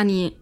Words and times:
Anni, 0.00 0.34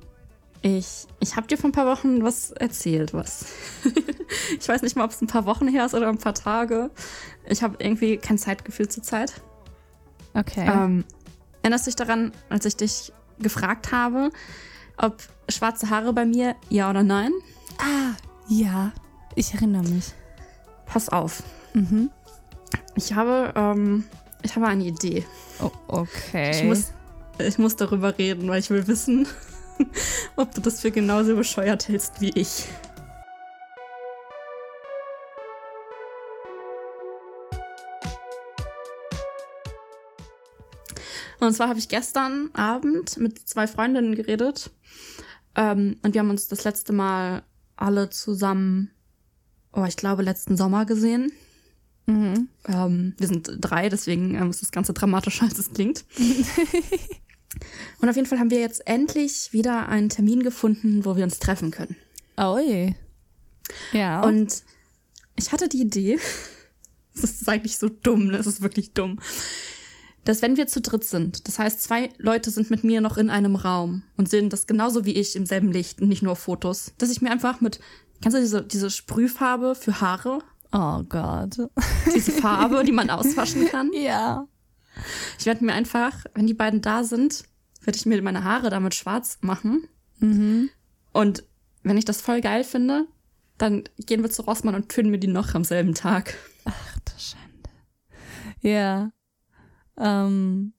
ich, 0.63 1.09
ich 1.19 1.35
habe 1.35 1.49
dir 1.49 1.59
vor 1.59 1.71
ein 1.71 1.73
paar 1.73 1.87
Wochen 1.87 2.23
was 2.23 2.53
erzählt, 2.53 3.13
was. 3.13 3.47
ich 4.61 4.69
weiß 4.69 4.83
nicht 4.83 4.95
mal, 4.95 5.05
ob 5.05 5.11
es 5.11 5.21
ein 5.21 5.27
paar 5.27 5.47
Wochen 5.47 5.67
her 5.67 5.85
ist 5.85 5.95
oder 5.95 6.09
ein 6.09 6.19
paar 6.19 6.35
Tage. 6.35 6.91
Ich 7.45 7.61
habe 7.65 7.75
irgendwie 7.81 8.19
kein 8.19 8.39
Zeitgefühl 8.39 8.87
zur 8.87 9.03
Zeit. 9.03 9.41
Okay. 10.35 10.65
Ähm, 10.65 11.05
erinnerst 11.63 11.87
du 11.87 11.91
dich 11.91 11.97
daran, 11.97 12.31
als 12.49 12.67
ich 12.67 12.77
dich 12.77 13.13
gefragt 13.41 13.91
habe, 13.91 14.31
ob 14.97 15.17
schwarze 15.49 15.91
Haare 15.91 16.13
bei 16.13 16.25
mir 16.25 16.55
ja 16.69 16.89
oder 16.89 17.03
nein? 17.03 17.33
ah, 17.79 18.15
ja. 18.49 18.93
Ich 19.35 19.55
erinnere 19.55 19.83
mich. 19.83 20.13
Pass 20.87 21.09
auf. 21.09 21.43
Mhm. 21.75 22.11
Ich 22.95 23.13
habe, 23.13 23.53
ähm, 23.57 24.05
ich 24.43 24.55
habe 24.55 24.69
eine 24.69 24.85
Idee. 24.85 25.25
Oh, 25.61 25.71
okay. 25.89 26.51
Ich 26.51 26.65
muss, 26.65 26.93
ich 27.39 27.59
muss 27.59 27.77
darüber 27.77 28.17
reden, 28.19 28.49
weil 28.49 28.61
ich 28.61 28.71
will 28.71 28.87
wissen, 28.87 29.27
ob 30.37 30.55
du 30.55 30.61
das 30.61 30.81
für 30.81 30.91
genauso 30.91 31.37
bescheuert 31.37 31.89
hältst 31.89 32.21
wie 32.21 32.31
ich. 32.31 32.65
Und 41.41 41.55
zwar 41.55 41.69
habe 41.69 41.79
ich 41.79 41.89
gestern 41.89 42.51
Abend 42.53 43.17
mit 43.17 43.39
zwei 43.49 43.67
Freundinnen 43.67 44.17
geredet. 44.17 44.71
Ähm, 45.55 45.97
und 46.03 46.15
wir 46.15 46.21
haben 46.21 46.31
uns 46.31 46.49
das 46.49 46.65
letzte 46.65 46.93
Mal 46.93 47.43
alle 47.77 48.11
zusammen, 48.11 48.91
oh, 49.73 49.85
ich 49.85 49.97
glaube, 49.97 50.23
letzten 50.23 50.57
Sommer 50.57 50.85
gesehen. 50.85 51.33
Mhm. 52.07 52.49
Ähm, 52.67 53.15
wir 53.19 53.29
sind 53.29 53.51
drei, 53.61 53.89
deswegen 53.89 54.35
ähm, 54.35 54.51
ist 54.51 54.63
das 54.63 54.73
Ganze 54.73 54.95
dramatischer, 54.95 55.45
als 55.45 55.59
es 55.59 55.73
klingt. 55.73 56.05
Und 58.01 58.09
auf 58.09 58.17
jeden 58.17 58.29
Fall 58.29 58.39
haben 58.39 58.51
wir 58.51 58.61
jetzt 58.61 58.87
endlich 58.87 59.53
wieder 59.53 59.89
einen 59.89 60.09
Termin 60.09 60.43
gefunden, 60.43 61.05
wo 61.05 61.17
wir 61.17 61.25
uns 61.25 61.39
treffen 61.39 61.71
können. 61.71 61.97
Oh 62.37 62.59
je. 62.59 62.95
Ja. 63.93 64.23
Und 64.23 64.63
ich 65.37 65.53
hatte 65.53 65.69
die 65.69 65.81
Idee, 65.81 66.19
das 67.15 67.33
ist 67.33 67.49
eigentlich 67.49 67.79
so 67.79 67.89
dumm, 67.89 68.31
das 68.31 68.47
ist 68.47 68.63
wirklich 68.63 68.93
dumm, 68.93 69.19
dass 70.25 70.43
wenn 70.43 70.57
wir 70.57 70.67
zu 70.67 70.81
dritt 70.81 71.05
sind, 71.05 71.49
das 71.49 71.59
heißt, 71.59 71.83
zwei 71.83 72.11
Leute 72.19 72.51
sind 72.51 72.71
mit 72.71 72.85
mir 72.85 73.01
noch 73.01 73.17
in 73.17 73.31
einem 73.31 73.57
Raum 73.57 74.03
und 74.17 74.29
sehen 74.29 74.51
das 74.51 74.67
genauso 74.67 75.05
wie 75.05 75.15
ich 75.15 75.37
im 75.37 75.47
selben 75.47 75.73
Licht 75.73 76.03
und 76.03 76.09
nicht 76.09 76.23
nur 76.23 76.33
auf 76.33 76.41
Fotos, 76.41 76.93
dass 76.99 77.11
ich 77.11 77.23
mir 77.23 77.31
einfach 77.31 77.61
mit, 77.61 77.81
kennst 78.21 78.37
du 78.37 78.41
diese, 78.41 78.63
diese 78.63 78.91
Sprühfarbe 78.91 79.75
für 79.75 80.01
Haare? 80.01 80.41
oh 80.73 81.03
Gott. 81.09 81.57
Diese 82.15 82.33
Farbe, 82.33 82.85
die 82.85 82.93
man 82.93 83.09
auswaschen 83.11 83.67
kann? 83.69 83.91
ja. 83.95 84.47
Ich 85.39 85.47
werde 85.47 85.65
mir 85.65 85.73
einfach, 85.73 86.25
wenn 86.35 86.47
die 86.47 86.55
beiden 86.55 86.81
da 86.81 87.05
sind, 87.05 87.45
werde 87.83 87.97
ich 87.97 88.07
mir 88.07 88.21
meine 88.23 88.45
Haare 88.45 88.71
damit 88.71 88.95
schwarz 88.95 89.39
machen. 89.41 89.89
Mhm. 90.19 90.71
Und 91.13 91.45
wenn 91.83 91.97
ich 91.97 92.05
das 92.05 92.21
voll 92.21 92.41
geil 92.41 92.65
finde, 92.65 93.07
dann 93.57 93.85
gehen 93.99 94.23
wir 94.23 94.31
zu 94.31 94.43
Rossmann 94.43 94.75
und 94.75 94.89
tönen 94.89 95.11
mir 95.11 95.19
die 95.19 95.27
noch 95.27 95.55
am 95.55 95.65
selben 95.65 95.95
Tag. 95.95 96.37
Ach 96.65 96.99
du 97.01 97.13
Schande. 97.19 97.71
Ja. 98.61 99.11
Ähm, 99.97 100.75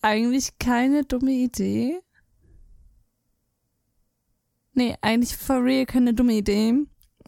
eigentlich 0.00 0.58
keine 0.58 1.04
dumme 1.04 1.32
Idee. 1.32 2.00
Nee, 4.72 4.96
eigentlich 5.00 5.36
for 5.36 5.64
real 5.64 5.86
keine 5.86 6.14
dumme 6.14 6.34
Idee. 6.34 6.74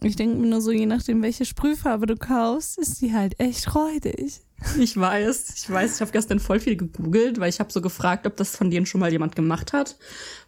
Ich 0.01 0.15
denke 0.15 0.37
mir 0.37 0.47
nur 0.47 0.61
so, 0.61 0.71
je 0.71 0.85
nachdem, 0.85 1.21
welche 1.21 1.45
Sprühfarbe 1.45 2.07
du 2.07 2.15
kaufst, 2.15 2.77
ist 2.77 3.01
die 3.01 3.13
halt 3.13 3.39
echt 3.39 3.75
räudig. 3.75 4.41
Ich 4.77 4.95
weiß, 4.95 5.53
ich 5.55 5.69
weiß, 5.69 5.95
ich 5.95 6.01
habe 6.01 6.11
gestern 6.11 6.39
voll 6.39 6.59
viel 6.59 6.75
gegoogelt, 6.75 7.39
weil 7.39 7.49
ich 7.49 7.59
habe 7.59 7.71
so 7.71 7.81
gefragt, 7.81 8.27
ob 8.27 8.37
das 8.37 8.55
von 8.55 8.69
denen 8.69 8.85
schon 8.85 9.01
mal 9.01 9.11
jemand 9.11 9.35
gemacht 9.35 9.73
hat. 9.73 9.97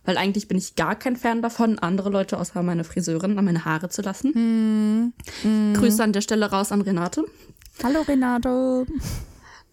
Weil 0.05 0.17
eigentlich 0.17 0.47
bin 0.47 0.57
ich 0.57 0.75
gar 0.75 0.95
kein 0.95 1.15
Fan 1.15 1.41
davon, 1.41 1.79
andere 1.79 2.09
Leute 2.09 2.37
außer 2.37 2.61
meine 2.61 2.83
Friseurin 2.83 3.37
an 3.37 3.45
meine 3.45 3.65
Haare 3.65 3.89
zu 3.89 4.01
lassen. 4.01 5.13
Grüße 5.73 6.03
an 6.03 6.13
der 6.13 6.21
Stelle 6.21 6.49
raus 6.51 6.71
an 6.71 6.81
Renate. 6.81 7.25
Hallo 7.83 8.01
Renato. 8.01 8.85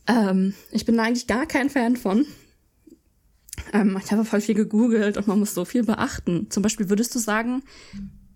Ähm, 0.06 0.54
ich 0.70 0.84
bin 0.86 0.96
da 0.96 1.04
eigentlich 1.04 1.26
gar 1.26 1.46
kein 1.46 1.68
Fan 1.68 1.96
von. 1.96 2.26
Ähm, 3.72 4.00
ich 4.02 4.10
habe 4.10 4.24
voll 4.24 4.40
viel 4.40 4.54
gegoogelt 4.54 5.16
und 5.16 5.26
man 5.26 5.38
muss 5.38 5.54
so 5.54 5.64
viel 5.64 5.84
beachten. 5.84 6.50
Zum 6.50 6.62
Beispiel 6.62 6.88
würdest 6.88 7.14
du 7.14 7.18
sagen, 7.18 7.62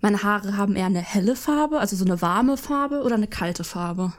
meine 0.01 0.23
Haare 0.23 0.57
haben 0.57 0.77
eher 0.77 0.87
eine 0.87 1.01
helle 1.01 1.35
Farbe, 1.35 1.81
also 1.81 1.97
so 1.97 2.05
eine 2.05 2.21
warme 2.21 2.59
Farbe 2.59 3.03
oder 3.03 3.15
eine 3.15 3.27
kalte 3.27 3.65
Farbe? 3.65 4.13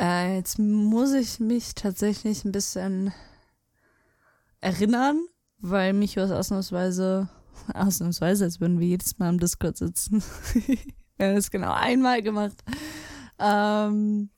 Äh, 0.00 0.36
jetzt 0.36 0.58
muss 0.58 1.12
ich 1.12 1.40
mich 1.40 1.74
tatsächlich 1.74 2.44
ein 2.44 2.52
bisschen 2.52 3.12
erinnern, 4.60 5.20
weil 5.58 5.92
mich 5.92 6.16
was 6.16 6.30
ausnahmsweise, 6.30 7.28
ausnahmsweise, 7.74 8.44
als 8.44 8.60
würden 8.60 8.78
wir 8.80 8.86
jedes 8.86 9.18
Mal 9.18 9.28
im 9.30 9.40
Discord 9.40 9.76
sitzen. 9.76 10.22
wir 11.16 11.26
haben 11.26 11.34
das 11.36 11.50
genau 11.50 11.72
einmal 11.72 12.22
gemacht. 12.22 12.56
Ähm, 13.40 14.30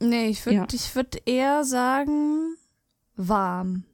nee, 0.00 0.28
ich 0.28 0.44
würde 0.46 0.56
Ja. 0.56 0.66
ich 0.72 0.94
würd 0.94 1.22
eher 1.26 1.64
sagen 1.64 2.56
warm. 3.16 3.84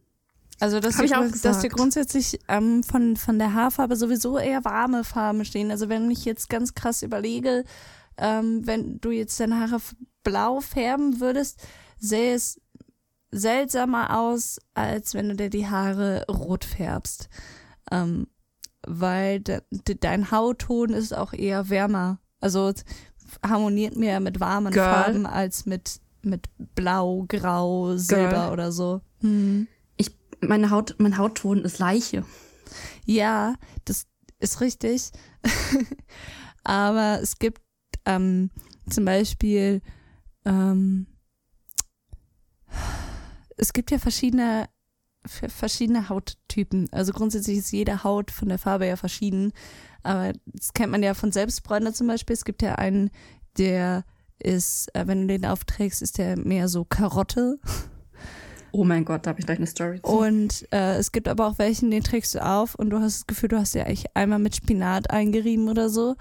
Also, 0.58 0.80
dass, 0.80 0.96
grund- 0.96 1.10
dass 1.10 1.32
gesagt. 1.58 1.72
grundsätzlich 1.74 2.40
ähm, 2.48 2.82
von, 2.82 3.16
von 3.16 3.38
der 3.38 3.52
Haarfarbe 3.52 3.94
sowieso 3.94 4.38
eher 4.38 4.64
warme 4.64 5.04
Farben 5.04 5.44
stehen. 5.44 5.70
Also, 5.70 5.88
wenn 5.90 6.10
ich 6.10 6.24
jetzt 6.24 6.48
ganz 6.48 6.72
krass 6.74 7.02
überlege, 7.02 7.64
ähm, 8.18 8.66
wenn 8.66 9.00
du 9.00 9.10
jetzt 9.10 9.38
deine 9.40 9.60
Haare 9.60 9.80
blau 10.22 10.60
färben 10.60 11.20
würdest, 11.20 11.60
sähe 11.98 12.34
es 12.34 12.60
seltsamer 13.30 14.18
aus, 14.18 14.58
als 14.74 15.14
wenn 15.14 15.28
du 15.28 15.36
dir 15.36 15.50
die 15.50 15.68
Haare 15.68 16.24
rot 16.28 16.64
färbst. 16.64 17.28
Ähm, 17.90 18.26
weil 18.86 19.40
de, 19.40 19.62
de, 19.70 19.96
dein 19.98 20.30
Hautton 20.30 20.90
ist 20.90 21.14
auch 21.14 21.32
eher 21.32 21.68
wärmer. 21.68 22.18
Also 22.40 22.68
es 22.68 22.84
harmoniert 23.44 23.96
mehr 23.96 24.20
mit 24.20 24.40
warmen 24.40 24.72
Girl. 24.72 24.84
Farben 24.84 25.26
als 25.26 25.66
mit, 25.66 26.00
mit 26.22 26.48
blau, 26.74 27.24
grau, 27.28 27.96
silber 27.96 28.30
Girl. 28.30 28.52
oder 28.52 28.72
so. 28.72 29.00
Hm. 29.20 29.66
Ich, 29.96 30.16
meine 30.40 30.70
Haut, 30.70 30.94
mein 30.98 31.18
Hautton 31.18 31.64
ist 31.64 31.78
Leiche. 31.78 32.24
Ja, 33.04 33.54
das 33.84 34.06
ist 34.38 34.60
richtig. 34.60 35.10
Aber 36.64 37.20
es 37.22 37.38
gibt 37.38 37.62
ähm, 38.06 38.50
zum 38.88 39.04
Beispiel, 39.04 39.82
ähm, 40.44 41.06
es 43.56 43.72
gibt 43.72 43.90
ja 43.90 43.98
verschiedene, 43.98 44.68
verschiedene 45.24 46.08
Hauttypen. 46.08 46.88
Also 46.92 47.12
grundsätzlich 47.12 47.58
ist 47.58 47.72
jede 47.72 48.04
Haut 48.04 48.30
von 48.30 48.48
der 48.48 48.58
Farbe 48.58 48.86
ja 48.86 48.96
verschieden. 48.96 49.52
Aber 50.02 50.32
das 50.46 50.72
kennt 50.72 50.92
man 50.92 51.02
ja 51.02 51.14
von 51.14 51.32
Selbstbräuner 51.32 51.92
zum 51.92 52.06
Beispiel. 52.06 52.34
Es 52.34 52.44
gibt 52.44 52.62
ja 52.62 52.76
einen, 52.76 53.10
der 53.58 54.04
ist, 54.38 54.94
äh, 54.94 55.06
wenn 55.06 55.22
du 55.22 55.26
den 55.26 55.46
aufträgst, 55.46 56.02
ist 56.02 56.18
der 56.18 56.38
mehr 56.38 56.68
so 56.68 56.84
Karotte. 56.84 57.58
Oh 58.72 58.84
mein 58.84 59.04
Gott, 59.04 59.24
da 59.24 59.30
habe 59.30 59.40
ich 59.40 59.46
gleich 59.46 59.58
eine 59.58 59.66
Story 59.66 60.00
zu. 60.02 60.10
Und 60.10 60.68
äh, 60.70 60.96
es 60.96 61.10
gibt 61.10 61.28
aber 61.28 61.46
auch 61.46 61.58
welchen, 61.58 61.90
den 61.90 62.02
trägst 62.02 62.34
du 62.34 62.44
auf 62.44 62.74
und 62.74 62.90
du 62.90 63.00
hast 63.00 63.20
das 63.20 63.26
Gefühl, 63.26 63.48
du 63.48 63.58
hast 63.58 63.74
ja 63.74 63.84
eigentlich 63.84 64.14
einmal 64.14 64.38
mit 64.38 64.54
Spinat 64.54 65.10
eingerieben 65.10 65.68
oder 65.68 65.88
so, 65.88 66.14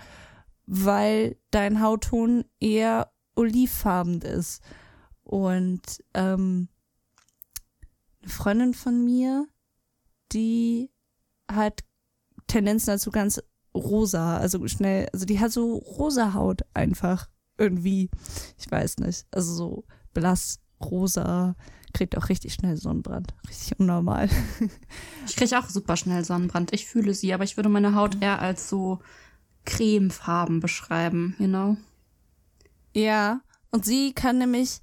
weil 0.67 1.37
dein 1.51 1.81
Hautton 1.81 2.45
eher 2.59 3.11
olivfarben 3.35 4.21
ist. 4.21 4.61
Und 5.23 6.03
ähm, 6.13 6.69
eine 8.21 8.31
Freundin 8.31 8.73
von 8.73 9.03
mir, 9.03 9.47
die 10.31 10.91
hat 11.51 11.83
Tendenzen 12.47 12.87
dazu 12.87 13.11
ganz 13.11 13.41
rosa, 13.73 14.37
also 14.37 14.65
schnell, 14.67 15.07
also 15.11 15.25
die 15.25 15.39
hat 15.39 15.51
so 15.51 15.77
rosa 15.77 16.33
Haut 16.33 16.61
einfach 16.73 17.29
irgendwie. 17.57 18.09
Ich 18.57 18.69
weiß 18.69 18.97
nicht, 18.97 19.25
also 19.31 19.53
so 19.53 19.85
blass 20.13 20.59
rosa, 20.81 21.55
kriegt 21.93 22.17
auch 22.17 22.29
richtig 22.29 22.53
schnell 22.53 22.77
Sonnenbrand. 22.77 23.33
Richtig 23.47 23.79
unnormal. 23.79 24.29
Ich 25.27 25.35
kriege 25.35 25.57
auch 25.57 25.67
super 25.69 25.97
schnell 25.97 26.23
Sonnenbrand. 26.23 26.71
Ich 26.71 26.85
fühle 26.85 27.13
sie, 27.15 27.33
aber 27.33 27.43
ich 27.43 27.57
würde 27.57 27.69
meine 27.69 27.95
Haut 27.95 28.21
eher 28.21 28.39
als 28.39 28.69
so 28.69 28.99
cremefarben 29.65 30.59
beschreiben, 30.59 31.35
you 31.39 31.47
know? 31.47 31.77
Ja, 32.93 33.41
und 33.71 33.85
sie 33.85 34.13
kann 34.13 34.37
nämlich 34.37 34.81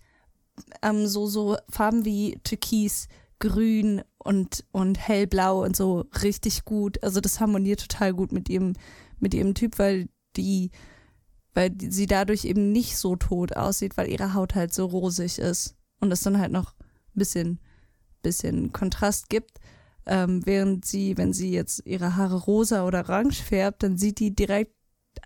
ähm, 0.82 1.06
so, 1.06 1.26
so 1.26 1.56
Farben 1.68 2.04
wie 2.04 2.38
Türkis, 2.44 3.08
Grün 3.38 4.02
und, 4.18 4.64
und 4.70 4.98
Hellblau 4.98 5.64
und 5.64 5.74
so 5.74 6.06
richtig 6.22 6.64
gut. 6.64 7.02
Also 7.02 7.20
das 7.20 7.40
harmoniert 7.40 7.80
total 7.80 8.12
gut 8.12 8.32
mit 8.32 8.48
ihrem, 8.48 8.74
mit 9.18 9.34
ihrem 9.34 9.54
Typ, 9.54 9.78
weil 9.78 10.08
die, 10.36 10.70
weil 11.54 11.72
sie 11.78 12.06
dadurch 12.06 12.44
eben 12.44 12.70
nicht 12.70 12.96
so 12.96 13.16
tot 13.16 13.56
aussieht, 13.56 13.96
weil 13.96 14.08
ihre 14.08 14.34
Haut 14.34 14.54
halt 14.54 14.72
so 14.72 14.86
rosig 14.86 15.38
ist. 15.38 15.76
Und 16.00 16.12
es 16.12 16.20
dann 16.20 16.38
halt 16.38 16.52
noch 16.52 16.74
ein 16.74 17.18
bisschen, 17.18 17.60
bisschen 18.22 18.72
Kontrast 18.72 19.28
gibt. 19.28 19.58
Ähm, 20.06 20.44
während 20.44 20.84
sie, 20.84 21.16
wenn 21.16 21.32
sie 21.32 21.52
jetzt 21.52 21.86
ihre 21.86 22.16
Haare 22.16 22.36
rosa 22.42 22.84
oder 22.86 23.00
orange 23.08 23.42
färbt, 23.42 23.82
dann 23.82 23.96
sieht 23.98 24.18
die 24.18 24.34
direkt, 24.34 24.74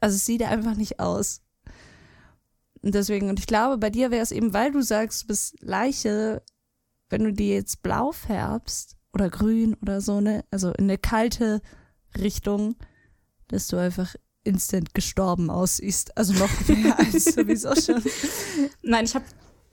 also 0.01 0.17
es 0.17 0.27
sieht 0.27 0.43
einfach 0.43 0.77
nicht 0.77 1.01
aus. 1.01 1.41
Und 2.83 2.95
deswegen, 2.95 3.29
und 3.31 3.39
ich 3.39 3.47
glaube, 3.47 3.79
bei 3.79 3.91
dir 3.91 4.11
wäre 4.11 4.23
es 4.23 4.33
eben, 4.33 4.53
weil 4.53 4.71
du 4.71 4.83
sagst, 4.83 5.23
du 5.23 5.27
bist 5.29 5.57
Leiche, 5.61 6.43
wenn 7.09 7.25
du 7.25 7.33
die 7.33 7.49
jetzt 7.49 7.83
blau 7.83 8.13
färbst 8.13 8.97
oder 9.13 9.31
grün 9.31 9.75
oder 9.81 10.01
so, 10.01 10.21
ne? 10.21 10.45
Also 10.51 10.69
in 10.73 10.85
eine 10.85 10.99
kalte 10.99 11.63
Richtung, 12.19 12.77
dass 13.49 13.69
du 13.69 13.77
einfach 13.79 14.15
instant 14.45 14.95
gestorben 14.95 15.51
aussiehst. 15.51 16.17
Also 16.17 16.35
noch 16.35 16.51
mehr 16.69 16.99
als 16.99 17.25
sowieso 17.25 17.75
schon. 17.75 18.03
Nein, 18.83 19.05
ich 19.07 19.15
habe 19.15 19.25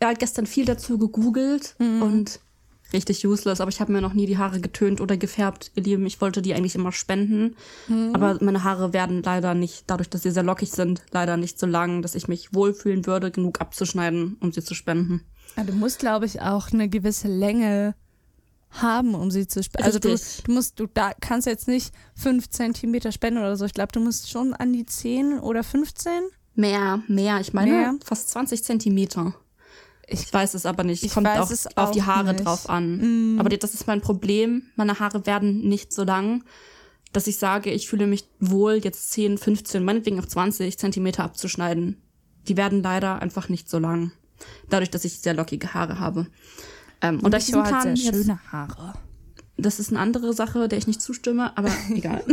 ja, 0.02 0.14
gestern 0.14 0.46
viel 0.48 0.66
dazu 0.66 0.98
gegoogelt 0.98 1.76
Mhm. 1.80 2.02
und 2.02 2.40
richtig 2.94 3.26
useless, 3.28 3.60
aber 3.62 3.70
ich 3.70 3.82
habe 3.82 3.92
mir 3.92 4.02
noch 4.02 4.14
nie 4.14 4.26
die 4.26 4.38
Haare 4.38 4.60
getönt 4.62 5.02
oder 5.02 5.18
gefärbt, 5.18 5.72
ihr 5.76 5.84
Lieben. 5.84 6.06
Ich 6.06 6.22
wollte 6.22 6.42
die 6.42 6.54
eigentlich 6.54 6.76
immer 6.76 6.92
spenden, 6.92 7.56
Mhm. 7.88 8.12
aber 8.14 8.38
meine 8.42 8.64
Haare 8.64 8.94
werden 8.94 9.24
leider 9.24 9.54
nicht, 9.56 9.84
dadurch, 9.88 10.10
dass 10.10 10.24
sie 10.24 10.32
sehr 10.32 10.44
lockig 10.44 10.72
sind, 10.72 11.02
leider 11.12 11.38
nicht 11.38 11.60
so 11.60 11.66
lang, 11.66 12.02
dass 12.02 12.16
ich 12.16 12.28
mich 12.28 12.54
wohlfühlen 12.54 13.06
würde, 13.06 13.32
genug 13.32 13.60
abzuschneiden, 13.62 14.38
um 14.40 14.52
sie 14.52 14.64
zu 14.64 14.74
spenden. 14.76 15.22
Ja, 15.58 15.64
du 15.64 15.74
musst, 15.74 16.00
glaube 16.00 16.26
ich, 16.26 16.42
auch 16.42 16.72
eine 16.72 16.88
gewisse 16.90 17.28
Länge 17.28 17.96
haben, 18.72 19.14
um 19.14 19.30
sie 19.30 19.48
zu 19.48 19.62
spenden. 19.62 19.86
Also 19.86 20.00
du, 20.00 20.10
du 20.10 20.52
musst, 20.52 20.80
du 20.80 20.88
da 20.92 21.12
kannst 21.20 21.46
jetzt 21.48 21.68
nicht 21.68 21.94
fünf 22.16 22.50
Zentimeter 22.50 23.12
spenden 23.12 23.40
oder 23.40 23.56
so. 23.56 23.66
Ich 23.66 23.74
glaube, 23.74 23.92
du 23.92 24.00
musst 24.00 24.30
schon 24.32 24.54
an 24.54 24.74
die 24.74 24.86
10 24.86 25.40
oder 25.40 25.64
15. 25.64 26.12
Mehr, 26.56 27.02
mehr. 27.08 27.40
Ich 27.40 27.54
meine 27.54 27.72
Mehr? 27.72 27.96
fast 28.04 28.30
20 28.30 28.64
Zentimeter. 28.64 29.36
Ich- 30.14 30.32
weiß 30.34 30.54
es 30.54 30.66
aber 30.66 30.84
nicht. 30.84 31.04
ich 31.04 31.14
Kommt 31.14 31.28
auch 31.28 31.50
es 31.50 31.68
auf 31.78 31.92
die 31.92 32.02
auch 32.02 32.06
Haare 32.06 32.34
nicht. 32.34 32.46
drauf 32.46 32.70
an. 32.70 33.38
Aber 33.40 33.50
das 33.50 33.74
ist 33.74 33.88
mein 33.88 34.02
Problem. 34.02 34.64
Meine 34.76 35.00
Haare 35.00 35.26
werden 35.26 35.68
nicht 35.68 35.92
so 35.94 36.04
lang, 36.04 36.44
dass 37.12 37.28
ich 37.28 37.38
sage, 37.38 37.72
ich 37.72 37.88
fühle 37.88 38.08
mich 38.08 38.28
wohl, 38.40 38.76
jetzt 38.76 39.12
10, 39.12 39.38
15, 39.38 39.84
meinetwegen 39.84 40.20
auf 40.20 40.28
20 40.28 40.78
Zentimeter 40.78 41.24
abzuschneiden. 41.24 42.02
Die 42.48 42.58
werden 42.58 42.82
leider 42.84 43.22
einfach 43.22 43.50
nicht 43.50 43.70
so 43.70 43.80
lang. 43.80 44.12
Dadurch, 44.70 44.90
dass 44.90 45.06
ich 45.06 45.20
sehr 45.20 45.34
lockige 45.34 45.74
Haare 45.74 46.00
habe. 46.00 46.28
Ähm, 47.02 47.20
und 47.22 47.32
da 47.32 47.38
ich 47.38 47.54
hat 47.54 47.68
Plan 47.68 47.96
sehr 47.96 48.14
schöne 48.14 48.40
Haare. 48.52 48.94
das 49.58 49.80
ist 49.80 49.90
eine 49.92 50.00
andere 50.00 50.34
Sache, 50.34 50.68
der 50.68 50.78
ich 50.80 50.88
nicht 50.88 51.02
zustimme, 51.02 51.56
aber 51.58 51.70
egal. 51.90 52.24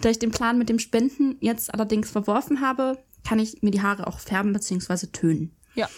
da 0.00 0.08
ich 0.08 0.18
den 0.18 0.30
Plan 0.30 0.58
mit 0.58 0.68
dem 0.68 0.78
Spenden 0.78 1.36
jetzt 1.40 1.72
allerdings 1.72 2.10
verworfen 2.10 2.60
habe, 2.60 2.98
kann 3.24 3.38
ich 3.38 3.62
mir 3.62 3.70
die 3.70 3.82
Haare 3.82 4.06
auch 4.06 4.18
färben 4.18 4.52
bzw. 4.52 5.06
tönen. 5.08 5.54
Ja. 5.74 5.88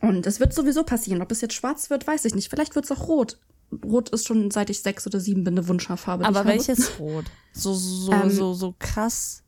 Und 0.00 0.26
es 0.26 0.40
wird 0.40 0.52
sowieso 0.52 0.84
passieren. 0.84 1.22
Ob 1.22 1.30
es 1.30 1.40
jetzt 1.40 1.54
schwarz 1.54 1.90
wird, 1.90 2.06
weiß 2.06 2.24
ich 2.24 2.34
nicht. 2.34 2.50
Vielleicht 2.50 2.74
wird 2.74 2.84
es 2.84 2.92
auch 2.92 3.08
rot. 3.08 3.38
Rot 3.84 4.10
ist 4.10 4.26
schon 4.26 4.50
seit 4.50 4.70
ich 4.70 4.80
sechs 4.80 5.06
oder 5.06 5.20
sieben 5.20 5.44
bin 5.44 5.54
eine 5.54 5.66
Wunschhaarfarbe. 5.66 6.24
die 6.24 6.28
Aber 6.28 6.44
welches 6.44 6.98
Rot? 7.00 7.24
So, 7.52 7.74
so, 7.74 8.12
Ähm, 8.12 8.30
so, 8.30 8.54
so 8.54 8.74
krass 8.78 9.44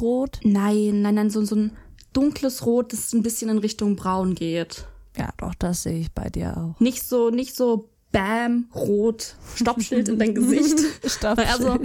rot? 0.00 0.40
Nein, 0.44 1.02
nein, 1.02 1.14
nein, 1.14 1.30
so, 1.30 1.44
so 1.44 1.56
ein 1.56 1.76
dunkles 2.12 2.64
Rot, 2.64 2.92
das 2.92 3.12
ein 3.12 3.22
bisschen 3.22 3.50
in 3.50 3.58
Richtung 3.58 3.96
braun 3.96 4.34
geht. 4.34 4.86
Ja, 5.16 5.30
doch, 5.38 5.54
das 5.54 5.82
sehe 5.82 5.98
ich 6.00 6.12
bei 6.12 6.28
dir 6.30 6.56
auch. 6.56 6.80
Nicht 6.80 7.02
so, 7.02 7.30
nicht 7.30 7.56
so 7.56 7.90
Bam, 8.12 8.68
rot, 8.74 9.34
Stoppschild 9.56 10.08
in 10.08 10.18
dein 10.18 10.34
Gesicht. 10.34 10.78
Stoppschild. 11.04 11.50
Also, 11.50 11.78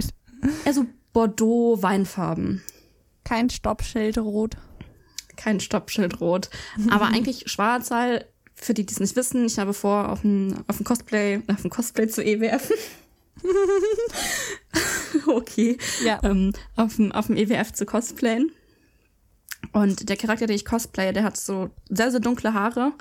eher 0.64 0.72
so 0.72 0.86
Bordeaux, 1.12 1.82
Weinfarben. 1.82 2.62
Kein 3.24 3.50
Stoppschild 3.50 4.18
rot. 4.18 4.56
Kein 5.36 5.60
Stoppschild 5.60 6.20
rot. 6.20 6.50
Aber 6.90 7.06
eigentlich 7.12 7.50
schwarz 7.50 7.90
halt. 7.90 8.26
Für 8.56 8.72
die, 8.72 8.86
die 8.86 8.92
es 8.92 9.00
nicht 9.00 9.16
wissen, 9.16 9.46
ich 9.46 9.58
habe 9.58 9.74
vor, 9.74 10.10
auf 10.10 10.22
ein, 10.22 10.62
auf 10.68 10.78
ein 10.78 10.84
Cosplay, 10.84 11.42
auf 11.48 11.64
ein 11.64 11.70
Cosplay 11.70 12.06
zu 12.06 12.24
EWF. 12.24 12.72
okay. 15.26 15.76
Ja. 16.04 16.20
ähm, 16.22 16.52
auf, 16.76 16.94
dem, 16.94 17.10
auf 17.10 17.26
dem 17.26 17.36
EWF 17.36 17.72
zu 17.72 17.84
cosplayen. 17.84 18.52
Und 19.72 20.08
der 20.08 20.16
Charakter, 20.16 20.46
den 20.46 20.54
ich 20.54 20.64
cosplaye, 20.64 21.12
der 21.12 21.24
hat 21.24 21.36
so 21.36 21.70
sehr, 21.88 22.12
sehr 22.12 22.20
dunkle 22.20 22.54
Haare. 22.54 22.92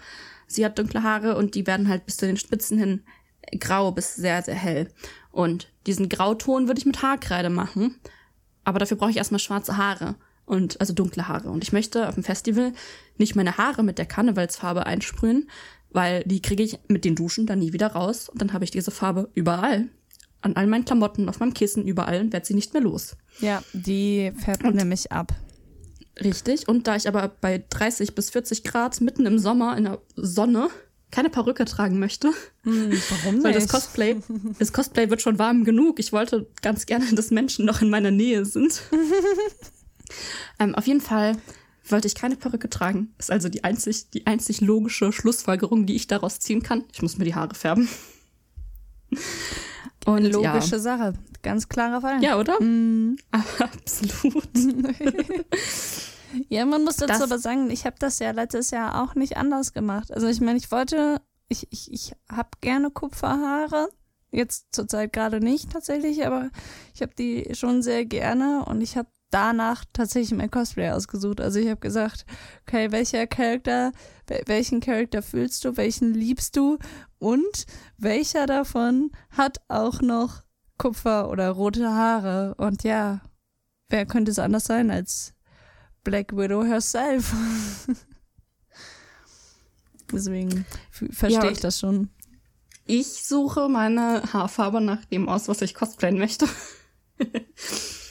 Sie 0.48 0.66
hat 0.66 0.80
dunkle 0.80 1.04
Haare 1.04 1.38
und 1.38 1.54
die 1.54 1.68
werden 1.68 1.88
halt 1.88 2.08
bis 2.08 2.18
zu 2.18 2.26
den 2.26 2.38
Spitzen 2.38 2.80
hin 2.80 3.04
grau 3.60 3.92
bis 3.92 4.16
sehr, 4.16 4.42
sehr 4.42 4.56
hell. 4.56 4.88
Und 5.32 5.72
diesen 5.88 6.10
Grauton 6.10 6.68
würde 6.68 6.80
ich 6.80 6.86
mit 6.86 7.02
Haarkreide 7.02 7.50
machen. 7.50 8.00
Aber 8.64 8.80
dafür 8.80 8.98
brauche 8.98 9.12
ich 9.12 9.18
erstmal 9.18 9.40
schwarze 9.40 9.78
Haare. 9.78 10.16
Und, 10.46 10.80
also 10.82 10.94
dunkle 10.94 11.28
Haare. 11.28 11.50
Und 11.50 11.64
ich 11.64 11.72
möchte 11.72 12.08
auf 12.08 12.16
dem 12.16 12.24
Festival 12.24 12.74
nicht 13.18 13.36
meine 13.36 13.58
Haare 13.58 13.84
mit 13.84 13.98
der 13.98 14.06
Karnevalsfarbe 14.06 14.86
einsprühen, 14.86 15.50
weil 15.90 16.24
die 16.26 16.42
kriege 16.42 16.64
ich 16.64 16.80
mit 16.88 17.06
den 17.06 17.16
Duschen 17.16 17.46
dann 17.46 17.60
nie 17.60 17.72
wieder 17.72 17.88
raus. 17.88 18.28
Und 18.28 18.42
dann 18.42 18.52
habe 18.52 18.66
ich 18.66 18.72
diese 18.72 18.92
Farbe 18.92 19.30
überall. 19.34 19.88
An 20.42 20.58
all 20.58 20.68
meinen 20.68 20.84
Klamotten, 20.84 21.30
auf 21.30 21.40
meinem 21.40 21.54
Kissen, 21.54 21.88
überall 21.88 22.20
und 22.20 22.34
werde 22.34 22.46
sie 22.46 22.54
nicht 22.54 22.74
mehr 22.74 22.84
los. 22.84 23.16
Ja, 23.40 23.64
die 23.72 24.34
färbt 24.38 24.64
nämlich 24.64 25.12
ab. 25.14 25.34
Richtig. 26.22 26.68
Und 26.68 26.88
da 26.88 26.96
ich 26.96 27.08
aber 27.08 27.30
bei 27.30 27.64
30 27.70 28.14
bis 28.14 28.30
40 28.32 28.64
Grad 28.64 29.00
mitten 29.02 29.26
im 29.26 29.40
Sommer 29.40 29.78
in 29.78 29.86
der 29.86 30.02
Sonne 30.16 30.70
keine 31.12 31.30
Perücke 31.30 31.66
tragen 31.66 32.00
möchte, 32.00 32.32
warum 32.64 33.44
weil 33.44 33.54
das 33.54 33.68
Cosplay, 33.68 34.18
das 34.60 34.74
Cosplay 34.74 35.10
wird 35.10 35.22
schon 35.22 35.40
warm 35.40 35.64
genug. 35.64 36.00
Ich 36.00 36.12
wollte 36.12 36.48
ganz 36.62 36.86
gerne, 36.86 37.06
dass 37.14 37.32
Menschen 37.32 37.66
noch 37.66 37.82
in 37.82 37.90
meiner 37.90 38.12
Nähe 38.12 38.46
sind. 38.46 38.82
ähm, 40.60 40.76
auf 40.76 40.88
jeden 40.88 41.02
Fall 41.02 41.38
wollte 41.88 42.08
ich 42.08 42.16
keine 42.16 42.36
Perücke 42.36 42.70
tragen. 42.70 43.14
Ist 43.18 43.32
also 43.32 43.50
die 43.50 43.64
einzig, 43.64 44.10
die 44.12 44.26
einzig 44.26 44.62
logische 44.62 45.12
Schlussfolgerung, 45.12 45.86
die 45.86 45.96
ich 45.96 46.08
daraus 46.08 46.40
ziehen 46.40 46.64
kann. 46.64 46.86
Ich 46.94 47.02
muss 47.02 47.18
mir 47.18 47.26
die 47.26 47.36
Haare 47.36 47.56
färben. 47.56 47.90
Und 50.06 50.24
Logische 50.26 50.80
Sache. 50.80 51.14
Ganz 51.44 51.70
klarer 51.70 52.02
Fall. 52.02 52.22
Ja, 52.22 52.32
ja 52.32 52.40
oder? 52.40 52.62
Mhm. 52.62 53.18
Absolut. 53.32 54.48
Ja, 56.50 56.66
man 56.66 56.84
muss 56.84 56.98
dazu 56.98 57.14
Das- 57.14 57.22
aber 57.22 57.38
sagen, 57.38 57.70
ich 57.70 57.86
habe 57.86 57.96
das 58.00 58.20
ja 58.20 58.32
letztes 58.32 58.72
Jahr 58.72 59.04
auch 59.04 59.14
nicht 59.16 59.38
anders 59.38 59.74
gemacht. 59.74 60.12
Also 60.12 60.28
ich 60.28 60.42
meine, 60.42 60.58
ich 60.58 60.72
wollte, 60.72 61.22
ich, 61.48 61.68
ich, 61.70 61.92
ich 61.92 62.14
habe 62.28 62.50
gerne 62.62 62.90
Kupferhaare. 62.90 63.90
Jetzt 64.32 64.70
zurzeit 64.72 65.14
gerade 65.14 65.40
nicht 65.40 65.72
tatsächlich, 65.72 66.26
aber 66.26 66.50
ich 66.96 67.04
habe 67.04 67.14
die 67.14 67.54
schon 67.54 67.84
sehr 67.84 68.06
gerne 68.06 68.66
und 68.66 68.82
ich 68.82 68.98
habe 68.98 69.10
danach 69.34 69.84
tatsächlich 69.94 70.38
mein 70.38 70.52
Cosplay 70.52 70.92
ausgesucht. 70.92 71.42
Also 71.42 71.60
ich 71.60 71.68
habe 71.70 71.80
gesagt, 71.80 72.26
okay, 72.68 72.92
welcher 72.92 73.26
Charakter, 73.28 73.92
wel- 74.28 74.44
welchen 74.48 74.80
Charakter 74.82 75.22
fühlst 75.22 75.66
du, 75.66 75.76
welchen 75.78 76.14
liebst 76.14 76.56
du 76.56 76.78
und 77.20 77.66
welcher 77.98 78.46
davon 78.46 79.12
hat 79.30 79.60
auch 79.68 80.02
noch 80.02 80.44
Kupfer 80.78 81.30
oder 81.30 81.50
rote 81.52 81.90
Haare? 81.90 82.56
Und 82.56 82.84
ja, 82.84 83.22
wer 83.90 84.06
könnte 84.06 84.32
es 84.32 84.40
anders 84.40 84.66
sein 84.66 84.92
als 84.92 85.34
Black 86.04 86.36
Widow 86.36 86.64
herself. 86.66 87.34
Deswegen 90.12 90.66
Ja, 91.02 91.08
verstehe 91.12 91.42
und- 91.48 91.52
ich 91.54 91.60
das 91.60 91.80
schon. 91.80 92.10
Ich 92.86 93.24
suche 93.24 93.70
meine 93.70 94.22
Haarfarbe 94.34 94.82
nach 94.82 95.06
dem 95.06 95.30
aus, 95.30 95.48
was 95.48 95.62
ich 95.62 95.74
cosplayen 95.74 96.18
möchte. 96.18 96.48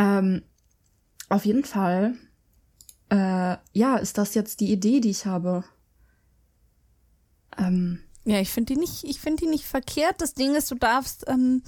ähm, 0.00 0.42
auf 1.28 1.44
jeden 1.44 1.64
Fall, 1.64 2.14
äh, 3.10 3.56
ja, 3.72 3.96
ist 3.96 4.16
das 4.18 4.34
jetzt 4.34 4.60
die 4.60 4.72
Idee, 4.72 5.00
die 5.00 5.10
ich 5.10 5.26
habe. 5.26 5.62
Ähm, 7.58 8.00
Ja, 8.24 8.40
ich 8.40 8.50
finde 8.50 8.74
die 8.74 8.80
nicht, 8.80 9.04
ich 9.04 9.20
finde 9.20 9.44
die 9.44 9.50
nicht 9.50 9.64
verkehrt. 9.64 10.16
Das 10.20 10.34
Ding 10.34 10.54
ist, 10.54 10.70
du 10.70 10.74
darfst, 10.74 11.24
ähm, 11.28 11.62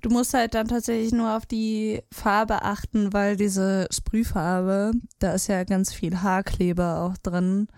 du 0.00 0.10
musst 0.10 0.34
halt 0.34 0.54
dann 0.54 0.68
tatsächlich 0.68 1.12
nur 1.12 1.36
auf 1.36 1.46
die 1.46 2.02
Farbe 2.12 2.62
achten, 2.62 3.12
weil 3.12 3.36
diese 3.36 3.86
Sprühfarbe, 3.90 4.92
da 5.20 5.32
ist 5.34 5.46
ja 5.46 5.62
ganz 5.64 5.92
viel 5.92 6.20
Haarkleber 6.20 7.02
auch 7.02 7.16
drin. 7.18 7.68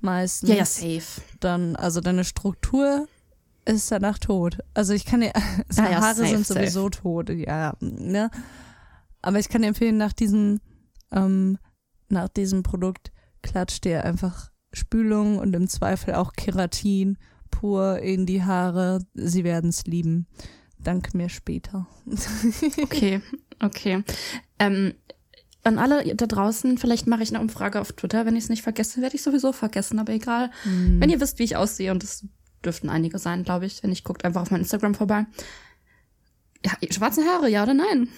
Meistens. 0.00 0.50
ja, 0.50 0.56
ja, 0.56 0.64
safe. 0.64 1.22
dann, 1.40 1.74
also 1.74 2.00
deine 2.00 2.24
Struktur 2.24 3.08
ist 3.64 3.90
danach 3.90 4.18
tot. 4.18 4.58
Also 4.74 4.92
ich 4.92 5.04
kann 5.04 5.20
dir, 5.20 5.32
Ja, 5.76 5.90
ja, 5.90 6.00
Haare 6.00 6.14
safe, 6.16 6.28
sind 6.28 6.46
sowieso 6.46 6.88
tot, 6.90 7.30
ja, 7.30 7.74
ne? 7.80 8.30
Aber 9.22 9.38
ich 9.38 9.48
kann 9.48 9.62
dir 9.62 9.68
empfehlen, 9.68 9.96
nach 9.96 10.12
diesem, 10.12 10.60
ähm, 11.12 11.58
nach 12.08 12.28
diesem 12.28 12.62
Produkt 12.62 13.12
klatscht 13.42 13.84
dir 13.84 14.04
einfach 14.04 14.50
Spülung 14.72 15.38
und 15.38 15.54
im 15.54 15.68
Zweifel 15.68 16.14
auch 16.14 16.32
Keratin 16.32 17.18
pur 17.50 17.98
in 17.98 18.26
die 18.26 18.42
Haare. 18.42 19.04
Sie 19.14 19.44
werden 19.44 19.70
es 19.70 19.84
lieben. 19.84 20.26
Dank 20.78 21.14
mir 21.14 21.28
später. 21.28 21.86
Okay, 22.82 23.20
okay. 23.60 24.02
Ähm, 24.58 24.94
an 25.62 25.78
alle 25.78 26.14
da 26.14 26.26
draußen, 26.26 26.78
vielleicht 26.78 27.06
mache 27.06 27.22
ich 27.22 27.30
eine 27.30 27.40
Umfrage 27.40 27.80
auf 27.80 27.92
Twitter. 27.92 28.24
Wenn 28.24 28.36
ich 28.36 28.44
es 28.44 28.48
nicht 28.48 28.62
vergesse, 28.62 29.02
werde 29.02 29.16
ich 29.16 29.22
sowieso 29.22 29.52
vergessen, 29.52 29.98
aber 29.98 30.12
egal. 30.12 30.50
Wenn 30.64 31.10
ihr 31.10 31.20
wisst, 31.20 31.38
wie 31.38 31.44
ich 31.44 31.56
aussehe, 31.56 31.92
und 31.92 32.02
das 32.02 32.26
dürften 32.64 32.88
einige 32.88 33.18
sein, 33.18 33.44
glaube 33.44 33.66
ich, 33.66 33.82
wenn 33.82 33.92
ich 33.92 34.04
guckt 34.04 34.24
einfach 34.24 34.42
auf 34.42 34.50
mein 34.50 34.60
Instagram 34.60 34.94
vorbei. 34.94 35.26
Ja, 36.64 36.72
schwarze 36.90 37.24
Haare, 37.24 37.50
ja 37.50 37.62
oder 37.62 37.74
nein? 37.74 38.08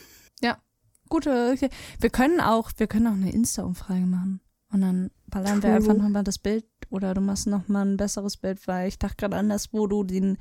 Gute, 1.12 1.52
okay. 1.52 1.68
wir 2.00 2.08
können 2.08 2.40
auch, 2.40 2.70
wir 2.78 2.86
können 2.86 3.06
auch 3.06 3.12
eine 3.12 3.30
Insta-Umfrage 3.30 4.06
machen. 4.06 4.40
Und 4.70 4.80
dann 4.80 5.10
ballern 5.26 5.62
wir 5.62 5.68
True. 5.68 5.74
einfach 5.74 5.94
nochmal 5.94 6.24
das 6.24 6.38
Bild 6.38 6.64
oder 6.88 7.12
du 7.12 7.20
machst 7.20 7.46
nochmal 7.46 7.84
ein 7.84 7.98
besseres 7.98 8.38
Bild, 8.38 8.66
weil 8.66 8.88
ich 8.88 8.98
dachte 8.98 9.16
gerade 9.16 9.36
anders, 9.36 9.74
wo 9.74 9.86
du 9.86 10.04
den, 10.04 10.38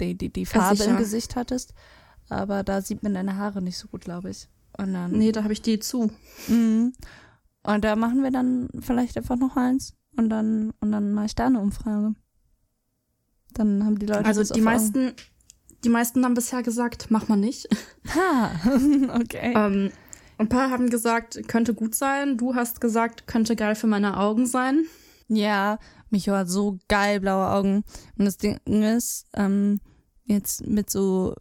die, 0.00 0.18
die, 0.18 0.32
die 0.32 0.46
Farbe 0.46 0.76
sicher. 0.76 0.90
im 0.90 0.96
Gesicht 0.96 1.36
hattest. 1.36 1.74
Aber 2.28 2.64
da 2.64 2.82
sieht 2.82 3.04
man 3.04 3.14
deine 3.14 3.36
Haare 3.36 3.62
nicht 3.62 3.78
so 3.78 3.86
gut, 3.86 4.00
glaube 4.00 4.30
ich. 4.30 4.48
Und 4.76 4.94
dann, 4.94 5.12
Nee, 5.12 5.30
da 5.30 5.44
habe 5.44 5.52
ich 5.52 5.62
die 5.62 5.78
zu. 5.78 6.10
Mhm. 6.48 6.92
Und 7.62 7.84
da 7.84 7.94
machen 7.94 8.24
wir 8.24 8.32
dann 8.32 8.68
vielleicht 8.80 9.16
einfach 9.16 9.36
noch 9.36 9.56
eins. 9.56 9.94
Und 10.16 10.28
dann, 10.28 10.72
und 10.80 10.90
dann 10.90 11.12
mache 11.12 11.26
ich 11.26 11.34
da 11.36 11.46
eine 11.46 11.60
Umfrage. 11.60 12.14
Dann 13.54 13.84
haben 13.84 13.98
die 14.00 14.06
Leute 14.06 14.24
Also 14.24 14.42
die 14.54 14.60
meisten, 14.60 15.12
die 15.84 15.88
meisten 15.88 16.24
haben 16.24 16.34
bisher 16.34 16.62
gesagt, 16.62 17.06
mach 17.10 17.28
mal 17.28 17.36
nicht. 17.36 17.68
Ha, 18.14 18.50
okay. 19.20 19.52
ähm, 19.54 19.92
ein 20.38 20.48
paar 20.48 20.70
haben 20.70 20.88
gesagt, 20.88 21.46
könnte 21.48 21.74
gut 21.74 21.94
sein. 21.94 22.38
Du 22.38 22.54
hast 22.54 22.80
gesagt, 22.80 23.26
könnte 23.26 23.56
geil 23.56 23.74
für 23.74 23.86
meine 23.86 24.16
Augen 24.16 24.46
sein. 24.46 24.86
Ja, 25.28 25.78
Micho 26.08 26.32
hat 26.32 26.48
so 26.48 26.78
geil 26.88 27.20
blaue 27.20 27.50
Augen. 27.50 27.84
Und 28.18 28.24
das 28.24 28.38
Ding 28.38 28.58
ist, 28.64 29.26
ähm, 29.34 29.80
jetzt 30.24 30.66
mit 30.66 30.90
so, 30.90 31.34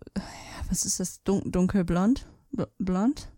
was 0.67 0.85
ist 0.85 0.99
das, 0.99 1.23
Dun 1.23 1.49
dunkelblond? 1.49 2.27
B 2.51 2.65
blond? 2.77 3.31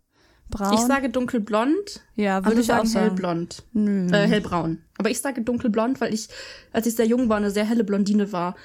Braun? 0.49 0.73
Ich 0.73 0.81
sage 0.81 1.09
dunkelblond, 1.09 2.03
ja, 2.15 2.43
würde 2.45 2.59
ich 2.59 2.71
auch 2.71 2.77
sagen 2.77 2.87
sagen. 2.87 3.05
hellblond. 3.05 3.63
Nö. 3.71 4.07
Äh, 4.07 4.27
hellbraun. 4.27 4.83
Aber 4.97 5.09
ich 5.09 5.21
sage 5.21 5.41
dunkelblond, 5.41 6.01
weil 6.01 6.13
ich, 6.13 6.27
als 6.73 6.85
ich 6.87 6.95
sehr 6.95 7.07
jung 7.07 7.29
war, 7.29 7.37
eine 7.37 7.51
sehr 7.51 7.65
helle 7.65 7.83
Blondine 7.83 8.31
war. 8.33 8.55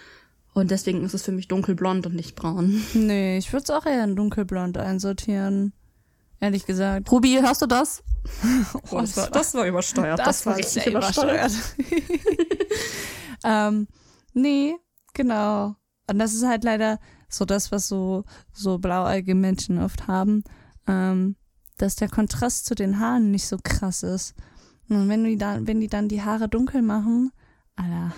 Und 0.56 0.70
deswegen 0.70 1.04
ist 1.04 1.12
es 1.12 1.22
für 1.22 1.32
mich 1.32 1.48
dunkelblond 1.48 2.06
und 2.06 2.14
nicht 2.14 2.34
braun. 2.34 2.82
nee, 2.94 3.36
ich 3.36 3.52
würde 3.52 3.64
es 3.64 3.70
auch 3.70 3.84
eher 3.84 4.02
in 4.04 4.16
dunkelblond 4.16 4.78
einsortieren. 4.78 5.74
Ehrlich 6.40 6.64
gesagt. 6.64 7.12
Ruby, 7.12 7.38
hörst 7.42 7.60
du 7.60 7.66
das? 7.66 8.02
Oh, 8.90 9.00
das 9.02 9.16
war- 9.18 9.30
das 9.30 9.54
war 9.54 9.66
übersteuert. 9.66 10.18
sehr 10.64 10.86
übersteuert. 10.88 11.52
ähm, 13.44 13.86
nee, 14.32 14.74
genau. 15.12 15.76
Und 16.10 16.18
das 16.18 16.32
ist 16.34 16.46
halt 16.46 16.64
leider 16.64 16.98
so 17.28 17.44
das, 17.44 17.70
was 17.70 17.86
so, 17.88 18.24
so 18.52 18.78
blauäugige 18.78 19.34
Menschen 19.34 19.78
oft 19.78 20.06
haben, 20.08 20.42
ähm, 20.86 21.36
dass 21.78 21.96
der 21.96 22.08
Kontrast 22.08 22.64
zu 22.66 22.74
den 22.74 22.98
Haaren 22.98 23.30
nicht 23.30 23.46
so 23.46 23.58
krass 23.62 24.02
ist. 24.02 24.34
Und 24.88 25.08
wenn 25.08 25.24
die 25.24 25.36
dann, 25.36 25.66
wenn 25.66 25.80
die 25.80 25.88
dann 25.88 26.08
die 26.08 26.22
Haare 26.22 26.48
dunkel 26.48 26.80
machen, 26.80 27.30
Alter, 27.76 28.12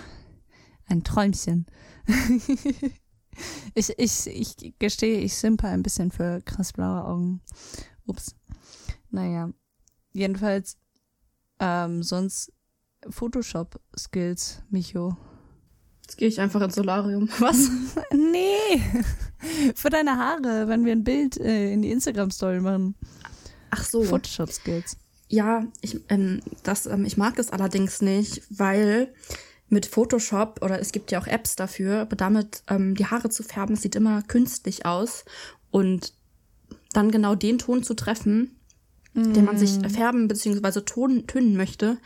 ein 0.87 1.03
Träumchen. 1.03 1.65
ich, 3.73 3.89
ich, 3.97 4.27
ich 4.27 4.79
gestehe, 4.79 5.19
ich 5.19 5.35
simpe 5.35 5.67
ein 5.67 5.83
bisschen 5.83 6.11
für 6.11 6.41
krass 6.41 6.73
blaue 6.73 7.05
Augen. 7.05 7.41
Ups. 8.05 8.35
Naja. 9.11 9.51
Jedenfalls, 10.13 10.77
ähm, 11.59 12.03
sonst 12.03 12.51
Photoshop-Skills, 13.07 14.63
Micho. 14.69 15.15
Jetzt 16.01 16.17
gehe 16.17 16.27
ich 16.27 16.41
einfach 16.41 16.61
ins 16.61 16.75
Solarium. 16.75 17.29
Was? 17.39 17.69
Nee, 18.11 18.81
für 19.75 19.89
deine 19.89 20.17
Haare, 20.17 20.67
wenn 20.67 20.83
wir 20.83 20.91
ein 20.91 21.03
Bild 21.03 21.37
äh, 21.37 21.71
in 21.71 21.81
die 21.81 21.91
Instagram-Story 21.91 22.59
machen. 22.59 22.95
Ach 23.69 23.83
so. 23.83 24.03
Photoshop-Skills. 24.03 24.97
Ja, 25.27 25.65
ich, 25.81 26.01
ähm, 26.09 26.41
das, 26.63 26.87
ähm, 26.87 27.05
ich 27.05 27.17
mag 27.17 27.37
es 27.37 27.51
allerdings 27.51 28.01
nicht, 28.01 28.41
weil 28.49 29.13
mit 29.69 29.85
Photoshop 29.85 30.59
oder 30.63 30.79
es 30.79 30.91
gibt 30.91 31.11
ja 31.11 31.21
auch 31.21 31.27
Apps 31.27 31.55
dafür, 31.55 32.01
aber 32.01 32.15
damit 32.15 32.63
ähm, 32.67 32.95
die 32.95 33.05
Haare 33.05 33.29
zu 33.29 33.43
färben, 33.43 33.75
sieht 33.75 33.95
immer 33.95 34.21
künstlich 34.23 34.85
aus 34.85 35.25
und 35.71 36.13
dann 36.93 37.11
genau 37.11 37.35
den 37.35 37.59
Ton 37.59 37.83
zu 37.83 37.93
treffen, 37.93 38.55
den 39.13 39.45
man 39.45 39.57
sich 39.57 39.79
färben 39.91 40.27
bzw. 40.27 40.81
Tönen 40.81 41.57
möchte, 41.57 41.97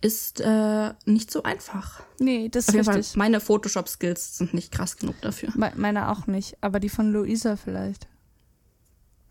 ist 0.00 0.40
äh, 0.40 0.92
nicht 1.04 1.30
so 1.30 1.42
einfach. 1.42 2.02
Nee, 2.18 2.48
das 2.48 2.68
ist 2.68 2.84
Fall, 2.84 2.96
richtig. 2.96 3.16
meine 3.16 3.40
Photoshop-Skills 3.40 4.38
sind 4.38 4.54
nicht 4.54 4.70
krass 4.70 4.96
genug 4.96 5.20
dafür. 5.22 5.50
Me 5.54 5.72
meine 5.76 6.10
auch 6.10 6.26
nicht, 6.26 6.56
aber 6.60 6.80
die 6.80 6.88
von 6.88 7.12
Luisa 7.12 7.56
vielleicht. 7.56 8.06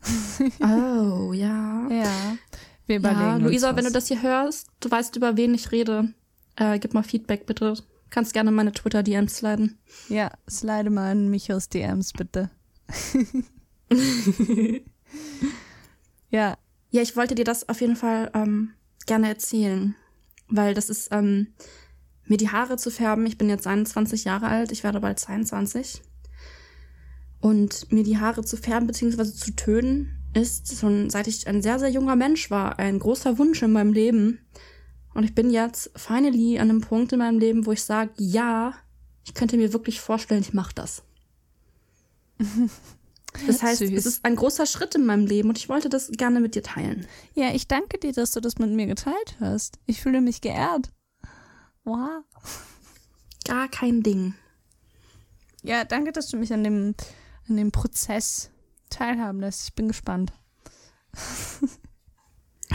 Oh, 0.60 1.32
ja. 1.32 1.88
Ja. 1.90 2.36
Wir 2.86 2.96
überlegen 2.96 3.20
Ja, 3.20 3.36
Luisa, 3.36 3.74
wenn 3.74 3.84
du 3.84 3.90
das 3.90 4.08
hier 4.08 4.22
hörst, 4.22 4.68
du 4.80 4.90
weißt, 4.90 5.16
über 5.16 5.36
wen 5.36 5.54
ich 5.54 5.72
rede. 5.72 6.12
Äh, 6.56 6.78
gib 6.78 6.94
mal 6.94 7.02
Feedback, 7.02 7.46
bitte. 7.46 7.74
Kannst 8.10 8.32
gerne 8.32 8.50
meine 8.50 8.72
Twitter-DMs 8.72 9.36
sliden. 9.36 9.78
Ja, 10.08 10.30
slide 10.48 10.90
mal 10.90 11.12
in 11.12 11.28
Michos 11.28 11.68
DMs, 11.68 12.12
bitte. 12.12 12.50
ja, 16.30 16.56
Ja, 16.90 17.02
ich 17.02 17.16
wollte 17.16 17.34
dir 17.34 17.44
das 17.44 17.68
auf 17.68 17.80
jeden 17.80 17.96
Fall 17.96 18.30
ähm, 18.34 18.72
gerne 19.06 19.28
erzählen. 19.28 19.94
Weil 20.48 20.74
das 20.74 20.88
ist, 20.88 21.08
ähm, 21.10 21.48
mir 22.24 22.38
die 22.38 22.50
Haare 22.50 22.76
zu 22.76 22.90
färben. 22.90 23.26
Ich 23.26 23.36
bin 23.36 23.48
jetzt 23.48 23.66
21 23.66 24.24
Jahre 24.24 24.46
alt, 24.46 24.72
ich 24.72 24.84
werde 24.84 25.00
bald 25.00 25.18
22. 25.18 26.02
Und 27.40 27.92
mir 27.92 28.04
die 28.04 28.18
Haare 28.18 28.44
zu 28.44 28.56
färben 28.56 28.86
bzw. 28.86 29.24
zu 29.24 29.54
tönen, 29.54 30.16
ist 30.34 30.78
schon 30.78 31.10
seit 31.10 31.26
ich 31.26 31.46
ein 31.46 31.62
sehr, 31.62 31.78
sehr 31.78 31.90
junger 31.90 32.16
Mensch 32.16 32.50
war, 32.50 32.78
ein 32.78 32.98
großer 32.98 33.38
Wunsch 33.38 33.62
in 33.62 33.72
meinem 33.72 33.92
Leben. 33.92 34.40
Und 35.16 35.24
ich 35.24 35.34
bin 35.34 35.50
jetzt 35.50 35.90
finally 35.96 36.58
an 36.58 36.68
einem 36.68 36.82
Punkt 36.82 37.10
in 37.10 37.20
meinem 37.20 37.38
Leben, 37.38 37.64
wo 37.64 37.72
ich 37.72 37.82
sage, 37.82 38.10
ja, 38.18 38.74
ich 39.24 39.32
könnte 39.32 39.56
mir 39.56 39.72
wirklich 39.72 39.98
vorstellen, 39.98 40.42
ich 40.42 40.52
mache 40.52 40.74
das. 40.74 41.02
Das 43.46 43.62
heißt, 43.62 43.80
Süß. 43.80 43.92
es 43.92 44.06
ist 44.06 44.24
ein 44.24 44.34
großer 44.34 44.64
Schritt 44.64 44.94
in 44.94 45.04
meinem 45.04 45.26
Leben 45.26 45.50
und 45.50 45.58
ich 45.58 45.68
wollte 45.68 45.90
das 45.90 46.10
gerne 46.10 46.40
mit 46.40 46.54
dir 46.54 46.62
teilen. 46.62 47.06
ja, 47.34 47.52
ich 47.52 47.68
danke 47.68 47.98
dir, 47.98 48.14
dass 48.14 48.30
du 48.30 48.40
das 48.40 48.56
mit 48.56 48.70
mir 48.70 48.86
geteilt 48.86 49.36
hast. 49.40 49.78
Ich 49.84 50.00
fühle 50.00 50.22
mich 50.22 50.40
geehrt. 50.40 50.90
Wow. 51.84 52.24
Gar 53.44 53.68
kein 53.68 54.02
Ding. 54.02 54.32
Ja, 55.62 55.84
danke, 55.84 56.12
dass 56.12 56.28
du 56.28 56.38
mich 56.38 56.50
an 56.50 56.64
dem, 56.64 56.94
an 57.46 57.56
dem 57.58 57.72
Prozess 57.72 58.48
teilhaben 58.88 59.40
lässt. 59.40 59.68
Ich 59.68 59.74
bin 59.74 59.88
gespannt. 59.88 60.32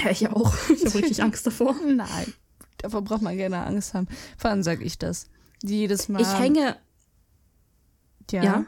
Ja, 0.03 0.10
ich 0.12 0.27
auch. 0.29 0.53
Ich 0.69 0.86
habe 0.86 0.95
richtig 0.95 1.21
Angst 1.24 1.45
davor. 1.48 1.75
Nein, 1.86 2.33
davor 2.77 3.01
braucht 3.01 3.21
man 3.21 3.36
gerne 3.38 3.65
Angst 3.65 3.93
haben. 3.93 4.07
Vor 4.38 4.50
allem 4.51 4.63
sage 4.63 4.83
ich 4.83 4.98
das. 4.98 5.27
Jedes 5.63 6.10
Mal. 6.10 6.21
Ich 6.21 6.39
hänge, 6.39 6.77
Ja. 8.31 8.43
ja. 8.43 8.65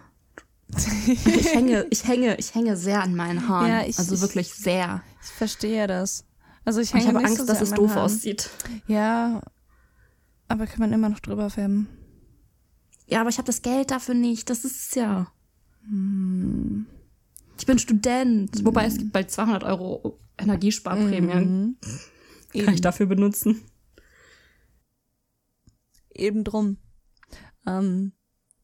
Ich 1.05 1.53
hänge, 1.53 1.85
ich 1.91 2.07
hänge, 2.07 2.35
ich 2.37 2.55
hänge 2.55 2.75
sehr 2.77 3.01
an 3.03 3.15
meinen 3.15 3.47
Haaren. 3.47 3.67
Ja, 3.69 3.81
ich- 3.85 3.97
also 3.99 4.15
ich- 4.15 4.21
wirklich 4.21 4.53
sehr. 4.53 5.03
Ich 5.21 5.29
verstehe 5.29 5.85
das. 5.87 6.25
Also 6.65 6.79
ich 6.81 6.93
Und 6.93 6.99
ich 6.99 7.05
hänge 7.07 7.17
habe 7.19 7.27
Angst, 7.27 7.39
so 7.41 7.45
dass 7.45 7.61
es 7.61 7.71
doof 7.71 7.91
Haaren. 7.91 8.03
aussieht. 8.03 8.49
Ja, 8.87 9.41
aber 10.47 10.65
kann 10.67 10.79
man 10.79 10.93
immer 10.93 11.09
noch 11.09 11.19
drüber 11.19 11.49
färben. 11.49 11.87
Ja, 13.07 13.21
aber 13.21 13.29
ich 13.29 13.37
habe 13.37 13.45
das 13.45 13.61
Geld 13.61 13.91
dafür 13.91 14.15
nicht. 14.15 14.49
Das 14.49 14.63
ist 14.65 14.87
es 14.89 14.95
ja. 14.95 15.27
Hm. 15.87 16.85
Ich 17.59 17.65
bin 17.65 17.77
Student. 17.79 18.63
Wobei 18.65 18.85
es 18.85 18.97
gibt 18.97 19.11
bald 19.13 19.29
200 19.29 19.63
Euro 19.63 20.17
Energiesparprämie. 20.43 21.45
Mhm. 21.45 21.77
Kann 22.65 22.73
ich 22.73 22.81
dafür 22.81 23.07
benutzen. 23.07 23.61
Eben 26.13 26.43
drum. 26.43 26.77
Ähm, 27.65 28.11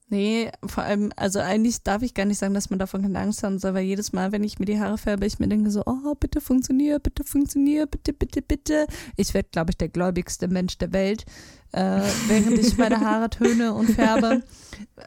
nee, 0.09 0.51
vor 0.65 0.83
allem, 0.83 1.11
also 1.15 1.39
eigentlich 1.39 1.83
darf 1.83 2.03
ich 2.03 2.13
gar 2.13 2.25
nicht 2.25 2.37
sagen, 2.37 2.53
dass 2.53 2.69
man 2.69 2.79
davon 2.79 3.01
keine 3.01 3.19
Angst 3.19 3.41
haben 3.43 3.57
soll, 3.57 3.73
weil 3.73 3.85
jedes 3.85 4.13
Mal, 4.13 4.31
wenn 4.31 4.43
ich 4.43 4.59
mir 4.59 4.65
die 4.65 4.79
Haare 4.79 4.97
färbe, 4.97 5.25
ich 5.25 5.39
mir 5.39 5.47
denke 5.47 5.71
so, 5.71 5.83
oh, 5.85 6.13
bitte 6.19 6.41
funktionier, 6.41 6.99
bitte 6.99 7.23
funktionier, 7.23 7.87
bitte, 7.87 8.13
bitte, 8.13 8.41
bitte. 8.41 8.85
Ich 9.15 9.33
werde, 9.33 9.49
glaube 9.51 9.71
ich, 9.71 9.77
der 9.77 9.89
gläubigste 9.89 10.47
Mensch 10.47 10.77
der 10.77 10.93
Welt, 10.93 11.25
äh, 11.71 12.01
während 12.27 12.59
ich 12.59 12.77
meine 12.77 12.99
Haare 12.99 13.29
töne 13.29 13.73
und 13.73 13.91
färbe. 13.91 14.43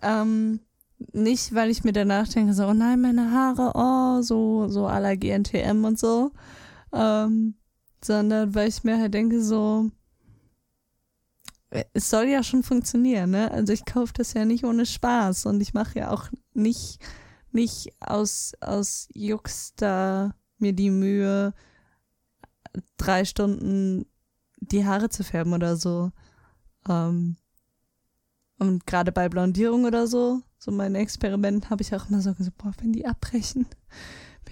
Ähm, 0.03 0.61
nicht, 1.13 1.55
weil 1.55 1.71
ich 1.71 1.85
mir 1.85 1.93
danach 1.93 2.29
denke, 2.29 2.55
so, 2.55 2.67
oh 2.67 2.75
nein, 2.75 3.01
meine 3.01 3.31
Haare, 3.31 3.73
oh, 3.75 4.23
so, 4.23 4.69
so 4.69 4.87
la 4.87 5.15
GNTM 5.15 5.85
und 5.85 5.99
so, 5.99 6.33
ähm, 6.93 7.55
sondern 8.05 8.55
weil 8.55 8.69
ich 8.69 8.85
mir 8.85 8.99
halt 8.99 9.15
denke, 9.15 9.43
so, 9.43 9.91
es 11.95 12.11
soll 12.11 12.27
ja 12.27 12.43
schon 12.43 12.63
funktionieren, 12.63 13.31
ne? 13.31 13.51
Also 13.51 13.73
ich 13.73 13.85
kaufe 13.85 14.13
das 14.15 14.35
ja 14.35 14.45
nicht 14.45 14.65
ohne 14.65 14.85
Spaß 14.87 15.47
und 15.47 15.61
ich 15.61 15.73
mache 15.73 15.99
ja 16.01 16.11
auch 16.11 16.29
nicht, 16.55 16.99
nicht 17.51 17.95
aus, 18.01 18.53
aus 18.61 19.09
Jux 19.15 19.75
da 19.77 20.35
mir 20.59 20.73
die 20.73 20.91
Mühe, 20.91 21.55
drei 22.97 23.25
Stunden 23.25 24.07
die 24.59 24.87
Haare 24.87 25.09
zu 25.09 25.25
färben 25.25 25.53
oder 25.53 25.77
so. 25.77 26.13
Ähm, 26.89 27.37
und 28.59 28.87
gerade 28.87 29.11
bei 29.13 29.29
Blondierung 29.29 29.85
oder 29.85 30.07
so, 30.07 30.41
so 30.59 30.71
mein 30.71 30.95
Experiment, 30.95 31.71
habe 31.71 31.83
ich 31.83 31.95
auch 31.95 32.09
immer 32.09 32.21
so 32.21 32.33
gesagt, 32.35 32.59
boah, 32.59 32.73
wenn 32.81 32.93
die 32.93 33.07
abbrechen, 33.07 33.67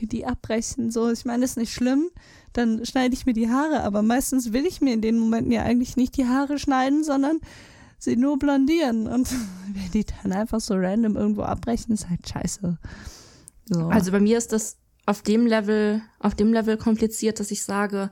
wenn 0.01 0.09
die 0.09 0.27
abbrechen, 0.27 0.91
so, 0.91 1.11
ich 1.11 1.25
meine, 1.25 1.43
das 1.43 1.53
ist 1.53 1.57
nicht 1.57 1.73
schlimm, 1.73 2.11
dann 2.53 2.85
schneide 2.85 3.15
ich 3.15 3.27
mir 3.27 3.33
die 3.33 3.51
Haare, 3.51 3.83
aber 3.83 4.03
meistens 4.03 4.53
will 4.53 4.67
ich 4.67 4.81
mir 4.81 4.95
in 4.95 5.03
den 5.03 5.19
Momenten 5.19 5.53
ja 5.53 5.63
eigentlich 5.63 5.97
nicht 5.97 6.17
die 6.17 6.27
Haare 6.27 6.59
schneiden, 6.59 7.05
sondern 7.05 7.41
sie 7.99 8.17
nur 8.17 8.39
blondieren. 8.39 9.07
Und 9.07 9.31
wenn 9.73 9.91
die 9.93 10.05
dann 10.23 10.33
einfach 10.33 10.61
so 10.61 10.75
random 10.75 11.17
irgendwo 11.17 11.43
abbrechen, 11.43 11.93
ist 11.93 12.09
halt 12.09 12.29
scheiße. 12.29 12.79
So. 13.67 13.89
Also 13.89 14.11
bei 14.11 14.21
mir 14.21 14.39
ist 14.39 14.53
das 14.53 14.79
auf 15.07 15.23
dem 15.23 15.47
Level, 15.47 16.03
auf 16.19 16.35
dem 16.35 16.53
Level 16.53 16.77
kompliziert, 16.77 17.41
dass 17.41 17.51
ich 17.51 17.63
sage, 17.63 18.11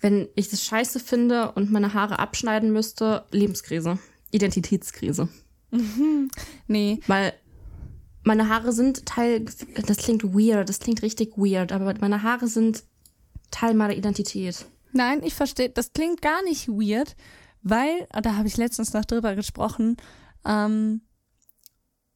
wenn 0.00 0.28
ich 0.34 0.48
das 0.48 0.64
scheiße 0.64 1.00
finde 1.00 1.52
und 1.52 1.70
meine 1.70 1.94
Haare 1.94 2.18
abschneiden 2.18 2.72
müsste, 2.72 3.24
Lebenskrise, 3.30 3.98
Identitätskrise. 4.30 5.28
nee, 6.66 7.00
Weil 7.06 7.32
meine 8.24 8.48
Haare 8.48 8.72
sind 8.72 9.06
Teil, 9.06 9.44
das 9.86 9.96
klingt 9.98 10.24
weird, 10.24 10.68
das 10.68 10.80
klingt 10.80 11.02
richtig 11.02 11.36
weird, 11.36 11.72
aber 11.72 11.94
meine 12.00 12.22
Haare 12.22 12.46
sind 12.46 12.84
Teil 13.50 13.74
meiner 13.74 13.94
Identität. 13.94 14.66
Nein, 14.92 15.22
ich 15.22 15.34
verstehe, 15.34 15.70
das 15.70 15.92
klingt 15.92 16.22
gar 16.22 16.42
nicht 16.44 16.68
weird, 16.68 17.16
weil, 17.62 18.06
da 18.22 18.36
habe 18.36 18.48
ich 18.48 18.56
letztens 18.56 18.92
noch 18.92 19.04
drüber 19.04 19.34
gesprochen, 19.34 19.96
ähm, 20.44 21.02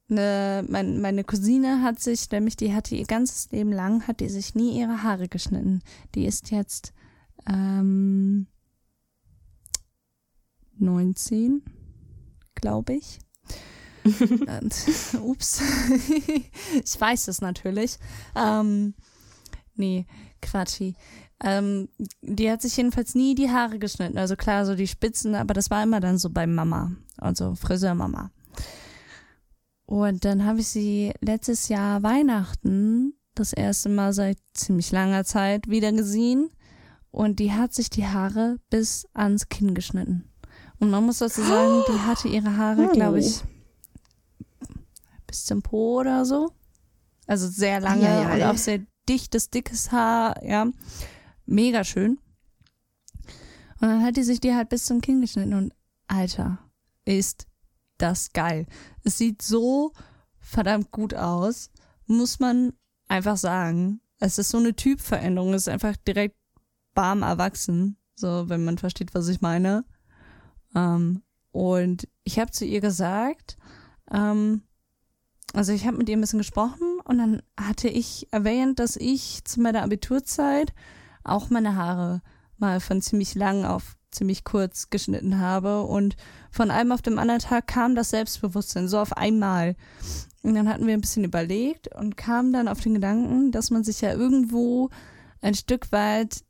ne, 0.07 0.65
mein, 0.67 1.01
meine 1.01 1.23
Cousine 1.23 1.81
hat 1.81 1.99
sich, 1.99 2.29
nämlich 2.31 2.55
die 2.55 2.73
hatte 2.73 2.95
ihr 2.95 3.05
ganzes 3.05 3.51
Leben 3.51 3.71
lang, 3.71 4.07
hat 4.07 4.19
die 4.19 4.29
sich 4.29 4.55
nie 4.55 4.79
ihre 4.79 5.03
Haare 5.03 5.27
geschnitten. 5.27 5.81
Die 6.15 6.25
ist 6.25 6.51
jetzt 6.51 6.93
ähm, 7.47 8.47
19, 10.77 11.63
glaube 12.55 12.93
ich. 12.93 13.19
Und, 14.07 15.21
ups, 15.21 15.61
ich 16.83 16.99
weiß 16.99 17.27
es 17.27 17.41
natürlich. 17.41 17.97
Ähm, 18.35 18.93
nee, 19.75 20.05
Quatschi. 20.41 20.95
Ähm, 21.43 21.89
die 22.21 22.49
hat 22.49 22.61
sich 22.61 22.77
jedenfalls 22.77 23.13
nie 23.13 23.35
die 23.35 23.51
Haare 23.51 23.77
geschnitten. 23.79 24.17
Also 24.17 24.35
klar, 24.35 24.65
so 24.65 24.75
die 24.75 24.87
Spitzen, 24.87 25.35
aber 25.35 25.53
das 25.53 25.69
war 25.69 25.83
immer 25.83 25.99
dann 25.99 26.17
so 26.17 26.29
bei 26.29 26.47
Mama. 26.47 26.91
Also 27.17 27.55
Friseurmama. 27.55 28.31
Und 29.85 30.25
dann 30.25 30.45
habe 30.45 30.59
ich 30.59 30.67
sie 30.67 31.13
letztes 31.21 31.69
Jahr 31.69 32.03
Weihnachten 32.03 33.13
das 33.35 33.53
erste 33.53 33.89
Mal 33.89 34.13
seit 34.13 34.37
ziemlich 34.53 34.91
langer 34.91 35.23
Zeit 35.23 35.69
wieder 35.69 35.91
gesehen. 35.91 36.49
Und 37.11 37.39
die 37.39 37.53
hat 37.53 37.73
sich 37.73 37.89
die 37.89 38.05
Haare 38.05 38.57
bis 38.69 39.07
ans 39.13 39.49
Kinn 39.49 39.73
geschnitten. 39.73 40.29
Und 40.79 40.89
man 40.89 41.05
muss 41.05 41.19
dazu 41.19 41.41
sagen, 41.41 41.83
die 41.87 41.99
hatte 42.05 42.27
ihre 42.27 42.57
Haare, 42.57 42.89
glaube 42.89 43.19
ich, 43.19 43.41
bis 45.37 45.45
zum 45.45 45.61
Po 45.61 45.99
oder 45.99 46.25
so. 46.25 46.51
Also 47.27 47.47
sehr 47.47 47.79
lange 47.79 48.03
Ja, 48.03 48.33
und 48.33 48.43
auch 48.43 48.57
sehr 48.57 48.79
dichtes, 49.07 49.51
dickes 49.51 49.91
Haar, 49.91 50.43
ja. 50.43 50.65
Mega 51.45 51.83
schön. 51.83 52.19
Und 53.79 53.87
dann 53.87 54.03
hat 54.03 54.17
die 54.17 54.23
sich 54.23 54.39
die 54.39 54.55
halt 54.55 54.69
bis 54.69 54.85
zum 54.85 55.01
Kinn 55.01 55.21
geschnitten 55.21 55.53
und 55.53 55.73
Alter, 56.07 56.57
ist 57.05 57.45
das 57.99 58.33
geil. 58.33 58.65
Es 59.03 59.19
sieht 59.19 59.41
so 59.43 59.93
verdammt 60.39 60.89
gut 60.91 61.13
aus, 61.13 61.69
muss 62.07 62.39
man 62.39 62.73
einfach 63.07 63.37
sagen. 63.37 64.01
Es 64.19 64.39
ist 64.39 64.49
so 64.49 64.57
eine 64.57 64.75
Typveränderung, 64.75 65.53
es 65.53 65.63
ist 65.63 65.69
einfach 65.73 65.95
direkt 65.97 66.35
warm 66.95 67.21
erwachsen, 67.21 67.97
so 68.15 68.49
wenn 68.49 68.65
man 68.65 68.79
versteht, 68.79 69.13
was 69.13 69.27
ich 69.27 69.41
meine. 69.41 69.85
Ähm, 70.73 71.21
und 71.51 72.07
ich 72.23 72.39
habe 72.39 72.49
zu 72.51 72.65
ihr 72.65 72.81
gesagt, 72.81 73.57
ähm, 74.11 74.63
also 75.57 75.73
ich 75.73 75.87
habe 75.87 75.97
mit 75.97 76.07
ihr 76.07 76.15
ein 76.15 76.21
bisschen 76.21 76.37
gesprochen 76.37 76.99
und 77.03 77.17
dann 77.17 77.41
hatte 77.59 77.87
ich 77.87 78.27
erwähnt, 78.31 78.77
dass 78.77 78.95
ich 78.95 79.43
zu 79.43 79.59
meiner 79.59 79.81
Abiturzeit 79.81 80.71
auch 81.23 81.49
meine 81.49 81.75
Haare 81.75 82.21
mal 82.57 82.79
von 82.79 83.01
ziemlich 83.01 83.33
lang 83.33 83.65
auf 83.65 83.97
ziemlich 84.11 84.43
kurz 84.43 84.91
geschnitten 84.91 85.39
habe 85.39 85.81
und 85.81 86.15
von 86.51 86.69
einem 86.69 86.91
auf 86.91 87.01
dem 87.01 87.17
anderen 87.17 87.41
Tag 87.41 87.65
kam 87.65 87.95
das 87.95 88.11
Selbstbewusstsein 88.11 88.87
so 88.87 88.99
auf 88.99 89.17
einmal. 89.17 89.75
Und 90.43 90.53
dann 90.53 90.69
hatten 90.69 90.85
wir 90.85 90.93
ein 90.93 91.01
bisschen 91.01 91.23
überlegt 91.23 91.93
und 91.95 92.17
kamen 92.17 92.53
dann 92.53 92.67
auf 92.67 92.79
den 92.79 92.93
Gedanken, 92.93 93.51
dass 93.51 93.71
man 93.71 93.83
sich 93.83 94.01
ja 94.01 94.13
irgendwo 94.13 94.89
ein 95.41 95.55
Stück 95.55 95.91
weit 95.91 96.43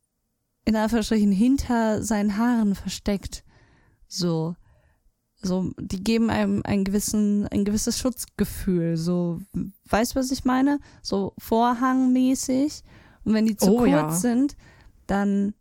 in 0.66 0.76
Anführungsstrichen 0.76 1.32
hinter 1.32 2.04
seinen 2.04 2.38
Haaren 2.38 2.76
versteckt. 2.76 3.46
So. 4.08 4.56
So, 5.42 5.72
die 5.80 6.04
geben 6.04 6.30
einem 6.30 6.62
einen 6.64 6.84
gewissen, 6.84 7.48
ein 7.48 7.64
gewisses 7.64 8.00
Schutzgefühl. 8.00 8.98
So, 8.98 9.40
weißt 9.90 10.16
du, 10.16 10.20
was 10.20 10.32
ich 10.32 10.46
meine? 10.46 10.80
So 11.02 11.34
vorhangmäßig. 11.38 12.84
Und 13.24 13.34
wenn 13.34 13.46
die 13.46 13.56
zu 13.56 13.74
Oh, 13.74 13.78
kurz 13.80 13.90
ja. 13.92 14.12
sind, 14.12 14.56
dann 15.06 15.54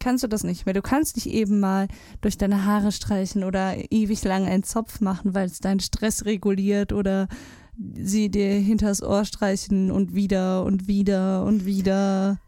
kannst 0.00 0.24
du 0.24 0.28
das 0.28 0.44
nicht 0.44 0.66
mehr. 0.66 0.74
Du 0.74 0.82
kannst 0.82 1.16
nicht 1.16 1.28
eben 1.28 1.60
mal 1.60 1.86
durch 2.20 2.36
deine 2.36 2.64
Haare 2.64 2.90
streichen 2.90 3.44
oder 3.44 3.76
ewig 3.92 4.24
lang 4.24 4.46
einen 4.46 4.64
Zopf 4.64 5.00
machen, 5.00 5.34
weil 5.34 5.46
es 5.46 5.60
deinen 5.60 5.80
Stress 5.80 6.24
reguliert 6.24 6.92
oder 6.92 7.28
sie 7.94 8.30
dir 8.30 8.50
hinters 8.54 9.02
Ohr 9.02 9.24
streichen 9.24 9.90
und 9.90 10.14
wieder 10.14 10.64
und 10.64 10.88
wieder 10.88 11.44
und 11.44 11.64
wieder 11.64 12.38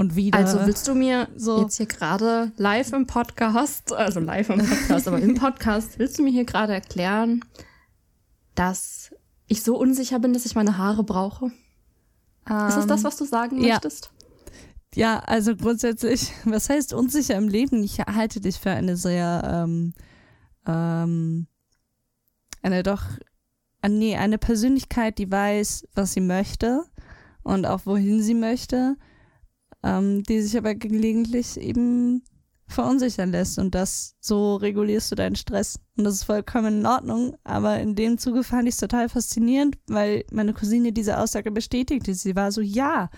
und 0.00 0.16
wieder. 0.16 0.38
Also 0.38 0.58
willst 0.64 0.88
du 0.88 0.94
mir 0.94 1.28
So. 1.36 1.60
jetzt 1.60 1.76
hier 1.76 1.84
gerade 1.84 2.52
live 2.56 2.94
im 2.94 3.06
Podcast, 3.06 3.92
also 3.92 4.18
live 4.18 4.48
im 4.48 4.66
Podcast, 4.66 5.06
aber 5.06 5.20
im 5.20 5.34
Podcast, 5.34 5.98
willst 5.98 6.18
du 6.18 6.22
mir 6.22 6.30
hier 6.32 6.46
gerade 6.46 6.72
erklären, 6.72 7.44
dass 8.54 9.14
ich 9.46 9.62
so 9.62 9.76
unsicher 9.78 10.18
bin, 10.18 10.32
dass 10.32 10.46
ich 10.46 10.54
meine 10.54 10.78
Haare 10.78 11.04
brauche? 11.04 11.46
Ist 12.46 12.76
das 12.76 12.86
das, 12.86 13.04
was 13.04 13.18
du 13.18 13.26
sagen 13.26 13.58
Ähm, 13.58 13.64
ja. 13.64 13.74
möchtest? 13.74 14.10
Ja, 14.94 15.18
also 15.18 15.54
grundsätzlich, 15.54 16.32
was 16.46 16.70
heißt 16.70 16.94
unsicher 16.94 17.34
im 17.36 17.48
Leben? 17.48 17.84
Ich 17.84 17.98
halte 18.00 18.40
dich 18.40 18.58
für 18.58 18.70
eine 18.70 18.96
sehr, 18.96 19.42
ähm, 19.44 19.92
ähm, 20.66 21.46
eine 22.62 22.82
doch, 22.82 23.02
nee, 23.86 24.16
eine 24.16 24.38
Persönlichkeit, 24.38 25.18
die 25.18 25.30
weiß, 25.30 25.88
was 25.94 26.14
sie 26.14 26.22
möchte 26.22 26.84
und 27.42 27.66
auch 27.66 27.84
wohin 27.84 28.22
sie 28.22 28.34
möchte, 28.34 28.96
ähm, 29.82 30.22
die 30.22 30.40
sich 30.40 30.56
aber 30.56 30.74
gelegentlich 30.74 31.58
eben 31.58 32.22
verunsichern 32.70 33.32
lässt 33.32 33.58
und 33.58 33.74
das, 33.74 34.14
so 34.20 34.56
regulierst 34.56 35.10
du 35.10 35.16
deinen 35.16 35.36
Stress. 35.36 35.80
Und 35.96 36.04
das 36.04 36.14
ist 36.14 36.24
vollkommen 36.24 36.80
in 36.80 36.86
Ordnung, 36.86 37.36
aber 37.42 37.80
in 37.80 37.96
dem 37.96 38.16
Zuge 38.16 38.44
fand 38.44 38.68
ich 38.68 38.74
es 38.74 38.80
total 38.80 39.08
faszinierend, 39.08 39.76
weil 39.88 40.24
meine 40.30 40.54
Cousine 40.54 40.92
diese 40.92 41.18
Aussage 41.18 41.50
bestätigte. 41.50 42.14
Sie 42.14 42.36
war 42.36 42.52
so, 42.52 42.60
ja, 42.60 43.10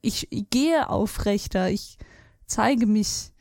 ich 0.00 0.28
gehe 0.50 0.88
aufrechter, 0.88 1.70
ich 1.70 1.98
zeige 2.46 2.86
mich 2.86 3.32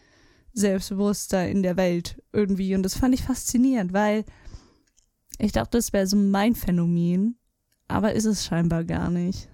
selbstbewusster 0.53 1.47
in 1.47 1.63
der 1.63 1.77
Welt 1.77 2.21
irgendwie. 2.33 2.75
Und 2.75 2.83
das 2.83 2.95
fand 2.95 3.13
ich 3.13 3.23
faszinierend, 3.23 3.93
weil 3.93 4.25
ich 5.37 5.51
dachte, 5.51 5.77
das 5.77 5.93
wäre 5.93 6.07
so 6.07 6.17
mein 6.17 6.55
Phänomen, 6.55 7.37
aber 7.87 8.13
ist 8.13 8.25
es 8.25 8.45
scheinbar 8.45 8.83
gar 8.83 9.09
nicht. 9.09 9.49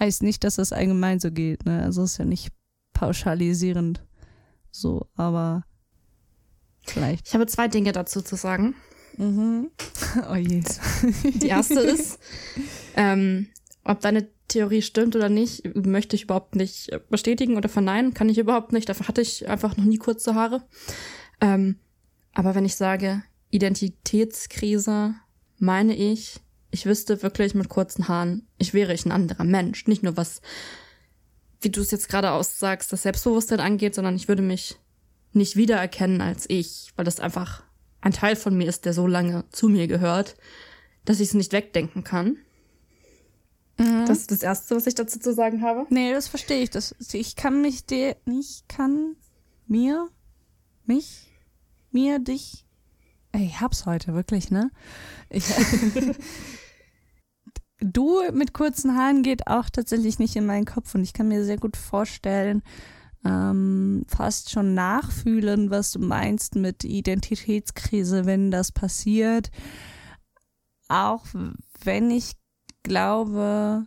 Heißt 0.00 0.22
nicht, 0.22 0.42
dass 0.44 0.56
das 0.56 0.72
allgemein 0.72 1.20
so 1.20 1.30
geht, 1.30 1.66
ne? 1.66 1.82
Also 1.82 2.02
ist 2.02 2.18
ja 2.18 2.24
nicht 2.24 2.52
pauschalisierend 2.94 4.02
so, 4.70 5.06
aber 5.16 5.64
vielleicht. 6.84 7.28
Ich 7.28 7.34
habe 7.34 7.46
zwei 7.46 7.68
Dinge 7.68 7.92
dazu 7.92 8.22
zu 8.22 8.36
sagen. 8.36 8.74
Mhm. 9.16 9.70
Oh 10.28 10.34
je. 10.34 10.64
Die 11.22 11.46
erste 11.46 11.78
ist, 11.80 12.18
ähm, 12.96 13.46
ob 13.84 14.00
deine 14.00 14.26
Theorie 14.48 14.82
stimmt 14.82 15.14
oder 15.14 15.28
nicht, 15.28 15.76
möchte 15.76 16.16
ich 16.16 16.24
überhaupt 16.24 16.56
nicht 16.56 16.90
bestätigen 17.10 17.56
oder 17.56 17.68
verneinen. 17.68 18.12
Kann 18.12 18.28
ich 18.28 18.38
überhaupt 18.38 18.72
nicht. 18.72 18.88
Dafür 18.88 19.06
hatte 19.06 19.20
ich 19.20 19.48
einfach 19.48 19.76
noch 19.76 19.84
nie 19.84 19.98
kurze 19.98 20.34
Haare. 20.34 20.64
Ähm, 21.40 21.76
aber 22.34 22.56
wenn 22.56 22.64
ich 22.64 22.74
sage 22.74 23.22
Identitätskrise, 23.50 25.14
meine 25.58 25.94
ich, 25.94 26.40
ich 26.70 26.86
wüsste 26.86 27.22
wirklich 27.22 27.54
mit 27.54 27.68
kurzen 27.68 28.08
Haaren, 28.08 28.46
ich 28.58 28.74
wäre 28.74 28.92
ich 28.92 29.04
ein 29.04 29.12
anderer 29.12 29.44
Mensch. 29.44 29.86
Nicht 29.86 30.02
nur 30.02 30.16
was, 30.16 30.40
wie 31.60 31.70
du 31.70 31.80
es 31.80 31.90
jetzt 31.90 32.08
gerade 32.08 32.30
aussagst, 32.30 32.92
das 32.92 33.02
Selbstbewusstsein 33.02 33.60
angeht, 33.60 33.94
sondern 33.94 34.16
ich 34.16 34.28
würde 34.28 34.42
mich 34.42 34.78
nicht 35.32 35.56
wiedererkennen 35.56 36.20
als 36.20 36.46
ich, 36.48 36.92
weil 36.96 37.04
das 37.04 37.20
einfach 37.20 37.62
ein 38.00 38.12
Teil 38.12 38.36
von 38.36 38.56
mir 38.56 38.68
ist, 38.68 38.84
der 38.84 38.92
so 38.92 39.06
lange 39.06 39.44
zu 39.50 39.68
mir 39.68 39.86
gehört, 39.86 40.36
dass 41.04 41.20
ich 41.20 41.28
es 41.28 41.34
nicht 41.34 41.52
wegdenken 41.52 42.04
kann. 42.04 42.36
Das 43.76 44.18
ist 44.18 44.30
das 44.30 44.42
Erste, 44.42 44.76
was 44.76 44.86
ich 44.86 44.94
dazu 44.94 45.18
zu 45.18 45.32
sagen 45.32 45.62
habe. 45.62 45.86
Nee, 45.88 46.12
das 46.12 46.28
verstehe 46.28 46.62
ich. 46.62 46.68
Das, 46.68 46.94
ich 47.12 47.34
kann 47.34 47.62
mich 47.62 47.86
dir 47.86 48.16
nicht, 48.26 48.68
kann 48.68 49.16
mir, 49.66 50.08
mich, 50.84 51.32
mir, 51.90 52.18
dich. 52.18 52.66
Ich 53.32 53.60
hab's 53.60 53.86
heute, 53.86 54.14
wirklich, 54.14 54.50
ne? 54.50 54.70
Ich, 55.28 55.44
du 57.80 58.20
mit 58.32 58.52
kurzen 58.52 58.96
Haaren 58.96 59.22
geht 59.22 59.46
auch 59.46 59.70
tatsächlich 59.70 60.18
nicht 60.18 60.36
in 60.36 60.46
meinen 60.46 60.64
Kopf 60.64 60.94
und 60.94 61.02
ich 61.02 61.12
kann 61.12 61.28
mir 61.28 61.44
sehr 61.44 61.58
gut 61.58 61.76
vorstellen, 61.76 62.62
ähm, 63.24 64.04
fast 64.08 64.50
schon 64.50 64.74
nachfühlen, 64.74 65.70
was 65.70 65.92
du 65.92 66.00
meinst 66.00 66.54
mit 66.54 66.84
Identitätskrise, 66.84 68.26
wenn 68.26 68.50
das 68.50 68.72
passiert. 68.72 69.50
Auch 70.88 71.26
wenn 71.84 72.10
ich 72.10 72.32
glaube, 72.82 73.86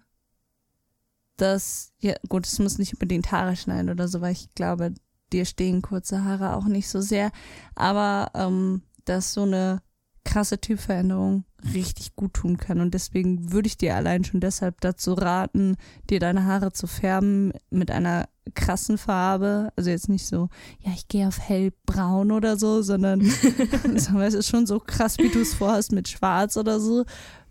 dass, 1.37 1.93
ja 1.99 2.13
gut, 2.29 2.45
es 2.45 2.59
muss 2.59 2.77
nicht 2.77 2.93
unbedingt 2.93 3.31
Haare 3.31 3.55
schneiden 3.55 3.89
oder 3.89 4.07
so, 4.07 4.21
weil 4.21 4.33
ich 4.33 4.53
glaube, 4.53 4.93
dir 5.31 5.45
stehen 5.45 5.81
kurze 5.81 6.23
Haare 6.23 6.55
auch 6.55 6.65
nicht 6.65 6.87
so 6.87 7.01
sehr, 7.01 7.31
aber 7.75 8.31
ähm, 8.35 8.83
dass 9.05 9.33
so 9.33 9.43
eine 9.43 9.81
krasse 10.25 10.59
Typveränderung 10.59 11.43
richtig 11.73 12.15
gut 12.15 12.33
tun 12.33 12.57
kann 12.57 12.81
und 12.81 12.93
deswegen 12.93 13.51
würde 13.51 13.67
ich 13.67 13.77
dir 13.77 13.95
allein 13.95 14.23
schon 14.23 14.39
deshalb 14.39 14.81
dazu 14.81 15.13
raten, 15.13 15.75
dir 16.09 16.19
deine 16.19 16.45
Haare 16.45 16.71
zu 16.71 16.87
färben 16.87 17.53
mit 17.69 17.91
einer 17.91 18.27
krassen 18.55 18.97
Farbe, 18.97 19.71
also 19.75 19.89
jetzt 19.89 20.09
nicht 20.09 20.25
so, 20.25 20.49
ja, 20.79 20.91
ich 20.93 21.07
gehe 21.07 21.27
auf 21.27 21.39
hellbraun 21.39 22.31
oder 22.31 22.57
so, 22.57 22.81
sondern 22.81 23.21
so, 23.95 24.19
es 24.19 24.33
ist 24.33 24.49
schon 24.49 24.65
so 24.65 24.79
krass, 24.79 25.17
wie 25.17 25.29
du 25.29 25.41
es 25.41 25.53
vorhast 25.53 25.91
mit 25.91 26.07
schwarz 26.09 26.57
oder 26.57 26.79
so, 26.79 27.05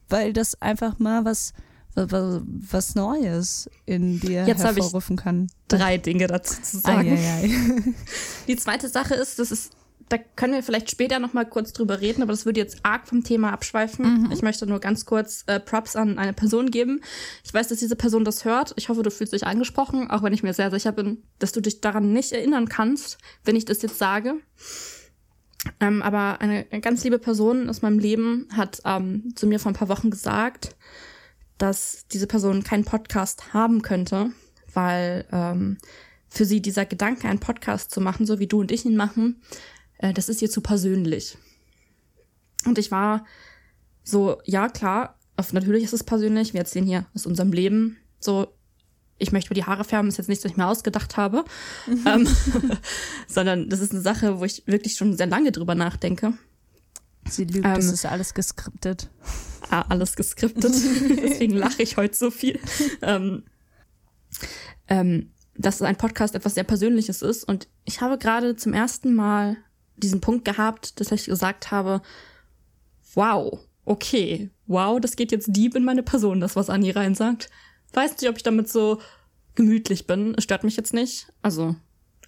weil 0.08 0.32
das 0.32 0.60
einfach 0.60 0.98
mal 0.98 1.24
was 1.24 1.52
was, 1.94 2.40
was 2.46 2.94
Neues 2.94 3.68
in 3.84 4.18
dir 4.18 4.46
Jetzt 4.46 4.64
hervorrufen 4.64 5.16
kann. 5.16 5.48
Drei 5.68 5.98
Dinge 5.98 6.26
dazu 6.26 6.62
zu 6.62 6.78
sagen. 6.78 7.08
ja, 7.08 7.40
ja. 7.40 7.82
Die 8.48 8.56
zweite 8.56 8.88
Sache 8.88 9.14
ist, 9.14 9.38
das 9.38 9.50
ist 9.50 9.72
da 10.12 10.18
können 10.18 10.52
wir 10.52 10.62
vielleicht 10.62 10.90
später 10.90 11.18
noch 11.18 11.32
mal 11.32 11.46
kurz 11.46 11.72
drüber 11.72 12.02
reden, 12.02 12.22
aber 12.22 12.32
das 12.32 12.44
würde 12.44 12.60
jetzt 12.60 12.80
arg 12.82 13.08
vom 13.08 13.24
Thema 13.24 13.50
abschweifen. 13.50 14.24
Mhm. 14.24 14.32
Ich 14.32 14.42
möchte 14.42 14.66
nur 14.66 14.78
ganz 14.78 15.06
kurz 15.06 15.44
äh, 15.46 15.58
Props 15.58 15.96
an 15.96 16.18
eine 16.18 16.34
Person 16.34 16.70
geben. 16.70 17.00
Ich 17.44 17.54
weiß, 17.54 17.68
dass 17.68 17.78
diese 17.78 17.96
Person 17.96 18.22
das 18.22 18.44
hört. 18.44 18.74
Ich 18.76 18.90
hoffe, 18.90 19.02
du 19.02 19.10
fühlst 19.10 19.32
dich 19.32 19.46
angesprochen, 19.46 20.10
auch 20.10 20.22
wenn 20.22 20.34
ich 20.34 20.42
mir 20.42 20.52
sehr 20.52 20.70
sicher 20.70 20.92
bin, 20.92 21.22
dass 21.38 21.52
du 21.52 21.62
dich 21.62 21.80
daran 21.80 22.12
nicht 22.12 22.32
erinnern 22.32 22.68
kannst, 22.68 23.16
wenn 23.44 23.56
ich 23.56 23.64
das 23.64 23.80
jetzt 23.80 23.96
sage. 23.96 24.34
Ähm, 25.80 26.02
aber 26.02 26.42
eine, 26.42 26.66
eine 26.70 26.80
ganz 26.82 27.02
liebe 27.04 27.18
Person 27.18 27.70
aus 27.70 27.80
meinem 27.80 27.98
Leben 27.98 28.48
hat 28.54 28.82
ähm, 28.84 29.32
zu 29.34 29.46
mir 29.46 29.60
vor 29.60 29.72
ein 29.72 29.76
paar 29.76 29.88
Wochen 29.88 30.10
gesagt, 30.10 30.76
dass 31.56 32.04
diese 32.12 32.26
Person 32.26 32.64
keinen 32.64 32.84
Podcast 32.84 33.54
haben 33.54 33.80
könnte, 33.80 34.32
weil 34.74 35.24
ähm, 35.32 35.78
für 36.28 36.44
sie 36.44 36.60
dieser 36.60 36.84
Gedanke, 36.84 37.28
einen 37.28 37.40
Podcast 37.40 37.90
zu 37.90 38.02
machen, 38.02 38.26
so 38.26 38.38
wie 38.38 38.46
du 38.46 38.60
und 38.60 38.72
ich 38.72 38.84
ihn 38.84 38.96
machen, 38.96 39.40
äh, 40.02 40.12
das 40.12 40.28
ist 40.28 40.42
ihr 40.42 40.50
zu 40.50 40.60
persönlich. 40.60 41.38
Und 42.66 42.78
ich 42.78 42.90
war 42.90 43.24
so, 44.04 44.38
ja 44.44 44.68
klar, 44.68 45.18
auf, 45.36 45.52
natürlich 45.52 45.84
ist 45.84 45.94
es 45.94 46.04
persönlich, 46.04 46.52
wir 46.52 46.60
erzählen 46.60 46.86
hier 46.86 47.06
aus 47.14 47.24
unserem 47.24 47.52
Leben, 47.52 47.96
so, 48.18 48.48
ich 49.18 49.32
möchte 49.32 49.50
mir 49.50 49.54
die 49.54 49.64
Haare 49.64 49.84
färben, 49.84 50.08
ist 50.08 50.18
jetzt 50.18 50.28
nichts, 50.28 50.44
was 50.44 50.52
ich 50.52 50.56
mir 50.56 50.66
ausgedacht 50.66 51.16
habe, 51.16 51.44
mhm. 51.86 52.06
ähm, 52.06 52.28
sondern 53.26 53.68
das 53.70 53.80
ist 53.80 53.92
eine 53.92 54.02
Sache, 54.02 54.38
wo 54.38 54.44
ich 54.44 54.64
wirklich 54.66 54.94
schon 54.94 55.16
sehr 55.16 55.26
lange 55.26 55.52
drüber 55.52 55.74
nachdenke. 55.74 56.34
Sie 57.28 57.44
lügt, 57.44 57.64
ähm, 57.64 57.74
das 57.74 57.86
ist 57.86 58.04
alles 58.04 58.34
geskriptet. 58.34 59.08
Ah, 59.70 59.82
alles 59.88 60.16
geskriptet. 60.16 60.74
Deswegen 61.22 61.56
lache 61.56 61.82
ich 61.82 61.96
heute 61.96 62.16
so 62.16 62.30
viel. 62.30 62.58
ähm, 63.00 63.44
ähm, 64.88 65.30
dass 65.54 65.80
ein 65.82 65.96
Podcast 65.96 66.34
etwas 66.34 66.54
sehr 66.54 66.64
Persönliches 66.64 67.22
ist. 67.22 67.44
Und 67.44 67.68
ich 67.84 68.00
habe 68.00 68.18
gerade 68.18 68.56
zum 68.56 68.72
ersten 68.72 69.14
Mal 69.14 69.56
diesen 69.96 70.20
Punkt 70.20 70.44
gehabt, 70.44 71.00
dass 71.00 71.12
ich 71.12 71.26
gesagt 71.26 71.70
habe, 71.70 72.02
wow, 73.14 73.58
okay, 73.84 74.50
wow, 74.66 75.00
das 75.00 75.16
geht 75.16 75.32
jetzt 75.32 75.48
deep 75.50 75.74
in 75.74 75.84
meine 75.84 76.02
Person, 76.02 76.40
das, 76.40 76.56
was 76.56 76.70
Anni 76.70 76.90
rein 76.90 77.14
sagt. 77.14 77.50
Weiß 77.92 78.12
nicht, 78.12 78.28
ob 78.28 78.36
ich 78.36 78.42
damit 78.42 78.68
so 78.68 79.00
gemütlich 79.54 80.06
bin. 80.06 80.34
Es 80.36 80.44
stört 80.44 80.64
mich 80.64 80.76
jetzt 80.76 80.94
nicht. 80.94 81.32
Also, 81.42 81.76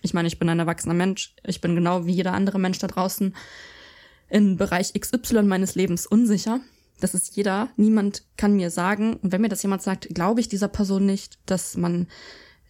ich 0.03 0.13
meine, 0.13 0.29
ich 0.29 0.39
bin 0.39 0.49
ein 0.49 0.59
erwachsener 0.59 0.95
Mensch. 0.95 1.35
Ich 1.45 1.61
bin 1.61 1.75
genau 1.75 2.07
wie 2.07 2.13
jeder 2.13 2.33
andere 2.33 2.59
Mensch 2.59 2.79
da 2.79 2.87
draußen 2.87 3.35
im 4.29 4.57
Bereich 4.57 4.93
XY 4.93 5.43
meines 5.43 5.75
Lebens 5.75 6.07
unsicher. 6.07 6.61
Das 7.01 7.15
ist 7.15 7.37
jeder. 7.37 7.71
Niemand 7.77 8.25
kann 8.37 8.55
mir 8.55 8.71
sagen, 8.71 9.15
und 9.17 9.33
wenn 9.33 9.41
mir 9.41 9.49
das 9.49 9.63
jemand 9.63 9.83
sagt, 9.83 10.09
glaube 10.15 10.41
ich 10.41 10.49
dieser 10.49 10.69
Person 10.69 11.07
nicht, 11.07 11.39
dass 11.47 11.77
man 11.77 12.07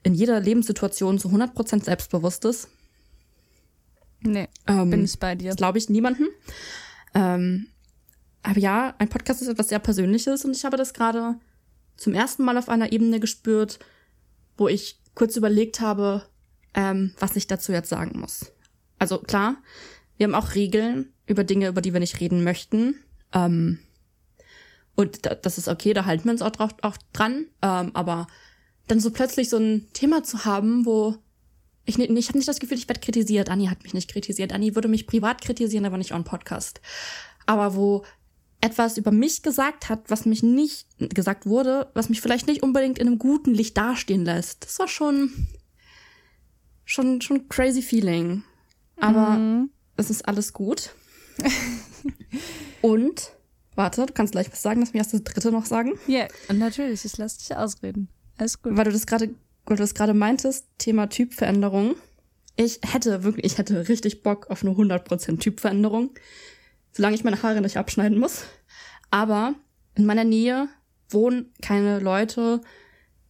in 0.02 0.14
jeder 0.14 0.40
Lebenssituation 0.40 1.18
zu 1.18 1.28
100% 1.28 1.84
selbstbewusst 1.84 2.44
ist. 2.44 2.68
Nee, 4.24 4.48
ähm, 4.66 4.90
bin 4.90 5.04
ich 5.04 5.18
bei 5.18 5.34
dir. 5.34 5.48
Das 5.48 5.56
glaube 5.56 5.78
ich 5.78 5.88
niemanden. 5.88 6.28
Ähm, 7.14 7.68
aber 8.42 8.58
ja, 8.58 8.94
ein 8.98 9.08
Podcast 9.08 9.42
ist 9.42 9.48
etwas 9.48 9.68
sehr 9.68 9.78
Persönliches 9.78 10.44
und 10.44 10.56
ich 10.56 10.64
habe 10.64 10.76
das 10.76 10.94
gerade 10.94 11.36
zum 11.96 12.14
ersten 12.14 12.44
Mal 12.44 12.58
auf 12.58 12.68
einer 12.68 12.92
Ebene 12.92 13.20
gespürt, 13.20 13.78
wo 14.56 14.68
ich 14.68 15.00
kurz 15.14 15.36
überlegt 15.36 15.80
habe, 15.80 16.26
ähm, 16.74 17.14
was 17.18 17.36
ich 17.36 17.46
dazu 17.46 17.72
jetzt 17.72 17.88
sagen 17.88 18.18
muss. 18.18 18.52
Also 18.98 19.18
klar, 19.18 19.56
wir 20.16 20.24
haben 20.24 20.34
auch 20.34 20.54
Regeln 20.54 21.12
über 21.26 21.44
Dinge, 21.44 21.68
über 21.68 21.80
die 21.80 21.92
wir 21.92 22.00
nicht 22.00 22.20
reden 22.20 22.44
möchten. 22.44 22.96
Ähm, 23.32 23.78
und 24.94 25.26
das 25.42 25.58
ist 25.58 25.68
okay, 25.68 25.92
da 25.92 26.04
halten 26.04 26.24
wir 26.24 26.32
uns 26.32 26.42
auch, 26.42 26.50
drauf, 26.50 26.74
auch 26.82 26.96
dran. 27.12 27.46
Ähm, 27.62 27.90
aber 27.94 28.26
dann 28.86 29.00
so 29.00 29.10
plötzlich 29.10 29.48
so 29.48 29.56
ein 29.56 29.88
Thema 29.92 30.22
zu 30.22 30.44
haben, 30.44 30.84
wo 30.86 31.16
ich, 31.84 31.98
ich 31.98 32.28
habe 32.28 32.38
nicht 32.38 32.48
das 32.48 32.60
Gefühl, 32.60 32.78
ich 32.78 32.88
werde 32.88 33.00
kritisiert. 33.00 33.50
Anni 33.50 33.66
hat 33.66 33.82
mich 33.82 33.94
nicht 33.94 34.10
kritisiert. 34.10 34.52
Anni 34.52 34.74
würde 34.74 34.88
mich 34.88 35.06
privat 35.06 35.42
kritisieren, 35.42 35.84
aber 35.84 35.98
nicht 35.98 36.12
on 36.12 36.24
Podcast. 36.24 36.80
Aber 37.46 37.74
wo 37.76 38.04
etwas 38.60 38.96
über 38.96 39.10
mich 39.10 39.42
gesagt 39.42 39.90
hat, 39.90 40.04
was 40.08 40.24
mich 40.24 40.42
nicht 40.42 40.86
gesagt 40.98 41.44
wurde, 41.44 41.90
was 41.92 42.08
mich 42.08 42.22
vielleicht 42.22 42.46
nicht 42.46 42.62
unbedingt 42.62 42.98
in 42.98 43.06
einem 43.06 43.18
guten 43.18 43.52
Licht 43.52 43.76
dastehen 43.76 44.24
lässt. 44.24 44.64
Das 44.64 44.78
war 44.78 44.88
schon 44.88 45.30
schon 46.86 47.20
schon 47.20 47.48
crazy 47.48 47.82
feeling. 47.82 48.42
Aber 48.96 49.30
mhm. 49.30 49.70
es 49.96 50.08
ist 50.08 50.26
alles 50.26 50.54
gut. 50.54 50.94
Und 52.80 53.32
warte, 53.74 54.06
du 54.06 54.12
kannst 54.14 54.32
gleich 54.32 54.50
was 54.50 54.62
sagen, 54.62 54.80
lass 54.80 54.92
mich 54.94 55.00
erst 55.00 55.12
das 55.12 55.24
dritte 55.24 55.50
noch 55.50 55.66
sagen. 55.66 55.98
Ja, 56.06 56.20
yeah, 56.20 56.28
natürlich, 56.54 57.04
ich 57.04 57.18
lass 57.18 57.36
dich 57.36 57.54
ausreden. 57.54 58.08
Alles 58.38 58.62
gut. 58.62 58.76
Weil 58.76 58.84
du 58.84 58.92
das 58.92 59.06
gerade 59.06 59.34
weil 59.66 59.76
das 59.76 59.94
gerade 59.94 60.14
meintest, 60.14 60.66
Thema 60.78 61.08
Typveränderung. 61.08 61.96
Ich 62.56 62.80
hätte 62.86 63.24
wirklich, 63.24 63.46
ich 63.46 63.58
hätte 63.58 63.88
richtig 63.88 64.22
Bock 64.22 64.50
auf 64.50 64.62
eine 64.62 64.72
100% 64.72 65.38
Typveränderung, 65.38 66.10
solange 66.92 67.14
ich 67.14 67.24
meine 67.24 67.42
Haare 67.42 67.60
nicht 67.60 67.76
abschneiden 67.76 68.18
muss. 68.18 68.44
Aber 69.10 69.54
in 69.94 70.06
meiner 70.06 70.24
Nähe 70.24 70.68
wohnen 71.08 71.52
keine 71.62 71.98
Leute, 71.98 72.60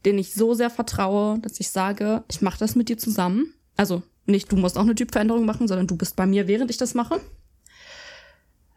denen 0.04 0.18
ich 0.18 0.34
so 0.34 0.54
sehr 0.54 0.70
vertraue, 0.70 1.38
dass 1.38 1.60
ich 1.60 1.70
sage, 1.70 2.24
ich 2.30 2.42
mache 2.42 2.58
das 2.58 2.74
mit 2.74 2.88
dir 2.88 2.98
zusammen. 2.98 3.54
Also 3.76 4.02
nicht, 4.26 4.50
du 4.50 4.56
musst 4.56 4.76
auch 4.76 4.82
eine 4.82 4.94
Typveränderung 4.94 5.44
machen, 5.44 5.68
sondern 5.68 5.86
du 5.86 5.96
bist 5.96 6.16
bei 6.16 6.26
mir, 6.26 6.48
während 6.48 6.70
ich 6.70 6.76
das 6.76 6.94
mache. 6.94 7.20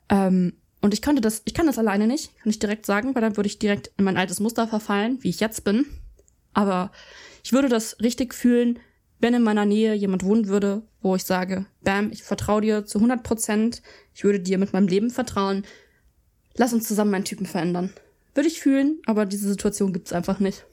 Ähm, 0.10 0.54
und 0.82 0.93
ich 0.93 1.02
könnte 1.02 1.22
das, 1.22 1.41
ich 1.46 1.54
kann 1.54 1.67
das 1.67 1.78
alleine 1.78 2.08
nicht, 2.08 2.38
kann 2.38 2.50
ich 2.50 2.60
direkt 2.60 2.86
sagen, 2.86 3.15
weil 3.15 3.22
dann 3.22 3.36
würde 3.36 3.48
ich 3.48 3.60
direkt 3.60 3.91
in 3.98 4.06
mein 4.06 4.17
altes 4.17 4.39
Muster 4.39 4.67
verfallen, 4.67 5.17
wie 5.22 5.30
ich 5.30 5.39
jetzt 5.39 5.63
bin. 5.63 5.86
Aber 6.54 6.91
ich 7.47 7.53
würde 7.53 7.69
das 7.69 7.95
richtig 8.01 8.33
fühlen, 8.33 8.77
wenn 9.19 9.33
in 9.33 9.41
meiner 9.41 9.63
Nähe 9.63 9.93
jemand 9.93 10.25
wohnen 10.25 10.49
würde, 10.49 10.81
wo 11.01 11.15
ich 11.15 11.23
sage, 11.23 11.65
bam, 11.81 12.12
ich 12.12 12.21
vertraue 12.21 12.60
dir 12.60 12.86
zu 12.86 12.97
100 12.97 13.23
Prozent, 13.23 13.81
ich 14.13 14.25
würde 14.25 14.41
dir 14.41 14.57
mit 14.57 14.73
meinem 14.73 14.89
Leben 14.89 15.10
vertrauen, 15.10 15.63
lass 16.55 16.73
uns 16.73 16.89
zusammen 16.89 17.12
meinen 17.12 17.23
Typen 17.23 17.45
verändern. 17.45 17.93
Würde 18.33 18.49
ich 18.49 18.60
fühlen, 18.60 18.99
aber 19.05 19.25
diese 19.25 19.47
Situation 19.47 19.93
gibt's 19.93 20.12
einfach 20.12 20.41
nicht. 20.41 20.65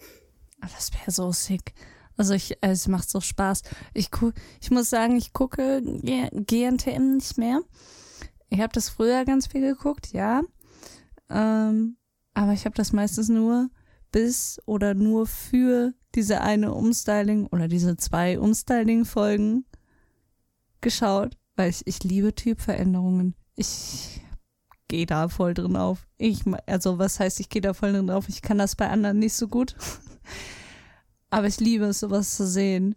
Ah, 0.62 0.66
das 0.74 0.92
wäre 0.92 1.12
so 1.12 1.30
sick. 1.30 1.74
Also 2.16 2.34
ich, 2.34 2.58
es 2.60 2.88
macht 2.88 3.08
so 3.08 3.20
Spaß. 3.20 3.62
Ich 3.92 4.10
guck, 4.10 4.34
ich 4.60 4.72
muss 4.72 4.90
sagen, 4.90 5.14
ich 5.14 5.32
gucke 5.32 5.80
GNTM 5.80 7.18
nicht 7.18 7.38
mehr. 7.38 7.60
Ich 8.48 8.58
habe 8.58 8.72
das 8.72 8.88
früher 8.88 9.24
ganz 9.24 9.46
viel 9.46 9.60
geguckt, 9.60 10.12
ja. 10.12 10.42
Ähm, 11.30 11.98
aber 12.32 12.52
ich 12.52 12.64
habe 12.64 12.74
das 12.74 12.92
meistens 12.92 13.28
nur 13.28 13.70
bis 14.10 14.60
oder 14.66 14.94
nur 14.94 15.28
für 15.28 15.94
diese 16.14 16.40
eine 16.40 16.72
Umstyling 16.72 17.46
oder 17.46 17.68
diese 17.68 17.96
zwei 17.96 18.38
Umstyling-Folgen 18.38 19.64
geschaut, 20.81 21.37
weil 21.57 21.70
ich, 21.70 21.87
ich 21.87 22.05
liebe 22.05 22.35
Typveränderungen. 22.35 23.35
Ich 23.57 24.20
gehe 24.88 25.07
da 25.07 25.29
voll 25.29 25.55
drin 25.55 25.77
auf. 25.77 26.07
Ich, 26.18 26.42
also 26.66 26.98
was 26.98 27.18
heißt, 27.18 27.40
ich 27.40 27.48
gehe 27.48 27.62
da 27.62 27.74
voll 27.74 27.92
drin 27.92 28.11
auf? 28.11 28.29
Ich 28.29 28.42
kann 28.42 28.59
das 28.59 28.77
bei 28.77 28.88
anderen 28.88 29.18
nicht 29.18 29.35
so 29.35 29.48
gut. 29.48 29.74
Aber 31.31 31.46
ich 31.46 31.59
liebe 31.59 31.87
es, 31.87 32.00
sowas 32.00 32.37
zu 32.37 32.46
sehen. 32.46 32.94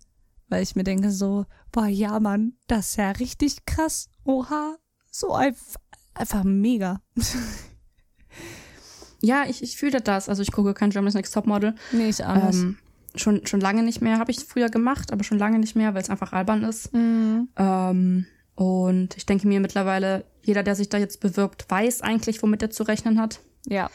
Weil 0.50 0.64
ich 0.64 0.76
mir 0.76 0.84
denke 0.84 1.12
so, 1.12 1.46
boah, 1.72 1.88
ja, 1.88 2.20
Mann, 2.20 2.54
das 2.68 2.90
ist 2.90 2.96
ja 2.98 3.12
richtig 3.12 3.66
krass. 3.66 4.10
Oha, 4.24 4.78
so 5.12 5.34
einfach, 5.34 5.76
einfach 6.14 6.44
mega. 6.44 7.02
ja, 9.22 9.46
ich, 9.48 9.64
ich 9.64 9.76
fühle 9.76 10.02
das. 10.02 10.30
Also 10.30 10.42
ich 10.42 10.52
gucke 10.52 10.74
kein 10.74 10.92
Germany's 10.92 11.16
Next 11.16 11.34
Topmodel. 11.34 11.76
Nee, 11.92 12.10
ich 12.10 12.24
auch 12.24 12.36
nicht. 12.36 12.60
Ähm, 12.60 12.78
schon, 13.18 13.46
schon 13.46 13.60
lange 13.60 13.84
nicht 13.84 14.02
mehr. 14.02 14.20
Habe 14.20 14.32
ich 14.32 14.40
früher 14.40 14.70
gemacht, 14.70 15.12
aber 15.12 15.24
schon 15.24 15.38
lange 15.38 15.60
nicht 15.60 15.76
mehr, 15.76 15.94
weil 15.94 16.02
es 16.02 16.10
einfach 16.10 16.34
albern 16.34 16.64
ist. 16.64 16.94
Mhm. 16.94 17.50
Ähm, 17.58 18.26
und 18.56 19.16
ich 19.16 19.26
denke 19.26 19.48
mir 19.48 19.60
mittlerweile, 19.60 20.26
jeder, 20.42 20.64
der 20.64 20.76
sich 20.76 20.90
da 20.90 20.98
jetzt 20.98 21.20
bewirbt, 21.20 21.66
weiß 21.70 22.02
eigentlich, 22.02 22.42
womit 22.42 22.62
er 22.62 22.70
zu 22.72 22.84
rechnen 22.84 23.20
hat. 23.20 23.40
Ja. 23.68 23.90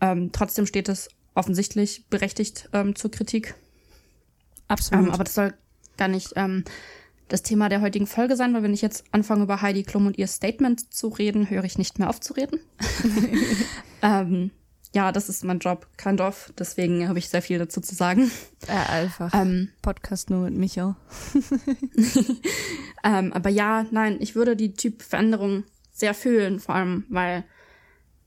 Ähm, 0.00 0.30
trotzdem 0.32 0.66
steht 0.66 0.88
es 0.88 1.08
offensichtlich 1.34 2.06
berechtigt 2.08 2.68
ähm, 2.72 2.96
zur 2.96 3.10
Kritik. 3.10 3.54
Absolut. 4.68 5.06
Ähm, 5.06 5.12
aber 5.12 5.24
das 5.24 5.34
soll 5.34 5.54
gar 5.96 6.08
nicht 6.08 6.32
ähm, 6.36 6.64
das 7.28 7.42
Thema 7.42 7.68
der 7.68 7.80
heutigen 7.80 8.06
Folge 8.06 8.36
sein, 8.36 8.52
weil 8.54 8.62
wenn 8.62 8.74
ich 8.74 8.82
jetzt 8.82 9.04
anfange, 9.12 9.44
über 9.44 9.62
Heidi 9.62 9.84
Klum 9.84 10.06
und 10.06 10.18
ihr 10.18 10.26
Statement 10.26 10.92
zu 10.92 11.08
reden, 11.08 11.48
höre 11.48 11.64
ich 11.64 11.78
nicht 11.78 11.98
mehr 11.98 12.10
auf 12.10 12.20
zu 12.20 12.34
reden. 12.34 12.60
ähm, 14.02 14.50
ja, 14.94 15.10
das 15.10 15.28
ist 15.28 15.44
mein 15.44 15.58
Job, 15.58 15.86
kind 15.96 16.20
of. 16.20 16.52
Deswegen 16.58 17.08
habe 17.08 17.18
ich 17.18 17.28
sehr 17.28 17.42
viel 17.42 17.58
dazu 17.58 17.80
zu 17.80 17.94
sagen. 17.94 18.30
Ja, 18.68 18.82
einfach. 18.90 19.32
Ähm, 19.34 19.70
Podcast 19.80 20.28
nur 20.28 20.40
mit 20.50 20.54
Micho. 20.54 20.94
ähm, 23.04 23.32
aber 23.32 23.48
ja, 23.48 23.86
nein, 23.90 24.18
ich 24.20 24.34
würde 24.34 24.54
die 24.54 24.74
Typveränderung 24.74 25.64
sehr 25.92 26.14
fühlen, 26.14 26.60
vor 26.60 26.74
allem, 26.74 27.04
weil 27.08 27.44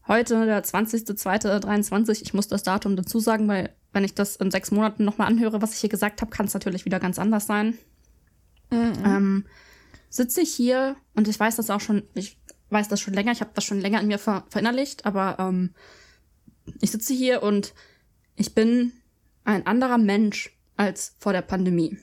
heute, 0.07 0.45
der 0.45 0.63
20.02.23, 0.63 2.21
ich 2.23 2.33
muss 2.33 2.47
das 2.47 2.63
Datum 2.63 2.95
dazu 2.95 3.19
sagen, 3.19 3.47
weil 3.47 3.75
wenn 3.93 4.03
ich 4.03 4.15
das 4.15 4.35
in 4.35 4.51
sechs 4.51 4.71
Monaten 4.71 5.05
nochmal 5.05 5.27
anhöre, 5.27 5.61
was 5.61 5.73
ich 5.73 5.79
hier 5.79 5.89
gesagt 5.89 6.21
habe, 6.21 6.31
kann 6.31 6.47
es 6.47 6.53
natürlich 6.53 6.85
wieder 6.85 6.99
ganz 6.99 7.19
anders 7.19 7.45
sein. 7.45 7.77
Mhm. 8.71 8.93
Ähm, 9.05 9.45
sitze 10.09 10.41
ich 10.41 10.53
hier 10.53 10.95
und 11.15 11.27
ich 11.27 11.39
weiß 11.39 11.57
das 11.57 11.69
auch 11.69 11.81
schon, 11.81 12.03
ich 12.15 12.37
weiß 12.71 12.87
das 12.87 12.99
schon 13.01 13.13
länger, 13.13 13.31
ich 13.31 13.41
habe 13.41 13.51
das 13.53 13.63
schon 13.63 13.79
länger 13.79 14.01
in 14.01 14.07
mir 14.07 14.19
ver 14.19 14.45
verinnerlicht, 14.49 15.05
aber 15.05 15.37
ähm, 15.39 15.73
ich 16.81 16.91
sitze 16.91 17.13
hier 17.13 17.43
und 17.43 17.73
ich 18.35 18.53
bin 18.53 18.91
ein 19.43 19.65
anderer 19.67 19.97
Mensch 19.97 20.57
als 20.75 21.15
vor 21.19 21.33
der 21.33 21.41
Pandemie. 21.41 21.97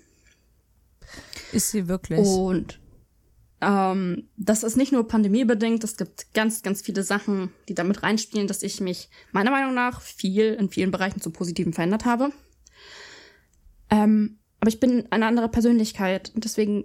Ist 1.53 1.71
sie 1.71 1.89
wirklich? 1.89 2.21
Und 2.21 2.81
Ähm, 3.63 4.29
das 4.37 4.65
ist 4.65 4.77
nicht 4.77 4.91
nur 4.91 5.07
pandemiebedingt, 5.07 5.85
es 5.85 5.97
gibt 5.97 6.35
ganz, 6.35 6.63
ganz 6.63 6.83
viele 6.83 7.05
Sachen, 7.05 7.53
die 7.69 7.75
damit 7.75 8.03
reinspielen, 8.03 8.49
dass 8.49 8.65
ich 8.65 8.81
mich 8.81 9.09
meiner 9.31 9.53
Meinung 9.53 9.73
nach 9.73 10.01
viel 10.01 10.55
in 10.55 10.69
vielen 10.69 10.91
Bereichen 10.91 11.21
zum 11.21 11.33
Positiven 11.33 11.73
verändert 11.73 12.05
habe. 12.05 12.33
Ähm, 13.89 14.41
aber 14.59 14.69
ich 14.69 14.81
bin 14.81 15.07
eine 15.11 15.27
andere 15.27 15.49
Persönlichkeit 15.49 16.33
und 16.35 16.45
deswegen 16.45 16.85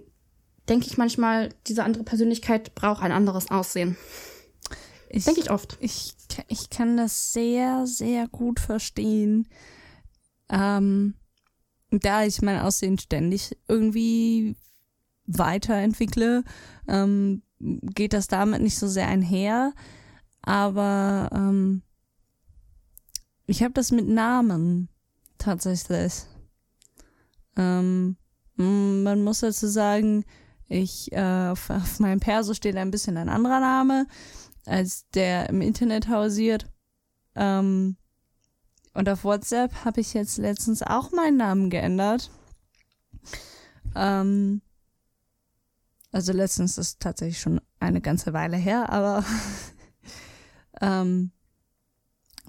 denke 0.68 0.86
ich 0.86 0.98
manchmal, 0.98 1.48
diese 1.66 1.82
andere 1.82 2.04
Persönlichkeit 2.04 2.76
braucht 2.76 3.02
ein 3.02 3.12
anderes 3.12 3.50
Aussehen. 3.50 3.96
Denke 5.12 5.40
ich 5.40 5.50
oft. 5.50 5.78
Ich, 5.80 6.14
ich 6.48 6.70
kann 6.70 6.96
das 6.96 7.32
sehr, 7.32 7.86
sehr 7.86 8.28
gut 8.28 8.60
verstehen. 8.60 9.48
Ähm, 10.50 11.14
da 11.90 12.24
ich 12.24 12.42
mein 12.42 12.60
Aussehen 12.60 12.98
ständig 12.98 13.56
irgendwie 13.66 14.56
weiterentwickle, 15.26 16.44
ähm, 16.86 17.42
geht 17.58 18.12
das 18.12 18.28
damit 18.28 18.62
nicht 18.62 18.78
so 18.78 18.86
sehr 18.86 19.08
einher. 19.08 19.72
Aber 20.42 21.30
ähm, 21.32 21.82
ich 23.46 23.62
habe 23.62 23.74
das 23.74 23.90
mit 23.90 24.06
Namen 24.06 24.88
tatsächlich. 25.38 26.24
Ähm, 27.56 28.16
man 28.56 29.22
muss 29.22 29.40
dazu 29.40 29.66
sagen, 29.68 30.24
ich 30.68 31.10
äh, 31.12 31.48
auf, 31.48 31.70
auf 31.70 31.98
meinem 31.98 32.20
Perso 32.20 32.52
steht 32.52 32.76
ein 32.76 32.90
bisschen 32.90 33.16
ein 33.16 33.28
anderer 33.28 33.60
Name 33.60 34.06
als 34.68 35.08
der 35.10 35.48
im 35.48 35.60
Internet 35.60 36.08
hausiert. 36.08 36.66
Ähm, 37.34 37.96
und 38.94 39.08
auf 39.08 39.24
WhatsApp 39.24 39.84
habe 39.84 40.00
ich 40.00 40.14
jetzt 40.14 40.38
letztens 40.38 40.82
auch 40.82 41.12
meinen 41.12 41.36
Namen 41.36 41.70
geändert. 41.70 42.30
Ähm, 43.94 44.60
also 46.10 46.32
letztens 46.32 46.78
ist 46.78 47.00
tatsächlich 47.00 47.40
schon 47.40 47.60
eine 47.80 48.00
ganze 48.00 48.32
Weile 48.32 48.56
her, 48.56 48.90
aber 48.90 49.24
ähm, 50.80 51.30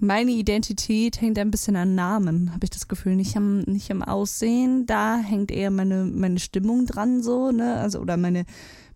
meine 0.00 0.30
Identität 0.30 1.20
hängt 1.20 1.38
ein 1.38 1.50
bisschen 1.50 1.76
an 1.76 1.94
Namen, 1.94 2.52
habe 2.52 2.64
ich 2.64 2.70
das 2.70 2.88
Gefühl, 2.88 3.16
nicht 3.16 3.36
am 3.36 3.60
nicht 3.60 3.90
am 3.90 4.02
Aussehen. 4.02 4.86
Da 4.86 5.18
hängt 5.18 5.50
eher 5.50 5.70
meine 5.70 6.04
meine 6.04 6.38
Stimmung 6.40 6.86
dran, 6.86 7.22
so 7.22 7.50
ne, 7.52 7.76
also 7.76 8.00
oder 8.00 8.16
meine 8.16 8.46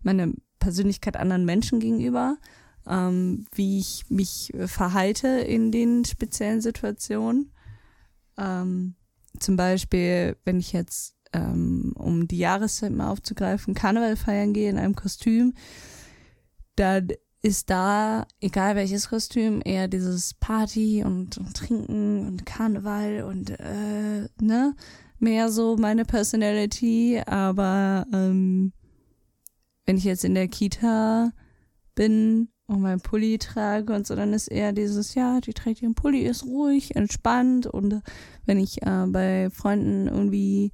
meine 0.01 0.33
Persönlichkeit 0.57 1.15
anderen 1.15 1.45
Menschen 1.45 1.79
gegenüber 1.79 2.37
ähm, 2.87 3.45
wie 3.53 3.79
ich 3.79 4.05
mich 4.09 4.53
verhalte 4.65 5.27
in 5.27 5.71
den 5.71 6.05
speziellen 6.05 6.61
Situationen. 6.61 7.51
Ähm, 8.37 8.95
zum 9.39 9.55
Beispiel, 9.55 10.37
wenn 10.45 10.59
ich 10.59 10.71
jetzt, 10.71 11.15
ähm, 11.33 11.93
um 11.97 12.27
die 12.27 12.37
Jahreszeit 12.37 12.91
mal 12.91 13.09
aufzugreifen, 13.09 13.73
Karneval 13.73 14.15
feiern 14.15 14.53
gehe 14.53 14.69
in 14.69 14.77
einem 14.77 14.95
Kostüm, 14.95 15.53
dann 16.75 17.09
ist 17.41 17.69
da, 17.69 18.25
egal 18.39 18.75
welches 18.75 19.09
Kostüm, 19.09 19.61
eher 19.63 19.87
dieses 19.87 20.33
Party 20.33 21.03
und, 21.03 21.37
und 21.37 21.55
Trinken 21.55 22.27
und 22.27 22.45
Karneval 22.45 23.23
und 23.23 23.51
äh, 23.51 24.27
ne, 24.41 24.75
mehr 25.19 25.51
so 25.51 25.77
meine 25.77 26.05
Personality, 26.05 27.21
aber 27.25 28.07
ähm, 28.11 28.73
wenn 29.85 29.97
ich 29.97 30.03
jetzt 30.03 30.25
in 30.25 30.33
der 30.33 30.47
Kita 30.47 31.31
bin 31.93 32.49
und 32.67 32.81
meinen 32.81 33.01
Pulli 33.01 33.37
trage 33.37 33.93
und 33.93 34.07
so, 34.07 34.15
dann 34.15 34.33
ist 34.33 34.47
eher 34.47 34.71
dieses, 34.71 35.13
ja, 35.15 35.39
die 35.39 35.53
trägt 35.53 35.81
ihren 35.81 35.95
Pulli, 35.95 36.21
ist 36.21 36.45
ruhig, 36.45 36.95
entspannt 36.95 37.67
und 37.67 38.01
wenn 38.45 38.59
ich 38.59 38.81
äh, 38.81 39.05
bei 39.07 39.49
Freunden 39.51 40.07
irgendwie 40.07 40.71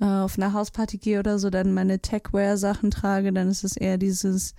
äh, 0.00 0.06
auf 0.06 0.38
eine 0.38 0.52
Hausparty 0.52 0.98
gehe 0.98 1.18
oder 1.18 1.38
so, 1.38 1.50
dann 1.50 1.74
meine 1.74 2.00
Techwear-Sachen 2.00 2.90
trage, 2.90 3.32
dann 3.32 3.48
ist 3.48 3.64
es 3.64 3.76
eher 3.76 3.98
dieses 3.98 4.54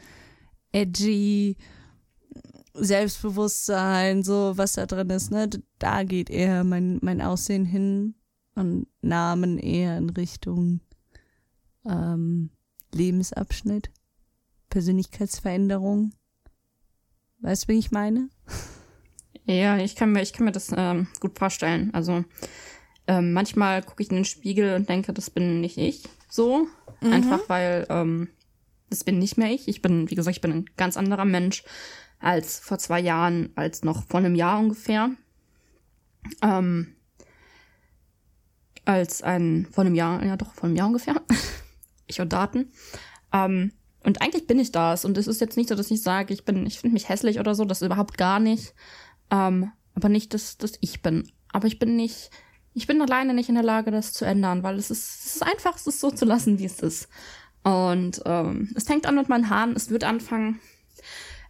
edgy 0.72 1.58
Selbstbewusstsein, 2.74 4.24
so 4.24 4.54
was 4.58 4.74
da 4.74 4.86
drin 4.86 5.10
ist, 5.10 5.32
ne, 5.32 5.50
da 5.80 6.04
geht 6.04 6.30
eher 6.30 6.64
mein, 6.64 7.00
mein 7.02 7.22
Aussehen 7.22 7.66
hin 7.66 8.16
und 8.56 8.88
Namen 9.02 9.58
eher 9.58 9.98
in 9.98 10.10
Richtung 10.10 10.82
ähm, 11.86 12.50
Lebensabschnitt, 12.94 13.92
Persönlichkeitsveränderung. 14.70 16.12
Weißt 17.46 17.66
du, 17.66 17.74
wie 17.74 17.78
ich 17.78 17.92
meine? 17.92 18.30
Ja, 19.46 19.78
ich 19.78 19.96
kann 19.96 20.12
mir, 20.12 20.24
ich 20.24 20.34
kann 20.34 20.46
mir 20.46 20.52
das 20.52 20.72
ähm, 20.76 21.06
gut 21.20 21.38
vorstellen. 21.38 21.94
Also 21.94 22.26
ähm, 23.06 23.34
manchmal 23.34 23.84
gucke 23.84 24.02
ich 24.02 24.10
in 24.10 24.16
den 24.16 24.26
Spiegel 24.26 24.74
und 24.74 24.90
denke, 24.90 25.14
das 25.14 25.30
bin 25.30 25.62
nicht 25.62 25.78
ich. 25.78 26.06
So. 26.28 26.68
Mhm. 27.02 27.14
Einfach 27.14 27.48
weil 27.48 27.86
ähm, 27.90 28.30
das 28.90 29.04
bin 29.04 29.20
nicht 29.20 29.38
mehr 29.38 29.52
ich. 29.52 29.68
Ich 29.68 29.84
bin, 29.84 30.10
wie 30.10 30.16
gesagt, 30.16 30.36
ich 30.36 30.42
bin 30.42 30.54
ein 30.54 30.66
ganz 30.76 30.98
anderer 30.98 31.26
Mensch 31.26 31.64
als 32.20 32.58
vor 32.58 32.80
zwei 32.80 33.00
Jahren, 33.00 33.52
als 33.54 33.84
noch 33.84 34.08
vor 34.08 34.22
einem 34.22 34.34
Jahr 34.34 34.60
ungefähr. 34.60 35.12
Ähm, 36.42 36.96
als 38.86 39.22
ein, 39.22 39.68
vor 39.72 39.84
einem 39.84 39.94
Jahr, 39.94 40.26
ja 40.26 40.36
doch, 40.36 40.56
vor 40.56 40.64
einem 40.64 40.78
Jahr 40.78 40.88
ungefähr. 40.88 41.22
ich 42.08 42.20
und 42.20 42.34
Daten. 42.34 42.72
Ähm, 43.32 43.72
und 44.06 44.22
eigentlich 44.22 44.48
bin 44.48 44.60
ich 44.60 44.72
das. 44.72 45.04
Und 45.04 45.18
es 45.18 45.28
ist 45.28 45.42
jetzt 45.42 45.58
nicht 45.58 45.70
so, 45.70 45.76
dass 45.76 45.92
ich 45.92 46.02
sage, 46.02 46.34
ich 46.34 46.46
bin, 46.46 46.66
ich 46.66 46.80
finde 46.80 46.94
mich 46.94 47.10
hässlich 47.10 47.40
oder 47.40 47.56
so, 47.56 47.66
das 47.66 47.82
überhaupt 47.82 48.18
gar 48.18 48.40
nicht. 48.40 48.74
Ähm, 49.32 49.72
aber 49.96 50.10
nicht, 50.10 50.34
dass, 50.34 50.58
dass 50.58 50.74
ich 50.82 51.02
bin. 51.02 51.32
Aber 51.52 51.68
ich 51.68 51.80
bin 51.80 51.96
nicht, 51.96 52.30
ich 52.74 52.86
bin 52.86 53.02
alleine 53.02 53.34
nicht 53.34 53.50
in 53.50 53.56
der 53.56 53.64
Lage, 53.64 53.92
das 53.92 54.14
zu 54.14 54.26
ändern, 54.26 54.62
weil 54.62 54.76
es 54.76 54.92
ist, 54.92 55.26
es 55.26 55.36
ist 55.38 55.44
einfach, 55.44 55.76
es 55.76 55.88
ist 55.88 56.00
so 56.00 56.12
zu 56.12 56.26
lassen, 56.26 56.60
wie 56.60 56.66
es 56.66 56.82
ist. 56.82 57.08
Und 57.64 58.22
ähm, 58.26 58.72
es 58.76 58.84
fängt 58.84 59.08
an 59.08 59.16
mit 59.16 59.30
meinen 59.30 59.50
Haaren, 59.50 59.76
es 59.76 59.90
wird 59.90 60.04
anfangen. 60.04 60.60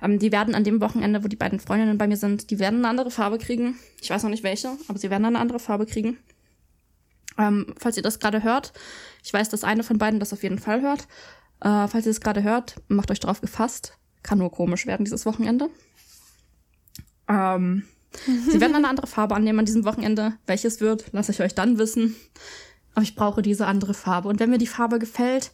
Ähm, 0.02 0.20
die 0.20 0.32
werden 0.32 0.56
an 0.56 0.64
dem 0.64 0.80
Wochenende, 0.80 1.24
wo 1.24 1.28
die 1.28 1.36
beiden 1.36 1.60
Freundinnen 1.60 1.98
bei 1.98 2.08
mir 2.08 2.18
sind, 2.18 2.52
die 2.52 2.60
werden 2.60 2.80
eine 2.80 2.88
andere 2.88 3.12
Farbe 3.12 3.38
kriegen. 3.38 3.78
Ich 4.02 4.10
weiß 4.10 4.24
noch 4.24 4.30
nicht 4.30 4.44
welche, 4.44 4.78
aber 4.88 4.98
sie 4.98 5.10
werden 5.10 5.26
eine 5.26 5.40
andere 5.40 5.60
Farbe 5.60 5.86
kriegen. 5.86 6.18
Ähm, 7.38 7.74
falls 7.78 7.98
ihr 7.98 8.04
das 8.04 8.20
gerade 8.20 8.44
hört, 8.44 8.72
ich 9.24 9.34
weiß, 9.34 9.50
dass 9.50 9.66
eine 9.66 9.84
von 9.84 9.98
beiden 9.98 10.22
das 10.22 10.32
auf 10.32 10.44
jeden 10.44 10.60
Fall 10.60 10.82
hört. 10.82 11.08
Äh, 11.62 11.88
falls 11.88 12.06
ihr 12.06 12.12
es 12.12 12.22
gerade 12.22 12.44
hört, 12.44 12.82
macht 12.88 13.12
euch 13.12 13.20
drauf 13.20 13.42
gefasst. 13.42 13.98
Kann 14.24 14.40
nur 14.40 14.52
komisch 14.52 14.86
werden 14.86 15.06
dieses 15.06 15.26
Wochenende. 15.26 15.70
Ähm, 17.28 17.84
sie 18.50 18.60
werden 18.60 18.76
eine 18.76 18.88
andere 18.88 19.08
Farbe 19.08 19.36
annehmen 19.36 19.60
an 19.60 19.66
diesem 19.66 19.86
Wochenende. 19.86 20.34
Welches 20.46 20.82
wird, 20.82 21.12
lasse 21.12 21.32
ich 21.32 21.42
euch 21.42 21.56
dann 21.56 21.78
wissen. 21.78 22.16
Aber 22.94 23.04
ich 23.04 23.16
brauche 23.16 23.42
diese 23.42 23.68
andere 23.68 23.94
Farbe. 23.94 24.30
Und 24.30 24.40
wenn 24.40 24.50
mir 24.50 24.58
die 24.58 24.68
Farbe 24.68 25.00
gefällt, 25.00 25.52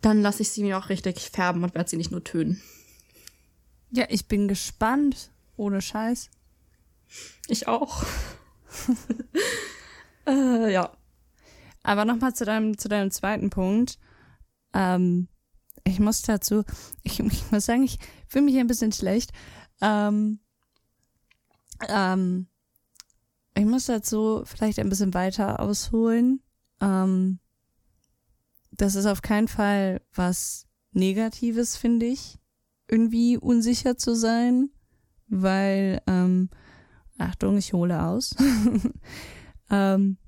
dann 0.00 0.20
lasse 0.20 0.42
ich 0.42 0.50
sie 0.50 0.62
mir 0.62 0.78
auch 0.78 0.90
richtig 0.90 1.30
färben 1.30 1.64
und 1.64 1.74
werde 1.74 1.88
sie 1.88 1.96
nicht 1.96 2.10
nur 2.10 2.22
tönen. 2.22 2.60
Ja, 3.90 4.06
ich 4.08 4.26
bin 4.28 4.48
gespannt. 4.48 5.30
Ohne 5.56 5.80
Scheiß. 5.80 6.30
Ich 7.48 7.68
auch. 7.68 8.04
äh, 10.26 10.72
ja. 10.72 10.90
Aber 11.82 12.04
nochmal 12.04 12.34
zu 12.34 12.44
deinem, 12.44 12.76
zu 12.76 12.88
deinem 12.88 13.10
zweiten 13.10 13.50
Punkt. 13.50 13.98
Ähm, 14.74 15.28
ich 15.84 16.00
muss 16.00 16.22
dazu, 16.22 16.64
ich, 17.02 17.20
ich 17.20 17.50
muss 17.50 17.66
sagen, 17.66 17.84
ich 17.84 17.98
fühle 18.26 18.44
mich 18.44 18.58
ein 18.58 18.66
bisschen 18.66 18.92
schlecht. 18.92 19.32
Ähm, 19.80 20.40
ähm, 21.88 22.48
ich 23.56 23.64
muss 23.64 23.86
dazu 23.86 24.42
vielleicht 24.44 24.78
ein 24.78 24.88
bisschen 24.88 25.14
weiter 25.14 25.60
ausholen. 25.60 26.42
Ähm, 26.80 27.38
das 28.72 28.96
ist 28.96 29.06
auf 29.06 29.22
keinen 29.22 29.48
Fall 29.48 30.00
was 30.12 30.66
Negatives, 30.92 31.76
finde 31.76 32.06
ich, 32.06 32.38
irgendwie 32.88 33.36
unsicher 33.36 33.96
zu 33.96 34.14
sein, 34.14 34.70
weil, 35.28 36.02
ähm, 36.06 36.50
Achtung, 37.18 37.56
ich 37.58 37.72
hole 37.72 38.02
aus. 38.02 38.34
ähm, 39.70 40.18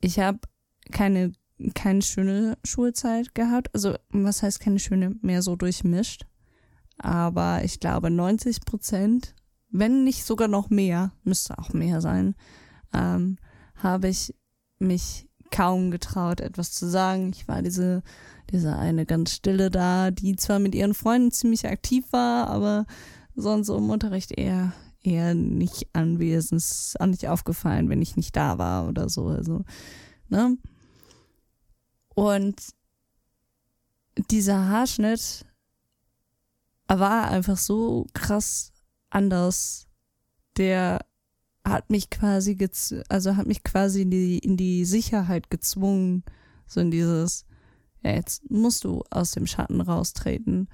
ich 0.00 0.18
habe 0.18 0.40
keine 0.90 1.32
keine 1.74 2.02
schöne 2.02 2.58
Schulzeit 2.64 3.34
gehabt. 3.34 3.74
Also, 3.74 3.94
was 4.10 4.42
heißt 4.42 4.60
keine 4.60 4.78
schöne? 4.78 5.14
Mehr 5.22 5.42
so 5.42 5.56
durchmischt. 5.56 6.26
Aber 6.98 7.64
ich 7.64 7.80
glaube, 7.80 8.10
90 8.10 8.64
Prozent, 8.64 9.34
wenn 9.70 10.04
nicht 10.04 10.24
sogar 10.24 10.48
noch 10.48 10.70
mehr, 10.70 11.12
müsste 11.24 11.58
auch 11.58 11.72
mehr 11.72 12.00
sein, 12.00 12.34
ähm, 12.92 13.38
habe 13.74 14.08
ich 14.08 14.34
mich 14.78 15.28
kaum 15.50 15.90
getraut, 15.90 16.40
etwas 16.40 16.72
zu 16.72 16.88
sagen. 16.88 17.30
Ich 17.34 17.46
war 17.46 17.62
diese, 17.62 18.02
diese 18.50 18.76
eine 18.76 19.06
ganz 19.06 19.32
stille 19.32 19.70
da, 19.70 20.10
die 20.10 20.36
zwar 20.36 20.58
mit 20.58 20.74
ihren 20.74 20.94
Freunden 20.94 21.30
ziemlich 21.30 21.66
aktiv 21.66 22.04
war, 22.10 22.48
aber 22.48 22.86
sonst 23.34 23.68
so 23.68 23.76
im 23.76 23.90
Unterricht 23.90 24.32
eher, 24.32 24.72
eher 25.02 25.34
nicht 25.34 25.88
anwesend. 25.92 26.60
Es 26.60 26.70
ist 26.70 27.00
auch 27.00 27.06
nicht 27.06 27.28
aufgefallen, 27.28 27.88
wenn 27.88 28.02
ich 28.02 28.16
nicht 28.16 28.36
da 28.36 28.58
war 28.58 28.88
oder 28.88 29.08
so. 29.08 29.26
Also, 29.26 29.64
ne? 30.28 30.56
Und 32.14 32.74
dieser 34.30 34.68
Haarschnitt 34.68 35.46
war 36.88 37.28
einfach 37.28 37.56
so 37.56 38.06
krass 38.12 38.72
anders. 39.10 39.88
Der 40.56 41.04
hat 41.64 41.90
mich 41.90 42.10
quasi 42.10 42.58
also 43.08 43.36
hat 43.36 43.46
mich 43.46 43.62
quasi 43.62 44.02
in 44.02 44.10
die, 44.10 44.38
in 44.38 44.56
die 44.56 44.84
Sicherheit 44.84 45.50
gezwungen. 45.50 46.24
So 46.66 46.80
in 46.80 46.90
dieses, 46.90 47.46
ja, 48.02 48.12
jetzt 48.12 48.50
musst 48.50 48.84
du 48.84 49.02
aus 49.10 49.32
dem 49.32 49.46
Schatten 49.46 49.80
raustreten. 49.80 50.68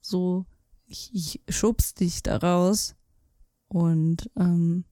So, 0.00 0.46
ich, 0.86 1.10
ich 1.12 1.40
schubs 1.48 1.94
dich 1.94 2.22
da 2.22 2.36
raus. 2.36 2.94
Und 3.68 4.30
ähm, 4.36 4.84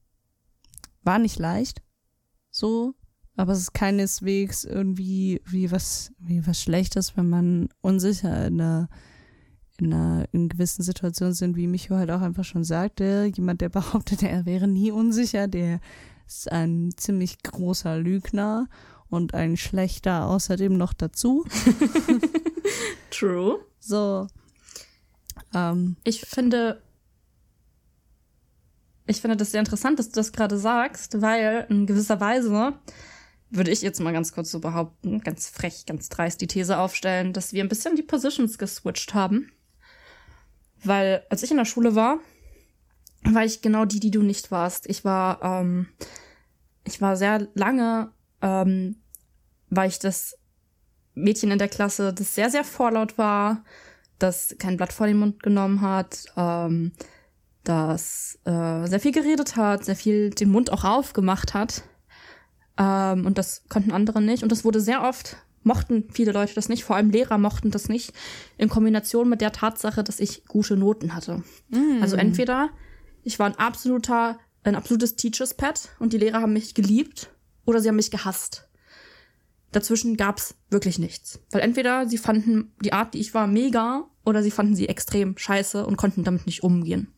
war 1.03 1.19
nicht 1.19 1.39
leicht, 1.39 1.81
so, 2.49 2.95
aber 3.37 3.53
es 3.53 3.59
ist 3.59 3.73
keineswegs 3.73 4.63
irgendwie 4.63 5.41
wie 5.45 5.71
was, 5.71 6.11
wie 6.19 6.45
was 6.47 6.61
Schlechtes, 6.61 7.17
wenn 7.17 7.29
man 7.29 7.69
unsicher 7.81 8.47
in 8.47 8.61
einer, 8.61 8.89
in 9.77 9.93
einer 9.93 10.25
in 10.31 10.49
gewissen 10.49 10.83
Situationen 10.83 11.33
sind, 11.33 11.55
wie 11.55 11.67
Micho 11.67 11.95
halt 11.95 12.11
auch 12.11 12.21
einfach 12.21 12.45
schon 12.45 12.63
sagte. 12.63 13.29
Jemand, 13.33 13.61
der 13.61 13.69
behauptet, 13.69 14.23
er 14.23 14.45
wäre 14.45 14.67
nie 14.67 14.91
unsicher, 14.91 15.47
der 15.47 15.79
ist 16.27 16.51
ein 16.51 16.91
ziemlich 16.95 17.43
großer 17.43 17.97
Lügner 17.97 18.67
und 19.09 19.33
ein 19.33 19.57
schlechter 19.57 20.25
außerdem 20.27 20.75
noch 20.75 20.93
dazu. 20.93 21.45
True. 23.11 23.59
So. 23.79 24.27
Ähm, 25.53 25.97
Ich 26.03 26.21
finde, 26.21 26.81
ich 29.05 29.21
finde 29.21 29.37
das 29.37 29.51
sehr 29.51 29.59
interessant, 29.59 29.99
dass 29.99 30.09
du 30.09 30.15
das 30.15 30.31
gerade 30.31 30.57
sagst, 30.57 31.21
weil 31.21 31.67
in 31.69 31.85
gewisser 31.85 32.19
Weise 32.19 32.73
würde 33.55 33.71
ich 33.71 33.81
jetzt 33.81 33.99
mal 33.99 34.13
ganz 34.13 34.31
kurz 34.33 34.51
so 34.51 34.59
behaupten, 34.59 35.21
ganz 35.21 35.49
frech, 35.49 35.85
ganz 35.85 36.09
dreist 36.09 36.41
die 36.41 36.47
These 36.47 36.77
aufstellen, 36.77 37.33
dass 37.33 37.53
wir 37.53 37.63
ein 37.63 37.69
bisschen 37.69 37.95
die 37.95 38.03
Positions 38.03 38.57
geswitcht 38.57 39.13
haben. 39.13 39.51
Weil 40.83 41.23
als 41.29 41.43
ich 41.43 41.51
in 41.51 41.57
der 41.57 41.65
Schule 41.65 41.95
war, 41.95 42.19
war 43.23 43.43
ich 43.43 43.61
genau 43.61 43.85
die, 43.85 43.99
die 43.99 44.11
du 44.11 44.21
nicht 44.21 44.51
warst. 44.51 44.87
Ich 44.87 45.03
war, 45.03 45.41
ähm, 45.41 45.87
ich 46.83 47.01
war 47.01 47.17
sehr 47.17 47.47
lange, 47.55 48.11
ähm, 48.41 48.97
war 49.69 49.85
ich 49.85 49.99
das 49.99 50.37
Mädchen 51.15 51.51
in 51.51 51.57
der 51.57 51.69
Klasse, 51.69 52.13
das 52.13 52.35
sehr, 52.35 52.49
sehr 52.49 52.63
vorlaut 52.63 53.17
war, 53.17 53.63
das 54.19 54.55
kein 54.59 54.77
Blatt 54.77 54.93
vor 54.93 55.07
den 55.07 55.17
Mund 55.17 55.41
genommen 55.41 55.81
hat, 55.81 56.25
ähm, 56.37 56.91
das 57.63 58.37
äh, 58.45 58.85
sehr 58.85 58.99
viel 58.99 59.11
geredet 59.11 59.55
hat, 59.55 59.85
sehr 59.85 59.95
viel 59.95 60.29
den 60.29 60.51
Mund 60.51 60.71
auch 60.71 60.83
aufgemacht 60.83 61.53
hat. 61.53 61.83
Ähm, 62.77 63.25
und 63.25 63.37
das 63.37 63.63
konnten 63.69 63.91
andere 63.91 64.21
nicht. 64.21 64.43
Und 64.43 64.51
das 64.51 64.65
wurde 64.65 64.79
sehr 64.79 65.03
oft, 65.03 65.37
mochten 65.63 66.05
viele 66.11 66.31
Leute 66.31 66.53
das 66.53 66.69
nicht, 66.69 66.83
vor 66.83 66.95
allem 66.95 67.09
Lehrer 67.09 67.37
mochten 67.37 67.71
das 67.71 67.89
nicht, 67.89 68.13
in 68.57 68.69
Kombination 68.69 69.27
mit 69.27 69.41
der 69.41 69.51
Tatsache, 69.51 70.03
dass 70.03 70.19
ich 70.19 70.45
gute 70.45 70.77
Noten 70.77 71.15
hatte. 71.15 71.43
Also 72.01 72.15
entweder 72.15 72.69
ich 73.23 73.39
war 73.39 73.47
ein 73.47 73.55
absoluter, 73.55 74.37
ein 74.63 74.75
absolutes 74.75 75.15
Teachers 75.15 75.55
Pet 75.55 75.89
und 75.99 76.13
die 76.13 76.17
Lehrer 76.17 76.41
haben 76.41 76.53
mich 76.53 76.75
geliebt 76.75 77.31
oder 77.65 77.81
sie 77.81 77.89
haben 77.89 77.95
mich 77.95 78.11
gehasst. 78.11 78.69
Dazwischen 79.71 80.15
gab's 80.15 80.55
wirklich 80.69 80.99
nichts. 80.99 81.39
Weil 81.51 81.61
entweder 81.61 82.07
sie 82.07 82.17
fanden 82.17 82.73
die 82.81 82.93
Art, 82.93 83.13
die 83.13 83.19
ich 83.19 83.33
war, 83.33 83.47
mega 83.47 84.07
oder 84.23 84.41
sie 84.41 84.51
fanden 84.51 84.75
sie 84.75 84.87
extrem 84.87 85.37
scheiße 85.37 85.85
und 85.85 85.97
konnten 85.97 86.23
damit 86.23 86.45
nicht 86.45 86.63
umgehen. 86.63 87.13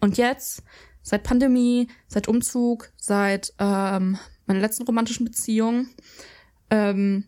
Und 0.00 0.18
jetzt, 0.18 0.62
seit 1.02 1.24
Pandemie, 1.24 1.88
seit 2.06 2.28
Umzug, 2.28 2.92
seit 2.96 3.54
ähm, 3.58 4.18
meiner 4.46 4.60
letzten 4.60 4.84
romantischen 4.84 5.24
Beziehung, 5.24 5.88
ähm, 6.70 7.24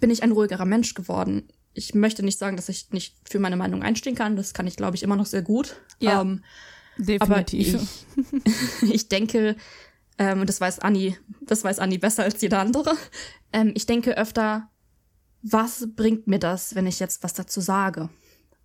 bin 0.00 0.10
ich 0.10 0.22
ein 0.22 0.32
ruhigerer 0.32 0.64
Mensch 0.64 0.94
geworden. 0.94 1.48
Ich 1.74 1.94
möchte 1.94 2.22
nicht 2.22 2.38
sagen, 2.38 2.56
dass 2.56 2.68
ich 2.68 2.90
nicht 2.90 3.16
für 3.28 3.38
meine 3.38 3.56
Meinung 3.56 3.82
einstehen 3.82 4.14
kann. 4.14 4.36
Das 4.36 4.54
kann 4.54 4.66
ich, 4.66 4.76
glaube 4.76 4.96
ich, 4.96 5.02
immer 5.02 5.16
noch 5.16 5.26
sehr 5.26 5.42
gut. 5.42 5.76
Ja. 5.98 6.20
Ähm, 6.20 6.42
definitiv. 6.98 7.74
aber 7.74 8.82
ich, 8.82 8.92
ich 8.94 9.08
denke, 9.08 9.56
ähm, 10.18 10.40
und 10.40 10.48
das 10.48 10.60
weiß 10.60 10.80
Anni, 10.80 11.16
das 11.40 11.64
weiß 11.64 11.78
Anni 11.78 11.98
besser 11.98 12.24
als 12.24 12.40
jeder 12.40 12.60
andere. 12.60 12.96
Ähm, 13.52 13.72
ich 13.74 13.86
denke 13.86 14.16
öfter, 14.16 14.70
was 15.42 15.88
bringt 15.96 16.26
mir 16.26 16.38
das, 16.38 16.74
wenn 16.74 16.86
ich 16.86 17.00
jetzt 17.00 17.22
was 17.22 17.34
dazu 17.34 17.60
sage? 17.60 18.08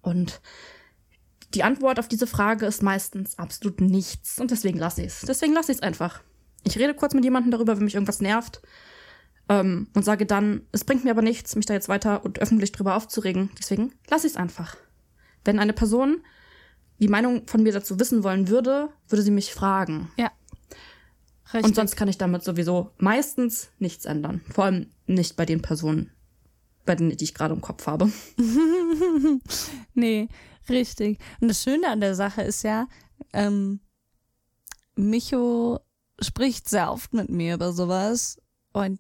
Und 0.02 0.42
die 1.54 1.64
Antwort 1.64 2.00
auf 2.00 2.08
diese 2.08 2.28
Frage 2.28 2.66
ist 2.66 2.84
meistens 2.84 3.38
absolut 3.40 3.82
nichts. 3.82 4.40
Und 4.40 4.52
deswegen 4.52 4.78
lasse 4.78 5.02
ich 5.02 5.08
es. 5.08 5.22
Deswegen 5.22 5.54
lasse 5.54 5.72
ich 5.72 5.78
es 5.78 5.82
einfach. 5.82 6.22
Ich 6.68 6.78
rede 6.78 6.94
kurz 6.94 7.14
mit 7.14 7.24
jemandem 7.24 7.52
darüber, 7.52 7.78
wenn 7.78 7.86
mich 7.86 7.96
irgendwas 7.96 8.22
nervt. 8.22 8.62
Ähm, 9.50 9.88
und 9.96 10.04
sage 10.04 10.26
dann, 10.26 10.62
es 10.72 10.84
bringt 10.84 11.06
mir 11.06 11.12
aber 11.12 11.22
nichts, 11.22 11.56
mich 11.56 11.66
da 11.66 11.74
jetzt 11.74 11.88
weiter 11.88 12.26
und 12.26 12.40
öffentlich 12.40 12.74
drüber 12.74 12.96
aufzuregen. 12.96 13.50
Deswegen 13.58 13.94
lasse 14.10 14.28
ich 14.28 14.34
es 14.34 14.38
einfach. 14.38 14.76
Wenn 15.46 15.60
eine 15.60 15.74
Person 15.74 16.22
die 17.00 17.08
Meinung 17.08 17.48
von 17.48 17.64
mir 17.64 17.72
dazu 17.72 18.00
wissen 18.00 18.24
wollen 18.24 18.50
würde, 18.50 18.90
würde 19.08 19.22
sie 19.24 19.32
mich 19.32 19.54
fragen. 19.54 20.12
ja. 20.18 20.32
Richtig. 21.54 21.64
Und 21.64 21.76
sonst 21.76 21.96
kann 21.96 22.10
ich 22.10 22.18
damit 22.18 22.44
sowieso 22.44 22.92
meistens 22.98 23.70
nichts 23.80 24.04
ändern. 24.04 24.42
Vor 24.54 24.66
allem 24.66 24.88
nicht 25.06 25.38
bei 25.38 25.46
den 25.46 25.62
Personen, 25.62 26.12
bei 26.86 26.94
denen 26.96 27.16
die 27.16 27.24
ich 27.24 27.34
gerade 27.34 27.54
im 27.54 27.62
Kopf 27.62 27.88
habe. 27.88 28.12
Nee, 29.94 30.28
richtig. 30.68 31.20
Und 31.40 31.48
das 31.48 31.64
Schöne 31.64 31.88
an 31.88 32.02
der 32.02 32.16
Sache 32.16 32.42
ist 32.42 32.64
ja, 32.64 32.88
ähm, 33.32 33.80
Micho 34.98 35.80
spricht 36.20 36.70
sehr 36.70 36.92
oft 36.92 37.14
mit 37.14 37.30
mir 37.30 37.56
über 37.56 37.74
sowas 37.74 38.42
und 38.74 39.00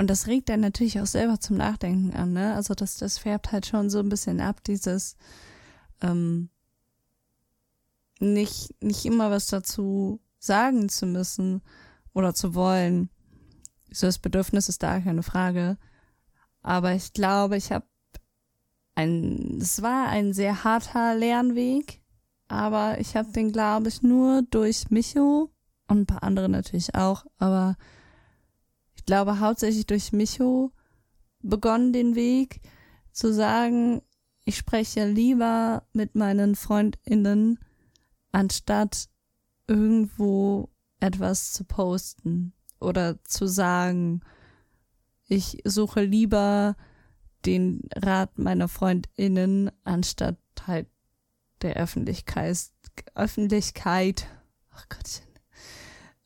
und 0.00 0.08
das 0.08 0.28
regt 0.28 0.48
dann 0.48 0.60
natürlich 0.60 1.00
auch 1.00 1.06
selber 1.06 1.40
zum 1.40 1.56
Nachdenken 1.56 2.14
an, 2.14 2.32
ne? 2.32 2.54
Also 2.54 2.74
das, 2.74 2.98
das 2.98 3.18
färbt 3.18 3.50
halt 3.50 3.66
schon 3.66 3.90
so 3.90 3.98
ein 3.98 4.08
bisschen 4.08 4.40
ab, 4.40 4.62
dieses 4.62 5.16
ähm, 6.00 6.50
nicht, 8.20 8.80
nicht 8.80 9.04
immer 9.04 9.30
was 9.32 9.48
dazu 9.48 10.20
sagen 10.38 10.88
zu 10.88 11.06
müssen 11.06 11.62
oder 12.12 12.32
zu 12.32 12.54
wollen. 12.54 13.10
So 13.90 14.06
das 14.06 14.20
Bedürfnis 14.20 14.68
ist 14.68 14.84
da, 14.84 15.00
keine 15.00 15.24
Frage. 15.24 15.78
Aber 16.62 16.92
ich 16.92 17.12
glaube, 17.12 17.56
ich 17.56 17.72
habe 17.72 17.86
ein, 18.94 19.58
es 19.60 19.82
war 19.82 20.08
ein 20.08 20.32
sehr 20.32 20.62
harter 20.62 21.16
Lernweg, 21.16 22.02
aber 22.46 23.00
ich 23.00 23.16
habe 23.16 23.32
den, 23.32 23.52
glaube 23.52 23.88
ich, 23.88 24.02
nur 24.02 24.42
durch 24.42 24.90
Micho 24.90 25.50
und 25.88 26.00
ein 26.00 26.06
paar 26.06 26.22
andere 26.22 26.48
natürlich 26.48 26.94
auch, 26.94 27.26
aber 27.38 27.76
ich 28.94 29.04
glaube 29.04 29.40
hauptsächlich 29.40 29.86
durch 29.86 30.12
Micho 30.12 30.72
begonnen 31.40 31.92
den 31.92 32.14
Weg 32.14 32.60
zu 33.12 33.32
sagen, 33.32 34.02
ich 34.44 34.56
spreche 34.56 35.06
lieber 35.06 35.86
mit 35.92 36.14
meinen 36.14 36.54
FreundInnen, 36.54 37.58
anstatt 38.32 39.08
irgendwo 39.66 40.70
etwas 41.00 41.52
zu 41.52 41.64
posten 41.64 42.52
oder 42.80 43.22
zu 43.24 43.46
sagen, 43.46 44.22
ich 45.26 45.60
suche 45.64 46.02
lieber 46.02 46.76
den 47.44 47.82
Rat 47.94 48.38
meiner 48.38 48.68
FreundInnen 48.68 49.70
anstatt 49.84 50.38
halt 50.66 50.88
der 51.62 51.76
Öffentlichkeit, 51.76 52.70
Öffentlichkeit, 53.14 54.26
ach 54.70 54.88
Gottchen, 54.88 55.27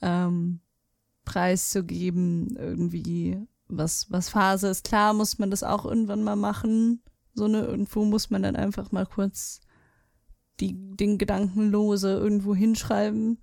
ähm, 0.03 0.61
preiszugeben, 1.25 2.57
irgendwie, 2.57 3.38
was, 3.69 4.11
was 4.11 4.29
Phase 4.29 4.69
ist. 4.69 4.85
Klar 4.85 5.15
muss 5.15 5.38
man 5.38 5.51
das 5.51 5.62
auch 5.62 5.85
irgendwann 5.85 6.23
mal 6.23 6.37
machen. 6.37 7.03
So 7.35 7.45
eine, 7.45 7.62
irgendwo 7.62 8.05
muss 8.05 8.31
man 8.31 8.43
dann 8.43 8.57
einfach 8.57 8.93
mal 8.93 9.07
kurz 9.07 9.61
die, 10.61 10.75
den 10.97 11.19
Gedanken 11.19 11.71
lose 11.71 12.11
irgendwo 12.11 12.55
hinschreiben. 12.55 13.38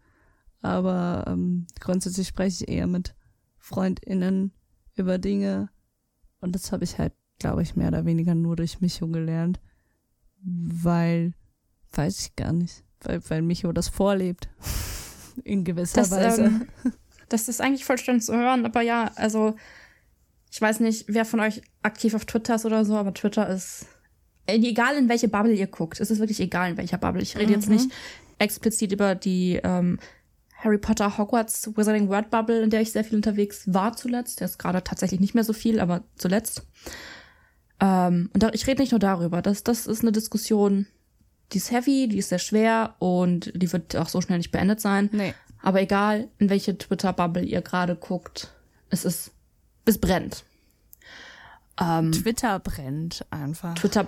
Aber 0.62 1.26
ähm, 1.28 1.68
grundsätzlich 1.80 2.28
spreche 2.28 2.64
ich 2.64 2.70
eher 2.70 2.88
mit 2.88 3.16
FreundInnen 3.58 4.52
über 4.96 5.18
Dinge. 5.18 5.70
Und 6.42 6.54
das 6.54 6.72
habe 6.72 6.84
ich 6.84 6.98
halt, 6.98 7.14
glaube 7.40 7.62
ich, 7.62 7.76
mehr 7.76 7.88
oder 7.88 8.06
weniger 8.06 8.36
nur 8.36 8.56
durch 8.56 8.82
Micho 8.82 9.08
gelernt. 9.08 9.60
Weil, 10.42 11.34
weiß 11.94 12.20
ich 12.20 12.36
gar 12.36 12.54
nicht, 12.54 12.84
weil, 13.02 13.22
weil 13.30 13.42
Micho 13.42 13.72
das 13.72 13.90
vorlebt. 13.90 14.50
In 15.44 15.64
gewisser 15.64 16.02
Das, 16.02 16.12
Weise. 16.12 16.44
ähm, 16.46 16.68
Das 17.30 17.48
ist 17.48 17.62
eigentlich 17.62 17.86
voll 17.86 17.98
schön 17.98 18.22
zu 18.22 18.34
hören, 18.36 18.66
aber 18.66 18.82
ja, 18.82 19.12
also 19.16 19.56
ich 20.52 20.60
weiß 20.60 20.80
nicht, 20.80 21.06
wer 21.08 21.26
von 21.26 21.40
euch 21.40 21.62
aktiv 21.84 22.16
auf 22.16 22.26
Twitter 22.26 22.56
ist 22.56 22.66
oder 22.66 22.84
so, 22.86 22.96
aber 22.96 23.14
Twitter 23.14 23.48
ist 23.48 23.86
äh, 24.48 24.56
egal 24.56 24.96
in 24.98 25.08
welche 25.10 25.28
Bubble 25.28 25.54
ihr 25.54 25.68
guckt, 25.68 26.00
es 26.00 26.10
ist 26.10 26.20
wirklich 26.20 26.40
egal 26.40 26.72
in 26.72 26.78
welcher 26.78 26.98
Bubble. 26.98 27.22
Ich 27.22 27.38
rede 27.38 27.54
jetzt 27.54 27.68
Mhm. 27.70 27.76
nicht 27.76 27.92
explizit 28.40 28.92
über 28.92 29.14
die 29.14 29.60
ähm, 29.64 30.00
Harry 30.56 30.78
Potter 30.80 31.18
Hogwarts 31.20 31.70
Wizarding 31.78 32.10
Word 32.10 32.32
Bubble, 32.32 32.62
in 32.64 32.70
der 32.72 32.82
ich 32.82 32.92
sehr 32.92 33.04
viel 33.04 33.16
unterwegs 33.16 33.64
war 33.68 33.96
zuletzt. 33.96 34.42
Jetzt 34.42 34.58
gerade 34.58 34.84
tatsächlich 34.84 35.20
nicht 35.20 35.36
mehr 35.36 35.44
so 35.44 35.54
viel, 35.54 35.80
aber 35.80 36.04
zuletzt. 36.16 36.64
Ähm, 37.80 38.30
und 38.34 38.42
da, 38.44 38.50
ich 38.54 38.66
rede 38.68 38.82
nicht 38.82 38.92
nur 38.92 39.00
darüber. 39.00 39.42
Das, 39.42 39.64
das 39.64 39.88
ist 39.88 40.02
eine 40.02 40.12
Diskussion, 40.12 40.88
die 41.52 41.58
ist 41.58 41.72
heavy, 41.72 42.08
die 42.08 42.18
ist 42.18 42.30
sehr 42.30 42.40
schwer 42.40 42.96
und 43.00 43.52
die 43.56 43.72
wird 43.72 43.96
auch 43.96 44.10
so 44.10 44.22
schnell 44.22 44.38
nicht 44.38 44.52
beendet 44.52 44.82
sein. 44.82 45.10
nee. 45.12 45.34
Aber 45.62 45.82
egal, 45.82 46.30
in 46.38 46.50
welche 46.50 46.78
Twitter-Bubble 46.78 47.44
ihr 47.44 47.62
gerade 47.62 47.98
guckt, 47.98 48.54
es 48.90 49.04
ist, 49.04 49.32
es 49.84 49.98
brennt. 49.98 50.46
Ähm, 51.80 52.14
Twitter 52.14 52.60
brennt 52.60 53.26
einfach. 53.30 53.74
Twitter, 53.76 54.08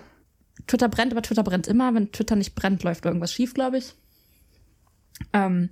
Twitter 0.68 0.88
brennt, 0.88 1.12
aber 1.12 1.22
Twitter 1.22 1.44
brennt 1.44 1.68
immer. 1.68 1.94
Wenn 1.94 2.12
Twitter 2.12 2.38
nicht 2.38 2.56
brennt, 2.56 2.84
läuft 2.84 3.06
irgendwas 3.06 3.34
schief, 3.34 3.54
glaube 3.54 3.80
ich. 3.80 3.96
Ähm, 5.34 5.70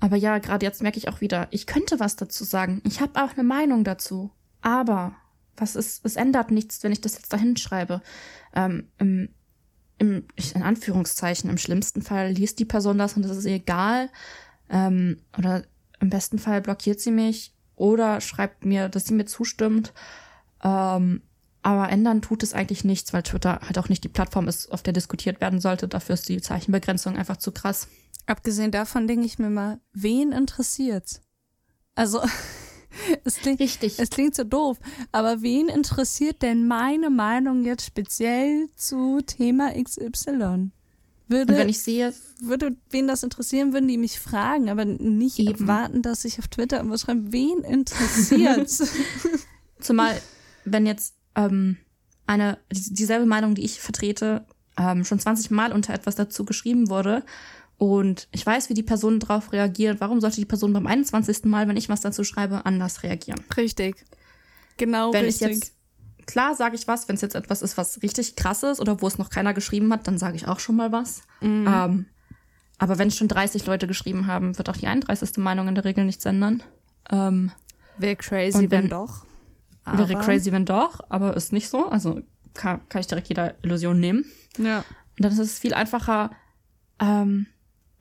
aber 0.00 0.16
ja, 0.16 0.38
gerade 0.38 0.64
jetzt 0.64 0.82
merke 0.82 0.98
ich 0.98 1.08
auch 1.08 1.20
wieder, 1.20 1.48
ich 1.50 1.66
könnte 1.66 2.00
was 2.00 2.16
dazu 2.16 2.44
sagen. 2.44 2.80
Ich 2.84 3.00
habe 3.00 3.22
auch 3.22 3.32
eine 3.32 3.44
Meinung 3.44 3.84
dazu. 3.84 4.30
Aber 4.60 5.16
was 5.56 5.76
ist, 5.76 6.04
es 6.04 6.16
ändert 6.16 6.50
nichts, 6.50 6.82
wenn 6.82 6.92
ich 6.92 7.00
das 7.00 7.14
jetzt 7.14 7.32
dahin 7.32 7.56
schreibe. 7.56 8.02
Ähm, 8.54 8.88
im, 8.98 9.28
im, 10.02 10.24
in 10.54 10.62
Anführungszeichen, 10.62 11.48
im 11.48 11.58
schlimmsten 11.58 12.02
Fall 12.02 12.32
liest 12.32 12.58
die 12.58 12.64
Person 12.64 12.98
das 12.98 13.14
und 13.14 13.22
das 13.22 13.36
ist 13.36 13.44
ihr 13.44 13.54
egal. 13.54 14.10
Ähm, 14.68 15.18
oder 15.38 15.62
im 16.00 16.10
besten 16.10 16.40
Fall 16.40 16.60
blockiert 16.60 16.98
sie 16.98 17.12
mich 17.12 17.54
oder 17.76 18.20
schreibt 18.20 18.64
mir, 18.64 18.88
dass 18.88 19.06
sie 19.06 19.14
mir 19.14 19.26
zustimmt. 19.26 19.92
Ähm, 20.64 21.22
aber 21.62 21.88
ändern 21.88 22.20
tut 22.20 22.42
es 22.42 22.52
eigentlich 22.52 22.82
nichts, 22.82 23.12
weil 23.12 23.22
Twitter 23.22 23.60
halt 23.62 23.78
auch 23.78 23.88
nicht 23.88 24.02
die 24.02 24.08
Plattform 24.08 24.48
ist, 24.48 24.72
auf 24.72 24.82
der 24.82 24.92
diskutiert 24.92 25.40
werden 25.40 25.60
sollte. 25.60 25.86
Dafür 25.86 26.14
ist 26.14 26.28
die 26.28 26.40
Zeichenbegrenzung 26.40 27.16
einfach 27.16 27.36
zu 27.36 27.52
krass. 27.52 27.86
Abgesehen 28.26 28.72
davon 28.72 29.06
denke 29.06 29.26
ich 29.26 29.38
mir 29.38 29.50
mal, 29.50 29.78
wen 29.92 30.32
interessiert's? 30.32 31.20
Also, 31.94 32.20
es 33.24 33.36
klingt, 33.36 33.60
Richtig. 33.60 33.98
es 33.98 34.10
klingt 34.10 34.34
so 34.34 34.44
doof, 34.44 34.78
aber 35.12 35.42
wen 35.42 35.68
interessiert 35.68 36.42
denn 36.42 36.66
meine 36.66 37.10
Meinung 37.10 37.64
jetzt 37.64 37.86
speziell 37.86 38.68
zu 38.76 39.20
Thema 39.26 39.72
XY? 39.72 40.70
Würde, 41.28 41.52
Und 41.54 41.58
wenn 41.58 41.68
ich 41.68 41.80
sehe, 41.80 42.12
würde 42.40 42.76
wen 42.90 43.06
das 43.06 43.22
interessieren, 43.22 43.72
würden 43.72 43.88
die 43.88 43.96
mich 43.96 44.20
fragen, 44.20 44.68
aber 44.68 44.84
nicht 44.84 45.38
Eben. 45.38 45.66
warten, 45.66 46.02
dass 46.02 46.24
ich 46.26 46.38
auf 46.38 46.48
Twitter 46.48 46.76
irgendwas 46.78 47.02
schreibe. 47.02 47.32
Wen 47.32 47.58
interessiert's? 47.60 48.82
zumal 49.80 50.20
wenn 50.64 50.84
jetzt 50.86 51.14
ähm, 51.34 51.78
eine 52.26 52.58
die- 52.70 52.92
dieselbe 52.94 53.24
Meinung, 53.26 53.54
die 53.54 53.64
ich 53.64 53.80
vertrete, 53.80 54.44
ähm, 54.76 55.04
schon 55.04 55.18
20 55.18 55.50
Mal 55.50 55.72
unter 55.72 55.94
etwas 55.94 56.16
dazu 56.16 56.44
geschrieben 56.44 56.88
wurde 56.90 57.24
und 57.82 58.28
ich 58.30 58.46
weiß, 58.46 58.68
wie 58.68 58.74
die 58.74 58.84
Person 58.84 59.18
darauf 59.18 59.50
reagiert, 59.52 60.00
warum 60.00 60.20
sollte 60.20 60.36
die 60.36 60.44
Person 60.44 60.72
beim 60.72 60.86
21. 60.86 61.44
Mal, 61.46 61.66
wenn 61.66 61.76
ich 61.76 61.88
was 61.88 62.00
dazu 62.00 62.22
schreibe, 62.22 62.64
anders 62.64 63.02
reagieren? 63.02 63.40
richtig. 63.56 64.04
Genau 64.76 65.12
wenn 65.12 65.24
richtig. 65.24 65.48
ich 65.50 65.54
jetzt 65.56 65.72
klar 66.26 66.54
sage 66.54 66.76
ich 66.76 66.86
was, 66.86 67.08
wenn 67.08 67.16
es 67.16 67.22
jetzt 67.22 67.34
etwas 67.34 67.60
ist, 67.60 67.76
was 67.76 68.00
richtig 68.02 68.36
krass 68.36 68.62
ist 68.62 68.78
oder 68.80 69.02
wo 69.02 69.08
es 69.08 69.18
noch 69.18 69.30
keiner 69.30 69.52
geschrieben 69.52 69.92
hat, 69.92 70.06
dann 70.06 70.16
sage 70.16 70.36
ich 70.36 70.46
auch 70.46 70.60
schon 70.60 70.76
mal 70.76 70.92
was. 70.92 71.22
Mhm. 71.40 71.66
Ähm, 71.68 72.06
aber 72.78 72.98
wenn 72.98 73.10
schon 73.10 73.26
30 73.26 73.66
Leute 73.66 73.88
geschrieben 73.88 74.28
haben, 74.28 74.56
wird 74.58 74.68
auch 74.70 74.76
die 74.76 74.86
31. 74.86 75.38
Meinung 75.38 75.66
in 75.66 75.74
der 75.74 75.84
Regel 75.84 76.04
nichts 76.04 76.24
ändern. 76.24 76.62
Ähm, 77.10 77.50
Wäre 77.98 78.14
crazy, 78.16 78.60
wenn- 78.62 78.70
wenn 78.70 78.88
doch. 78.90 79.24
wäre 79.84 80.12
Aber- 80.14 80.20
crazy, 80.24 80.52
wenn 80.52 80.64
doch, 80.64 81.00
aber 81.08 81.36
ist 81.36 81.52
nicht 81.52 81.68
so. 81.68 81.88
Also 81.88 82.20
kann, 82.54 82.88
kann 82.88 83.00
ich 83.00 83.08
direkt 83.08 83.28
jeder 83.28 83.54
Illusion 83.64 83.98
nehmen. 83.98 84.24
Ja. 84.56 84.78
Und 85.18 85.24
dann 85.24 85.32
ist 85.32 85.38
es 85.40 85.58
viel 85.58 85.74
einfacher. 85.74 86.30
Ähm, 87.00 87.46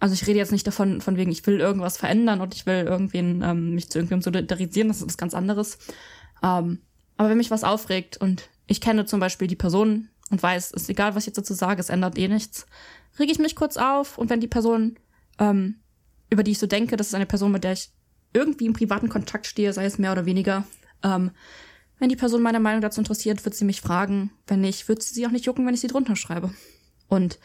also 0.01 0.15
ich 0.15 0.25
rede 0.25 0.39
jetzt 0.39 0.51
nicht 0.51 0.65
davon, 0.65 0.99
von 0.99 1.15
wegen, 1.15 1.31
ich 1.31 1.45
will 1.45 1.59
irgendwas 1.59 1.95
verändern 1.95 2.41
und 2.41 2.55
ich 2.55 2.65
will 2.65 2.85
irgendwen 2.87 3.43
ähm, 3.43 3.75
mich 3.75 3.89
zu 3.89 3.99
irgendwem 3.99 4.23
solidarisieren. 4.23 4.87
Das 4.87 4.97
ist 4.97 5.05
was 5.05 5.17
ganz 5.17 5.35
anderes. 5.35 5.77
Ähm, 6.41 6.81
aber 7.17 7.29
wenn 7.29 7.37
mich 7.37 7.51
was 7.51 7.63
aufregt 7.63 8.17
und 8.17 8.49
ich 8.65 8.81
kenne 8.81 9.05
zum 9.05 9.19
Beispiel 9.19 9.47
die 9.47 9.55
Person 9.55 10.09
und 10.31 10.41
weiß, 10.41 10.71
ist 10.71 10.89
egal, 10.89 11.13
was 11.13 11.23
ich 11.23 11.27
jetzt 11.27 11.37
dazu 11.37 11.53
sage, 11.53 11.79
es 11.79 11.89
ändert 11.89 12.17
eh 12.17 12.27
nichts, 12.27 12.65
rege 13.19 13.31
ich 13.31 13.37
mich 13.37 13.55
kurz 13.55 13.77
auf 13.77 14.17
und 14.17 14.31
wenn 14.31 14.39
die 14.39 14.47
Person, 14.47 14.97
ähm, 15.37 15.75
über 16.31 16.41
die 16.41 16.51
ich 16.51 16.59
so 16.59 16.65
denke, 16.65 16.97
das 16.97 17.07
ist 17.07 17.15
eine 17.15 17.27
Person, 17.27 17.51
mit 17.51 17.63
der 17.63 17.73
ich 17.73 17.91
irgendwie 18.33 18.65
im 18.65 18.73
privaten 18.73 19.07
Kontakt 19.07 19.45
stehe, 19.45 19.71
sei 19.71 19.85
es 19.85 19.99
mehr 19.99 20.13
oder 20.13 20.25
weniger, 20.25 20.65
ähm, 21.03 21.29
wenn 21.99 22.09
die 22.09 22.15
Person 22.15 22.41
meine 22.41 22.59
Meinung 22.59 22.81
dazu 22.81 23.01
interessiert, 23.01 23.45
wird 23.45 23.53
sie 23.53 23.65
mich 23.65 23.81
fragen. 23.81 24.31
Wenn 24.47 24.61
nicht, 24.61 24.87
wird 24.87 25.03
sie 25.03 25.13
sie 25.13 25.27
auch 25.27 25.31
nicht 25.31 25.45
jucken, 25.45 25.67
wenn 25.67 25.75
ich 25.75 25.81
sie 25.81 25.87
drunter 25.87 26.15
schreibe. 26.15 26.51
Und 27.07 27.37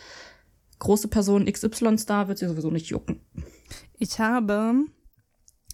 große 0.78 1.08
Person 1.08 1.46
XY-Star 1.46 2.28
wird 2.28 2.38
sie 2.38 2.48
sowieso 2.48 2.70
nicht 2.70 2.86
jucken. 2.86 3.20
Ich 3.98 4.18
habe, 4.18 4.84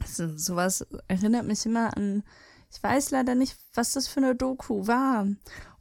so, 0.06 0.36
sowas 0.36 0.86
erinnert 1.08 1.46
mich 1.46 1.66
immer 1.66 1.96
an, 1.96 2.22
ich 2.70 2.82
weiß 2.82 3.10
leider 3.10 3.34
nicht, 3.34 3.56
was 3.74 3.92
das 3.92 4.08
für 4.08 4.20
eine 4.20 4.34
Doku 4.34 4.86
war 4.86 5.26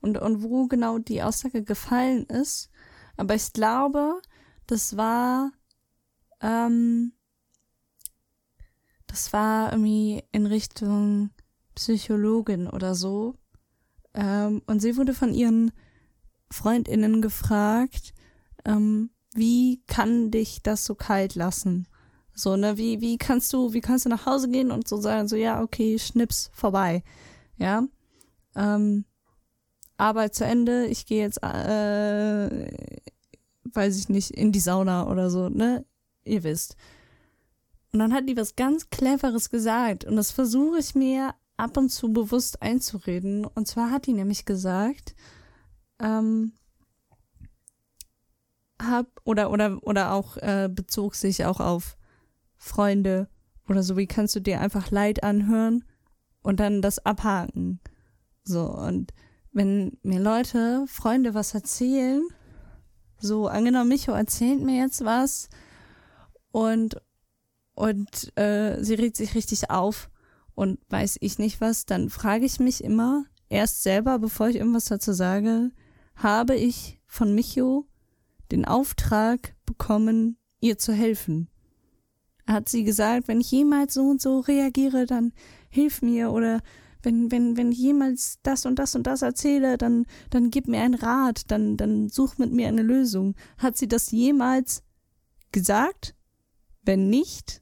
und, 0.02 0.18
und 0.18 0.44
wo 0.44 0.68
genau 0.68 0.98
die 0.98 1.24
Aussage 1.24 1.64
gefallen 1.64 2.26
ist, 2.26 2.70
aber 3.16 3.36
ich 3.36 3.54
glaube, 3.54 4.22
das 4.68 4.98
war, 4.98 5.52
ähm, 6.42 7.14
das 9.08 9.32
war 9.32 9.72
irgendwie 9.72 10.24
in 10.32 10.46
Richtung 10.46 11.30
Psychologin 11.76 12.68
oder 12.68 12.96
so. 12.96 13.36
Ähm, 14.14 14.62
und 14.66 14.82
sie 14.82 14.98
wurde 14.98 15.14
von 15.14 15.34
ihren 15.34 15.72
FreundInnen 16.50 17.22
gefragt, 17.22 18.14
ähm, 18.66 19.11
wie 19.34 19.82
kann 19.88 20.32
dich 20.32 20.62
das 20.62 20.86
so 20.86 20.96
kalt 20.96 21.36
lassen? 21.36 21.88
So, 22.34 22.56
ne, 22.56 22.78
wie, 22.78 23.02
wie 23.02 23.18
kannst 23.18 23.52
du, 23.54 23.74
wie 23.74 23.82
kannst 23.82 24.06
du 24.06 24.10
nach 24.10 24.26
Hause 24.26 24.50
gehen 24.50 24.72
und 24.72 24.88
so 24.88 24.98
sagen, 24.98 25.28
so, 25.28 25.36
ja, 25.36 25.62
okay, 25.62 26.00
Schnips, 26.00 26.50
vorbei. 26.54 27.04
Ja. 27.58 27.84
Ähm, 28.56 29.06
Arbeit 29.98 30.34
zu 30.34 30.46
Ende, 30.46 30.88
ich 30.88 31.06
gehe 31.06 31.22
jetzt, 31.22 31.44
äh, 31.44 32.72
weiß 33.66 33.98
ich 34.00 34.10
nicht, 34.10 34.32
in 34.32 34.52
die 34.52 34.60
Sauna 34.60 35.08
oder 35.08 35.30
so, 35.30 35.50
ne? 35.50 35.86
Ihr 36.24 36.44
wisst. 36.44 36.76
Und 37.94 38.00
dann 38.00 38.14
hat 38.14 38.28
die 38.28 38.38
was 38.38 38.56
ganz 38.56 38.90
Cleveres 38.90 39.50
gesagt 39.50 40.06
und 40.06 40.16
das 40.16 40.32
versuche 40.32 40.80
ich 40.80 40.96
mir 40.96 41.36
ab 41.58 41.78
und 41.78 41.90
zu 41.90 42.12
bewusst 42.12 42.62
einzureden. 42.62 43.46
Und 43.46 43.68
zwar 43.68 43.92
hat 43.92 44.08
die 44.08 44.14
nämlich 44.14 44.46
gesagt, 44.46 45.14
ähm, 46.00 46.54
hab 48.82 49.08
oder 49.24 49.52
oder 49.52 49.80
oder 49.82 50.14
auch 50.14 50.38
äh, 50.38 50.70
bezog 50.72 51.16
sich 51.16 51.46
auch 51.46 51.60
auf 51.60 51.98
Freunde 52.58 53.30
oder 53.68 53.84
so, 53.84 53.98
wie 53.98 54.08
kannst 54.08 54.36
du 54.36 54.40
dir 54.40 54.60
einfach 54.62 54.92
Leid 54.92 55.24
anhören 55.24 55.84
und 56.42 56.60
dann 56.60 56.82
das 56.82 57.00
abhaken. 57.06 57.80
So 58.44 58.66
und 58.66 59.14
wenn 59.52 59.98
mir 60.04 60.20
Leute, 60.20 60.86
Freunde 60.88 61.34
was 61.34 61.54
erzählen, 61.54 62.24
so 63.20 63.48
angenommen 63.48 63.90
Micho 63.90 64.12
erzählt 64.14 64.62
mir 64.62 64.78
jetzt 64.82 65.04
was 65.06 65.50
und 66.52 67.02
und 67.74 68.38
äh, 68.38 68.84
sie 68.84 68.96
regt 68.96 69.16
sich 69.16 69.36
richtig 69.36 69.70
auf 69.70 70.10
und 70.56 70.80
weiß 70.90 71.18
ich 71.22 71.40
nicht 71.40 71.62
was, 71.62 71.86
dann 71.86 72.10
frage 72.10 72.46
ich 72.46 72.60
mich 72.60 72.84
immer 72.84 73.26
erst 73.50 73.84
selber, 73.84 74.20
bevor 74.20 74.50
ich 74.50 74.58
irgendwas 74.58 74.86
dazu 74.86 75.14
sage, 75.14 75.72
habe 76.16 76.56
ich 76.56 77.02
von 77.06 77.34
Micho 77.34 77.88
den 78.52 78.66
Auftrag 78.66 79.56
bekommen, 79.66 80.38
ihr 80.60 80.78
zu 80.78 80.94
helfen. 80.94 81.50
Hat 82.48 82.70
sie 82.70 82.84
gesagt, 82.84 83.28
wenn 83.28 83.42
ich 83.42 83.52
jemals 83.52 83.94
so 83.94 84.04
und 84.04 84.22
so 84.22 84.40
reagiere, 84.40 85.06
dann 85.06 85.34
hilf 85.70 86.02
mir 86.02 86.32
oder 86.32 86.62
wenn, 87.04 87.32
wenn, 87.32 87.58
wenn 87.58 87.72
ich 87.72 87.80
jemals 87.80 88.40
das 88.44 88.66
und 88.66 88.78
das 88.78 88.96
und 88.96 89.08
das 89.08 89.22
erzähle, 89.22 89.78
dann, 89.78 90.06
dann 90.30 90.52
gib 90.52 90.68
mir 90.68 90.82
einen 90.82 90.96
Rat, 90.96 91.50
dann, 91.50 91.78
dann 91.78 92.10
such 92.10 92.38
mit 92.38 92.52
mir 92.52 92.68
eine 92.68 92.84
Lösung. 92.84 93.36
Hat 93.58 93.78
sie 93.78 93.88
das 93.88 94.12
jemals 94.12 94.84
gesagt? 95.52 96.16
Wenn 96.84 97.10
nicht, 97.10 97.62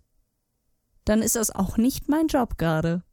dann 1.05 1.21
ist 1.21 1.35
das 1.35 1.51
auch 1.51 1.77
nicht 1.77 2.09
mein 2.09 2.27
Job 2.27 2.57
gerade. 2.57 3.03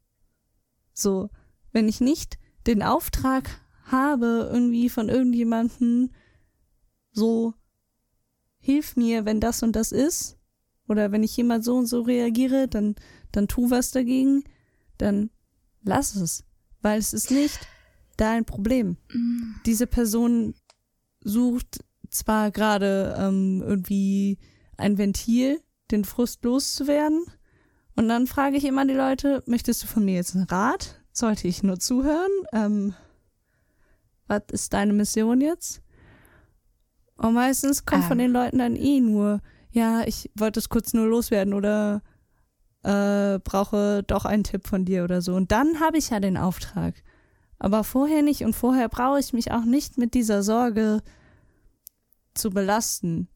So, 0.93 1.29
wenn 1.71 1.87
ich 1.87 2.01
nicht 2.01 2.37
den 2.65 2.83
Auftrag 2.83 3.49
habe, 3.83 4.49
irgendwie 4.51 4.89
von 4.89 5.09
irgendjemanden 5.09 6.13
so, 7.11 7.53
hilf 8.67 8.95
mir, 8.95 9.25
wenn 9.25 9.39
das 9.39 9.63
und 9.63 9.75
das 9.75 9.91
ist, 9.91 10.37
oder 10.87 11.11
wenn 11.11 11.23
ich 11.23 11.35
jemand 11.35 11.63
so 11.63 11.75
und 11.75 11.87
so 11.87 12.01
reagiere, 12.01 12.67
dann, 12.67 12.95
dann 13.31 13.47
tu 13.47 13.71
was 13.71 13.91
dagegen, 13.91 14.43
dann 14.97 15.29
lass 15.83 16.15
es, 16.15 16.43
weil 16.81 16.99
es 16.99 17.13
ist 17.13 17.31
nicht 17.31 17.59
dein 18.17 18.45
Problem. 18.45 18.97
Diese 19.65 19.87
Person 19.87 20.53
sucht 21.21 21.83
zwar 22.09 22.51
gerade 22.51 23.15
ähm, 23.17 23.63
irgendwie 23.65 24.37
ein 24.77 24.97
Ventil, 24.97 25.61
den 25.91 26.05
Frust 26.05 26.43
loszuwerden, 26.43 27.25
und 27.97 28.09
dann 28.09 28.27
frage 28.27 28.57
ich 28.57 28.65
immer 28.65 28.85
die 28.85 28.93
Leute, 28.93 29.41
möchtest 29.47 29.81
du 29.81 29.87
von 29.87 30.05
mir 30.05 30.13
jetzt 30.13 30.35
einen 30.35 30.45
Rat? 30.45 31.01
Sollte 31.11 31.47
ich 31.47 31.63
nur 31.63 31.79
zuhören? 31.79 32.29
Ähm, 32.53 32.93
was 34.27 34.43
ist 34.51 34.73
deine 34.73 34.93
Mission 34.93 35.41
jetzt? 35.41 35.81
Und 37.17 37.33
meistens 37.33 37.85
kommt 37.85 38.05
von 38.05 38.19
Ähm. 38.19 38.25
den 38.27 38.31
Leuten 38.31 38.59
dann 38.59 38.75
eh 38.75 38.99
nur, 38.99 39.41
ja, 39.71 40.01
ich 40.05 40.31
wollte 40.35 40.59
es 40.59 40.69
kurz 40.69 40.93
nur 40.93 41.07
loswerden 41.07 41.53
oder 41.53 42.01
äh, 42.83 43.39
brauche 43.39 44.03
doch 44.03 44.25
einen 44.25 44.43
Tipp 44.43 44.67
von 44.67 44.85
dir 44.85 45.03
oder 45.03 45.21
so. 45.21 45.35
Und 45.35 45.51
dann 45.51 45.79
habe 45.79 45.97
ich 45.97 46.09
ja 46.09 46.19
den 46.19 46.37
Auftrag. 46.37 46.95
Aber 47.59 47.83
vorher 47.83 48.21
nicht 48.21 48.41
und 48.43 48.55
vorher 48.55 48.87
brauche 48.87 49.19
ich 49.19 49.33
mich 49.33 49.51
auch 49.51 49.65
nicht 49.65 49.97
mit 49.97 50.13
dieser 50.13 50.43
Sorge 50.43 51.01
zu 52.35 52.51
belasten. 52.51 53.27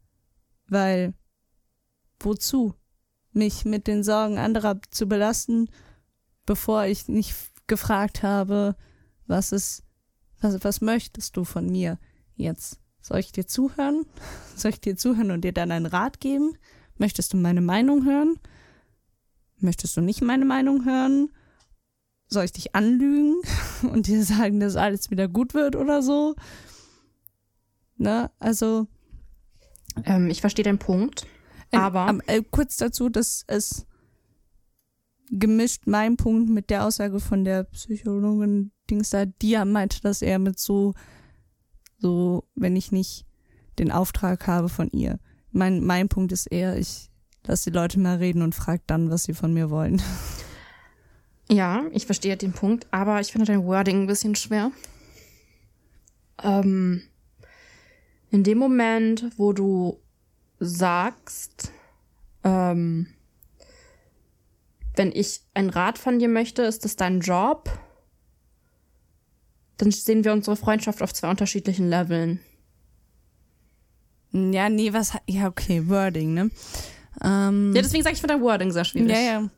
Weil, 0.67 1.13
wozu? 2.19 2.75
Mich 3.33 3.65
mit 3.65 3.87
den 3.87 4.03
Sorgen 4.03 4.37
anderer 4.37 4.79
zu 4.91 5.07
belasten, 5.07 5.69
bevor 6.45 6.85
ich 6.85 7.07
nicht 7.07 7.35
gefragt 7.67 8.23
habe, 8.23 8.75
was 9.25 9.51
ist, 9.51 9.83
was, 10.41 10.63
was 10.63 10.81
möchtest 10.81 11.37
du 11.37 11.45
von 11.45 11.69
mir 11.69 11.97
jetzt? 12.35 12.79
Soll 13.01 13.19
ich 13.19 13.31
dir 13.31 13.47
zuhören? 13.47 14.05
Soll 14.55 14.71
ich 14.71 14.81
dir 14.81 14.95
zuhören 14.95 15.31
und 15.31 15.41
dir 15.41 15.53
dann 15.53 15.71
einen 15.71 15.85
Rat 15.85 16.19
geben? 16.19 16.57
Möchtest 16.97 17.33
du 17.33 17.37
meine 17.37 17.61
Meinung 17.61 18.05
hören? 18.05 18.39
Möchtest 19.57 19.97
du 19.97 20.01
nicht 20.01 20.21
meine 20.21 20.45
Meinung 20.45 20.85
hören? 20.85 21.29
soll 22.31 22.45
ich 22.45 22.53
dich 22.53 22.73
anlügen 22.73 23.35
und 23.91 24.07
dir 24.07 24.23
sagen, 24.23 24.59
dass 24.59 24.75
alles 24.75 25.11
wieder 25.11 25.27
gut 25.27 25.53
wird 25.53 25.75
oder 25.75 26.01
so? 26.01 26.35
Ne, 27.97 28.31
also. 28.39 28.87
Ähm, 30.05 30.29
ich 30.29 30.41
verstehe 30.41 30.63
den 30.63 30.79
Punkt. 30.79 31.27
Aber. 31.71 32.07
Ähm, 32.09 32.21
äh, 32.25 32.41
kurz 32.49 32.77
dazu, 32.77 33.09
dass 33.09 33.43
es 33.47 33.85
gemischt 35.29 35.83
mein 35.85 36.17
Punkt 36.17 36.49
mit 36.49 36.69
der 36.69 36.85
Aussage 36.85 37.19
von 37.19 37.45
der 37.45 37.65
Psychologin 37.65 38.71
Dings 38.89 39.11
da, 39.11 39.25
die 39.25 39.51
ja 39.51 39.63
meinte, 39.63 40.01
dass 40.01 40.21
er 40.21 40.39
mit 40.39 40.59
so, 40.59 40.93
so, 42.01 42.43
wenn 42.55 42.75
ich 42.75 42.91
nicht 42.91 43.25
den 43.79 43.91
Auftrag 43.91 44.47
habe 44.47 44.69
von 44.69 44.89
ihr. 44.91 45.19
Mein, 45.51 45.83
mein 45.83 46.09
Punkt 46.09 46.31
ist 46.31 46.47
eher, 46.47 46.77
ich 46.77 47.09
lasse 47.45 47.69
die 47.69 47.75
Leute 47.75 47.99
mal 47.99 48.17
reden 48.17 48.41
und 48.41 48.55
frage 48.55 48.81
dann, 48.87 49.09
was 49.09 49.23
sie 49.23 49.33
von 49.33 49.53
mir 49.53 49.69
wollen. 49.69 50.01
Ja, 51.49 51.83
ich 51.91 52.05
verstehe 52.05 52.37
den 52.37 52.53
Punkt, 52.53 52.87
aber 52.91 53.19
ich 53.19 53.33
finde 53.33 53.47
dein 53.47 53.65
Wording 53.65 54.03
ein 54.03 54.07
bisschen 54.07 54.35
schwer. 54.35 54.71
Ähm, 56.41 57.01
in 58.29 58.45
dem 58.45 58.57
Moment, 58.57 59.25
wo 59.35 59.51
du 59.51 59.99
sagst, 60.59 61.73
ähm, 62.45 63.07
wenn 64.95 65.11
ich 65.11 65.41
einen 65.53 65.69
Rat 65.69 65.97
von 65.97 66.19
dir 66.19 66.29
möchte, 66.29 66.61
ist 66.61 66.85
das 66.85 66.95
dein 66.95 67.19
Job, 67.19 67.69
dann 69.81 69.91
sehen 69.91 70.23
wir 70.23 70.31
unsere 70.31 70.55
Freundschaft 70.55 71.01
auf 71.01 71.11
zwei 71.11 71.29
unterschiedlichen 71.31 71.89
Leveln. 71.89 72.39
Ja, 74.31 74.69
nee, 74.69 74.93
was, 74.93 75.13
ja, 75.27 75.47
okay, 75.47 75.89
Wording, 75.89 76.35
ne? 76.35 76.51
Ähm, 77.23 77.73
ja, 77.75 77.81
deswegen 77.81 78.03
sage 78.03 78.13
ich, 78.13 78.21
finde 78.21 78.35
dein 78.35 78.43
Wording 78.43 78.71
sehr 78.71 78.85
schwierig. 78.85 79.09
Ja, 79.09 79.19
ja. 79.19 79.49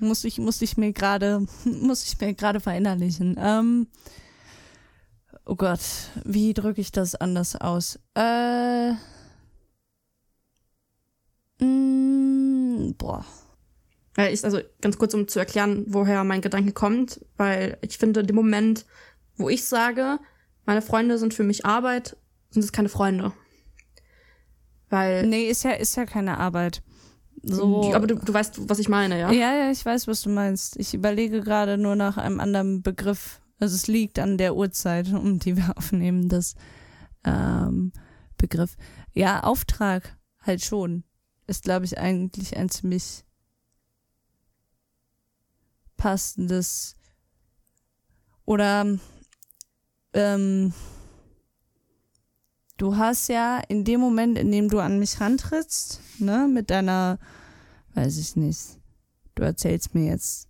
Muss 0.00 0.24
ich, 0.24 0.38
muss 0.38 0.62
ich 0.62 0.78
mir 0.78 0.92
gerade, 0.92 1.46
muss 1.64 2.06
ich 2.06 2.18
mir 2.18 2.32
gerade 2.32 2.60
verinnerlichen. 2.60 3.36
Ähm, 3.38 3.88
oh 5.44 5.54
Gott, 5.54 5.80
wie 6.24 6.54
drücke 6.54 6.80
ich 6.80 6.90
das 6.90 7.14
anders 7.14 7.54
aus? 7.54 7.98
Äh, 8.14 8.92
mh, 11.60 11.66
mm, 11.66 12.94
boah. 12.96 13.24
Ich, 14.16 14.44
also 14.44 14.60
ganz 14.80 14.98
kurz, 14.98 15.14
um 15.14 15.28
zu 15.28 15.38
erklären, 15.38 15.84
woher 15.86 16.24
mein 16.24 16.40
Gedanke 16.40 16.72
kommt, 16.72 17.20
weil 17.36 17.76
ich 17.82 17.98
finde, 17.98 18.20
in 18.20 18.26
dem 18.26 18.34
Moment, 18.34 18.84
wo 19.38 19.48
ich 19.48 19.64
sage, 19.64 20.18
meine 20.66 20.82
Freunde 20.82 21.18
sind 21.18 21.32
für 21.32 21.44
mich 21.44 21.64
Arbeit, 21.64 22.16
sind 22.50 22.62
es 22.62 22.72
keine 22.72 22.88
Freunde. 22.88 23.32
Weil. 24.90 25.26
Nee, 25.26 25.48
ist 25.48 25.64
ja, 25.64 25.72
ist 25.72 25.96
ja 25.96 26.04
keine 26.04 26.38
Arbeit. 26.38 26.82
So. 27.42 27.94
Aber 27.94 28.06
du, 28.06 28.16
du 28.16 28.34
weißt, 28.34 28.68
was 28.68 28.78
ich 28.78 28.88
meine, 28.88 29.18
ja? 29.18 29.30
Ja, 29.30 29.54
ja, 29.54 29.70
ich 29.70 29.84
weiß, 29.84 30.08
was 30.08 30.22
du 30.22 30.30
meinst. 30.30 30.76
Ich 30.76 30.92
überlege 30.94 31.40
gerade 31.40 31.78
nur 31.78 31.96
nach 31.96 32.16
einem 32.16 32.40
anderen 32.40 32.82
Begriff. 32.82 33.40
Also 33.60 33.74
es 33.74 33.86
liegt 33.86 34.18
an 34.18 34.38
der 34.38 34.56
Uhrzeit, 34.56 35.08
um 35.12 35.38
die 35.38 35.56
wir 35.56 35.76
aufnehmen, 35.76 36.28
das 36.28 36.54
ähm, 37.24 37.92
Begriff. 38.36 38.76
Ja, 39.12 39.42
Auftrag 39.44 40.16
halt 40.40 40.62
schon. 40.62 41.04
Ist, 41.46 41.64
glaube 41.64 41.86
ich, 41.86 41.98
eigentlich 41.98 42.56
ein 42.56 42.68
ziemlich 42.68 43.24
passendes 45.96 46.96
oder 48.44 48.98
ähm, 50.12 50.72
du 52.76 52.96
hast 52.96 53.28
ja 53.28 53.60
in 53.68 53.84
dem 53.84 54.00
Moment, 54.00 54.38
in 54.38 54.50
dem 54.50 54.68
du 54.68 54.80
an 54.80 54.98
mich 54.98 55.20
rantrittst, 55.20 56.00
ne, 56.18 56.48
mit 56.52 56.70
deiner, 56.70 57.18
weiß 57.94 58.18
ich 58.18 58.36
nicht, 58.36 58.78
du 59.34 59.42
erzählst 59.42 59.94
mir 59.94 60.06
jetzt, 60.06 60.48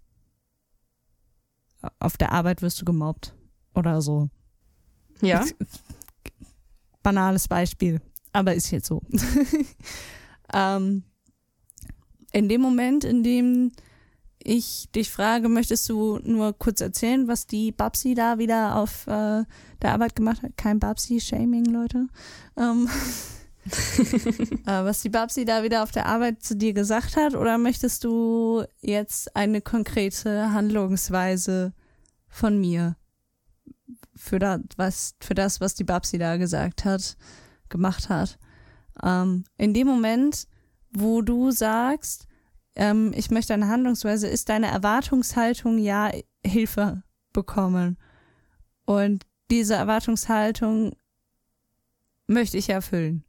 auf 1.98 2.16
der 2.16 2.32
Arbeit 2.32 2.62
wirst 2.62 2.80
du 2.80 2.84
gemobbt 2.84 3.34
oder 3.74 4.02
so. 4.02 4.28
Ja. 5.20 5.44
Banales 7.02 7.48
Beispiel, 7.48 8.00
aber 8.32 8.54
ist 8.54 8.70
jetzt 8.70 8.86
so. 8.86 9.02
ähm, 10.52 11.04
in 12.32 12.48
dem 12.48 12.60
Moment, 12.60 13.04
in 13.04 13.22
dem 13.22 13.72
ich 14.42 14.88
dich 14.94 15.10
frage, 15.10 15.48
möchtest 15.48 15.88
du 15.88 16.18
nur 16.22 16.52
kurz 16.56 16.80
erzählen, 16.80 17.28
was 17.28 17.46
die 17.46 17.72
Babsi 17.72 18.14
da 18.14 18.38
wieder 18.38 18.76
auf 18.76 19.06
äh, 19.06 19.44
der 19.82 19.92
Arbeit 19.92 20.16
gemacht 20.16 20.42
hat? 20.42 20.56
Kein 20.56 20.78
Babsi-Shaming, 20.78 21.64
Leute. 21.66 22.06
Ähm, 22.56 22.88
äh, 23.68 24.84
was 24.84 25.02
die 25.02 25.10
Babsi 25.10 25.44
da 25.44 25.62
wieder 25.62 25.82
auf 25.82 25.90
der 25.90 26.06
Arbeit 26.06 26.42
zu 26.42 26.56
dir 26.56 26.72
gesagt 26.72 27.16
hat? 27.16 27.34
Oder 27.34 27.58
möchtest 27.58 28.04
du 28.04 28.64
jetzt 28.80 29.34
eine 29.36 29.60
konkrete 29.60 30.52
Handlungsweise 30.52 31.72
von 32.28 32.58
mir 32.58 32.96
für 34.14 34.38
das, 34.38 34.60
was, 34.76 35.14
für 35.20 35.34
das, 35.34 35.60
was 35.60 35.74
die 35.74 35.84
Babsi 35.84 36.18
da 36.18 36.36
gesagt 36.36 36.84
hat, 36.84 37.16
gemacht 37.68 38.08
hat? 38.08 38.38
Ähm, 39.02 39.44
in 39.56 39.74
dem 39.74 39.86
Moment, 39.86 40.46
wo 40.90 41.22
du 41.22 41.50
sagst, 41.50 42.27
ähm, 42.78 43.12
ich 43.14 43.30
möchte 43.30 43.52
eine 43.52 43.68
Handlungsweise, 43.68 44.28
ist 44.28 44.48
deine 44.48 44.68
Erwartungshaltung 44.68 45.78
ja 45.78 46.10
Hilfe 46.44 47.02
bekommen. 47.32 47.98
Und 48.84 49.26
diese 49.50 49.74
Erwartungshaltung 49.74 50.92
möchte 52.26 52.56
ich 52.56 52.70
erfüllen. 52.70 53.24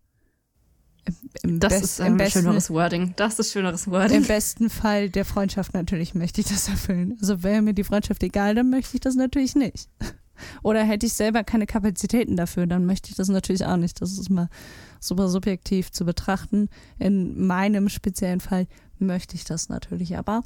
Im 1.42 1.60
das 1.60 1.82
ist 1.82 2.02
ein 2.02 2.18
besten, 2.18 2.42
schöneres 2.42 2.70
Wording. 2.70 3.14
Das 3.16 3.40
ist 3.40 3.52
schöneres 3.52 3.90
Wording. 3.90 4.18
Im 4.18 4.28
besten 4.28 4.70
Fall 4.70 5.10
der 5.10 5.26
Freundschaft 5.26 5.74
natürlich 5.74 6.14
möchte 6.14 6.42
ich 6.42 6.48
das 6.48 6.68
erfüllen. 6.68 7.18
Also 7.20 7.42
wäre 7.42 7.64
mir 7.64 7.74
die 7.74 7.84
Freundschaft 7.84 8.22
egal, 8.22 8.54
dann 8.54 8.70
möchte 8.70 8.96
ich 8.96 9.02
das 9.02 9.16
natürlich 9.16 9.56
nicht. 9.56 9.90
Oder 10.64 10.84
hätte 10.84 11.08
ich 11.08 11.14
selber 11.14 11.44
keine 11.44 11.66
Kapazitäten 11.66 12.38
dafür, 12.38 12.68
dann 12.68 12.86
möchte 12.86 13.10
ich 13.10 13.16
das 13.16 13.28
natürlich 13.28 13.66
auch 13.66 13.78
nicht. 13.78 14.02
Das 14.02 14.12
ist 14.12 14.30
mal 14.30 14.50
super 15.00 15.30
subjektiv 15.30 15.92
zu 15.92 16.06
betrachten. 16.06 16.70
In 16.98 17.46
meinem 17.48 17.90
speziellen 17.90 18.40
Fall 18.40 18.68
möchte 19.00 19.36
ich 19.36 19.46
das 19.46 19.70
natürlich 19.70 20.18
aber. 20.18 20.44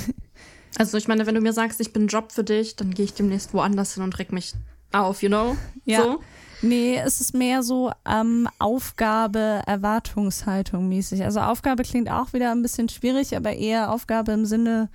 also 0.78 0.98
ich 0.98 1.08
meine, 1.08 1.26
wenn 1.26 1.34
du 1.34 1.40
mir 1.40 1.52
sagst, 1.52 1.80
ich 1.80 1.92
bin 1.92 2.04
ein 2.04 2.08
Job 2.08 2.32
für 2.32 2.44
dich, 2.44 2.76
dann 2.76 2.92
gehe 2.92 3.04
ich 3.04 3.14
demnächst 3.14 3.54
woanders 3.54 3.94
hin 3.94 4.02
und 4.02 4.18
reg 4.18 4.32
mich 4.32 4.54
auf, 4.92 5.22
you 5.22 5.28
know? 5.28 5.56
Ja. 5.84 6.02
So. 6.02 6.20
Nee, 6.60 7.00
es 7.04 7.20
ist 7.20 7.34
mehr 7.34 7.62
so 7.62 7.92
ähm, 8.04 8.48
Aufgabe, 8.58 9.62
Erwartungshaltung 9.66 10.88
mäßig. 10.88 11.22
Also 11.22 11.40
Aufgabe 11.40 11.84
klingt 11.84 12.10
auch 12.10 12.32
wieder 12.32 12.50
ein 12.50 12.62
bisschen 12.62 12.88
schwierig, 12.88 13.36
aber 13.36 13.52
eher 13.52 13.92
Aufgabe 13.92 14.32
im 14.32 14.44
Sinne 14.44 14.88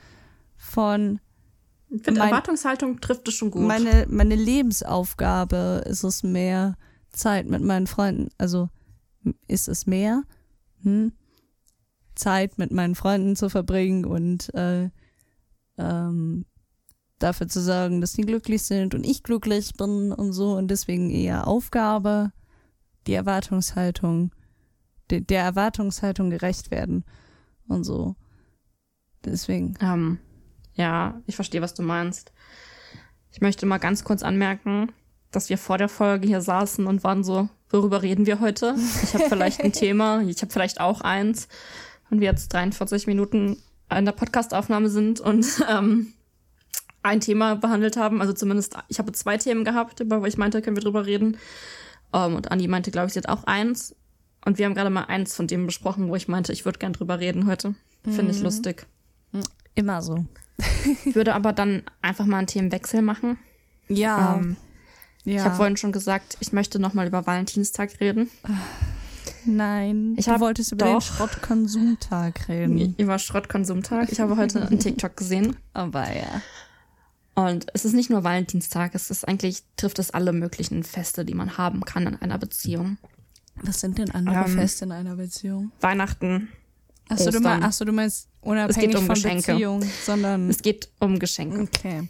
von. 0.57 1.19
Ich 1.89 2.03
finde, 2.03 2.21
Erwartungshaltung 2.21 2.99
trifft 2.99 3.27
es 3.27 3.35
schon 3.35 3.51
gut. 3.51 3.61
Meine, 3.61 4.07
meine 4.09 4.35
Lebensaufgabe 4.35 5.83
ist 5.87 6.03
es 6.03 6.23
mehr, 6.23 6.75
Zeit 7.13 7.47
mit 7.47 7.61
meinen 7.61 7.87
Freunden. 7.87 8.29
Also 8.37 8.69
ist 9.47 9.67
es 9.67 9.85
mehr? 9.85 10.23
Hm? 10.81 11.13
Zeit 12.15 12.57
mit 12.57 12.71
meinen 12.71 12.95
Freunden 12.95 13.35
zu 13.35 13.49
verbringen 13.49 14.05
und 14.05 14.53
äh, 14.53 14.89
ähm, 15.77 16.45
dafür 17.19 17.47
zu 17.47 17.61
sorgen, 17.61 18.01
dass 18.01 18.13
die 18.13 18.23
glücklich 18.23 18.63
sind 18.63 18.93
und 18.93 19.05
ich 19.05 19.23
glücklich 19.23 19.73
bin 19.73 20.11
und 20.11 20.33
so 20.33 20.55
und 20.55 20.69
deswegen 20.69 21.09
eher 21.09 21.47
Aufgabe, 21.47 22.31
die 23.07 23.13
Erwartungshaltung, 23.13 24.31
de 25.09 25.21
der 25.21 25.43
Erwartungshaltung 25.43 26.29
gerecht 26.29 26.71
werden 26.71 27.03
und 27.67 27.83
so. 27.83 28.15
Deswegen. 29.25 29.75
Ähm, 29.79 30.19
ja, 30.73 31.21
ich 31.27 31.35
verstehe, 31.35 31.61
was 31.61 31.73
du 31.73 31.81
meinst. 31.81 32.33
Ich 33.31 33.41
möchte 33.41 33.65
mal 33.65 33.77
ganz 33.77 34.03
kurz 34.03 34.21
anmerken, 34.21 34.91
dass 35.35 35.49
wir 35.49 35.57
vor 35.57 35.77
der 35.77 35.89
Folge 35.89 36.27
hier 36.27 36.41
saßen 36.41 36.87
und 36.87 37.03
waren 37.03 37.23
so, 37.23 37.49
worüber 37.69 38.01
reden 38.01 38.25
wir 38.25 38.39
heute? 38.39 38.75
Ich 39.03 39.13
habe 39.13 39.25
vielleicht 39.27 39.61
ein 39.61 39.73
Thema, 39.73 40.21
ich 40.21 40.41
habe 40.41 40.51
vielleicht 40.51 40.79
auch 40.79 41.01
eins 41.01 41.47
und 42.09 42.21
wir 42.21 42.27
jetzt 42.27 42.53
43 42.53 43.07
Minuten 43.07 43.57
in 43.91 44.05
der 44.05 44.11
Podcastaufnahme 44.11 44.89
sind 44.89 45.19
und 45.19 45.45
ähm, 45.69 46.13
ein 47.01 47.19
Thema 47.19 47.55
behandelt 47.55 47.97
haben. 47.97 48.21
Also 48.21 48.33
zumindest, 48.33 48.75
ich 48.87 48.99
habe 48.99 49.11
zwei 49.11 49.37
Themen 49.37 49.65
gehabt, 49.65 49.99
über 49.99 50.21
wo 50.21 50.25
ich 50.25 50.37
meinte, 50.37 50.61
können 50.61 50.77
wir 50.77 50.83
drüber 50.83 51.05
reden. 51.05 51.37
Um, 52.11 52.21
ähm, 52.21 52.35
und 52.35 52.51
Andi 52.51 52.67
meinte, 52.67 52.91
glaube 52.91 53.07
ich, 53.07 53.13
sie 53.13 53.19
hat 53.19 53.27
auch 53.27 53.43
eins. 53.45 53.95
Und 54.45 54.57
wir 54.57 54.65
haben 54.65 54.75
gerade 54.75 54.89
mal 54.89 55.05
eins 55.05 55.35
von 55.35 55.47
dem 55.47 55.65
besprochen, 55.65 56.09
wo 56.09 56.15
ich 56.15 56.27
meinte, 56.27 56.53
ich 56.53 56.65
würde 56.65 56.79
gern 56.79 56.93
drüber 56.93 57.19
reden 57.19 57.47
heute. 57.47 57.75
Finde 58.03 58.31
ich 58.31 58.37
mhm. 58.37 58.43
lustig. 58.43 58.85
Immer 59.75 60.01
so. 60.01 60.25
würde 61.05 61.33
aber 61.33 61.53
dann 61.53 61.83
einfach 62.01 62.25
mal 62.25 62.39
einen 62.39 62.47
Themenwechsel 62.47 63.01
machen. 63.01 63.39
Ja. 63.87 64.35
Ähm, 64.35 64.57
ja. 65.23 65.35
Ich 65.35 65.41
habe 65.41 65.55
vorhin 65.55 65.77
schon 65.77 65.91
gesagt, 65.91 66.37
ich 66.39 66.51
möchte 66.51 66.79
noch 66.79 66.93
mal 66.93 67.07
über 67.07 67.25
Valentinstag 67.25 67.99
reden. 67.99 68.29
Nein, 69.45 70.15
ich 70.17 70.25
du 70.25 70.39
wolltest 70.39 70.71
über 70.71 70.85
den 70.85 71.01
Schrottkonsumtag 71.01 72.47
reden. 72.47 72.95
Über 72.97 73.19
Schrottkonsumtag. 73.19 74.11
Ich 74.11 74.21
habe 74.21 74.37
heute 74.37 74.65
einen 74.65 74.79
TikTok 74.79 75.17
gesehen. 75.17 75.57
Aber 75.73 76.05
ja. 76.13 76.41
Und 77.35 77.67
es 77.73 77.83
ist 77.83 77.93
nicht 77.93 78.09
nur 78.09 78.23
Valentinstag, 78.23 78.95
es 78.95 79.09
ist 79.09 79.27
eigentlich, 79.27 79.63
trifft 79.75 79.99
es 79.99 80.11
alle 80.11 80.33
möglichen 80.33 80.83
Feste, 80.83 81.25
die 81.25 81.33
man 81.33 81.57
haben 81.57 81.83
kann 81.83 82.07
in 82.07 82.15
einer 82.15 82.37
Beziehung. 82.37 82.97
Was 83.55 83.81
sind 83.81 83.97
denn 83.97 84.11
andere 84.11 84.45
ähm, 84.45 84.55
Feste 84.55 84.85
in 84.85 84.91
einer 84.91 85.15
Beziehung? 85.15 85.71
Weihnachten, 85.81 86.49
Achso, 87.09 87.31
du, 87.31 87.39
mein, 87.41 87.63
achso, 87.63 87.85
du 87.85 87.91
meinst 87.91 88.27
unabhängig 88.41 88.95
um 88.95 89.05
von 89.05 89.15
Geschenke. 89.15 89.53
Beziehung, 89.53 89.83
sondern. 90.05 90.49
Es 90.49 90.61
geht 90.61 90.89
um 90.99 91.19
Geschenke. 91.19 91.61
Okay. 91.61 92.07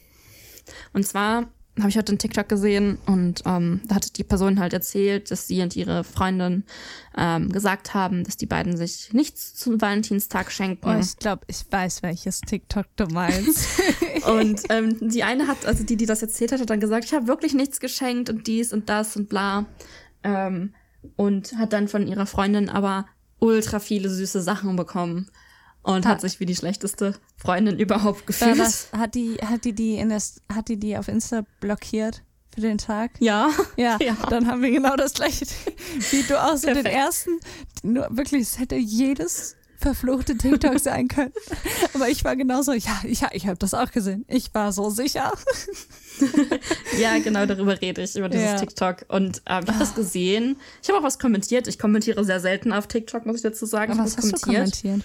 Und 0.93 1.05
zwar 1.05 1.49
habe 1.79 1.89
ich 1.89 1.97
heute 1.97 2.11
einen 2.11 2.19
TikTok 2.19 2.47
gesehen 2.47 2.99
und 3.07 3.41
ähm, 3.45 3.81
da 3.87 3.95
hatte 3.95 4.11
die 4.13 4.23
Person 4.23 4.59
halt 4.59 4.73
erzählt, 4.73 5.31
dass 5.31 5.47
sie 5.47 5.61
und 5.61 5.75
ihre 5.75 6.03
Freundin 6.03 6.65
ähm, 7.17 7.51
gesagt 7.51 7.95
haben, 7.95 8.23
dass 8.23 8.37
die 8.37 8.45
beiden 8.45 8.77
sich 8.77 9.11
nichts 9.11 9.55
zum 9.55 9.81
Valentinstag 9.81 10.51
schenken. 10.51 10.87
Oh, 10.87 10.99
ich 10.99 11.17
glaube, 11.17 11.41
ich 11.47 11.65
weiß, 11.69 12.03
welches 12.03 12.41
TikTok 12.41 12.85
du 12.95 13.07
meinst. 13.07 13.67
Und 14.27 14.61
ähm, 14.69 15.09
die 15.09 15.23
eine 15.23 15.47
hat, 15.47 15.65
also 15.65 15.83
die, 15.83 15.97
die 15.97 16.05
das 16.05 16.21
erzählt 16.21 16.51
hat, 16.51 16.61
hat 16.61 16.69
dann 16.69 16.79
gesagt, 16.79 17.05
ich 17.05 17.13
habe 17.13 17.27
wirklich 17.27 17.53
nichts 17.53 17.79
geschenkt 17.79 18.29
und 18.29 18.47
dies 18.47 18.71
und 18.71 18.87
das 18.87 19.17
und 19.17 19.27
bla. 19.27 19.65
Ähm, 20.23 20.73
und 21.17 21.57
hat 21.57 21.73
dann 21.73 21.89
von 21.89 22.07
ihrer 22.07 22.25
Freundin 22.25 22.69
aber 22.69 23.05
ultra 23.39 23.79
viele 23.79 24.09
süße 24.09 24.41
Sachen 24.41 24.75
bekommen. 24.75 25.29
Und 25.83 26.05
hat 26.05 26.21
sich 26.21 26.39
wie 26.39 26.45
die 26.45 26.55
schlechteste 26.55 27.13
Freundin 27.37 27.77
überhaupt 27.77 28.19
War 28.21 28.25
gefühlt. 28.25 28.59
das, 28.59 28.87
hat 28.93 29.15
die, 29.15 29.35
hat 29.35 29.65
die 29.65 29.73
die 29.73 29.95
in 29.95 30.09
das, 30.09 30.41
hat 30.53 30.69
die 30.69 30.77
die 30.77 30.97
auf 30.97 31.07
Insta 31.09 31.43
blockiert 31.59 32.21
für 32.55 32.61
den 32.61 32.77
Tag? 32.77 33.11
Ja. 33.19 33.49
Ja, 33.75 33.97
Ja. 34.01 34.15
dann 34.29 34.47
haben 34.47 34.61
wir 34.61 34.71
genau 34.71 34.95
das 34.95 35.13
gleiche 35.13 35.45
wie 36.11 36.23
du 36.23 36.41
auch 36.41 36.55
so 36.55 36.67
den 36.73 36.85
ersten. 36.85 37.31
Nur 37.83 38.07
wirklich, 38.11 38.43
es 38.43 38.59
hätte 38.59 38.75
jedes 38.75 39.55
verfluchte 39.77 40.37
TikTok 40.37 40.79
sein 40.79 41.09
können. 41.09 41.33
Aber 41.93 42.07
ich 42.07 42.23
war 42.23 42.37
genauso, 42.37 42.71
ja, 42.71 43.01
ich, 43.03 43.21
ich 43.33 43.47
habe 43.47 43.57
das 43.57 43.73
auch 43.73 43.91
gesehen. 43.91 44.23
Ich 44.29 44.53
war 44.53 44.71
so 44.71 44.89
sicher. 44.89 45.33
Ja, 46.97 47.17
genau 47.19 47.45
darüber 47.45 47.79
rede 47.81 48.01
ich, 48.01 48.15
über 48.15 48.29
dieses 48.29 48.45
Ja. 48.45 48.55
TikTok. 48.57 49.05
Und 49.09 49.41
ähm, 49.45 49.63
ich 49.63 49.69
habe 49.69 49.79
das 49.79 49.95
gesehen. 49.95 50.57
Ich 50.81 50.87
habe 50.89 50.99
auch 50.99 51.03
was 51.03 51.19
kommentiert. 51.19 51.67
Ich 51.67 51.79
kommentiere 51.79 52.23
sehr 52.23 52.39
selten 52.39 52.71
auf 52.71 52.87
TikTok, 52.87 53.25
muss 53.25 53.37
ich 53.37 53.41
dazu 53.41 53.65
sagen. 53.65 53.91
Aber 53.91 54.07
ich 54.07 54.15
was 54.15 54.17
hast 54.17 54.31
du 54.31 54.37
kommentiert? 54.51 55.03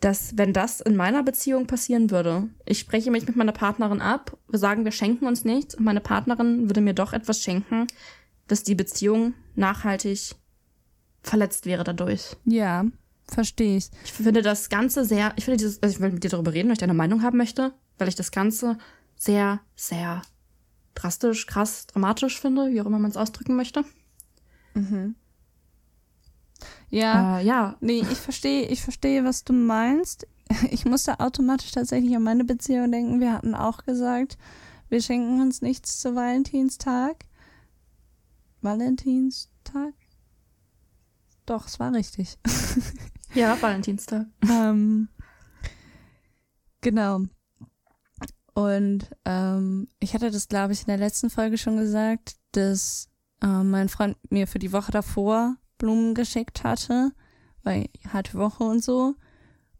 Dass 0.00 0.36
wenn 0.36 0.52
das 0.52 0.80
in 0.80 0.96
meiner 0.96 1.22
Beziehung 1.22 1.66
passieren 1.66 2.10
würde, 2.10 2.48
ich 2.66 2.78
spreche 2.78 3.10
mich 3.10 3.26
mit 3.26 3.36
meiner 3.36 3.52
Partnerin 3.52 4.00
ab, 4.00 4.36
wir 4.48 4.58
sagen, 4.58 4.84
wir 4.84 4.92
schenken 4.92 5.26
uns 5.26 5.44
nichts 5.44 5.74
und 5.74 5.84
meine 5.84 6.00
Partnerin 6.00 6.68
würde 6.68 6.80
mir 6.80 6.94
doch 6.94 7.12
etwas 7.12 7.42
schenken, 7.42 7.86
dass 8.46 8.62
die 8.62 8.74
Beziehung 8.74 9.34
nachhaltig 9.56 10.36
verletzt 11.22 11.66
wäre 11.66 11.84
dadurch. 11.84 12.36
Ja, 12.44 12.86
verstehe 13.26 13.76
ich. 13.76 13.90
Ich 14.04 14.12
finde 14.12 14.42
das 14.42 14.68
Ganze 14.68 15.04
sehr, 15.04 15.32
ich 15.36 15.44
finde 15.44 15.58
dieses, 15.58 15.82
also 15.82 15.94
ich 15.94 16.00
will 16.00 16.12
mit 16.12 16.22
dir 16.22 16.30
darüber 16.30 16.52
reden, 16.52 16.68
weil 16.68 16.74
ich 16.74 16.78
deine 16.78 16.94
Meinung 16.94 17.22
haben 17.22 17.36
möchte, 17.36 17.72
weil 17.98 18.08
ich 18.08 18.14
das 18.14 18.30
Ganze 18.30 18.78
sehr, 19.16 19.60
sehr 19.74 20.22
drastisch, 20.94 21.46
krass, 21.46 21.86
dramatisch 21.88 22.40
finde, 22.40 22.70
wie 22.70 22.80
auch 22.80 22.86
immer 22.86 22.98
man 22.98 23.10
es 23.10 23.16
ausdrücken 23.16 23.56
möchte. 23.56 23.84
Ja, 26.90 27.38
Äh, 27.38 27.44
ja, 27.44 27.76
nee, 27.80 28.00
ich 28.00 28.18
verstehe, 28.18 28.66
ich 28.66 28.82
verstehe, 28.82 29.24
was 29.24 29.44
du 29.44 29.52
meinst. 29.52 30.26
Ich 30.70 30.86
musste 30.86 31.20
automatisch 31.20 31.72
tatsächlich 31.72 32.16
an 32.16 32.22
meine 32.22 32.42
Beziehung 32.44 32.90
denken. 32.90 33.20
Wir 33.20 33.34
hatten 33.34 33.54
auch 33.54 33.84
gesagt, 33.84 34.38
wir 34.88 35.02
schenken 35.02 35.42
uns 35.42 35.60
nichts 35.60 36.00
zu 36.00 36.14
Valentinstag. 36.14 37.26
Valentinstag? 38.62 39.92
Doch, 41.44 41.66
es 41.66 41.78
war 41.78 41.92
richtig. 41.92 42.38
ja, 43.34 43.60
Valentinstag. 43.60 44.26
ähm, 44.50 45.08
genau. 46.80 47.20
Und 48.54 49.10
ähm, 49.26 49.88
ich 50.00 50.14
hatte 50.14 50.30
das, 50.30 50.48
glaube 50.48 50.72
ich, 50.72 50.80
in 50.80 50.86
der 50.88 50.96
letzten 50.96 51.28
Folge 51.30 51.58
schon 51.58 51.76
gesagt, 51.76 52.36
dass 52.52 53.08
äh, 53.42 53.62
mein 53.62 53.88
Freund 53.88 54.16
mir 54.30 54.46
für 54.46 54.58
die 54.58 54.72
Woche 54.72 54.92
davor 54.92 55.56
Blumen 55.78 56.14
geschickt 56.14 56.64
hatte, 56.64 57.12
weil 57.62 57.86
harte 58.12 58.34
Woche 58.38 58.64
und 58.64 58.82
so. 58.82 59.14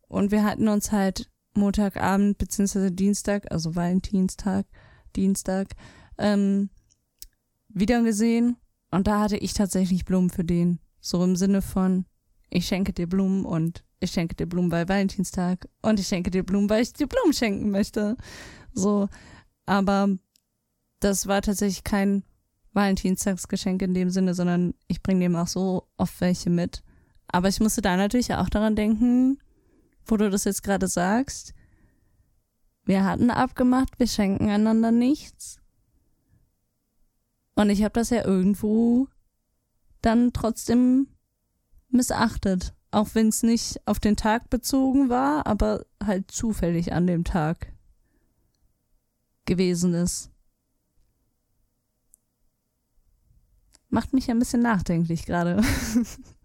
Und 0.09 0.31
wir 0.31 0.45
hatten 0.45 0.69
uns 0.69 0.93
halt 0.93 1.31
Montagabend 1.55 2.39
beziehungsweise 2.39 2.91
Dienstag, 2.91 3.51
also 3.51 3.75
Valentinstag, 3.75 4.67
Dienstag, 5.17 5.69
ähm, 6.17 6.71
wieder 7.69 8.03
gesehen. 8.03 8.57
Und 8.91 9.07
da 9.07 9.21
hatte 9.21 9.37
ich 9.37 9.53
tatsächlich 9.53 10.05
Blumen 10.05 10.31
für 10.31 10.45
den. 10.45 10.81
So 11.01 11.23
im 11.23 11.37
Sinne 11.37 11.63
von, 11.63 12.07
ich 12.51 12.67
schenke 12.67 12.93
dir 12.93 13.07
Blumen 13.07 13.45
und 13.45 13.85
ich 14.01 14.13
schenke 14.13 14.35
dir 14.35 14.47
Blumen 14.47 14.71
bei 14.71 14.89
Valentinstag 14.89 15.69
und 15.83 16.01
ich 16.01 16.07
schenke 16.07 16.31
dir 16.31 16.45
Blumen, 16.45 16.71
weil 16.71 16.83
ich 16.83 16.93
dir 16.93 17.07
Blumen 17.07 17.33
schenken 17.33 17.71
möchte. 17.71 18.17
So, 18.73 19.09
aber 19.67 20.09
das 21.01 21.27
war 21.27 21.43
tatsächlich 21.43 21.85
kein 21.85 22.23
Valentinstagsgeschenk 22.79 23.83
in 23.83 23.93
dem 23.93 24.09
Sinne, 24.09 24.35
sondern 24.35 24.73
ich 24.87 25.03
bringe 25.03 25.21
dem 25.21 25.35
auch 25.35 25.49
so 25.49 25.89
oft 25.97 26.21
welche 26.21 26.49
mit. 26.49 26.85
Aber 27.27 27.49
ich 27.49 27.59
musste 27.59 27.83
da 27.83 27.97
natürlich 27.97 28.33
auch 28.35 28.49
daran 28.49 28.77
denken, 28.77 29.39
wo 30.07 30.17
du 30.17 30.31
das 30.31 30.45
jetzt 30.45 30.63
gerade 30.63 30.87
sagst. 30.87 31.55
Wir 32.85 33.05
hatten 33.05 33.31
abgemacht, 33.31 33.99
wir 33.99 34.07
schenken 34.07 34.49
einander 34.49 34.93
nichts. 34.93 35.61
Und 37.57 37.69
ich 37.69 37.83
habe 37.83 37.95
das 37.95 38.11
ja 38.11 38.25
irgendwo 38.25 39.09
dann 40.01 40.33
trotzdem 40.33 41.09
missachtet. 41.89 42.75
Auch 42.93 43.09
wenn 43.15 43.29
es 43.29 43.43
nicht 43.43 43.81
auf 43.87 43.99
den 43.99 44.15
Tag 44.15 44.51
bezogen 44.51 45.09
war, 45.09 45.49
aber 45.49 45.85
halt 46.03 46.31
zufällig 46.31 46.93
an 46.93 47.09
dem 47.09 47.25
Tag 47.25 47.73
gewesen 49.47 49.95
ist. 49.95 50.31
Macht 53.91 54.13
mich 54.13 54.31
ein 54.31 54.39
bisschen 54.39 54.61
nachdenklich 54.61 55.25
gerade. 55.25 55.63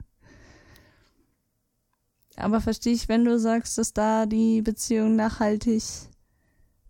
aber 2.38 2.62
verstehe 2.62 2.94
ich, 2.94 3.10
wenn 3.10 3.26
du 3.26 3.39
sagst, 3.39 3.78
dass 3.78 3.94
da 3.94 4.26
die 4.26 4.62
Beziehung 4.62 5.16
nachhaltig 5.16 5.84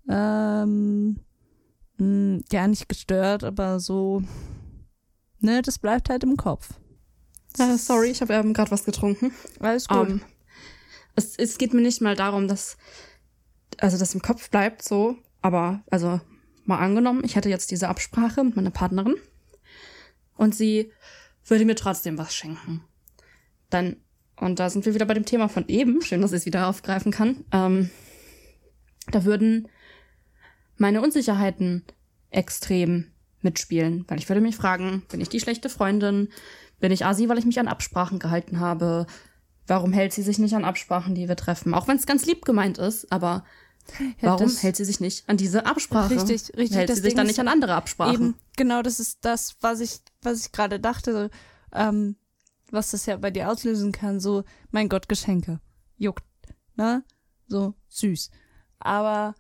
ähm, 0.10 1.20
mh, 1.98 2.42
ja 2.52 2.68
nicht 2.68 2.88
gestört, 2.88 3.44
aber 3.44 3.80
so, 3.80 4.22
ne, 5.40 5.62
das 5.62 5.80
bleibt 5.80 6.10
halt 6.10 6.24
im 6.24 6.38
Kopf. 6.38 6.70
Äh, 7.58 7.78
sorry, 7.78 8.10
ich 8.10 8.22
habe 8.22 8.34
ähm, 8.34 8.54
gerade 8.54 8.72
was 8.72 8.86
getrunken. 8.86 9.32
Alles 9.60 9.88
Ähm, 9.92 10.22
es, 11.16 11.38
es 11.38 11.58
geht 11.58 11.74
mir 11.74 11.82
nicht 11.82 12.02
mal 12.02 12.16
darum, 12.16 12.48
dass 12.48 12.78
also 13.78 13.98
das 13.98 14.14
im 14.14 14.22
Kopf 14.22 14.50
bleibt 14.50 14.84
so, 14.84 15.16
aber 15.42 15.84
also 15.90 16.20
mal 16.66 16.80
angenommen, 16.80 17.24
ich 17.24 17.36
hätte 17.36 17.50
jetzt 17.50 17.72
diese 17.72 17.90
Absprache 17.90 18.44
mit 18.44 18.56
meiner 18.56 18.72
Partnerin 18.72 19.16
und 20.36 20.56
sie 20.56 20.92
würde 21.46 21.66
mir 21.66 21.76
trotzdem 21.76 22.18
was 22.18 22.36
schenken. 22.36 22.84
Dann 23.70 23.98
und 24.36 24.60
da 24.60 24.70
sind 24.70 24.86
wir 24.86 24.94
wieder 24.94 25.06
bei 25.06 25.14
dem 25.14 25.26
Thema 25.26 25.48
von 25.48 25.68
eben. 25.68 26.02
Schön, 26.02 26.22
dass 26.22 26.32
ich 26.32 26.40
es 26.40 26.46
wieder 26.46 26.68
aufgreifen 26.68 27.12
kann. 27.12 27.46
Ähm, 27.52 27.90
da 29.12 29.26
würden 29.26 29.68
meine 30.78 31.02
Unsicherheiten 31.02 31.84
extrem 32.30 33.12
mitspielen, 33.42 34.06
weil 34.08 34.18
ich 34.18 34.28
würde 34.30 34.42
mich 34.42 34.56
fragen, 34.56 35.04
bin 35.10 35.22
ich 35.22 35.30
die 35.30 35.40
schlechte 35.40 35.70
Freundin? 35.70 36.30
Bin 36.80 36.92
ich 36.92 37.06
Asi, 37.06 37.30
weil 37.30 37.38
ich 37.38 37.46
mich 37.46 37.60
an 37.60 37.68
Absprachen 37.68 38.20
gehalten 38.20 38.60
habe? 38.60 39.06
Warum 39.68 39.94
hält 39.94 40.14
sie 40.14 40.24
sich 40.24 40.40
nicht 40.40 40.56
an 40.56 40.66
Absprachen, 40.66 41.16
die 41.16 41.28
wir 41.28 41.36
treffen? 41.36 41.74
Auch 41.74 41.88
wenn 41.88 41.98
es 41.98 42.06
ganz 42.06 42.26
lieb 42.26 42.44
gemeint 42.44 42.78
ist, 42.78 43.12
aber 43.12 43.46
Ja, 44.22 44.32
warum 44.32 44.50
hält 44.50 44.76
sie 44.76 44.86
sich 44.86 45.00
nicht 45.00 45.28
an 45.30 45.38
diese 45.38 45.66
Absprache? 45.66 46.16
Richtig, 46.16 46.56
richtig, 46.58 46.78
Hält 46.78 46.90
sie 46.90 46.96
sich 46.96 47.04
Ding 47.04 47.18
dann 47.18 47.28
nicht 47.28 47.40
an 47.40 47.48
andere 47.48 47.76
Absprachen? 47.76 48.14
Eben, 48.14 48.36
genau, 48.56 48.82
das 48.82 49.00
ist 49.00 49.20
das, 49.22 49.56
was 49.62 49.80
ich, 49.80 50.00
was 50.22 50.46
ich 50.46 50.52
gerade 50.52 50.80
dachte, 50.80 51.30
ähm, 51.74 52.16
was 52.72 52.92
das 52.92 53.06
ja 53.06 53.18
bei 53.18 53.30
dir 53.30 53.52
auslösen 53.52 53.92
kann, 53.92 54.20
so, 54.20 54.44
mein 54.72 54.90
Gott, 54.90 55.08
Geschenke. 55.08 55.60
Juckt, 55.98 56.24
ne? 56.76 57.04
So, 57.48 57.76
süß. 57.90 58.32
Aber 58.80 59.36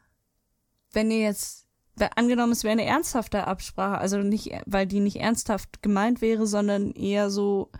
wenn 0.91 1.09
ihr 1.09 1.21
jetzt, 1.21 1.67
angenommen, 2.15 2.51
es 2.51 2.63
wäre 2.63 2.71
eine 2.71 2.85
ernsthafte 2.85 3.45
Absprache, 3.45 3.97
also 3.97 4.17
nicht, 4.17 4.51
weil 4.65 4.87
die 4.87 4.99
nicht 4.99 5.17
ernsthaft 5.17 5.81
gemeint 5.81 6.21
wäre, 6.21 6.47
sondern 6.47 6.91
eher 6.91 7.29
so 7.29 7.71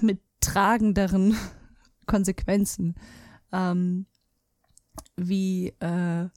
mit 0.00 0.20
tragenderen 0.40 1.36
Konsequenzen, 2.06 2.94
ähm, 3.52 4.06
wie, 5.16 5.68
äh, 5.80 6.28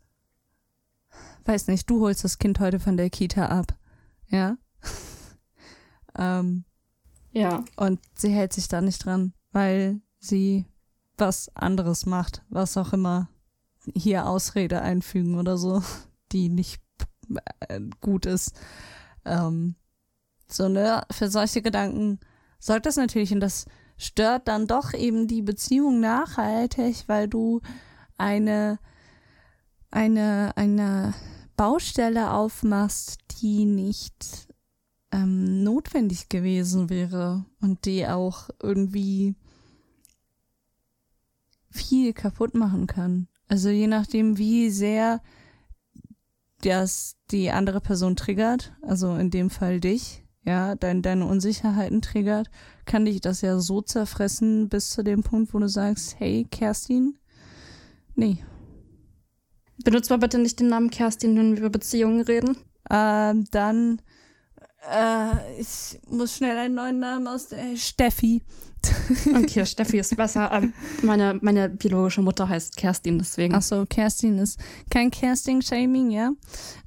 weiß 1.46 1.68
nicht, 1.68 1.90
du 1.90 2.02
holst 2.02 2.24
das 2.24 2.38
Kind 2.38 2.60
heute 2.60 2.80
von 2.80 2.98
der 2.98 3.10
Kita 3.10 3.48
ab, 3.48 3.78
ja? 4.28 4.58
ähm, 6.18 6.66
ja. 7.32 7.64
und 7.76 8.00
sie 8.16 8.30
hält 8.30 8.54
sich 8.54 8.68
da 8.68 8.82
nicht 8.82 9.06
dran, 9.06 9.34
weil 9.52 10.02
sie 10.20 10.66
was 11.18 11.54
anderes 11.56 12.06
macht, 12.06 12.44
was 12.50 12.78
auch 12.78 12.94
immer 12.94 13.30
hier 13.96 14.28
Ausrede 14.28 14.82
einfügen 14.82 15.38
oder 15.38 15.58
so, 15.58 15.84
die 16.32 16.50
nicht 16.50 16.82
äh, 17.68 17.80
gut 18.02 18.26
ist. 18.26 18.60
Ähm, 19.26 19.76
so, 20.48 20.68
ne, 20.68 21.04
für 21.12 21.30
solche 21.30 21.62
Gedanken 21.62 22.20
sorgt 22.60 22.86
das 22.86 22.98
natürlich 22.98 23.32
und 23.32 23.40
das 23.40 23.66
stört 23.98 24.48
dann 24.48 24.66
doch 24.66 24.94
eben 24.94 25.28
die 25.28 25.42
Beziehung 25.42 26.00
nachhaltig, 26.00 27.04
weil 27.08 27.28
du 27.28 27.62
eine, 28.20 28.80
eine, 29.92 30.54
eine 30.56 31.14
Baustelle 31.56 32.32
aufmachst, 32.32 33.20
die 33.42 33.66
nicht 33.66 34.48
ähm, 35.12 35.64
notwendig 35.64 36.30
gewesen 36.30 36.90
wäre 36.90 37.46
und 37.62 37.86
die 37.86 38.08
auch 38.08 38.50
irgendwie 38.62 39.36
viel 41.72 42.14
kaputt 42.14 42.54
machen 42.54 42.88
kann. 42.88 43.28
Also 43.48 43.70
je 43.70 43.88
nachdem, 43.88 44.38
wie 44.38 44.70
sehr 44.70 45.22
das 46.62 47.16
die 47.32 47.52
andere 47.52 47.82
Person 47.82 48.16
triggert, 48.16 48.74
also 48.82 49.16
in 49.16 49.32
dem 49.32 49.50
Fall 49.50 49.80
dich, 49.80 50.24
ja, 50.46 50.76
dein, 50.76 51.02
deine 51.02 51.26
Unsicherheiten 51.26 52.02
triggert, 52.02 52.50
kann 52.86 53.06
dich 53.06 53.22
das 53.22 53.42
ja 53.42 53.60
so 53.60 53.82
zerfressen 53.82 54.70
bis 54.70 54.90
zu 54.90 55.04
dem 55.04 55.24
Punkt, 55.24 55.54
wo 55.54 55.60
du 55.60 55.68
sagst, 55.68 56.20
hey, 56.20 56.48
Kerstin, 56.50 57.18
nee. 58.20 58.38
Benutzt 59.84 60.10
mal 60.10 60.18
bitte 60.18 60.38
nicht 60.38 60.60
den 60.60 60.68
Namen 60.68 60.90
Kerstin, 60.90 61.38
wenn 61.38 61.52
wir 61.54 61.60
über 61.60 61.70
Beziehungen 61.70 62.22
reden. 62.22 62.58
Ähm, 62.90 63.46
dann, 63.52 64.02
äh, 64.92 65.60
ich 65.60 66.00
muss 66.10 66.36
schnell 66.36 66.58
einen 66.58 66.76
neuen 66.76 67.00
Namen 67.00 67.28
aus 67.28 67.48
der 67.48 67.76
Steffi. 67.78 68.44
Okay, 69.36 69.66
Steffi 69.66 70.00
ist 70.00 70.16
besser. 70.16 70.50
Ähm, 70.54 70.74
meine, 71.02 71.38
meine 71.42 71.68
biologische 71.70 72.22
Mutter 72.22 72.48
heißt 72.48 72.78
Kerstin, 72.78 73.18
deswegen. 73.18 73.54
Ach 73.56 73.62
so, 73.62 73.86
Kerstin 73.86 74.38
ist 74.38 74.60
kein 74.90 75.12
Kerstin-Shaming, 75.12 76.12
ja. 76.12 76.32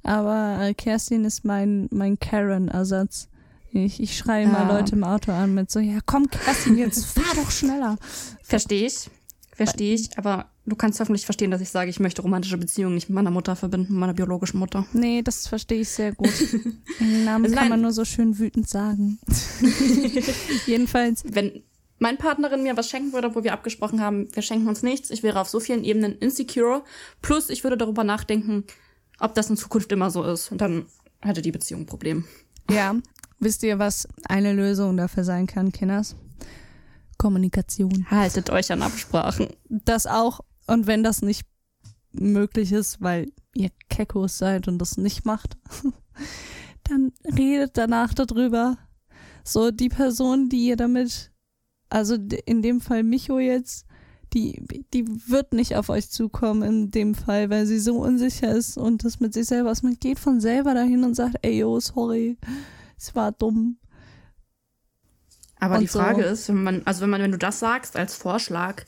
Aber 0.01 0.57
äh, 0.61 0.73
Kerstin 0.73 1.23
ist 1.25 1.45
mein, 1.45 1.87
mein 1.91 2.17
Karen-Ersatz. 2.19 3.29
Ich, 3.71 3.99
ich 4.01 4.17
schreie 4.17 4.47
mal 4.47 4.67
Ja. 4.67 4.77
Leute 4.77 4.95
im 4.95 5.03
Auto 5.03 5.31
an 5.31 5.53
mit 5.53 5.71
so, 5.71 5.79
ja 5.79 5.99
komm 6.05 6.29
Kerstin, 6.29 6.77
jetzt 6.77 7.05
fahr 7.15 7.35
doch 7.35 7.49
schneller. 7.51 7.97
Verstehe 8.43 8.87
ich. 8.87 9.09
Verstehe 9.55 9.93
ich. 9.95 10.17
Aber 10.17 10.49
du 10.65 10.75
kannst 10.75 10.99
hoffentlich 10.99 11.25
verstehen, 11.25 11.51
dass 11.51 11.61
ich 11.61 11.69
sage, 11.69 11.89
ich 11.89 11.99
möchte 11.99 12.21
romantische 12.21 12.57
Beziehungen 12.57 12.95
nicht 12.95 13.09
mit 13.09 13.15
meiner 13.15 13.31
Mutter 13.31 13.55
verbinden, 13.55 13.93
mit 13.93 13.99
meiner 13.99 14.13
biologischen 14.13 14.59
Mutter. 14.59 14.85
Nee, 14.93 15.21
das 15.21 15.47
verstehe 15.47 15.81
ich 15.81 15.89
sehr 15.89 16.13
gut. 16.13 16.29
Den 16.99 17.23
Namen 17.25 17.45
Also 17.45 17.55
kann 17.55 17.65
nein. 17.65 17.69
man 17.69 17.81
nur 17.81 17.91
so 17.91 18.03
schön 18.05 18.39
wütend 18.39 18.67
sagen. 18.69 19.19
Jedenfalls, 20.65 21.23
Wenn 21.25 21.63
meine 21.99 22.17
Partnerin 22.17 22.63
mir 22.63 22.75
was 22.77 22.89
schenken 22.89 23.13
würde, 23.13 23.35
wo 23.35 23.43
wir 23.43 23.53
abgesprochen 23.53 24.01
haben, 24.01 24.27
wir 24.33 24.41
schenken 24.43 24.67
uns 24.67 24.83
nichts, 24.83 25.09
ich 25.09 25.23
wäre 25.23 25.39
auf 25.39 25.49
so 25.49 25.59
vielen 25.59 25.83
Ebenen 25.83 26.17
insecure. 26.17 26.83
Plus, 27.21 27.49
ich 27.49 27.63
würde 27.63 27.77
darüber 27.77 28.03
nachdenken, 28.03 28.63
ob 29.19 29.35
das 29.35 29.49
in 29.49 29.57
Zukunft 29.57 29.91
immer 29.91 30.09
so 30.11 30.23
ist. 30.23 30.51
Und 30.51 30.61
dann 30.61 30.85
hätte 31.21 31.41
die 31.41 31.51
Beziehung 31.51 31.81
ein 31.81 31.85
Problem. 31.85 32.25
ja, 32.69 32.95
wisst 33.39 33.63
ihr, 33.63 33.79
was 33.79 34.07
eine 34.27 34.53
Lösung 34.53 34.97
dafür 34.97 35.23
sein 35.23 35.47
kann, 35.47 35.71
Kinders? 35.71 36.15
Kommunikation. 37.17 38.09
Haltet 38.09 38.49
euch 38.49 38.71
an 38.71 38.81
Absprachen. 38.81 39.47
Das 39.69 40.07
auch. 40.07 40.41
Und 40.67 40.87
wenn 40.87 41.03
das 41.03 41.21
nicht 41.21 41.45
möglich 42.11 42.71
ist, 42.71 43.01
weil 43.01 43.31
ihr 43.53 43.69
Kekos 43.89 44.37
seid 44.37 44.67
und 44.67 44.79
das 44.79 44.97
nicht 44.97 45.25
macht, 45.25 45.57
dann 46.83 47.11
redet 47.25 47.77
danach 47.77 48.13
darüber. 48.13 48.77
So 49.43 49.71
die 49.71 49.89
Person, 49.89 50.49
die 50.49 50.67
ihr 50.67 50.77
damit, 50.77 51.31
also 51.89 52.15
in 52.45 52.61
dem 52.61 52.79
Fall 52.81 53.03
Micho 53.03 53.39
jetzt, 53.39 53.85
die, 54.33 54.63
die 54.93 55.05
wird 55.29 55.53
nicht 55.53 55.75
auf 55.75 55.89
euch 55.89 56.09
zukommen 56.09 56.63
in 56.63 56.91
dem 56.91 57.13
Fall, 57.13 57.49
weil 57.49 57.65
sie 57.65 57.79
so 57.79 57.97
unsicher 57.97 58.51
ist 58.51 58.77
und 58.77 59.03
das 59.03 59.19
mit 59.19 59.33
sich 59.33 59.47
selber 59.47 59.71
ist. 59.71 59.83
Man 59.83 59.97
geht 59.99 60.17
von 60.17 60.39
selber 60.39 60.73
dahin 60.73 61.03
und 61.03 61.13
sagt, 61.13 61.35
ey, 61.41 61.59
yo, 61.59 61.79
sorry, 61.79 62.37
es 62.97 63.13
war 63.15 63.31
dumm. 63.31 63.77
Aber 65.63 65.79
die 65.79 65.87
Frage 65.87 66.23
so. 66.23 66.29
ist, 66.29 66.49
wenn 66.49 66.63
man, 66.63 66.81
also 66.85 67.01
wenn 67.01 67.09
man, 67.09 67.21
wenn 67.21 67.31
du 67.31 67.37
das 67.37 67.59
sagst 67.59 67.95
als 67.95 68.15
Vorschlag, 68.15 68.83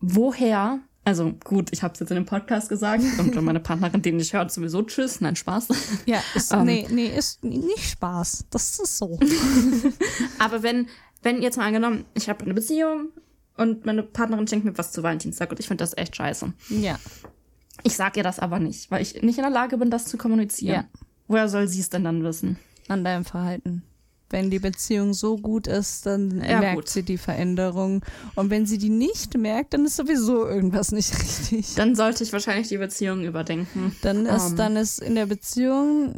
woher, 0.00 0.80
also 1.04 1.32
gut, 1.44 1.70
ich 1.72 1.82
habe 1.82 1.94
es 1.94 2.00
jetzt 2.00 2.10
in 2.10 2.16
dem 2.16 2.26
Podcast 2.26 2.68
gesagt 2.68 3.02
und 3.18 3.34
meine 3.42 3.60
Partnerin 3.60 4.02
den 4.02 4.16
nicht 4.16 4.32
hört, 4.32 4.52
sowieso 4.52 4.82
tschüss, 4.82 5.20
nein, 5.20 5.36
Spaß. 5.36 5.68
Ja, 6.06 6.20
ist, 6.34 6.52
Ähm. 6.52 6.64
nee, 6.64 6.86
nee, 6.90 7.06
ist 7.06 7.42
nicht 7.44 7.90
Spaß. 7.90 8.46
Das 8.50 8.78
ist 8.78 8.98
so. 8.98 9.18
Aber 10.38 10.62
wenn, 10.62 10.88
wenn 11.22 11.42
jetzt 11.42 11.56
mal 11.56 11.66
angenommen, 11.66 12.04
ich 12.14 12.28
habe 12.28 12.44
eine 12.44 12.54
Beziehung 12.54 13.08
und 13.56 13.84
meine 13.86 14.02
Partnerin 14.02 14.46
schenkt 14.46 14.64
mir 14.64 14.76
was 14.78 14.92
zu 14.92 15.02
Valentinstag 15.02 15.50
und 15.50 15.60
ich 15.60 15.68
finde 15.68 15.82
das 15.82 15.96
echt 15.96 16.16
scheiße. 16.16 16.52
Ja. 16.68 16.98
Ich 17.82 17.96
sag 17.96 18.16
ihr 18.16 18.22
das 18.22 18.38
aber 18.38 18.58
nicht, 18.58 18.90
weil 18.90 19.00
ich 19.00 19.22
nicht 19.22 19.38
in 19.38 19.42
der 19.42 19.50
Lage 19.50 19.78
bin, 19.78 19.90
das 19.90 20.04
zu 20.04 20.18
kommunizieren. 20.18 20.74
Ja. 20.74 21.00
Woher 21.28 21.48
soll 21.48 21.66
sie 21.66 21.80
es 21.80 21.88
denn 21.88 22.04
dann 22.04 22.22
wissen? 22.24 22.58
an 22.90 23.04
deinem 23.04 23.24
Verhalten. 23.24 23.82
Wenn 24.30 24.48
die 24.50 24.60
Beziehung 24.60 25.12
so 25.12 25.36
gut 25.36 25.66
ist, 25.66 26.06
dann 26.06 26.40
Ja, 26.42 26.60
merkt 26.60 26.76
gut. 26.76 26.88
sie 26.88 27.02
die 27.02 27.18
Veränderung. 27.18 28.04
Und 28.36 28.48
wenn 28.50 28.64
sie 28.64 28.78
die 28.78 28.88
nicht 28.88 29.36
merkt, 29.36 29.74
dann 29.74 29.84
ist 29.84 29.96
sowieso 29.96 30.46
irgendwas 30.46 30.92
nicht 30.92 31.12
richtig. 31.20 31.74
Dann 31.74 31.94
sollte 31.96 32.22
ich 32.22 32.32
wahrscheinlich 32.32 32.68
die 32.68 32.78
Beziehung 32.78 33.24
überdenken. 33.24 33.94
Dann 34.02 34.26
ist, 34.26 34.50
Ähm. 34.50 34.56
dann 34.56 34.76
ist 34.76 35.00
in 35.00 35.16
der 35.16 35.26
Beziehung 35.26 36.14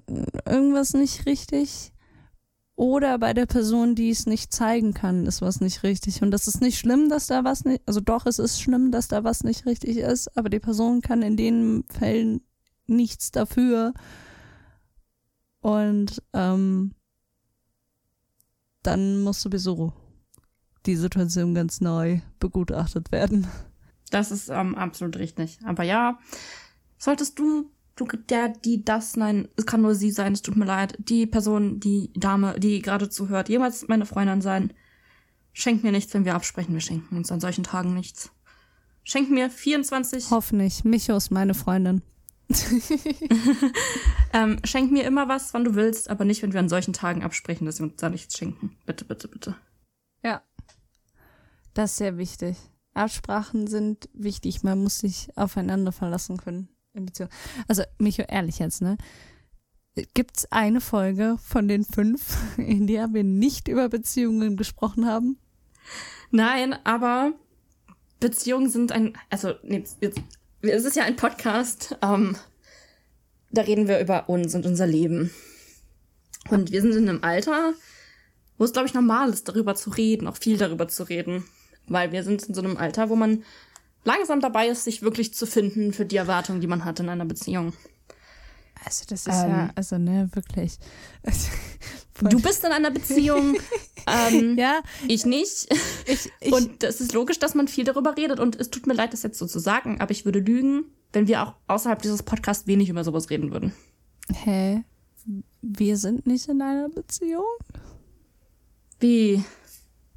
irgendwas 0.46 0.92
nicht 0.94 1.24
richtig. 1.26 1.88
Oder 2.74 3.18
bei 3.18 3.32
der 3.34 3.46
Person, 3.46 3.94
die 3.94 4.10
es 4.10 4.26
nicht 4.26 4.52
zeigen 4.52 4.92
kann, 4.94 5.26
ist 5.26 5.40
was 5.42 5.60
nicht 5.60 5.82
richtig. 5.82 6.22
Und 6.22 6.30
das 6.32 6.48
ist 6.48 6.60
nicht 6.60 6.78
schlimm, 6.78 7.08
dass 7.10 7.26
da 7.28 7.44
was 7.44 7.64
nicht, 7.64 7.82
also 7.86 8.00
doch, 8.00 8.26
es 8.26 8.38
ist 8.38 8.60
schlimm, 8.60 8.90
dass 8.90 9.08
da 9.08 9.24
was 9.24 9.44
nicht 9.44 9.66
richtig 9.66 9.98
ist, 9.98 10.36
aber 10.36 10.48
die 10.48 10.58
Person 10.58 11.00
kann 11.00 11.22
in 11.22 11.36
den 11.36 11.84
Fällen 11.90 12.40
nichts 12.86 13.30
dafür. 13.30 13.92
Und 15.60 16.22
ähm, 16.32 16.92
dann 18.82 19.22
muss 19.22 19.42
sowieso 19.42 19.92
die 20.86 20.96
Situation 20.96 21.54
ganz 21.54 21.80
neu 21.80 22.20
begutachtet 22.40 23.12
werden. 23.12 23.46
Das 24.10 24.30
ist 24.30 24.48
ähm, 24.48 24.74
absolut 24.74 25.16
richtig. 25.16 25.58
Aber 25.64 25.84
ja, 25.84 26.18
solltest 26.98 27.38
du, 27.38 27.70
du, 27.96 28.06
der, 28.28 28.48
die, 28.48 28.84
das, 28.84 29.16
nein, 29.16 29.48
es 29.56 29.66
kann 29.66 29.82
nur 29.82 29.94
sie 29.94 30.10
sein, 30.10 30.32
es 30.32 30.42
tut 30.42 30.56
mir 30.56 30.64
leid, 30.64 30.96
die 30.98 31.26
Person, 31.26 31.80
die 31.80 32.12
Dame, 32.14 32.58
die 32.58 32.82
gerade 32.82 33.08
zuhört, 33.08 33.48
jemals 33.48 33.86
meine 33.88 34.06
Freundin 34.06 34.42
sein, 34.42 34.72
schenk 35.52 35.82
mir 35.82 35.92
nichts, 35.92 36.12
wenn 36.14 36.24
wir 36.24 36.34
absprechen, 36.34 36.74
wir 36.74 36.80
schenken 36.80 37.16
uns 37.16 37.32
an 37.32 37.40
solchen 37.40 37.64
Tagen 37.64 37.94
nichts. 37.94 38.30
Schenk 39.04 39.30
mir 39.30 39.50
24, 39.50 40.30
Hoffentlich. 40.30 40.84
Micho 40.84 41.16
ist 41.16 41.30
meine 41.30 41.54
Freundin. 41.54 42.02
ähm, 44.32 44.59
schenk 44.64 44.92
mir 44.92 45.05
immer 45.05 45.28
was, 45.28 45.55
wann 45.55 45.64
du 45.64 45.74
willst, 45.74 46.11
aber 46.11 46.24
nicht, 46.24 46.42
wenn 46.42 46.53
wir 46.53 46.61
an 46.61 46.68
solchen 46.68 46.92
Tagen 46.92 47.22
absprechen, 47.22 47.66
dass 47.66 47.78
wir 47.78 47.86
uns 47.86 47.96
da 47.96 48.09
nichts 48.09 48.36
schenken. 48.36 48.76
Bitte, 48.86 49.05
bitte, 49.05 49.28
bitte. 49.28 49.57
Ja. 50.22 50.42
Das 51.74 51.92
ist 51.92 51.96
sehr 51.98 52.18
wichtig. 52.18 52.57
Absprachen 52.94 53.66
sind 53.66 54.09
wichtig. 54.12 54.62
Man 54.62 54.82
muss 54.82 54.98
sich 54.98 55.30
aufeinander 55.36 55.92
verlassen 55.92 56.36
können 56.36 56.68
in 56.92 57.07
Beziehung. 57.07 57.30
Also, 57.68 57.82
Micho, 57.98 58.22
ehrlich 58.22 58.59
jetzt, 58.59 58.82
ne? 58.82 58.96
Gibt's 60.14 60.50
eine 60.50 60.80
Folge 60.80 61.36
von 61.42 61.68
den 61.68 61.84
fünf, 61.84 62.36
in 62.57 62.86
der 62.86 63.12
wir 63.12 63.24
nicht 63.24 63.68
über 63.68 63.88
Beziehungen 63.88 64.57
gesprochen 64.57 65.07
haben? 65.07 65.38
Nein, 66.30 66.74
aber 66.84 67.32
Beziehungen 68.20 68.70
sind 68.70 68.92
ein, 68.92 69.18
also 69.30 69.55
nee, 69.62 69.84
jetzt, 70.00 70.22
es 70.62 70.84
ist 70.84 70.96
ja 70.96 71.04
ein 71.04 71.16
Podcast. 71.16 71.96
Ähm, 72.02 72.36
da 73.50 73.62
reden 73.62 73.88
wir 73.88 74.00
über 74.00 74.28
uns 74.28 74.54
und 74.54 74.64
unser 74.66 74.86
Leben. 74.86 75.30
Und 76.48 76.72
wir 76.72 76.80
sind 76.82 76.94
in 76.94 77.08
einem 77.08 77.22
Alter, 77.22 77.74
wo 78.58 78.64
es 78.64 78.72
glaube 78.72 78.88
ich 78.88 78.94
normal 78.94 79.30
ist, 79.30 79.48
darüber 79.48 79.74
zu 79.74 79.90
reden, 79.90 80.26
auch 80.26 80.36
viel 80.36 80.56
darüber 80.56 80.88
zu 80.88 81.04
reden, 81.04 81.44
weil 81.86 82.12
wir 82.12 82.24
sind 82.24 82.42
in 82.44 82.54
so 82.54 82.62
einem 82.62 82.76
Alter, 82.76 83.10
wo 83.10 83.16
man 83.16 83.44
langsam 84.04 84.40
dabei 84.40 84.68
ist, 84.68 84.84
sich 84.84 85.02
wirklich 85.02 85.34
zu 85.34 85.46
finden 85.46 85.92
für 85.92 86.04
die 86.04 86.16
Erwartungen, 86.16 86.60
die 86.60 86.66
man 86.66 86.84
hat 86.84 86.98
in 87.00 87.08
einer 87.08 87.24
Beziehung. 87.24 87.72
Also, 88.84 89.04
das 89.08 89.20
ist 89.20 89.26
ja- 89.28 89.70
also, 89.76 89.98
ne, 89.98 90.28
wirklich. 90.32 90.78
Du 92.30 92.40
bist 92.40 92.64
in 92.64 92.72
einer 92.72 92.90
Beziehung, 92.90 93.56
ähm, 94.06 94.56
ja, 94.58 94.80
ich 95.08 95.26
nicht. 95.26 95.68
ich, 96.06 96.30
ich, 96.40 96.52
Und 96.52 96.82
es 96.84 97.00
ist 97.00 97.12
logisch, 97.12 97.38
dass 97.38 97.54
man 97.54 97.68
viel 97.68 97.84
darüber 97.84 98.16
redet. 98.16 98.40
Und 98.40 98.58
es 98.60 98.70
tut 98.70 98.86
mir 98.86 98.94
leid, 98.94 99.12
das 99.12 99.22
jetzt 99.22 99.38
so 99.38 99.46
zu 99.46 99.58
sagen, 99.58 100.00
aber 100.00 100.10
ich 100.10 100.24
würde 100.24 100.40
lügen, 100.40 100.84
wenn 101.12 101.26
wir 101.26 101.42
auch 101.42 101.54
außerhalb 101.66 102.00
dieses 102.00 102.22
Podcasts 102.22 102.66
wenig 102.66 102.88
über 102.88 103.04
sowas 103.04 103.30
reden 103.30 103.52
würden. 103.52 103.72
hä? 104.32 104.84
Wir 105.60 105.96
sind 105.96 106.26
nicht 106.26 106.48
in 106.48 106.60
einer 106.60 106.88
Beziehung? 106.88 107.44
Wie? 108.98 109.42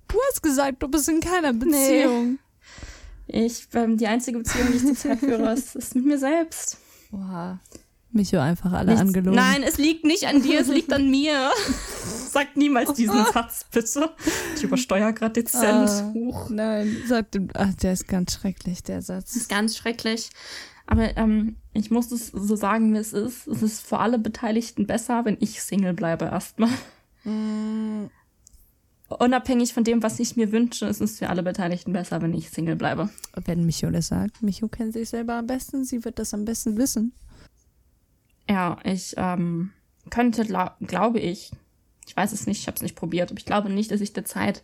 Du 0.08 0.18
hast 0.30 0.42
gesagt, 0.42 0.82
du 0.82 0.88
bist 0.88 1.10
in 1.10 1.20
keiner 1.20 1.54
Beziehung. 1.54 2.40
Ich, 3.28 3.68
ähm, 3.74 3.98
die 3.98 4.08
einzige 4.08 4.38
Beziehung, 4.38 4.68
die 4.72 4.78
ich 4.78 4.86
zurzeit 4.86 5.20
führe, 5.20 5.54
ist, 5.54 5.76
ist 5.76 5.96
mit 5.96 6.06
mir 6.06 6.18
selbst. 6.18 6.78
Oha. 7.12 7.60
Micho 8.16 8.40
einfach 8.40 8.72
alle 8.74 8.92
Nichts- 8.92 9.02
angelogen. 9.02 9.36
Nein, 9.36 9.62
es 9.64 9.78
liegt 9.78 10.04
nicht 10.06 10.26
an 10.26 10.42
dir, 10.42 10.62
es 10.62 10.68
liegt 10.68 10.92
an 10.92 11.10
mir. 11.12 11.52
Sag 12.32 12.58
niemals 12.58 12.94
diesen 12.94 13.24
Satz, 13.26 13.66
bitte. 13.72 14.10
Ich 14.56 14.64
übersteuere 14.64 15.14
gerade 15.14 15.34
dezent. 15.44 15.90
Ah. 15.90 16.14
Nein, 16.50 16.98
sagt 17.08 17.38
ach, 17.54 17.74
der 17.76 17.94
ist 17.94 18.08
ganz 18.08 18.34
schrecklich, 18.34 18.84
der 18.84 19.02
Satz. 19.02 19.36
ist 19.36 19.50
ganz 19.50 19.78
schrecklich. 19.78 20.30
Aber 20.88 21.16
ähm, 21.18 21.56
ich 21.74 21.92
muss 21.92 22.12
es 22.12 22.28
so 22.28 22.56
sagen, 22.56 22.94
wie 22.94 22.98
es 22.98 23.14
ist. 23.14 23.48
Es 23.48 23.62
ist 23.64 23.86
für 23.88 24.00
alle 24.00 24.20
Beteiligten 24.20 24.86
besser, 24.86 25.26
wenn 25.26 25.38
ich 25.40 25.62
Single 25.62 25.94
bleibe 25.94 26.26
erstmal. 26.26 26.70
Unabhängig 29.08 29.74
von 29.74 29.84
dem, 29.84 30.04
was 30.04 30.20
ich 30.20 30.36
mir 30.36 30.52
wünsche, 30.52 30.86
ist 30.88 31.02
es 31.02 31.20
für 31.20 31.30
alle 31.30 31.44
Beteiligten 31.44 31.94
besser, 31.94 32.22
wenn 32.22 32.34
ich 32.34 32.50
Single 32.50 32.76
bleibe. 32.76 33.10
Wenn 33.46 33.66
Micho 33.66 33.90
das 33.90 34.08
sagt, 34.08 34.42
Micho 34.42 34.68
kennt 34.68 34.94
sich 34.94 35.10
selber 35.10 35.36
am 35.36 35.48
besten, 35.48 35.86
sie 35.86 36.04
wird 36.04 36.20
das 36.20 36.34
am 36.34 36.46
besten 36.46 36.78
wissen. 36.78 37.14
Ja, 38.50 38.78
ich 38.84 39.14
ähm, 39.18 39.72
könnte, 40.10 40.46
gla 40.46 40.76
glaube 40.82 41.20
ich, 41.20 41.52
ich 42.08 42.16
weiß 42.16 42.32
es 42.32 42.48
nicht, 42.48 42.60
ich 42.60 42.68
habe 42.68 42.76
es 42.76 42.84
nicht 42.84 42.96
probiert, 42.96 43.32
aber 43.32 43.40
ich 43.40 43.46
glaube 43.46 43.70
nicht, 43.70 43.92
dass 43.92 44.02
ich 44.02 44.14
derzeit 44.14 44.64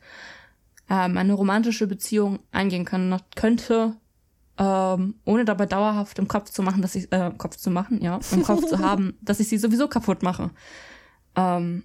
ähm, 0.89 1.17
eine 1.17 1.33
romantische 1.33 1.87
Beziehung 1.87 2.39
eingehen 2.51 2.85
können, 2.85 3.19
könnte, 3.35 3.95
ähm, 4.57 5.15
ohne 5.25 5.45
dabei 5.45 5.65
dauerhaft 5.65 6.19
im 6.19 6.27
Kopf 6.27 6.49
zu 6.51 6.61
machen, 6.61 6.81
dass 6.81 6.95
ich, 6.95 7.11
äh, 7.11 7.31
Kopf 7.37 7.55
zu 7.55 7.71
machen, 7.71 8.01
ja, 8.01 8.19
im 8.31 8.43
Kopf 8.43 8.65
zu 8.65 8.79
haben, 8.85 9.17
dass 9.21 9.39
ich 9.39 9.47
sie 9.47 9.57
sowieso 9.57 9.87
kaputt 9.87 10.21
mache. 10.21 10.51
Ähm, 11.35 11.83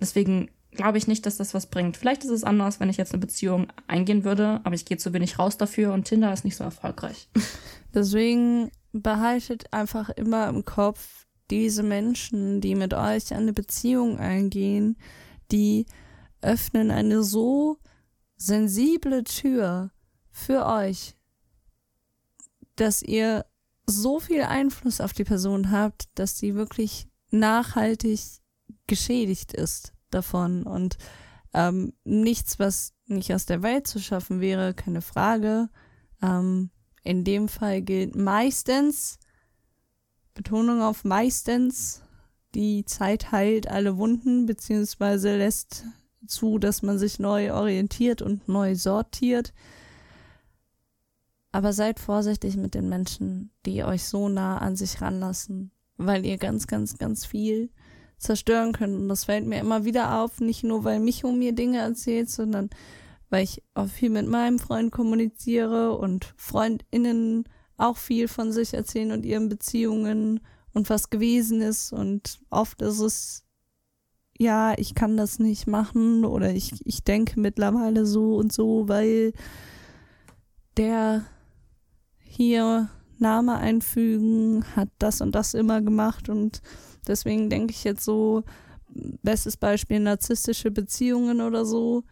deswegen 0.00 0.50
glaube 0.70 0.98
ich 0.98 1.08
nicht, 1.08 1.26
dass 1.26 1.36
das 1.36 1.54
was 1.54 1.66
bringt. 1.66 1.96
Vielleicht 1.96 2.24
ist 2.24 2.30
es 2.30 2.44
anders, 2.44 2.80
wenn 2.80 2.88
ich 2.88 2.96
jetzt 2.96 3.12
eine 3.12 3.20
Beziehung 3.20 3.68
eingehen 3.86 4.24
würde, 4.24 4.60
aber 4.64 4.74
ich 4.74 4.84
gehe 4.84 4.96
zu 4.96 5.12
wenig 5.12 5.38
raus 5.38 5.56
dafür 5.56 5.92
und 5.92 6.04
Tinder 6.04 6.32
ist 6.32 6.44
nicht 6.44 6.56
so 6.56 6.64
erfolgreich. 6.64 7.28
Deswegen 7.94 8.70
behaltet 8.92 9.72
einfach 9.72 10.10
immer 10.10 10.48
im 10.48 10.64
Kopf, 10.64 11.25
diese 11.50 11.82
Menschen, 11.82 12.60
die 12.60 12.74
mit 12.74 12.94
euch 12.94 13.34
eine 13.34 13.52
Beziehung 13.52 14.18
eingehen, 14.18 14.96
die 15.52 15.86
öffnen 16.42 16.90
eine 16.90 17.22
so 17.22 17.78
sensible 18.36 19.24
Tür 19.24 19.90
für 20.30 20.66
euch, 20.66 21.16
dass 22.76 23.02
ihr 23.02 23.46
so 23.86 24.20
viel 24.20 24.42
Einfluss 24.42 25.00
auf 25.00 25.12
die 25.12 25.24
Person 25.24 25.70
habt, 25.70 26.08
dass 26.14 26.38
sie 26.38 26.54
wirklich 26.54 27.08
nachhaltig 27.30 28.20
geschädigt 28.86 29.52
ist 29.52 29.92
davon 30.10 30.64
und 30.64 30.98
ähm, 31.54 31.94
nichts, 32.04 32.58
was 32.58 32.92
nicht 33.06 33.32
aus 33.32 33.46
der 33.46 33.62
Welt 33.62 33.86
zu 33.86 33.98
schaffen 34.00 34.40
wäre, 34.40 34.74
keine 34.74 35.00
Frage. 35.00 35.68
Ähm, 36.22 36.70
in 37.02 37.24
dem 37.24 37.48
Fall 37.48 37.82
gilt 37.82 38.16
meistens, 38.16 39.18
Betonung 40.36 40.82
auf 40.82 41.04
meistens, 41.04 42.02
die 42.54 42.84
Zeit 42.84 43.32
heilt 43.32 43.68
alle 43.68 43.96
Wunden, 43.96 44.46
beziehungsweise 44.46 45.36
lässt 45.36 45.84
zu, 46.26 46.58
dass 46.58 46.82
man 46.82 46.98
sich 46.98 47.18
neu 47.18 47.52
orientiert 47.52 48.22
und 48.22 48.46
neu 48.46 48.74
sortiert. 48.74 49.52
Aber 51.52 51.72
seid 51.72 51.98
vorsichtig 51.98 52.56
mit 52.56 52.74
den 52.74 52.88
Menschen, 52.88 53.50
die 53.64 53.82
euch 53.82 54.04
so 54.04 54.28
nah 54.28 54.58
an 54.58 54.76
sich 54.76 55.00
ranlassen, 55.00 55.70
weil 55.96 56.26
ihr 56.26 56.36
ganz, 56.36 56.66
ganz, 56.66 56.98
ganz 56.98 57.24
viel 57.24 57.70
zerstören 58.18 58.72
könnt. 58.72 58.94
Und 58.94 59.08
das 59.08 59.24
fällt 59.24 59.46
mir 59.46 59.60
immer 59.60 59.84
wieder 59.86 60.20
auf, 60.20 60.40
nicht 60.40 60.64
nur 60.64 60.84
weil 60.84 61.00
Micho 61.00 61.32
mir 61.32 61.54
Dinge 61.54 61.78
erzählt, 61.78 62.28
sondern 62.28 62.68
weil 63.30 63.44
ich 63.44 63.62
auch 63.72 63.88
viel 63.88 64.10
mit 64.10 64.28
meinem 64.28 64.58
Freund 64.58 64.92
kommuniziere 64.92 65.96
und 65.96 66.34
FreundInnen 66.36 67.48
auch 67.76 67.96
viel 67.96 68.28
von 68.28 68.52
sich 68.52 68.74
erzählen 68.74 69.12
und 69.12 69.26
ihren 69.26 69.48
Beziehungen 69.48 70.40
und 70.72 70.90
was 70.90 71.10
gewesen 71.10 71.60
ist. 71.60 71.92
Und 71.92 72.40
oft 72.50 72.82
ist 72.82 73.00
es, 73.00 73.44
ja, 74.38 74.74
ich 74.76 74.94
kann 74.94 75.16
das 75.16 75.38
nicht 75.38 75.66
machen 75.66 76.24
oder 76.24 76.52
ich, 76.52 76.74
ich 76.84 77.04
denke 77.04 77.40
mittlerweile 77.40 78.06
so 78.06 78.36
und 78.36 78.52
so, 78.52 78.88
weil 78.88 79.32
der 80.76 81.24
hier 82.18 82.90
Name 83.18 83.56
einfügen 83.56 84.64
hat 84.76 84.90
das 84.98 85.20
und 85.22 85.34
das 85.34 85.54
immer 85.54 85.80
gemacht 85.80 86.28
und 86.28 86.60
Deswegen 87.06 87.48
denke 87.50 87.72
ich 87.72 87.84
jetzt 87.84 88.04
so, 88.04 88.42
bestes 89.22 89.56
Beispiel 89.56 90.00
narzisstische 90.00 90.70
Beziehungen 90.70 91.40
oder 91.40 91.64
so, 91.64 92.04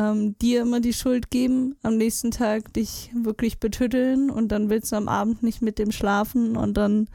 ähm, 0.00 0.38
dir 0.38 0.62
immer 0.62 0.80
die 0.80 0.94
Schuld 0.94 1.30
geben, 1.30 1.76
am 1.82 1.96
nächsten 1.96 2.30
Tag 2.30 2.72
dich 2.72 3.10
wirklich 3.14 3.60
betütteln 3.60 4.30
und 4.30 4.48
dann 4.48 4.70
willst 4.70 4.92
du 4.92 4.96
am 4.96 5.08
Abend 5.08 5.42
nicht 5.42 5.60
mit 5.60 5.78
dem 5.78 5.92
schlafen 5.92 6.56
und 6.56 6.74
dann 6.74 7.08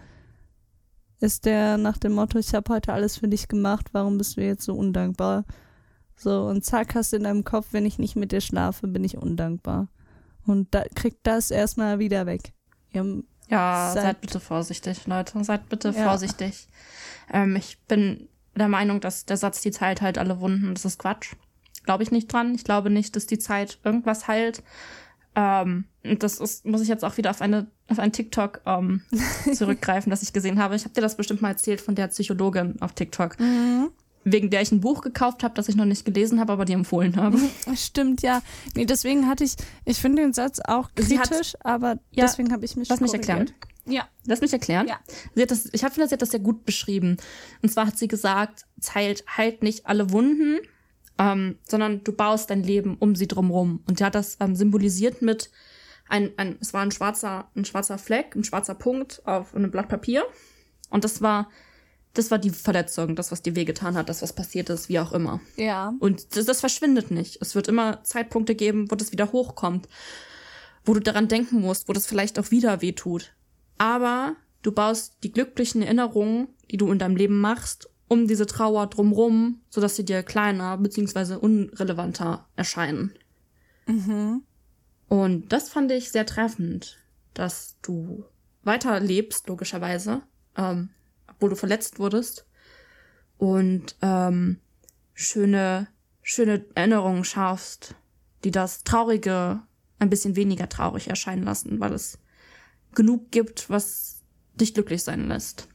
ist 1.20 1.46
der 1.46 1.78
nach 1.78 1.98
dem 1.98 2.14
Motto, 2.14 2.38
ich 2.38 2.54
habe 2.54 2.72
heute 2.74 2.94
alles 2.94 3.18
für 3.18 3.28
dich 3.28 3.48
gemacht, 3.48 3.88
warum 3.94 4.18
bist 4.18 4.38
du 4.38 4.42
jetzt 4.42 4.66
so 4.66 4.76
undankbar? 4.76 5.46
So, 6.16 6.44
und 6.44 6.64
zack, 6.64 6.94
hast 6.94 7.12
du 7.12 7.18
in 7.18 7.24
deinem 7.24 7.44
Kopf, 7.44 7.68
wenn 7.72 7.86
ich 7.86 7.98
nicht 7.98 8.16
mit 8.16 8.32
dir 8.32 8.42
schlafe, 8.42 8.88
bin 8.88 9.04
ich 9.04 9.18
undankbar. 9.18 9.88
Und 10.46 10.74
da 10.76 10.84
kriegt 10.94 11.26
das 11.26 11.52
erstmal 11.52 12.00
wieder 12.00 12.26
weg. 12.26 12.54
Ihr 12.92 13.24
ja, 13.50 13.92
seid, 13.94 14.04
seid, 14.04 14.22
bitte 14.22 14.40
vorsichtig, 14.40 15.08
Leute. 15.08 15.44
Seid 15.44 15.68
bitte 15.70 15.90
ja. 15.90 16.04
vorsichtig. 16.04 16.68
Ähm, 17.34 17.56
ich 17.56 17.80
bin 17.88 18.30
der 18.56 18.70
Meinung, 18.70 19.02
dass 19.02 19.26
der 19.26 19.38
Satz, 19.38 19.62
die 19.62 19.72
Zeit 19.72 20.02
heilt 20.02 20.18
alle 20.18 20.40
Wunden, 20.40 20.74
das 20.74 20.86
ist 20.86 21.00
Quatsch. 21.00 21.34
Glaube 21.86 22.04
ich 22.04 22.12
nicht 22.12 22.32
dran. 22.32 22.56
Ich 22.56 22.64
glaube 22.64 22.90
nicht, 22.90 23.16
dass 23.16 23.28
die 23.28 23.40
Zeit 23.40 23.80
irgendwas 23.84 24.28
heilt. 24.28 24.64
Ähm, 25.36 25.86
das 26.04 26.40
ist, 26.40 26.66
muss 26.66 26.82
ich 26.82 26.88
jetzt 26.88 27.04
auch 27.04 27.18
wieder 27.18 27.30
auf 27.30 27.42
eine 27.42 27.68
auf 27.88 28.00
ein 28.00 28.12
TikTok 28.12 28.62
ähm, 28.66 29.02
zurückgreifen, 29.54 30.10
das 30.10 30.24
ich 30.24 30.34
gesehen 30.34 30.60
habe. 30.60 30.76
Ich 30.76 30.86
habe 30.86 30.94
dir 30.94 31.02
das 31.02 31.18
bestimmt 31.18 31.42
mal 31.42 31.50
erzählt 31.50 31.82
von 31.82 31.96
der 31.96 32.08
Psychologin 32.08 32.82
auf 32.82 32.94
TikTok. 32.94 33.40
Mhm 33.40 33.92
wegen 34.26 34.50
der 34.50 34.62
ich 34.62 34.72
ein 34.72 34.82
Buch 34.82 35.02
gekauft 35.02 35.44
habe, 35.44 35.54
das 35.54 35.70
ich 35.70 35.76
noch 35.76 35.86
nicht 35.86 36.04
gelesen 36.04 36.40
habe, 36.40 36.52
aber 36.52 36.66
die 36.66 36.74
empfohlen 36.74 37.16
habe. 37.16 37.40
Stimmt, 37.76 38.24
ja. 38.24 38.42
Nee, 38.76 38.86
deswegen 38.86 39.28
hatte 39.28 39.44
ich, 39.44 39.56
ich 39.86 40.00
finde 40.00 40.24
den 40.24 40.34
Satz 40.34 40.60
auch 40.60 40.90
kritisch, 40.96 41.54
hat, 41.54 41.66
aber 41.66 42.00
ja, 42.12 42.26
deswegen 42.26 42.52
habe 42.52 42.66
ich 42.66 42.76
mich 42.76 42.90
Lass 42.90 43.00
mich 43.00 43.14
erklären. 43.14 43.52
Ja. 43.86 44.10
Lass 44.26 44.42
mich 44.42 44.52
erklären. 44.52 44.88
Ja. 44.88 45.00
Sie 45.36 45.44
hat 45.44 45.52
das, 45.52 45.70
ich 45.72 45.82
finde, 45.82 46.08
sie 46.08 46.14
hat 46.14 46.22
das 46.24 46.32
sehr 46.32 46.40
gut 46.40 46.66
beschrieben. 46.66 47.18
Und 47.62 47.70
zwar 47.70 47.86
hat 47.86 48.00
sie 48.00 48.08
gesagt, 48.08 48.66
es 48.82 48.96
heilt, 48.96 49.24
heilt 49.38 49.62
nicht 49.62 49.86
alle 49.86 50.12
Wunden, 50.12 50.58
ähm, 51.18 51.58
sondern 51.68 52.04
du 52.04 52.12
baust 52.12 52.50
dein 52.50 52.64
Leben 52.64 52.98
um 53.00 53.16
sie 53.16 53.28
drumrum. 53.28 53.82
Und 53.88 53.98
sie 53.98 54.04
hat 54.04 54.16
das 54.16 54.38
ähm, 54.40 54.56
symbolisiert 54.56 55.22
mit 55.22 55.50
ein, 56.08 56.32
ein, 56.38 56.58
es 56.60 56.74
war 56.74 56.82
ein 56.82 56.92
schwarzer, 56.92 57.50
ein 57.56 57.66
schwarzer 57.66 57.98
Fleck, 57.98 58.36
ein 58.36 58.44
schwarzer 58.44 58.76
Punkt 58.76 59.22
auf 59.26 59.56
einem 59.56 59.72
Blatt 59.72 59.88
Papier. 59.88 60.24
Und 60.90 61.04
das 61.04 61.22
war 61.22 61.50
das 62.16 62.32
war 62.32 62.40
die 62.40 62.50
Verletzung, 62.50 63.16
das, 63.16 63.32
was 63.32 63.42
dir 63.42 63.56
wehgetan 63.56 63.96
hat, 63.96 64.10
das, 64.10 64.22
was 64.22 64.34
passiert 64.34 64.70
ist, 64.70 64.90
wie 64.90 65.00
auch 65.00 65.12
immer. 65.12 65.42
Ja. 65.58 65.94
Und 66.00 66.36
das, 66.36 66.46
das 66.46 66.62
verschwindet 66.62 67.12
nicht. 67.12 67.38
Es 67.42 67.56
wird 67.56 67.68
immer 67.68 68.04
Zeitpunkte 68.04 68.56
geben, 68.56 68.90
wo 68.90 68.96
das 68.96 69.12
wieder 69.12 69.32
hochkommt, 69.32 69.88
wo 70.86 70.94
du 70.94 71.02
daran 71.02 71.28
denken 71.28 71.60
musst, 71.60 71.88
wo 71.88 71.94
das 71.94 72.08
vielleicht 72.08 72.40
auch 72.40 72.52
wieder 72.52 72.82
wehtut. 72.82 73.34
Aber 73.78 74.36
du 74.62 74.72
baust 74.72 75.18
die 75.24 75.32
glücklichen 75.32 75.82
Erinnerungen, 75.82 76.48
die 76.72 76.78
du 76.78 76.92
in 76.92 77.00
deinem 77.00 77.18
Leben 77.18 77.40
machst, 77.40 77.90
um 78.08 78.28
diese 78.28 78.46
Trauer 78.46 78.88
drumrum, 78.88 79.62
sodass 79.70 79.96
sie 79.96 80.06
dir 80.06 80.24
kleiner 80.24 80.78
bzw. 80.78 81.36
unrelevanter 81.36 82.48
erscheinen. 82.56 83.14
Mhm. 83.88 84.44
Und 85.08 85.52
das 85.52 85.70
fand 85.70 85.92
ich 85.92 86.12
sehr 86.12 86.26
treffend, 86.26 86.98
dass 87.34 87.78
du 87.82 88.26
weiterlebst, 88.64 89.48
logischerweise, 89.48 90.22
ähm, 90.58 90.90
obwohl 91.28 91.52
du 91.52 91.56
verletzt 91.56 92.00
wurdest. 92.00 92.46
Und 93.38 93.96
ähm, 94.02 94.60
schöne, 95.14 95.88
schöne 96.22 96.66
Erinnerungen 96.74 97.24
schaffst, 97.24 97.96
die 98.44 98.52
das 98.52 98.84
Traurige 98.84 99.62
ein 100.00 100.10
bisschen 100.10 100.36
weniger 100.36 100.70
traurig 100.70 101.08
erscheinen 101.08 101.44
lassen, 101.44 101.80
weil 101.80 101.94
es 101.94 102.20
genug 102.94 103.32
gibt, 103.32 103.70
was 103.70 104.22
dich 104.56 104.74
glücklich 104.74 105.04
sein 105.04 105.28
lässt. 105.28 105.68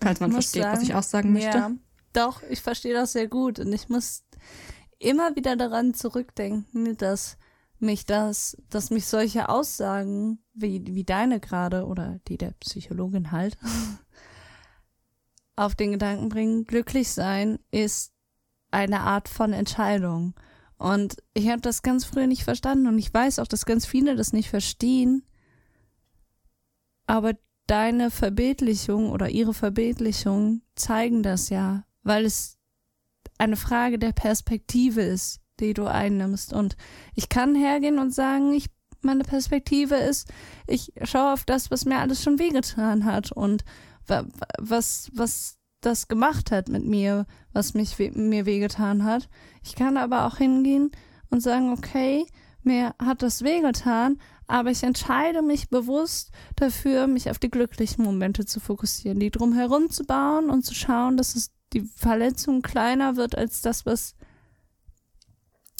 Falls 0.00 0.20
man 0.20 0.32
versteht, 0.32 0.62
sagen, 0.62 0.76
was 0.76 0.82
ich 0.82 0.94
auch 0.94 1.02
sagen 1.02 1.32
möchte. 1.32 1.58
Ja, 1.58 1.70
doch, 2.12 2.42
ich 2.50 2.60
verstehe 2.60 2.94
das 2.94 3.12
sehr 3.12 3.28
gut. 3.28 3.58
Und 3.58 3.72
ich 3.72 3.88
muss 3.88 4.24
immer 4.98 5.36
wieder 5.36 5.56
daran 5.56 5.94
zurückdenken, 5.94 6.96
dass 6.96 7.36
mich 7.78 8.06
das, 8.06 8.56
dass 8.70 8.90
mich 8.90 9.06
solche 9.06 9.48
Aussagen 9.48 10.38
wie, 10.54 10.82
wie 10.86 11.04
deine 11.04 11.40
gerade 11.40 11.84
oder 11.86 12.20
die 12.28 12.38
der 12.38 12.52
Psychologin 12.60 13.32
halt 13.32 13.58
auf 15.56 15.74
den 15.74 15.92
Gedanken 15.92 16.28
bringen, 16.28 16.64
glücklich 16.66 17.10
sein 17.10 17.58
ist 17.70 18.12
eine 18.70 19.00
Art 19.00 19.28
von 19.28 19.52
Entscheidung. 19.52 20.34
Und 20.78 21.16
ich 21.32 21.48
habe 21.48 21.62
das 21.62 21.82
ganz 21.82 22.04
früher 22.04 22.26
nicht 22.26 22.44
verstanden 22.44 22.86
und 22.86 22.98
ich 22.98 23.12
weiß 23.12 23.38
auch, 23.38 23.46
dass 23.46 23.64
ganz 23.64 23.86
viele 23.86 24.16
das 24.16 24.32
nicht 24.32 24.50
verstehen. 24.50 25.24
Aber 27.06 27.34
deine 27.66 28.10
Verbildlichung 28.10 29.10
oder 29.10 29.28
ihre 29.28 29.54
Verbildlichung 29.54 30.62
zeigen 30.74 31.22
das 31.22 31.48
ja, 31.48 31.84
weil 32.02 32.24
es 32.24 32.58
eine 33.38 33.56
Frage 33.56 33.98
der 33.98 34.12
Perspektive 34.12 35.02
ist, 35.02 35.40
die 35.60 35.74
du 35.74 35.86
einnimmst. 35.86 36.52
Und 36.52 36.76
ich 37.14 37.28
kann 37.28 37.54
hergehen 37.54 37.98
und 37.98 38.14
sagen, 38.14 38.52
ich, 38.52 38.66
meine 39.02 39.24
Perspektive 39.24 39.96
ist, 39.96 40.28
ich 40.66 40.92
schaue 41.02 41.32
auf 41.32 41.44
das, 41.44 41.70
was 41.70 41.84
mir 41.84 41.98
alles 41.98 42.22
schon 42.22 42.38
wehgetan 42.38 43.04
hat 43.04 43.32
und 43.32 43.64
was, 44.58 45.10
was 45.14 45.58
das 45.80 46.08
gemacht 46.08 46.50
hat 46.50 46.68
mit 46.68 46.84
mir, 46.84 47.26
was 47.52 47.74
mich 47.74 47.98
mir 47.98 48.46
wehgetan 48.46 49.04
hat. 49.04 49.28
Ich 49.62 49.74
kann 49.74 49.96
aber 49.96 50.26
auch 50.26 50.36
hingehen 50.36 50.90
und 51.30 51.40
sagen, 51.40 51.70
okay, 51.72 52.26
mir 52.62 52.94
hat 52.98 53.22
das 53.22 53.42
wehgetan, 53.42 54.18
aber 54.46 54.70
ich 54.70 54.82
entscheide 54.82 55.42
mich 55.42 55.68
bewusst 55.68 56.30
dafür, 56.54 57.06
mich 57.06 57.30
auf 57.30 57.38
die 57.38 57.50
glücklichen 57.50 58.04
Momente 58.04 58.44
zu 58.44 58.60
fokussieren, 58.60 59.18
die 59.18 59.30
drumherum 59.30 59.90
zu 59.90 60.04
bauen 60.04 60.50
und 60.50 60.62
zu 60.64 60.74
schauen, 60.74 61.16
dass 61.16 61.34
es 61.34 61.50
die 61.72 61.82
Verletzung 61.82 62.62
kleiner 62.62 63.16
wird 63.16 63.36
als 63.36 63.60
das, 63.60 63.86
was 63.86 64.14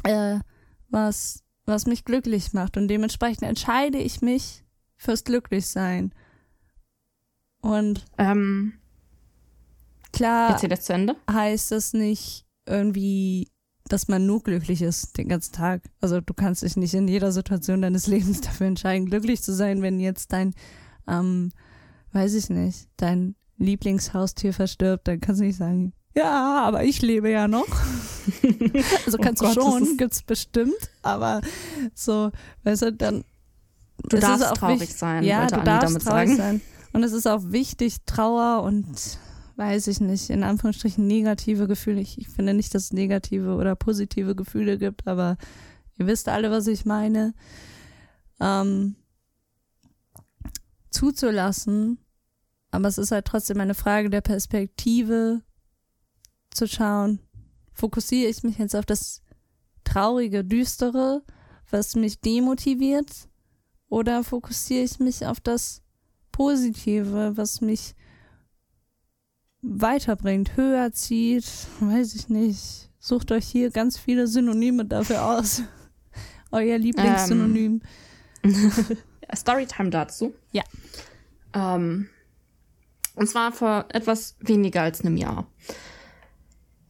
äh, 0.05 0.41
was, 0.89 1.43
was 1.64 1.87
mich 1.87 2.05
glücklich 2.05 2.53
macht. 2.53 2.77
Und 2.77 2.89
dementsprechend 2.89 3.43
entscheide 3.43 3.99
ich 3.99 4.21
mich 4.21 4.64
fürs 4.97 5.25
Glücklichsein. 5.25 6.12
Und 7.61 8.05
ähm, 8.19 8.75
klar 10.12 10.51
heißt 11.31 11.73
das 11.73 11.93
nicht 11.93 12.47
irgendwie 12.67 13.49
dass 13.89 14.09
man 14.09 14.26
nur 14.26 14.43
glücklich 14.43 14.82
ist 14.82 15.16
den 15.16 15.28
ganzen 15.28 15.53
Tag. 15.53 15.82
Also 16.01 16.20
du 16.20 16.34
kannst 16.34 16.62
dich 16.62 16.76
nicht 16.76 16.95
in 16.95 17.09
jeder 17.09 17.32
Situation 17.32 17.82
deines 17.82 18.07
Lebens 18.07 18.41
dafür 18.41 18.66
entscheiden, 18.66 19.07
glücklich 19.07 19.43
zu 19.43 19.55
sein, 19.55 19.82
wenn 19.82 20.01
jetzt 20.01 20.32
dein, 20.32 20.55
ähm, 21.09 21.53
weiß 22.12 22.34
ich 22.34 22.51
nicht, 22.51 22.89
dein 22.97 23.37
Lieblingshaustier 23.59 24.53
verstirbt, 24.53 25.09
dann 25.09 25.20
kannst 25.20 25.41
du 25.41 25.45
nicht 25.45 25.57
sagen, 25.57 25.93
ja, 26.14 26.62
aber 26.62 26.84
ich 26.84 27.03
lebe 27.03 27.30
ja 27.30 27.47
noch. 27.47 27.66
also 29.05 29.18
kannst 29.18 29.43
oh 29.43 29.49
du 29.49 29.55
Gott, 29.55 29.62
schon, 29.62 29.97
gibt's 29.99 30.22
bestimmt, 30.22 30.91
aber 31.03 31.43
so, 31.95 32.30
weißt 32.64 32.82
du, 32.82 32.93
dann. 32.93 33.24
Du 34.09 34.18
darfst 34.18 34.55
traurig 34.55 34.95
sein, 34.95 35.24
ja, 35.24 35.47
du 35.47 35.62
darfst 35.62 35.89
damit 35.89 36.03
traurig 36.03 36.28
sagen. 36.30 36.37
sein. 36.37 36.61
Und 36.93 37.03
es 37.03 37.12
ist 37.12 37.26
auch 37.26 37.43
wichtig, 37.45 37.99
Trauer 38.07 38.62
und 38.62 39.18
weiß 39.57 39.87
ich 39.87 40.01
nicht, 40.01 40.31
in 40.31 40.43
Anführungsstrichen 40.43 41.07
negative 41.07 41.67
Gefühle. 41.67 42.01
Ich, 42.01 42.19
ich 42.19 42.29
finde 42.29 42.55
nicht, 42.55 42.75
dass 42.75 42.85
es 42.85 42.93
negative 42.93 43.55
oder 43.55 43.75
positive 43.75 44.35
Gefühle 44.35 44.79
gibt, 44.79 45.07
aber 45.07 45.39
ihr 45.99 46.07
wisst 46.07 46.29
alle, 46.29 46.51
was 46.51 46.67
ich 46.67 46.85
meine. 46.85 47.35
Ähm, 48.39 48.97
zuzulassen, 50.91 51.99
aber 52.71 52.89
es 52.89 52.99
ist 52.99 53.13
halt 53.13 53.27
trotzdem 53.27 53.61
eine 53.61 53.75
Frage 53.75 54.11
der 54.11 54.21
Perspektive 54.21 55.43
zu 56.51 56.67
schauen, 56.67 57.21
fokussiere 57.73 58.31
ich 58.31 58.43
mich 58.43 58.59
jetzt 58.59 58.75
auf 58.75 58.87
das 58.87 59.23
traurige, 59.85 60.45
düstere, 60.45 61.23
was 61.71 61.97
mich 61.97 62.21
demotiviert, 62.21 63.29
oder 63.89 64.25
fokussiere 64.25 64.85
ich 64.85 64.99
mich 64.99 65.27
auf 65.27 65.41
das 65.41 65.83
Positive, 66.33 67.37
was 67.37 67.61
mich 67.61 67.95
weiterbringt, 69.67 70.57
höher 70.57 70.93
zieht, 70.93 71.47
weiß 71.81 72.14
ich 72.14 72.29
nicht. 72.29 72.91
Sucht 72.99 73.33
euch 73.33 73.47
hier 73.47 73.71
ganz 73.71 73.99
viele 73.99 74.27
Synonyme 74.27 74.85
dafür 74.85 75.25
aus. 75.25 75.62
Euer 76.51 76.79
Lieblingssynonym. 76.79 77.83
Ähm. 78.43 78.73
Storytime 79.35 79.91
dazu. 79.91 80.35
Ja. 80.53 80.62
Ähm, 81.53 82.09
und 83.14 83.29
zwar 83.29 83.53
vor 83.53 83.87
etwas 83.89 84.37
weniger 84.41 84.83
als 84.83 85.01
einem 85.01 85.17
Jahr. 85.17 85.47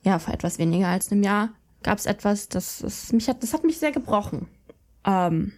Ja, 0.02 0.18
vor 0.18 0.34
etwas 0.34 0.58
weniger 0.58 0.88
als 0.88 1.10
einem 1.10 1.22
Jahr 1.22 1.50
gab 1.82 1.98
es 1.98 2.06
etwas, 2.06 2.48
das, 2.48 2.78
das 2.78 3.12
mich 3.12 3.28
hat, 3.28 3.42
das 3.42 3.52
hat 3.52 3.64
mich 3.64 3.78
sehr 3.78 3.92
gebrochen. 3.92 4.48
Ähm, 5.04 5.52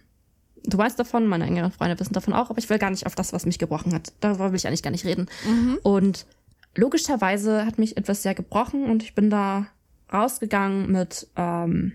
du 0.63 0.77
weißt 0.77 0.97
davon, 0.99 1.27
meine 1.27 1.45
engeren 1.45 1.71
Freunde 1.71 1.99
wissen 1.99 2.13
davon 2.13 2.33
auch, 2.33 2.49
aber 2.49 2.59
ich 2.59 2.69
will 2.69 2.77
gar 2.77 2.91
nicht 2.91 3.05
auf 3.05 3.15
das, 3.15 3.33
was 3.33 3.45
mich 3.45 3.59
gebrochen 3.59 3.93
hat. 3.93 4.13
Darüber 4.19 4.51
will 4.51 4.57
ich 4.57 4.67
eigentlich 4.67 4.83
gar 4.83 4.91
nicht 4.91 5.05
reden. 5.05 5.27
Mhm. 5.45 5.79
Und 5.83 6.25
logischerweise 6.75 7.65
hat 7.65 7.79
mich 7.79 7.97
etwas 7.97 8.23
sehr 8.23 8.35
gebrochen 8.35 8.89
und 8.89 9.03
ich 9.03 9.15
bin 9.15 9.29
da 9.29 9.67
rausgegangen 10.11 10.91
mit, 10.91 11.27
ähm, 11.35 11.93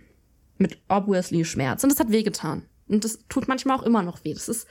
mit 0.59 0.79
obviously 0.89 1.45
Schmerz. 1.45 1.83
Und 1.83 1.93
das 1.93 2.01
hat 2.01 2.11
wehgetan. 2.11 2.63
Und 2.89 3.05
das 3.05 3.21
tut 3.29 3.49
manchmal 3.49 3.79
auch 3.79 3.83
immer 3.83 4.03
noch 4.03 4.25
weh. 4.25 4.35
Das 4.35 4.49
ist, 4.49 4.67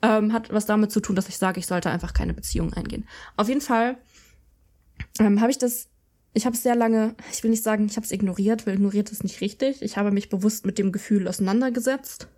ähm, 0.00 0.32
hat 0.32 0.52
was 0.52 0.66
damit 0.66 0.90
zu 0.90 1.00
tun, 1.00 1.16
dass 1.16 1.28
ich 1.28 1.38
sage, 1.38 1.60
ich 1.60 1.66
sollte 1.66 1.90
einfach 1.90 2.14
keine 2.14 2.34
Beziehung 2.34 2.72
eingehen. 2.72 3.06
Auf 3.36 3.48
jeden 3.48 3.60
Fall 3.60 3.98
ähm, 5.18 5.40
habe 5.40 5.50
ich 5.50 5.58
das, 5.58 5.88
ich 6.34 6.46
habe 6.46 6.56
es 6.56 6.62
sehr 6.62 6.74
lange, 6.74 7.14
ich 7.30 7.42
will 7.42 7.50
nicht 7.50 7.62
sagen, 7.62 7.86
ich 7.86 7.96
habe 7.96 8.04
es 8.04 8.12
ignoriert, 8.12 8.66
weil 8.66 8.74
ignoriert 8.74 9.12
ist 9.12 9.22
nicht 9.22 9.40
richtig. 9.40 9.82
Ich 9.82 9.96
habe 9.96 10.10
mich 10.10 10.28
bewusst 10.28 10.66
mit 10.66 10.78
dem 10.78 10.92
Gefühl 10.92 11.28
auseinandergesetzt. 11.28 12.28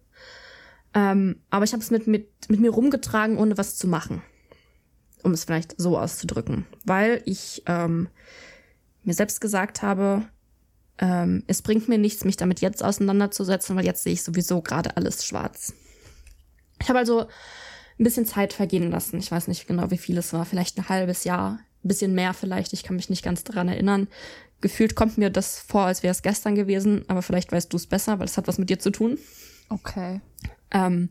Ähm, 0.95 1.41
aber 1.51 1.65
ich 1.65 1.73
habe 1.73 1.83
es 1.83 1.91
mit, 1.91 2.07
mit, 2.07 2.29
mit 2.49 2.61
mir 2.61 2.71
rumgetragen, 2.71 3.39
ohne 3.39 3.57
was 3.57 3.77
zu 3.77 3.89
machen 3.89 4.23
um 5.25 5.33
es 5.33 5.45
vielleicht 5.45 5.75
so 5.81 5.99
auszudrücken, 5.99 6.67
weil 6.85 7.23
ich 7.25 7.63
ähm, 7.67 8.09
mir 9.03 9.15
selbst 9.15 9.41
gesagt 9.41 9.83
habe, 9.83 10.25
ähm, 10.99 11.43
es 11.47 11.63
bringt 11.63 11.89
mir 11.89 11.99
nichts, 11.99 12.25
mich 12.25 12.37
damit 12.37 12.61
jetzt 12.61 12.85
auseinanderzusetzen, 12.85 13.77
weil 13.77 13.85
jetzt 13.85 14.03
sehe 14.03 14.13
ich 14.13 14.23
sowieso 14.23 14.63
gerade 14.63 14.97
alles 14.97 15.25
schwarz. 15.25 15.75
Ich 16.81 16.89
habe 16.89 16.99
also 16.99 17.27
ein 17.99 18.05
bisschen 18.05 18.27
Zeit 18.27 18.53
vergehen 18.53 18.91
lassen. 18.91 19.19
Ich 19.19 19.31
weiß 19.31 19.49
nicht 19.49 19.67
genau, 19.67 19.91
wie 19.91 19.99
viel 19.99 20.19
es 20.19 20.33
war. 20.33 20.45
Vielleicht 20.45 20.79
ein 20.79 20.89
halbes 20.89 21.25
Jahr, 21.25 21.61
ein 21.85 21.89
bisschen 21.89 22.15
mehr 22.15 22.35
vielleicht. 22.35 22.73
Ich 22.73 22.83
kann 22.83 22.97
mich 22.97 23.11
nicht 23.11 23.25
ganz 23.25 23.45
daran 23.45 23.69
erinnern. 23.69 24.09
Gefühlt 24.61 24.95
kommt 24.95 25.19
mir 25.19 25.31
das 25.31 25.59
vor, 25.59 25.83
als 25.83 26.03
wäre 26.03 26.13
es 26.13 26.23
gestern 26.23 26.55
gewesen, 26.55 27.05
aber 27.09 27.23
vielleicht 27.23 27.53
weißt 27.53 27.73
du 27.73 27.77
es 27.77 27.87
besser, 27.87 28.19
weil 28.19 28.27
es 28.27 28.37
hat 28.37 28.49
was 28.49 28.59
mit 28.59 28.71
dir 28.71 28.79
zu 28.79 28.91
tun. 28.91 29.19
Okay. 29.69 30.21
Ähm, 30.71 31.11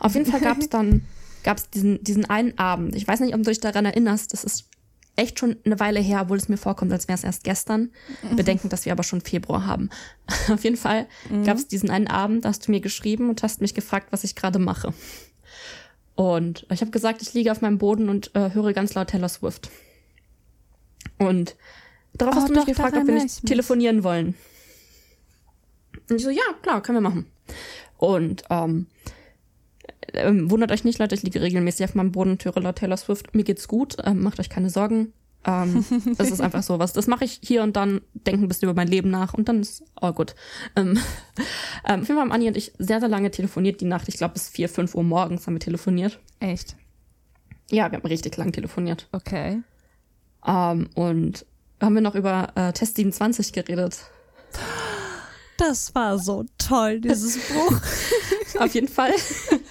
auf 0.00 0.14
jeden 0.14 0.30
Fall 0.30 0.40
gab 0.40 0.58
es 0.58 0.68
dann 0.68 1.04
gab 1.42 1.58
es 1.58 1.70
diesen, 1.70 2.02
diesen 2.02 2.24
einen 2.28 2.58
Abend. 2.58 2.94
Ich 2.94 3.06
weiß 3.06 3.20
nicht, 3.20 3.34
ob 3.34 3.42
du 3.42 3.50
dich 3.50 3.60
daran 3.60 3.84
erinnerst. 3.84 4.32
Das 4.32 4.44
ist 4.44 4.66
echt 5.16 5.38
schon 5.38 5.56
eine 5.64 5.80
Weile 5.80 6.00
her, 6.00 6.22
obwohl 6.22 6.36
es 6.36 6.48
mir 6.48 6.56
vorkommt, 6.56 6.92
als 6.92 7.08
wäre 7.08 7.18
es 7.18 7.24
erst 7.24 7.44
gestern. 7.44 7.90
Mhm. 8.22 8.36
Bedenken, 8.36 8.68
dass 8.68 8.84
wir 8.84 8.92
aber 8.92 9.02
schon 9.02 9.20
Februar 9.20 9.66
haben. 9.66 9.90
Auf 10.48 10.64
jeden 10.64 10.76
Fall 10.76 11.06
mhm. 11.28 11.44
gab 11.44 11.56
es 11.56 11.66
diesen 11.66 11.90
einen 11.90 12.06
Abend, 12.06 12.44
da 12.44 12.50
hast 12.50 12.66
du 12.66 12.70
mir 12.70 12.80
geschrieben 12.80 13.28
und 13.28 13.42
hast 13.42 13.60
mich 13.60 13.74
gefragt, 13.74 14.08
was 14.10 14.24
ich 14.24 14.36
gerade 14.36 14.58
mache. 14.58 14.94
Und 16.14 16.66
ich 16.70 16.80
habe 16.80 16.90
gesagt, 16.90 17.22
ich 17.22 17.34
liege 17.34 17.52
auf 17.52 17.60
meinem 17.60 17.78
Boden 17.78 18.08
und 18.08 18.34
äh, 18.34 18.52
höre 18.52 18.72
ganz 18.72 18.94
laut 18.94 19.08
Taylor 19.08 19.28
Swift. 19.28 19.70
Und 21.18 21.56
darauf 22.14 22.34
oh, 22.34 22.40
hast 22.40 22.48
du 22.48 22.54
mich 22.54 22.66
gefragt, 22.66 22.96
ob 22.96 23.06
wir 23.06 23.14
nicht 23.14 23.44
telefonieren 23.46 24.04
wollen. 24.04 24.34
Und 26.08 26.16
ich 26.16 26.24
so, 26.24 26.30
ja, 26.30 26.42
klar, 26.62 26.82
können 26.82 26.96
wir 26.98 27.08
machen. 27.08 27.26
Und 27.98 28.44
ähm, 28.50 28.86
ähm, 30.14 30.50
wundert 30.50 30.72
euch 30.72 30.84
nicht, 30.84 30.98
Leute, 30.98 31.14
ich 31.14 31.22
liege 31.22 31.40
regelmäßig 31.40 31.84
auf 31.84 31.94
meinem 31.94 32.12
Boden 32.12 32.38
höre 32.42 32.60
laut 32.60 32.76
Taylor 32.76 32.96
Swift. 32.96 33.34
Mir 33.34 33.44
geht's 33.44 33.68
gut, 33.68 33.96
ähm, 34.04 34.22
macht 34.22 34.40
euch 34.40 34.50
keine 34.50 34.70
Sorgen. 34.70 35.12
Ähm, 35.44 35.84
das 36.18 36.30
ist 36.30 36.40
einfach 36.40 36.62
so 36.62 36.78
was. 36.78 36.92
Das 36.92 37.06
mache 37.06 37.24
ich 37.24 37.40
hier 37.42 37.62
und 37.62 37.76
dann, 37.76 38.00
denken 38.12 38.44
ein 38.44 38.48
bisschen 38.48 38.68
über 38.68 38.76
mein 38.76 38.88
Leben 38.88 39.10
nach 39.10 39.34
und 39.34 39.48
dann 39.48 39.60
ist 39.60 39.84
all 39.96 40.12
gut. 40.12 40.34
Ähm, 40.76 40.98
ähm, 41.86 42.00
auf 42.00 42.06
jeden 42.06 42.06
Fall 42.06 42.18
haben 42.18 42.32
Anni 42.32 42.48
und 42.48 42.56
ich 42.56 42.72
sehr, 42.78 43.00
sehr 43.00 43.08
lange 43.08 43.30
telefoniert 43.30 43.80
die 43.80 43.86
Nacht. 43.86 44.08
Ich 44.08 44.16
glaube, 44.16 44.34
bis 44.34 44.48
4, 44.48 44.68
5 44.68 44.94
Uhr 44.94 45.04
morgens 45.04 45.46
haben 45.46 45.54
wir 45.54 45.60
telefoniert. 45.60 46.18
Echt? 46.40 46.76
Ja, 47.70 47.90
wir 47.90 47.98
haben 47.98 48.06
richtig 48.06 48.36
lang 48.36 48.52
telefoniert. 48.52 49.08
Okay. 49.12 49.62
Ähm, 50.46 50.88
und 50.94 51.46
haben 51.80 51.94
wir 51.94 52.02
noch 52.02 52.14
über 52.14 52.52
äh, 52.54 52.72
Test 52.72 52.96
27 52.96 53.52
geredet. 53.52 53.98
Das 55.58 55.94
war 55.94 56.18
so 56.18 56.46
toll, 56.56 57.00
dieses 57.00 57.36
Buch. 57.48 57.80
Auf 58.58 58.74
jeden 58.74 58.88
Fall. 58.88 59.12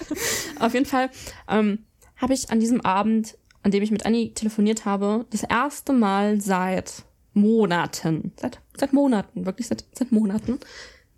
Auf 0.60 0.74
jeden 0.74 0.86
Fall 0.86 1.10
ähm, 1.48 1.86
habe 2.16 2.34
ich 2.34 2.50
an 2.50 2.60
diesem 2.60 2.82
Abend, 2.82 3.38
an 3.62 3.70
dem 3.70 3.82
ich 3.82 3.90
mit 3.90 4.04
Annie 4.04 4.34
telefoniert 4.34 4.84
habe, 4.84 5.24
das 5.30 5.42
erste 5.42 5.92
Mal 5.94 6.40
seit 6.40 7.04
Monaten, 7.32 8.32
seit, 8.38 8.60
seit 8.76 8.92
Monaten, 8.92 9.46
wirklich 9.46 9.66
seit, 9.66 9.84
seit 9.92 10.12
Monaten, 10.12 10.60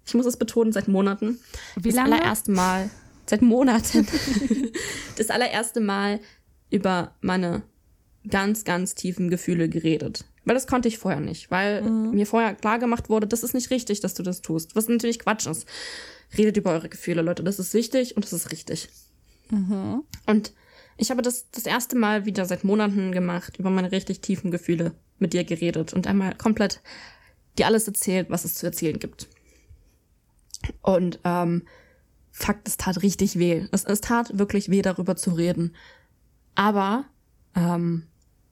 ich 0.06 0.14
muss 0.14 0.26
es 0.26 0.36
betonen, 0.36 0.72
seit 0.72 0.86
Monaten, 0.88 1.38
Wie 1.76 1.88
das 1.88 1.96
lange? 1.96 2.14
allererste 2.14 2.52
Mal, 2.52 2.90
seit 3.26 3.42
Monaten, 3.42 4.06
das 5.16 5.30
allererste 5.30 5.80
Mal 5.80 6.20
über 6.70 7.16
meine 7.20 7.62
ganz, 8.28 8.64
ganz 8.64 8.94
tiefen 8.94 9.30
Gefühle 9.30 9.68
geredet. 9.68 10.24
Weil 10.44 10.54
das 10.54 10.66
konnte 10.66 10.88
ich 10.88 10.98
vorher 10.98 11.20
nicht, 11.20 11.50
weil 11.50 11.82
mhm. 11.82 12.12
mir 12.12 12.26
vorher 12.26 12.54
klar 12.54 12.78
gemacht 12.78 13.08
wurde, 13.10 13.26
das 13.26 13.42
ist 13.42 13.54
nicht 13.54 13.70
richtig, 13.70 14.00
dass 14.00 14.14
du 14.14 14.22
das 14.22 14.40
tust. 14.40 14.74
Was 14.74 14.88
natürlich 14.88 15.18
Quatsch 15.18 15.46
ist. 15.46 15.66
Redet 16.36 16.56
über 16.56 16.70
eure 16.70 16.88
Gefühle, 16.88 17.22
Leute. 17.22 17.42
Das 17.42 17.58
ist 17.58 17.74
wichtig 17.74 18.16
und 18.16 18.24
das 18.24 18.32
ist 18.32 18.52
richtig. 18.52 18.88
Mhm. 19.50 20.02
Und 20.26 20.52
ich 20.96 21.10
habe 21.10 21.22
das 21.22 21.50
das 21.50 21.66
erste 21.66 21.96
Mal 21.96 22.24
wieder 22.24 22.46
seit 22.46 22.64
Monaten 22.64 23.12
gemacht, 23.12 23.58
über 23.58 23.70
meine 23.70 23.92
richtig 23.92 24.20
tiefen 24.20 24.50
Gefühle 24.50 24.92
mit 25.18 25.32
dir 25.32 25.44
geredet 25.44 25.92
und 25.92 26.06
einmal 26.06 26.34
komplett 26.34 26.80
dir 27.58 27.66
alles 27.66 27.86
erzählt, 27.86 28.30
was 28.30 28.44
es 28.44 28.54
zu 28.54 28.66
erzählen 28.66 28.98
gibt. 28.98 29.28
Und 30.82 31.18
ähm, 31.24 31.62
Fakt, 32.32 32.68
es 32.68 32.76
tat 32.76 33.02
richtig 33.02 33.38
weh. 33.38 33.66
Es, 33.72 33.84
es 33.84 34.00
tat 34.00 34.38
wirklich 34.38 34.70
weh, 34.70 34.82
darüber 34.82 35.16
zu 35.16 35.32
reden. 35.32 35.74
Aber 36.54 37.04
ähm, 37.54 38.06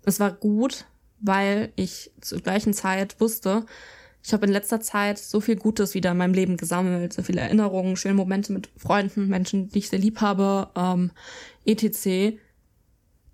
es 0.04 0.20
war 0.20 0.32
gut, 0.32 0.86
weil 1.20 1.72
ich 1.76 2.10
zur 2.20 2.40
gleichen 2.40 2.72
Zeit 2.72 3.20
wusste, 3.20 3.66
ich 4.22 4.32
habe 4.32 4.46
in 4.46 4.52
letzter 4.52 4.80
Zeit 4.80 5.18
so 5.18 5.40
viel 5.40 5.56
Gutes 5.56 5.94
wieder 5.94 6.10
in 6.10 6.16
meinem 6.16 6.34
Leben 6.34 6.56
gesammelt, 6.56 7.12
so 7.12 7.22
viele 7.22 7.40
Erinnerungen, 7.40 7.96
schöne 7.96 8.14
Momente 8.14 8.52
mit 8.52 8.68
Freunden, 8.76 9.28
Menschen, 9.28 9.68
die 9.68 9.78
ich 9.78 9.88
sehr 9.88 9.98
lieb 9.98 10.20
habe, 10.20 10.68
ähm, 10.76 11.12
etc., 11.64 12.36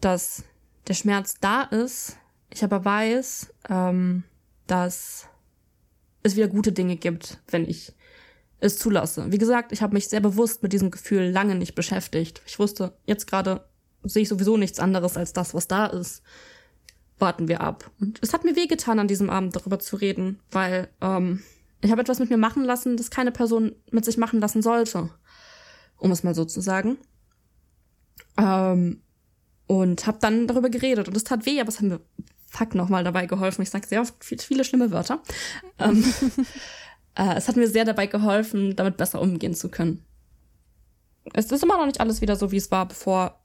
dass 0.00 0.44
der 0.86 0.94
Schmerz 0.94 1.36
da 1.40 1.62
ist, 1.62 2.16
ich 2.50 2.62
aber 2.62 2.84
weiß, 2.84 3.52
ähm, 3.70 4.24
dass 4.66 5.26
es 6.22 6.36
wieder 6.36 6.48
gute 6.48 6.72
Dinge 6.72 6.96
gibt, 6.96 7.40
wenn 7.48 7.68
ich 7.68 7.92
es 8.60 8.78
zulasse. 8.78 9.32
Wie 9.32 9.38
gesagt, 9.38 9.72
ich 9.72 9.82
habe 9.82 9.94
mich 9.94 10.08
sehr 10.08 10.20
bewusst 10.20 10.62
mit 10.62 10.72
diesem 10.72 10.90
Gefühl 10.90 11.28
lange 11.30 11.54
nicht 11.54 11.74
beschäftigt. 11.74 12.42
Ich 12.46 12.58
wusste, 12.58 12.96
jetzt 13.06 13.26
gerade 13.26 13.64
sehe 14.04 14.22
ich 14.22 14.28
sowieso 14.28 14.56
nichts 14.56 14.78
anderes 14.78 15.16
als 15.16 15.32
das, 15.32 15.54
was 15.54 15.66
da 15.66 15.86
ist 15.86 16.22
warten 17.18 17.48
wir 17.48 17.60
ab. 17.60 17.90
Und 18.00 18.18
es 18.22 18.32
hat 18.32 18.44
mir 18.44 18.56
wehgetan, 18.56 18.98
an 18.98 19.08
diesem 19.08 19.30
Abend 19.30 19.54
darüber 19.56 19.78
zu 19.78 19.96
reden, 19.96 20.40
weil 20.50 20.88
ähm, 21.00 21.42
ich 21.80 21.90
habe 21.90 22.00
etwas 22.00 22.18
mit 22.18 22.30
mir 22.30 22.36
machen 22.36 22.64
lassen, 22.64 22.96
das 22.96 23.10
keine 23.10 23.32
Person 23.32 23.72
mit 23.90 24.04
sich 24.04 24.16
machen 24.16 24.40
lassen 24.40 24.62
sollte. 24.62 25.10
Um 25.96 26.10
es 26.10 26.22
mal 26.22 26.34
so 26.34 26.44
zu 26.44 26.60
sagen. 26.60 26.98
Ähm, 28.36 29.00
und 29.66 30.06
habe 30.06 30.18
dann 30.20 30.46
darüber 30.46 30.70
geredet. 30.70 31.08
Und 31.08 31.16
es 31.16 31.24
tat 31.24 31.46
weh, 31.46 31.60
aber 31.60 31.68
es 31.68 31.76
hat 31.76 31.84
mir 31.84 32.00
fuck 32.46 32.74
nochmal 32.74 33.04
dabei 33.04 33.26
geholfen. 33.26 33.62
Ich 33.62 33.70
sage 33.70 33.86
sehr 33.86 34.00
oft 34.00 34.14
viele 34.22 34.64
schlimme 34.64 34.90
Wörter. 34.90 35.20
ähm, 35.78 36.04
Äh, 37.14 37.34
es 37.36 37.48
hat 37.48 37.56
mir 37.56 37.68
sehr 37.68 37.84
dabei 37.84 38.06
geholfen, 38.06 38.76
damit 38.76 38.96
besser 38.96 39.20
umgehen 39.20 39.54
zu 39.54 39.68
können. 39.68 40.04
Es 41.32 41.50
ist 41.50 41.62
immer 41.62 41.78
noch 41.78 41.86
nicht 41.86 42.00
alles 42.00 42.20
wieder 42.20 42.36
so, 42.36 42.50
wie 42.50 42.56
es 42.56 42.70
war 42.70 42.86
bevor 42.86 43.40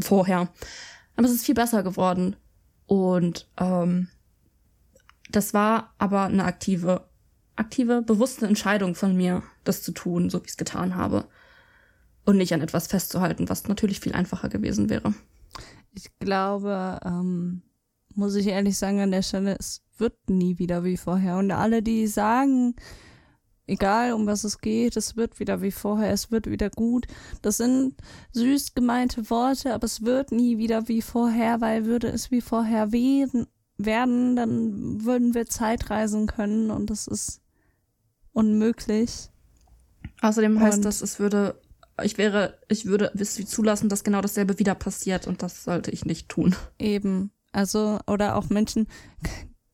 vorher. 0.00 0.48
Aber 1.16 1.26
es 1.26 1.32
ist 1.32 1.46
viel 1.46 1.54
besser 1.54 1.82
geworden. 1.82 2.36
Und 2.88 3.46
ähm, 3.58 4.08
das 5.30 5.52
war 5.54 5.94
aber 5.98 6.22
eine 6.22 6.44
aktive, 6.44 7.06
aktive, 7.54 8.02
bewusste 8.02 8.46
Entscheidung 8.46 8.94
von 8.94 9.14
mir, 9.14 9.42
das 9.62 9.82
zu 9.82 9.92
tun, 9.92 10.30
so 10.30 10.40
wie 10.40 10.46
ich 10.46 10.52
es 10.52 10.56
getan 10.56 10.96
habe. 10.96 11.28
Und 12.24 12.38
nicht 12.38 12.52
an 12.54 12.62
etwas 12.62 12.88
festzuhalten, 12.88 13.48
was 13.48 13.68
natürlich 13.68 14.00
viel 14.00 14.14
einfacher 14.14 14.48
gewesen 14.48 14.88
wäre. 14.88 15.14
Ich 15.92 16.18
glaube, 16.18 16.98
ähm, 17.04 17.62
muss 18.14 18.34
ich 18.34 18.46
ehrlich 18.46 18.76
sagen, 18.78 19.00
an 19.00 19.10
der 19.10 19.22
Stelle, 19.22 19.56
es 19.58 19.82
wird 19.98 20.30
nie 20.30 20.58
wieder 20.58 20.82
wie 20.82 20.96
vorher. 20.96 21.36
Und 21.36 21.50
alle, 21.50 21.82
die 21.82 22.06
sagen, 22.06 22.74
egal 23.68 24.12
um 24.12 24.26
was 24.26 24.44
es 24.44 24.60
geht, 24.60 24.96
es 24.96 25.16
wird 25.16 25.38
wieder 25.38 25.62
wie 25.62 25.70
vorher, 25.70 26.10
es 26.12 26.30
wird 26.30 26.50
wieder 26.50 26.70
gut. 26.70 27.06
Das 27.42 27.58
sind 27.58 27.94
süß 28.32 28.74
gemeinte 28.74 29.30
Worte, 29.30 29.74
aber 29.74 29.84
es 29.84 30.02
wird 30.02 30.32
nie 30.32 30.58
wieder 30.58 30.88
wie 30.88 31.02
vorher, 31.02 31.60
weil 31.60 31.84
würde 31.84 32.08
es 32.08 32.30
wie 32.30 32.40
vorher 32.40 32.92
werden, 32.92 33.46
werden 33.76 34.36
dann 34.36 35.04
würden 35.04 35.34
wir 35.34 35.46
Zeitreisen 35.46 36.26
können 36.26 36.70
und 36.70 36.90
das 36.90 37.06
ist 37.06 37.40
unmöglich. 38.32 39.30
Außerdem 40.20 40.60
heißt 40.60 40.78
und 40.78 40.84
das, 40.84 41.02
es 41.02 41.18
würde, 41.18 41.60
ich 42.02 42.18
wäre, 42.18 42.58
ich 42.68 42.86
würde 42.86 43.12
zulassen, 43.46 43.88
dass 43.88 44.04
genau 44.04 44.20
dasselbe 44.20 44.58
wieder 44.58 44.74
passiert 44.74 45.26
und 45.26 45.42
das 45.42 45.64
sollte 45.64 45.90
ich 45.90 46.04
nicht 46.04 46.28
tun. 46.28 46.56
Eben. 46.78 47.30
Also, 47.52 47.98
oder 48.06 48.36
auch 48.36 48.50
Menschen, 48.50 48.88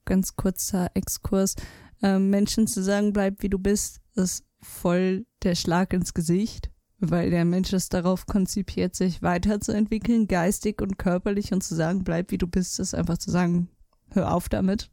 ganz 0.04 0.36
kurzer 0.36 0.90
Exkurs, 0.94 1.56
äh, 2.04 2.18
Menschen 2.18 2.66
zu 2.66 2.82
sagen, 2.82 3.14
bleib 3.14 3.42
wie 3.42 3.48
du 3.48 3.58
bist, 3.58 4.02
ist 4.14 4.44
voll 4.60 5.24
der 5.42 5.54
Schlag 5.54 5.92
ins 5.94 6.12
Gesicht, 6.12 6.70
weil 6.98 7.30
der 7.30 7.46
Mensch 7.46 7.72
ist 7.72 7.94
darauf 7.94 8.26
konzipiert, 8.26 8.94
sich 8.94 9.22
weiterzuentwickeln, 9.22 10.28
geistig 10.28 10.82
und 10.82 10.98
körperlich 10.98 11.52
und 11.52 11.62
zu 11.62 11.74
sagen, 11.74 12.04
bleib 12.04 12.30
wie 12.30 12.38
du 12.38 12.46
bist, 12.46 12.78
ist 12.78 12.94
einfach 12.94 13.16
zu 13.16 13.30
sagen, 13.30 13.68
hör 14.10 14.34
auf 14.34 14.50
damit. 14.50 14.90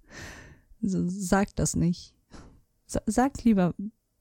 also, 0.82 1.04
sag 1.08 1.56
das 1.56 1.74
nicht. 1.74 2.14
Sag 2.86 3.44
lieber, 3.44 3.74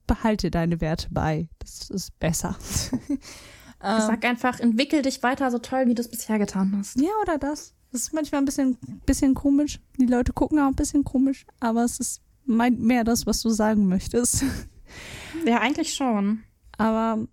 behalte 0.07 0.49
deine 0.49 0.79
Werte 0.79 1.07
bei. 1.11 1.49
Das 1.59 1.89
ist 1.89 2.17
besser. 2.19 2.57
Sag 3.79 4.25
einfach, 4.25 4.59
entwickel 4.59 5.03
dich 5.03 5.21
weiter 5.21 5.51
so 5.51 5.59
toll, 5.59 5.85
wie 5.85 5.93
du 5.93 6.01
es 6.01 6.09
bisher 6.09 6.39
getan 6.39 6.75
hast. 6.75 6.99
Ja, 6.99 7.11
oder 7.21 7.37
das. 7.37 7.76
Das 7.91 8.01
ist 8.01 8.13
manchmal 8.13 8.41
ein 8.41 8.45
bisschen, 8.45 8.77
bisschen 9.05 9.33
komisch. 9.33 9.79
Die 9.97 10.05
Leute 10.05 10.33
gucken 10.33 10.59
auch 10.59 10.67
ein 10.67 10.75
bisschen 10.75 11.03
komisch, 11.03 11.45
aber 11.59 11.83
es 11.83 11.99
ist 11.99 12.21
meint 12.45 12.79
mehr 12.79 13.03
das, 13.03 13.25
was 13.25 13.41
du 13.41 13.49
sagen 13.49 13.87
möchtest. 13.87 14.43
Ja, 15.45 15.59
eigentlich 15.59 15.93
schon. 15.93 16.43
Aber 16.77 17.27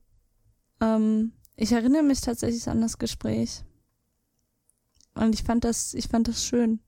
ähm, 0.81 1.33
ich 1.57 1.71
erinnere 1.71 2.03
mich 2.03 2.21
tatsächlich 2.21 2.69
an 2.69 2.81
das 2.81 2.99
Gespräch. 2.99 3.63
Und 5.15 5.35
ich 5.35 5.45
fand 5.45 5.65
das, 5.65 5.95
ich 5.95 6.09
fand 6.09 6.27
das 6.27 6.45
schön. 6.45 6.81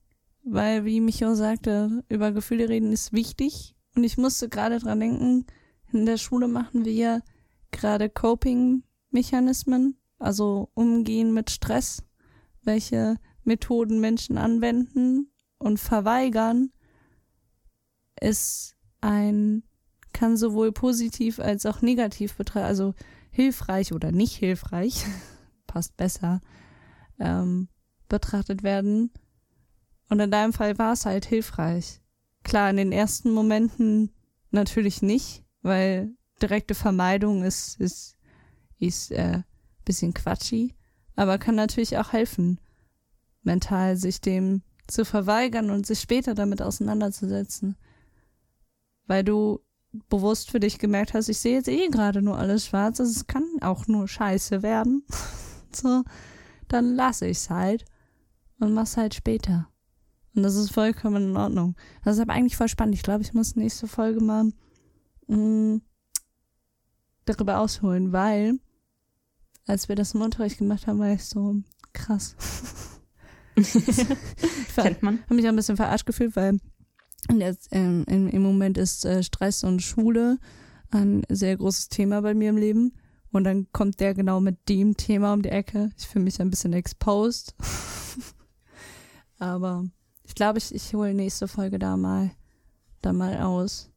Weil, 0.43 0.85
wie 0.85 0.99
Micho 0.99 1.33
sagte, 1.35 2.03
über 2.09 2.31
Gefühle 2.31 2.67
reden 2.69 2.91
ist 2.91 3.13
wichtig. 3.13 3.75
Und 3.95 4.03
ich 4.03 4.17
musste 4.17 4.49
gerade 4.49 4.79
dran 4.79 4.99
denken, 4.99 5.45
in 5.91 6.05
der 6.05 6.17
Schule 6.17 6.47
machen 6.47 6.85
wir 6.85 7.23
gerade 7.71 8.09
Coping-Mechanismen, 8.09 9.97
also 10.19 10.69
umgehen 10.73 11.33
mit 11.33 11.49
Stress, 11.49 12.03
welche 12.63 13.17
Methoden 13.47 13.99
Menschen 13.99 14.37
anwenden 14.37 15.31
und 15.57 15.79
verweigern, 15.79 16.71
ist 18.19 18.75
ein, 19.01 19.63
kann 20.13 20.37
sowohl 20.37 20.71
positiv 20.71 21.39
als 21.39 21.65
auch 21.65 21.81
negativ 21.81 22.35
betrachtet, 22.35 22.67
also 22.67 22.93
hilfreich 23.31 23.93
oder 23.93 24.11
nicht 24.11 24.35
hilfreich, 24.35 25.05
passt 25.67 25.95
besser, 25.97 26.41
ähm, 27.19 27.69
betrachtet 28.09 28.63
werden. 28.63 29.11
Und 30.09 30.19
in 30.19 30.31
deinem 30.31 30.53
Fall 30.53 30.77
war 30.77 30.93
es 30.93 31.05
halt 31.05 31.25
hilfreich. 31.25 32.01
Klar, 32.43 32.69
in 32.69 32.77
den 32.77 32.91
ersten 32.91 33.31
Momenten 33.31 34.11
natürlich 34.51 35.01
nicht, 35.01 35.43
weil 35.61 36.15
direkte 36.41 36.75
Vermeidung 36.75 37.43
ist, 37.43 37.79
ist, 37.79 38.17
ist 38.79 39.11
äh, 39.11 39.41
bisschen 39.85 40.13
quatschig, 40.13 40.75
aber 41.15 41.37
kann 41.37 41.55
natürlich 41.55 41.97
auch 41.97 42.13
helfen 42.13 42.59
mental, 43.47 43.97
sich 43.97 44.21
dem 44.21 44.61
zu 44.87 45.03
verweigern 45.03 45.71
und 45.71 45.87
sich 45.87 45.99
später 45.99 46.35
damit 46.35 46.61
auseinanderzusetzen. 46.61 47.75
Weil 49.07 49.23
du 49.23 49.59
bewusst 50.09 50.51
für 50.51 50.59
dich 50.59 50.77
gemerkt 50.79 51.13
hast, 51.13 51.29
ich 51.29 51.39
sehe 51.39 51.55
jetzt 51.55 51.69
eh 51.69 51.87
gerade 51.87 52.21
nur 52.21 52.37
alles 52.37 52.67
schwarz, 52.67 52.99
also 52.99 53.11
es 53.11 53.25
kann 53.25 53.43
auch 53.61 53.87
nur 53.87 54.07
scheiße 54.07 54.61
werden. 54.61 55.03
so, 55.71 56.03
dann 56.67 56.93
lasse 56.95 57.27
ich's 57.27 57.49
halt 57.49 57.85
und 58.59 58.73
mach's 58.73 58.97
halt 58.97 59.15
später. 59.15 59.67
Und 60.35 60.43
das 60.43 60.55
ist 60.55 60.71
vollkommen 60.71 61.31
in 61.31 61.37
Ordnung. 61.37 61.75
Das 62.03 62.15
ist 62.15 62.21
aber 62.21 62.33
eigentlich 62.33 62.57
voll 62.57 62.67
spannend. 62.67 62.93
Ich 62.93 63.01
glaube, 63.01 63.23
ich 63.23 63.33
muss 63.33 63.55
nächste 63.55 63.87
Folge 63.87 64.21
mal 64.23 64.51
mh, 65.27 65.37
mm, 65.37 65.81
darüber 67.25 67.59
ausholen, 67.59 68.11
weil 68.11 68.59
als 69.65 69.89
wir 69.89 69.95
das 69.95 70.13
im 70.13 70.21
Unterricht 70.21 70.59
gemacht 70.59 70.87
haben, 70.87 70.99
war 70.99 71.11
ich 71.11 71.25
so 71.25 71.55
krass. 71.93 72.35
Kennt 74.75 75.03
man. 75.03 75.19
habe 75.23 75.35
mich 75.35 75.45
auch 75.45 75.49
ein 75.49 75.55
bisschen 75.55 75.77
verarscht 75.77 76.05
gefühlt, 76.05 76.35
weil 76.35 76.59
jetzt, 77.33 77.69
ähm, 77.71 78.05
im, 78.07 78.27
im, 78.27 78.41
Moment 78.41 78.77
ist 78.77 79.05
äh, 79.05 79.23
Stress 79.23 79.63
und 79.63 79.81
Schule 79.81 80.37
ein 80.91 81.23
sehr 81.29 81.57
großes 81.57 81.89
Thema 81.89 82.21
bei 82.21 82.33
mir 82.33 82.49
im 82.49 82.57
Leben. 82.57 82.93
Und 83.31 83.43
dann 83.43 83.67
kommt 83.71 83.99
der 83.99 84.13
genau 84.13 84.39
mit 84.39 84.69
dem 84.69 84.95
Thema 84.95 85.33
um 85.33 85.41
die 85.41 85.49
Ecke. 85.49 85.91
Ich 85.97 86.07
fühle 86.07 86.23
mich 86.23 86.39
ein 86.39 86.49
bisschen 86.49 86.73
exposed. 86.73 87.55
Aber 89.39 89.85
ich 90.23 90.33
glaube, 90.35 90.59
ich, 90.59 90.73
ich 90.73 90.93
hole 90.93 91.13
nächste 91.13 91.47
Folge 91.47 91.77
da 91.79 91.97
mal, 91.97 92.31
da 93.01 93.13
mal 93.13 93.37
aus. 93.37 93.91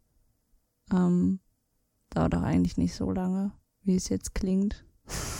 Ähm, 0.92 1.40
dauert 2.10 2.34
auch 2.34 2.42
eigentlich 2.42 2.76
nicht 2.76 2.94
so 2.94 3.10
lange, 3.10 3.52
wie 3.82 3.96
es 3.96 4.08
jetzt 4.08 4.34
klingt. 4.34 4.84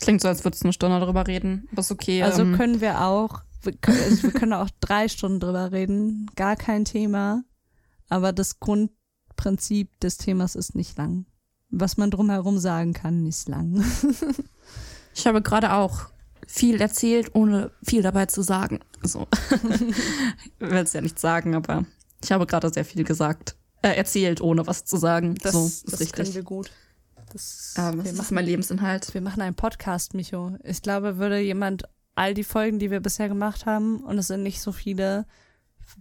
Klingt 0.00 0.20
so, 0.20 0.28
als 0.28 0.44
würdest 0.44 0.62
du 0.62 0.66
eine 0.66 0.72
Stunde 0.72 1.00
darüber 1.00 1.26
reden. 1.26 1.68
Aber 1.72 1.80
ist 1.80 1.90
okay. 1.90 2.22
Also 2.22 2.42
ähm. 2.42 2.56
können 2.56 2.80
wir 2.80 3.02
auch, 3.02 3.42
wir 3.62 3.72
können, 3.72 4.02
also 4.02 4.22
wir 4.24 4.32
können 4.32 4.52
auch 4.52 4.68
drei 4.80 5.08
Stunden 5.08 5.40
drüber 5.40 5.72
reden. 5.72 6.30
Gar 6.36 6.56
kein 6.56 6.84
Thema. 6.84 7.42
Aber 8.08 8.32
das 8.32 8.60
Grundprinzip 8.60 9.98
des 10.00 10.18
Themas 10.18 10.54
ist 10.54 10.74
nicht 10.74 10.96
lang. 10.96 11.26
Was 11.70 11.96
man 11.96 12.10
drumherum 12.10 12.58
sagen 12.58 12.92
kann, 12.92 13.26
ist 13.26 13.48
lang. 13.48 13.84
ich 15.14 15.26
habe 15.26 15.42
gerade 15.42 15.72
auch 15.72 16.10
viel 16.46 16.80
erzählt, 16.80 17.34
ohne 17.34 17.72
viel 17.82 18.02
dabei 18.02 18.26
zu 18.26 18.42
sagen. 18.42 18.80
So. 19.02 19.26
ich 19.50 20.60
will 20.60 20.76
es 20.78 20.92
ja 20.92 21.00
nicht 21.00 21.18
sagen, 21.18 21.54
aber 21.54 21.84
ich 22.22 22.30
habe 22.30 22.46
gerade 22.46 22.72
sehr 22.72 22.84
viel 22.84 23.02
gesagt. 23.02 23.56
Äh, 23.82 23.96
erzählt, 23.96 24.40
ohne 24.40 24.66
was 24.66 24.84
zu 24.84 24.96
sagen. 24.96 25.34
Das, 25.42 25.52
so, 25.52 25.66
ist 25.66 25.92
das 25.92 26.00
richtig. 26.00 26.16
können 26.16 26.34
wir 26.34 26.42
gut. 26.42 26.70
Das, 27.36 27.74
ähm, 27.78 28.02
das 28.02 28.12
ist 28.12 28.30
mein 28.30 28.44
Lebensinhalt. 28.44 29.12
Wir 29.12 29.20
machen 29.20 29.42
einen 29.42 29.54
Podcast, 29.54 30.14
Micho. 30.14 30.56
Ich 30.64 30.82
glaube, 30.82 31.18
würde 31.18 31.38
jemand 31.38 31.84
all 32.14 32.32
die 32.32 32.44
Folgen, 32.44 32.78
die 32.78 32.90
wir 32.90 33.00
bisher 33.00 33.28
gemacht 33.28 33.66
haben, 33.66 34.00
und 34.00 34.18
es 34.18 34.28
sind 34.28 34.42
nicht 34.42 34.62
so 34.62 34.72
viele, 34.72 35.26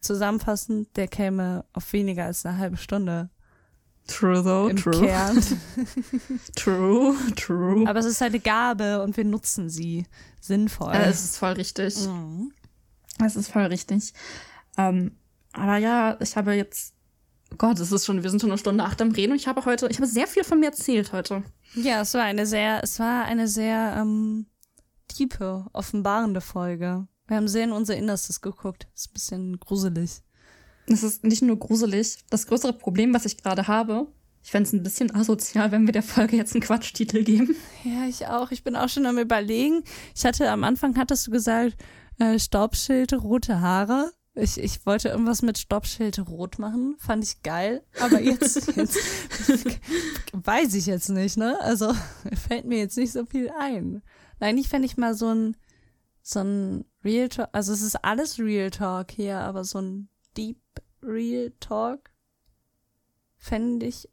zusammenfassen, 0.01 0.87
der 0.95 1.07
käme 1.07 1.65
auf 1.73 1.91
weniger 1.93 2.25
als 2.25 2.45
eine 2.45 2.57
halbe 2.57 2.77
Stunde. 2.77 3.29
True 4.07 4.43
though, 4.43 4.69
im 4.69 4.77
true. 4.77 4.99
Kern. 4.99 5.43
true, 6.55 7.15
true. 7.35 7.87
Aber 7.87 7.99
es 7.99 8.05
ist 8.05 8.21
eine 8.21 8.39
Gabe 8.39 9.01
und 9.01 9.17
wir 9.17 9.25
nutzen 9.25 9.69
sie 9.69 10.05
sinnvoll. 10.39 10.93
Ja, 10.93 11.05
es 11.05 11.23
ist 11.23 11.37
voll 11.37 11.53
richtig. 11.53 12.07
Mhm. 12.07 12.51
Es 13.23 13.35
ist 13.35 13.51
voll 13.51 13.63
richtig. 13.63 14.13
Ähm, 14.77 15.17
aber 15.53 15.77
ja, 15.77 16.17
ich 16.19 16.35
habe 16.35 16.53
jetzt 16.53 16.94
Gott, 17.57 17.79
es 17.79 17.91
ist 17.91 18.05
schon, 18.05 18.21
wir 18.23 18.29
sind 18.29 18.41
schon 18.41 18.51
eine 18.51 18.57
Stunde 18.57 18.83
acht 18.83 19.01
am 19.01 19.11
Reden 19.11 19.31
und 19.31 19.37
ich 19.37 19.47
habe 19.47 19.63
heute, 19.65 19.87
ich 19.87 19.97
habe 19.97 20.07
sehr 20.07 20.27
viel 20.27 20.43
von 20.43 20.59
mir 20.59 20.67
erzählt 20.67 21.13
heute. 21.13 21.43
Ja, 21.75 22.01
es 22.01 22.13
war 22.13 22.23
eine 22.23 22.45
sehr, 22.45 22.83
es 22.83 22.99
war 22.99 23.25
eine 23.25 23.47
sehr 23.47 23.95
ähm, 23.97 24.47
tiefe, 25.07 25.65
offenbarende 25.73 26.41
Folge. 26.41 27.07
Wir 27.27 27.37
haben 27.37 27.47
sehr 27.47 27.63
in 27.63 27.71
unser 27.71 27.95
Innerstes 27.95 28.41
geguckt. 28.41 28.87
Ist 28.93 29.09
ein 29.09 29.13
bisschen 29.13 29.59
gruselig. 29.59 30.21
Es 30.87 31.03
ist 31.03 31.23
nicht 31.23 31.41
nur 31.41 31.57
gruselig. 31.57 32.17
Das 32.29 32.45
größere 32.45 32.73
Problem, 32.73 33.13
was 33.13 33.25
ich 33.25 33.37
gerade 33.37 33.67
habe, 33.67 34.07
ich 34.45 34.51
fände 34.51 34.67
es 34.67 34.73
ein 34.73 34.83
bisschen 34.83 35.13
asozial, 35.13 35.71
wenn 35.71 35.87
wir 35.87 35.91
der 35.91 36.03
Folge 36.03 36.37
jetzt 36.37 36.53
einen 36.53 36.61
Quatschtitel 36.61 37.23
geben. 37.23 37.55
Ja, 37.83 38.05
ich 38.07 38.27
auch. 38.27 38.51
Ich 38.51 38.63
bin 38.63 38.75
auch 38.75 38.89
schon 38.89 39.07
am 39.07 39.17
überlegen. 39.17 39.83
Ich 40.15 40.23
hatte 40.23 40.51
am 40.51 40.63
Anfang 40.63 40.95
hattest 40.97 41.25
du 41.25 41.31
gesagt, 41.31 41.75
äh, 42.19 42.37
Staubschild, 42.37 43.13
rote 43.13 43.59
Haare. 43.59 44.11
Ich, 44.37 44.57
ich 44.59 44.85
wollte 44.85 45.09
irgendwas 45.09 45.41
mit 45.41 45.57
Stoppschild 45.57 46.19
rot 46.27 46.59
machen, 46.59 46.95
fand 46.97 47.23
ich 47.23 47.41
geil, 47.41 47.83
aber 48.01 48.19
jetzt, 48.21 48.67
jetzt 48.75 48.99
weiß 50.33 50.73
ich 50.73 50.87
jetzt 50.87 51.09
nicht, 51.09 51.37
ne? 51.37 51.57
Also 51.61 51.93
fällt 52.47 52.65
mir 52.65 52.79
jetzt 52.79 52.97
nicht 52.97 53.13
so 53.13 53.25
viel 53.25 53.49
ein. 53.57 54.03
Nein, 54.41 54.57
ich 54.57 54.67
fände 54.67 54.85
ich 54.85 54.97
mal 54.97 55.15
so 55.15 55.33
ein 55.33 55.55
so 56.21 56.39
ein 56.39 56.85
Real 57.03 57.29
Talk, 57.29 57.49
also 57.51 57.71
es 57.71 57.81
ist 57.81 58.03
alles 58.03 58.39
Real 58.39 58.71
Talk 58.71 59.11
hier, 59.11 59.37
aber 59.37 59.63
so 59.63 59.79
ein 59.79 60.09
Deep 60.35 60.59
Real 61.03 61.53
Talk 61.59 62.09
fände 63.37 63.85
ich, 63.85 64.09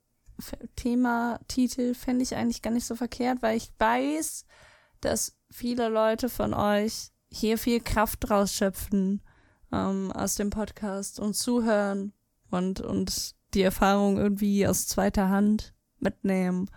Thema, 0.77 1.41
Titel 1.49 1.95
fände 1.95 2.23
ich 2.23 2.37
eigentlich 2.37 2.61
gar 2.61 2.71
nicht 2.71 2.87
so 2.87 2.97
verkehrt, 2.97 3.41
weil 3.41 3.57
ich 3.57 3.73
weiß, 3.79 4.45
dass 5.01 5.39
viele 5.51 5.89
Leute 5.89 6.29
von 6.29 6.53
euch 6.53 7.13
hier 7.31 7.57
viel 7.57 7.81
Kraft 7.81 8.31
rausschöpfen 8.31 9.23
ähm, 9.73 10.13
aus 10.13 10.35
dem 10.35 10.51
Podcast 10.51 11.19
und 11.19 11.35
zuhören 11.35 12.13
und, 12.51 12.81
und 12.81 13.35
die 13.55 13.63
Erfahrung 13.63 14.19
irgendwie 14.19 14.67
aus 14.67 14.87
zweiter 14.87 15.29
Hand 15.29 15.75
mitnehmen. 15.99 16.71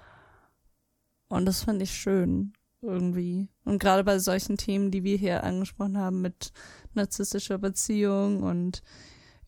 Und 1.27 1.45
das 1.45 1.63
finde 1.63 1.83
ich 1.83 1.91
schön 1.91 2.53
irgendwie. 2.81 3.49
Und 3.63 3.79
gerade 3.79 4.03
bei 4.03 4.19
solchen 4.19 4.57
Themen, 4.57 4.91
die 4.91 5.03
wir 5.03 5.17
hier 5.17 5.43
angesprochen 5.43 5.97
haben, 5.97 6.21
mit 6.21 6.51
narzisstischer 6.93 7.57
Beziehung 7.57 8.43
und 8.43 8.83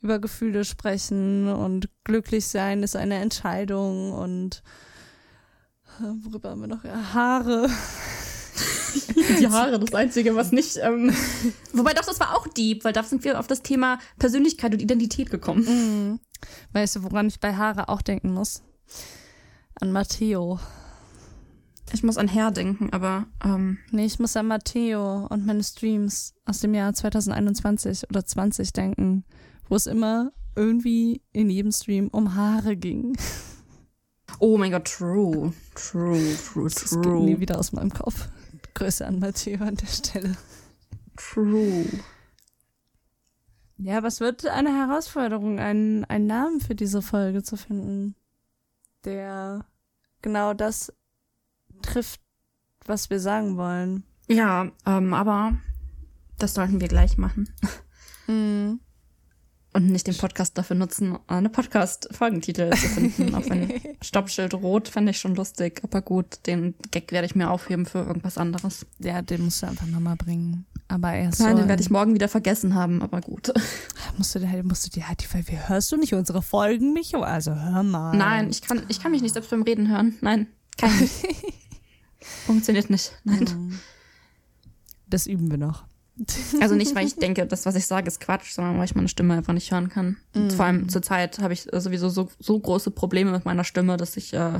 über 0.02 0.20
Gefühle 0.20 0.64
sprechen 0.64 1.48
und 1.48 1.90
glücklich 2.04 2.48
sein 2.48 2.84
ist 2.84 2.96
eine 2.96 3.16
Entscheidung 3.16 4.12
und 4.12 4.62
äh, 6.00 6.04
worüber 6.24 6.52
haben 6.52 6.62
wir 6.62 6.68
noch? 6.68 6.84
Haare. 6.84 7.68
Die 9.40 9.48
Haare, 9.48 9.80
das 9.80 9.94
Einzige, 9.94 10.36
was 10.36 10.52
nicht. 10.52 10.78
Ähm, 10.78 11.14
wobei 11.74 11.94
doch, 11.94 12.06
das 12.06 12.20
war 12.20 12.36
auch 12.36 12.48
deep, 12.48 12.84
weil 12.84 12.94
da 12.94 13.04
sind 13.04 13.24
wir 13.24 13.40
auf 13.40 13.48
das 13.48 13.62
Thema 13.62 14.00
Persönlichkeit 14.20 14.74
und 14.74 14.82
Identität 14.82 15.30
gekommen. 15.30 15.64
Mhm. 15.64 16.20
Weißt 16.74 16.98
du, 16.98 17.04
woran 17.04 17.28
ich 17.28 17.40
bei 17.40 17.56
Haare 17.56 17.90
auch 17.90 18.02
denken 18.02 18.34
muss? 18.34 18.64
An 19.80 19.92
Matteo. 19.92 20.60
Ich 21.94 22.04
muss 22.04 22.18
an 22.18 22.28
Herr 22.28 22.52
denken, 22.52 22.92
aber 22.92 23.28
ähm, 23.44 23.78
Nee, 23.92 24.06
ich 24.06 24.20
muss 24.20 24.36
an 24.36 24.48
Matteo 24.48 25.26
und 25.28 25.46
meine 25.46 25.64
Streams 25.64 26.34
aus 26.46 26.60
dem 26.60 26.74
Jahr 26.74 26.94
2021 26.94 28.10
oder 28.10 28.26
20 28.26 28.74
denken, 28.74 29.24
wo 29.70 29.76
es 29.76 29.88
immer 29.88 30.32
irgendwie 30.56 31.22
in 31.32 31.50
jedem 31.50 31.72
Stream 31.72 32.10
um 32.10 32.36
Haare 32.36 32.76
ging. 32.76 33.16
oh 34.40 34.58
mein 34.58 34.72
Gott, 34.72 34.86
true, 34.86 35.54
true, 35.76 36.36
true, 36.52 36.70
Das 36.70 36.90
geht 36.90 37.00
nie 37.00 37.34
true, 37.34 37.40
wieder 37.40 37.58
aus 37.58 37.72
meinem 37.72 37.92
Kopf. 37.94 38.28
Grüße 38.78 39.08
an 39.08 39.18
Matteo 39.18 39.64
an 39.64 39.74
der 39.74 39.88
Stelle. 39.88 40.38
true. 41.16 41.84
Ja, 43.80 44.04
was 44.04 44.20
wird 44.20 44.46
eine 44.46 44.70
Herausforderung, 44.70 45.60
einen, 45.60 46.06
einen 46.06 46.28
Namen 46.28 46.62
für 46.62 46.76
diese 46.76 47.02
Folge 47.02 47.42
zu 47.42 47.58
finden, 47.58 48.16
der 49.04 49.66
genau 50.22 50.54
das 50.54 50.94
trifft, 51.82 52.22
was 52.86 53.10
wir 53.10 53.20
sagen 53.20 53.58
wollen. 53.58 54.04
Ja, 54.28 54.72
ähm, 54.86 55.14
aber 55.16 55.58
das 56.38 56.54
sollten 56.54 56.80
wir 56.80 56.88
gleich 56.88 57.18
machen 57.18 57.50
Mhm. 58.28 58.82
Und 59.74 59.88
nicht 59.88 60.08
den 60.08 60.18
Podcast 60.18 60.58
dafür 60.58 60.76
nutzen, 60.76 61.18
eine 61.28 61.50
Podcast-Folgentitel 61.50 62.72
zu 62.72 62.88
finden. 62.88 63.36
Auf 63.36 63.50
ein 63.52 63.72
Stoppschild 64.02 64.54
rot 64.56 64.88
fände 64.88 65.12
ich 65.12 65.20
schon 65.20 65.36
lustig, 65.36 65.82
aber 65.84 66.02
gut, 66.02 66.40
den 66.46 66.74
Gag 66.92 67.12
werde 67.12 67.28
ich 67.28 67.36
mir 67.36 67.52
aufheben 67.52 67.86
für 67.86 68.00
irgendwas 68.00 68.38
anderes. 68.38 68.86
Ja, 69.00 69.22
den 69.22 69.46
musst 69.46 69.62
du 69.62 69.68
einfach 69.68 69.86
nochmal 69.86 70.16
bringen. 70.16 70.66
Aber 70.88 71.14
erst 71.14 71.42
Nein, 71.42 71.58
den 71.58 71.68
werde 71.68 71.82
ich 71.82 71.90
morgen 71.90 72.14
wieder 72.14 72.30
vergessen 72.30 72.74
haben, 72.74 73.02
aber 73.02 73.22
gut. 73.22 73.52
musst 74.18 74.34
du 74.34 74.40
dir 74.40 74.50
halt, 74.50 74.66
musst 74.66 74.86
du 74.86 74.90
dir 74.90 75.08
halt 75.08 75.22
die 75.22 75.26
Folge, 75.26 75.68
hörst 75.68 75.92
du 75.92 75.98
nicht 75.98 76.14
unsere 76.14 76.42
Folgen, 76.42 76.94
Micho? 76.94 77.22
Also 77.22 77.54
hör 77.54 77.84
mal. 77.84 78.16
Nein, 78.16 78.50
ich 78.50 78.62
kann, 78.62 78.84
ich 78.88 79.02
kann 79.02 79.12
mich 79.12 79.22
nicht 79.22 79.34
selbst 79.34 79.52
beim 79.52 79.64
Reden 79.64 79.90
hören. 79.90 80.16
Nein, 80.22 80.48
kann 80.78 80.92
ich 80.96 81.24
nicht. 81.24 81.44
Funktioniert 82.46 82.90
nicht. 82.90 83.12
Nein. 83.26 83.40
Mhm. 83.40 83.80
Das 85.10 85.28
üben 85.28 85.52
wir 85.52 85.58
noch. 85.58 85.86
Also 86.60 86.76
nicht, 86.76 86.96
weil 86.96 87.06
ich 87.06 87.16
denke, 87.16 87.46
das, 87.46 87.66
was 87.66 87.76
ich 87.76 87.86
sage, 87.86 88.08
ist 88.08 88.20
Quatsch, 88.20 88.52
sondern 88.52 88.78
weil 88.78 88.86
ich 88.86 88.96
meine 88.96 89.08
Stimme 89.08 89.36
einfach 89.36 89.54
nicht 89.54 89.72
hören 89.72 89.90
kann. 89.90 90.18
Und 90.34 90.52
vor 90.54 90.66
allem 90.66 90.90
zur 90.90 91.02
Zeit 91.02 91.40
habe 91.40 91.54
ich 91.54 91.68
sowieso 91.72 92.10
so, 92.10 92.30
so 92.40 92.60
große 92.60 92.92
Probleme 92.92 93.32
mit 93.32 93.46
meiner 93.46 93.64
Stimme, 93.64 93.98
dass 93.98 94.18
ich 94.18 94.34
äh, 94.34 94.60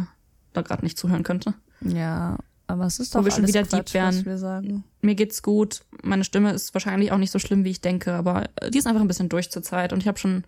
da 0.54 0.62
gerade 0.62 0.84
nicht 0.84 0.98
zuhören 0.98 1.24
könnte. 1.24 1.56
Ja, 1.82 2.38
aber 2.68 2.86
es 2.86 3.00
ist 3.00 3.14
Wo 3.14 3.20
doch 3.20 3.26
wir 3.26 3.32
schon 3.32 3.48
wieder 3.48 3.64
Quatsch, 3.64 3.88
deep 3.88 3.94
wären. 3.94 4.18
was 4.18 4.26
wir 4.26 4.38
sagen. 4.38 4.84
Mir 5.02 5.16
geht's 5.16 5.42
gut. 5.42 5.84
Meine 6.04 6.24
Stimme 6.24 6.52
ist 6.52 6.74
wahrscheinlich 6.74 7.12
auch 7.12 7.18
nicht 7.18 7.32
so 7.32 7.40
schlimm, 7.40 7.64
wie 7.64 7.72
ich 7.72 7.82
denke, 7.82 8.14
aber 8.14 8.44
äh, 8.58 8.70
die 8.70 8.78
ist 8.78 8.88
einfach 8.88 9.02
ein 9.02 9.08
bisschen 9.08 9.30
durch 9.30 9.50
zur 9.50 9.64
Zeit. 9.64 9.94
Und 9.94 10.00
ich 10.00 10.08
habe 10.08 10.20
schon 10.20 10.44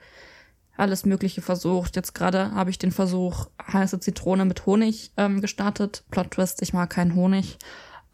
alles 0.77 1.05
Mögliche 1.05 1.41
versucht. 1.41 1.95
Jetzt 1.95 2.13
gerade 2.13 2.51
habe 2.53 2.69
ich 2.69 2.77
den 2.77 2.91
Versuch 2.91 3.47
heiße 3.71 3.99
Zitrone 3.99 4.45
mit 4.45 4.65
Honig 4.65 5.11
ähm, 5.17 5.41
gestartet. 5.41 6.03
Plot 6.11 6.31
Twist, 6.31 6.61
ich 6.61 6.73
mag 6.73 6.89
keinen 6.89 7.15
Honig. 7.15 7.57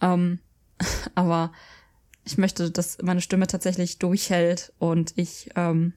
Ähm, 0.01 0.39
aber 1.15 1.51
ich 2.25 2.37
möchte, 2.37 2.71
dass 2.71 2.97
meine 3.01 3.21
Stimme 3.21 3.47
tatsächlich 3.47 3.99
durchhält 3.99 4.73
und 4.79 5.13
ich 5.15 5.49
ähm, 5.55 5.93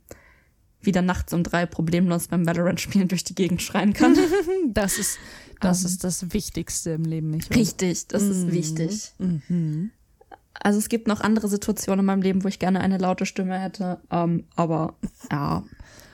wieder 0.83 1.03
nachts 1.03 1.33
um 1.33 1.43
drei 1.43 1.67
problemlos 1.67 2.29
beim 2.29 2.47
Valorant-Spielen 2.47 3.09
durch 3.09 3.25
die 3.25 3.35
Gegend 3.35 3.63
schreien 3.63 3.93
kann. 3.95 4.17
Das 4.71 4.99
ist, 4.99 5.19
das 5.61 5.81
Ähm. 5.81 5.87
ist 5.87 6.05
das 6.05 6.33
Wichtigste 6.35 6.91
im 6.91 7.05
Leben, 7.05 7.31
Micho. 7.31 7.53
Richtig, 7.55 8.07
das 8.09 8.23
ist 8.23 8.47
Mhm. 8.47 8.53
wichtig. 8.53 9.13
Mhm. 9.19 9.91
Also 10.61 10.79
es 10.79 10.89
gibt 10.89 11.09
noch 11.09 11.21
andere 11.21 11.49
Situationen 11.49 12.01
in 12.01 12.05
meinem 12.07 12.23
Leben, 12.23 12.45
wo 12.45 12.49
ich 12.49 12.59
gerne 12.59 12.81
eine 12.81 12.99
laute 12.99 13.25
Stimme 13.27 13.59
hätte. 13.59 13.99
Ähm, 14.11 14.45
aber 14.57 14.95
ja, 15.31 15.65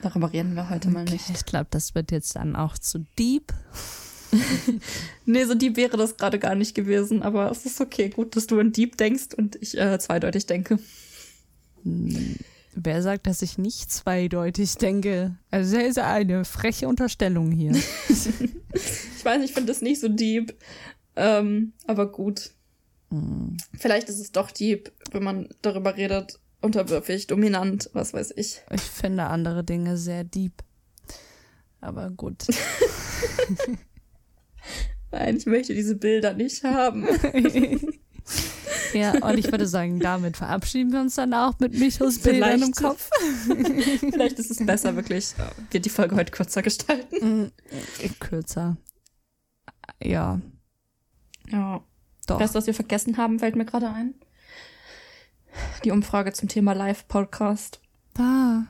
darüber 0.01 0.31
reden 0.31 0.55
wir 0.55 0.69
heute 0.69 0.89
mal 0.89 1.01
Okay, 1.01 1.13
nicht. 1.13 1.29
ich 1.31 1.45
glaube, 1.45 1.67
das 1.71 1.93
wird 1.95 2.11
jetzt 2.11 2.35
dann 2.35 2.55
auch 2.55 2.77
zu 2.77 2.99
deep. 3.19 3.51
Nee, 5.27 5.45
so 5.45 5.55
deep 5.55 5.75
wäre 5.75 5.97
das 5.97 6.17
gerade 6.17 6.37
gar 6.37 6.53
nicht 6.53 6.75
gewesen, 6.75 7.23
aber 7.23 7.49
es 7.49 7.65
ist 7.65 7.81
okay. 7.81 8.09
Gut, 8.09 8.35
dass 8.35 8.45
du 8.45 8.59
in 8.59 8.71
deep 8.71 8.95
denkst 8.95 9.33
und 9.35 9.55
ich 9.55 9.75
äh, 9.75 9.97
zweideutig 9.97 10.45
denke. 10.45 10.77
Wer 12.75 13.01
sagt, 13.01 13.25
dass 13.25 13.41
ich 13.41 13.57
nicht 13.57 13.91
zweideutig 13.91 14.75
denke? 14.75 15.35
Also 15.49 15.77
das 15.77 15.87
ist 15.87 15.99
eine 15.99 16.45
freche 16.45 16.87
Unterstellung 16.87 17.51
hier. 17.51 17.71
Ich 19.17 19.25
weiß, 19.25 19.43
ich 19.43 19.53
finde 19.53 19.71
das 19.71 19.81
nicht 19.81 19.99
so 19.99 20.07
deep. 20.07 20.53
Ähm, 21.15 21.73
aber 21.87 22.11
gut. 22.11 22.51
Mhm. 23.09 23.57
Vielleicht 23.73 24.09
ist 24.09 24.19
es 24.19 24.31
doch 24.31 24.51
deep, 24.51 24.91
wenn 25.11 25.23
man 25.23 25.49
darüber 25.61 25.95
redet. 25.95 26.39
Unterwürfig, 26.61 27.27
dominant, 27.27 27.89
was 27.93 28.13
weiß 28.13 28.33
ich. 28.35 28.61
Ich 28.71 28.81
finde 28.81 29.23
andere 29.23 29.63
Dinge 29.63 29.97
sehr 29.97 30.23
deep. 30.23 30.63
Aber 31.81 32.09
gut. 32.11 32.45
Nein, 35.15 35.37
ich 35.37 35.45
möchte 35.45 35.73
diese 35.73 35.95
Bilder 35.95 36.33
nicht 36.33 36.61
haben. 36.65 37.07
ja, 38.93 39.13
und 39.25 39.37
ich 39.37 39.49
würde 39.49 39.65
sagen, 39.65 40.01
damit 40.01 40.35
verabschieden 40.35 40.91
wir 40.91 40.99
uns 40.99 41.15
dann 41.15 41.33
auch 41.33 41.57
mit 41.59 41.73
Michos 41.73 42.19
Bildern 42.19 42.61
im. 42.61 42.71
Kopf. 42.73 43.09
Vielleicht 43.99 44.39
ist 44.39 44.51
es 44.51 44.65
besser, 44.65 44.93
wirklich, 44.97 45.33
äh, 45.37 45.51
wir 45.71 45.79
die 45.79 45.89
Folge 45.89 46.17
heute 46.17 46.33
kürzer 46.33 46.61
gestalten. 46.61 47.43
Mhm. 48.01 48.19
Kürzer. 48.19 48.75
Ja, 50.03 50.41
Ja. 51.49 51.81
doch. 52.27 52.39
Weißt 52.41 52.53
du, 52.53 52.57
was 52.57 52.67
wir 52.67 52.73
vergessen 52.73 53.15
haben, 53.15 53.39
fällt 53.39 53.55
mir 53.55 53.65
gerade 53.65 53.89
ein? 53.89 54.15
Die 55.85 55.91
Umfrage 55.91 56.33
zum 56.33 56.49
Thema 56.49 56.73
Live-Podcast. 56.73 57.79
Ah. 58.17 58.63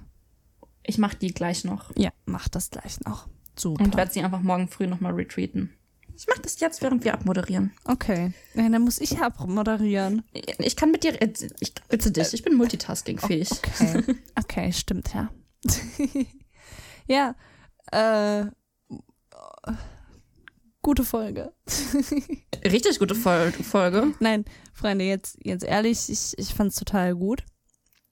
Ich 0.84 1.00
mache 1.00 1.18
die 1.18 1.34
gleich 1.34 1.64
noch 1.64 1.92
Ja, 1.98 2.12
mach 2.26 2.48
das 2.50 2.70
gleich 2.70 3.02
noch. 3.02 3.28
Super. 3.58 3.84
und 3.84 3.98
werde 3.98 4.12
sie 4.12 4.22
einfach 4.22 4.42
morgen 4.42 4.68
früh 4.68 4.86
nochmal 4.86 5.14
retweeten. 5.14 5.72
Ich 6.18 6.28
mache 6.28 6.42
das 6.42 6.60
jetzt, 6.60 6.82
während 6.82 7.04
wir 7.04 7.14
abmoderieren. 7.14 7.74
okay. 7.86 8.34
Ja, 8.54 8.70
dann 8.70 8.82
muss 8.84 9.00
ich 9.00 9.20
abmoderieren. 9.20 10.24
Ich 10.60 10.76
kann 10.76 10.92
mit 10.92 11.04
dir, 11.04 11.22
äh, 11.22 11.32
ich 11.60 11.74
bitte 11.90 12.12
dich, 12.12 12.34
ich 12.34 12.44
bin 12.44 12.56
multitaskingfähig. 12.56 13.50
Okay. 13.52 14.04
Okay, 14.38 14.72
stimmt, 14.72 15.14
ja. 15.14 15.30
ja, 17.08 17.36
äh, 17.92 18.46
gute 20.82 21.04
Folge. 21.04 21.52
Richtig 22.64 23.00
gute 23.00 23.16
Fol 23.16 23.52
Folge. 23.52 24.14
Nein, 24.20 24.46
Freunde, 24.74 25.06
jetzt, 25.06 25.38
jetzt 25.44 25.64
ehrlich, 25.64 26.10
ich, 26.10 26.38
ich 26.38 26.54
fand's 26.54 26.76
total 26.76 27.16
gut 27.16 27.44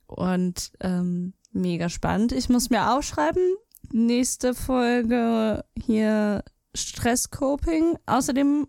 und 0.07 0.71
ähm, 0.80 1.34
mega 1.51 1.89
spannend. 1.89 2.31
Ich 2.31 2.49
muss 2.49 2.69
mir 2.69 2.93
aufschreiben, 2.93 3.43
nächste 3.91 4.53
Folge 4.53 5.63
hier 5.80 6.43
Stresscoping. 6.75 7.97
Außerdem 8.05 8.67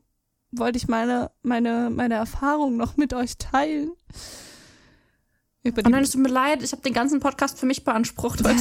wollte 0.52 0.78
ich 0.78 0.88
meine, 0.88 1.30
meine, 1.42 1.90
meine 1.90 2.14
Erfahrung 2.14 2.76
noch 2.76 2.96
mit 2.96 3.12
euch 3.14 3.36
teilen. 3.38 3.92
Über 5.62 5.82
Oh 5.86 5.88
nein, 5.88 6.04
es 6.04 6.10
tut 6.10 6.20
mir 6.22 6.28
leid, 6.28 6.62
ich 6.62 6.72
habe 6.72 6.82
den 6.82 6.92
ganzen 6.92 7.20
Podcast 7.20 7.58
für 7.58 7.66
mich 7.66 7.84
beansprucht 7.84 8.44
heute. 8.44 8.60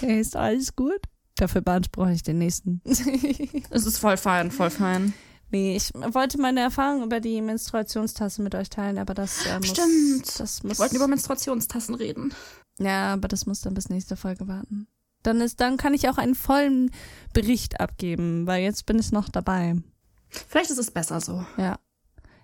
Hey, 0.00 0.20
ist 0.20 0.36
alles 0.36 0.76
gut? 0.76 1.00
Dafür 1.36 1.60
beanspruche 1.60 2.12
ich 2.12 2.22
den 2.22 2.38
nächsten. 2.38 2.80
es 2.84 3.00
ist 3.86 3.98
voll 3.98 4.16
fein, 4.16 4.50
voll 4.50 4.70
fein. 4.70 5.14
nee, 5.50 5.76
ich 5.76 5.92
wollte 5.94 6.40
meine 6.40 6.60
Erfahrung 6.60 7.02
über 7.02 7.20
die 7.20 7.40
Menstruationstasse 7.40 8.42
mit 8.42 8.54
euch 8.54 8.70
teilen, 8.70 8.98
aber 8.98 9.14
das 9.14 9.46
äh, 9.46 9.58
muss, 9.58 9.68
Stimmt. 9.68 10.40
Das 10.40 10.62
Wir 10.62 10.68
muss, 10.68 10.78
wollten 10.78 10.96
über 10.96 11.08
Menstruationstassen 11.08 11.94
reden. 11.94 12.32
ja, 12.78 13.12
aber 13.14 13.28
das 13.28 13.46
muss 13.46 13.60
dann 13.60 13.74
bis 13.74 13.88
nächste 13.88 14.16
Folge 14.16 14.46
warten. 14.48 14.86
Dann 15.28 15.40
ist, 15.40 15.60
dann 15.60 15.76
kann 15.76 15.94
ich 15.94 16.08
auch 16.08 16.18
einen 16.18 16.34
vollen 16.34 16.90
Bericht 17.34 17.80
abgeben, 17.80 18.46
weil 18.46 18.62
jetzt 18.62 18.86
bin 18.86 18.98
ich 18.98 19.12
noch 19.12 19.28
dabei. 19.28 19.76
Vielleicht 20.28 20.70
ist 20.70 20.78
es 20.78 20.90
besser 20.90 21.20
so. 21.20 21.44
Ja. 21.56 21.78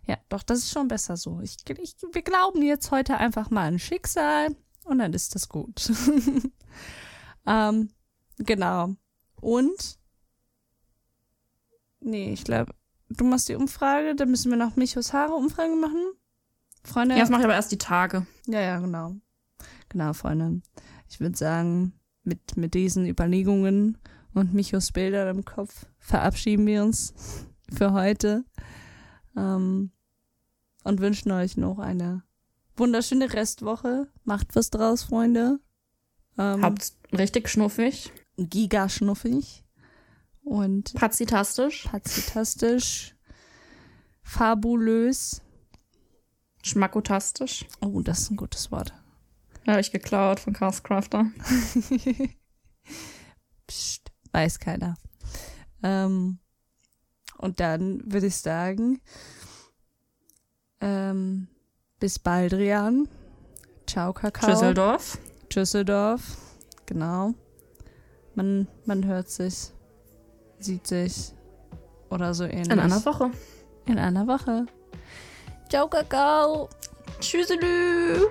Ja, 0.07 0.19
doch, 0.29 0.43
das 0.43 0.59
ist 0.59 0.71
schon 0.71 0.89
besser 0.89 1.17
so. 1.17 1.41
Ich, 1.41 1.57
ich, 1.67 1.97
wir 2.13 2.23
glauben 2.23 2.63
jetzt 2.63 2.91
heute 2.91 3.17
einfach 3.17 3.51
mal 3.51 3.67
an 3.67 3.79
Schicksal 3.79 4.55
und 4.85 4.99
dann 4.99 5.15
ist 5.15 5.35
das 5.35 5.49
gut. 5.49 5.91
ähm, 7.47 7.89
genau. 8.37 8.95
Und 9.41 9.99
Nee, 12.05 12.35
ich 12.35 12.45
glaube, 12.45 12.75
du 13.09 13.25
machst 13.25 13.49
die 13.49 13.55
Umfrage, 13.55 14.15
dann 14.15 14.31
müssen 14.31 14.51
wir 14.51 14.59
noch 14.59 14.77
Michos 14.77 15.15
Haare 15.15 15.33
Umfrage 15.33 15.75
machen. 15.75 16.05
Freunde. 16.85 17.15
Ja, 17.15 17.23
das 17.23 17.31
mache 17.31 17.41
ich 17.41 17.47
aber 17.47 17.55
erst 17.55 17.73
die 17.73 17.79
Tage. 17.79 18.27
Ja, 18.47 18.61
ja, 18.61 18.79
genau. 18.79 19.15
Genau, 19.89 20.13
Freunde. 20.13 20.61
Ich 21.09 21.19
würde 21.19 21.37
sagen, 21.37 21.95
mit, 22.25 22.57
mit 22.57 22.75
diesen 22.75 23.07
Überlegungen 23.07 23.99
und 24.35 24.53
Michos 24.53 24.93
Bildern 24.93 25.37
im 25.37 25.45
Kopf 25.45 25.87
verabschieden 25.99 26.67
wir 26.67 26.83
uns 26.83 27.15
für 27.73 27.93
heute 27.93 28.45
ähm, 29.37 29.93
und 30.83 31.01
wünschen 31.01 31.31
euch 31.31 31.57
noch 31.57 31.79
eine 31.79 32.23
wunderschöne 32.77 33.33
Restwoche. 33.33 34.09
Macht 34.25 34.57
was 34.57 34.71
draus, 34.71 35.05
Freunde. 35.05 35.61
Ähm, 36.37 36.63
Habt 36.63 36.93
richtig 37.13 37.49
schnuffig, 37.49 38.13
gigaschnuffig 38.37 39.65
und 40.43 40.93
pazitastisch, 40.95 41.85
pazitastisch, 41.85 43.15
fabulös. 44.23 45.41
schmackotastisch. 46.63 47.67
Oh, 47.81 48.01
das 48.01 48.21
ist 48.21 48.31
ein 48.31 48.37
gutes 48.37 48.73
Wort. 48.73 48.93
Habe 49.67 49.81
ich 49.81 49.91
geklaut 49.91 50.41
von 50.41 50.53
Castcrafter. 50.53 51.27
Psst, 53.67 54.13
weiß 54.33 54.59
keiner. 54.59 54.97
Ähm, 55.83 56.39
und 57.39 57.61
dann 57.61 58.01
würde 58.05 58.27
ich 58.27 58.37
sagen, 58.37 59.01
ähm, 60.81 61.49
bis 61.99 62.19
bald, 62.19 62.53
Rian. 62.53 63.09
Ciao, 63.87 64.13
Kakao. 64.13 64.51
Düsseldorf. 64.51 65.19
Düsseldorf. 65.55 66.37
Genau. 66.87 67.33
Man, 68.35 68.69
man 68.85 69.07
hört 69.07 69.31
sich, 69.31 69.73
sieht 70.59 70.87
sich 70.87 71.33
oder 72.11 72.35
so 72.35 72.45
ähnlich. 72.45 72.71
In 72.71 72.81
einer 72.81 73.05
Woche. 73.05 73.31
In 73.87 73.99
einer 73.99 74.27
Woche. 74.27 74.67
Ciao, 75.69 75.89
Kakao. 75.89 76.69
Tschüsselü. 77.21 78.29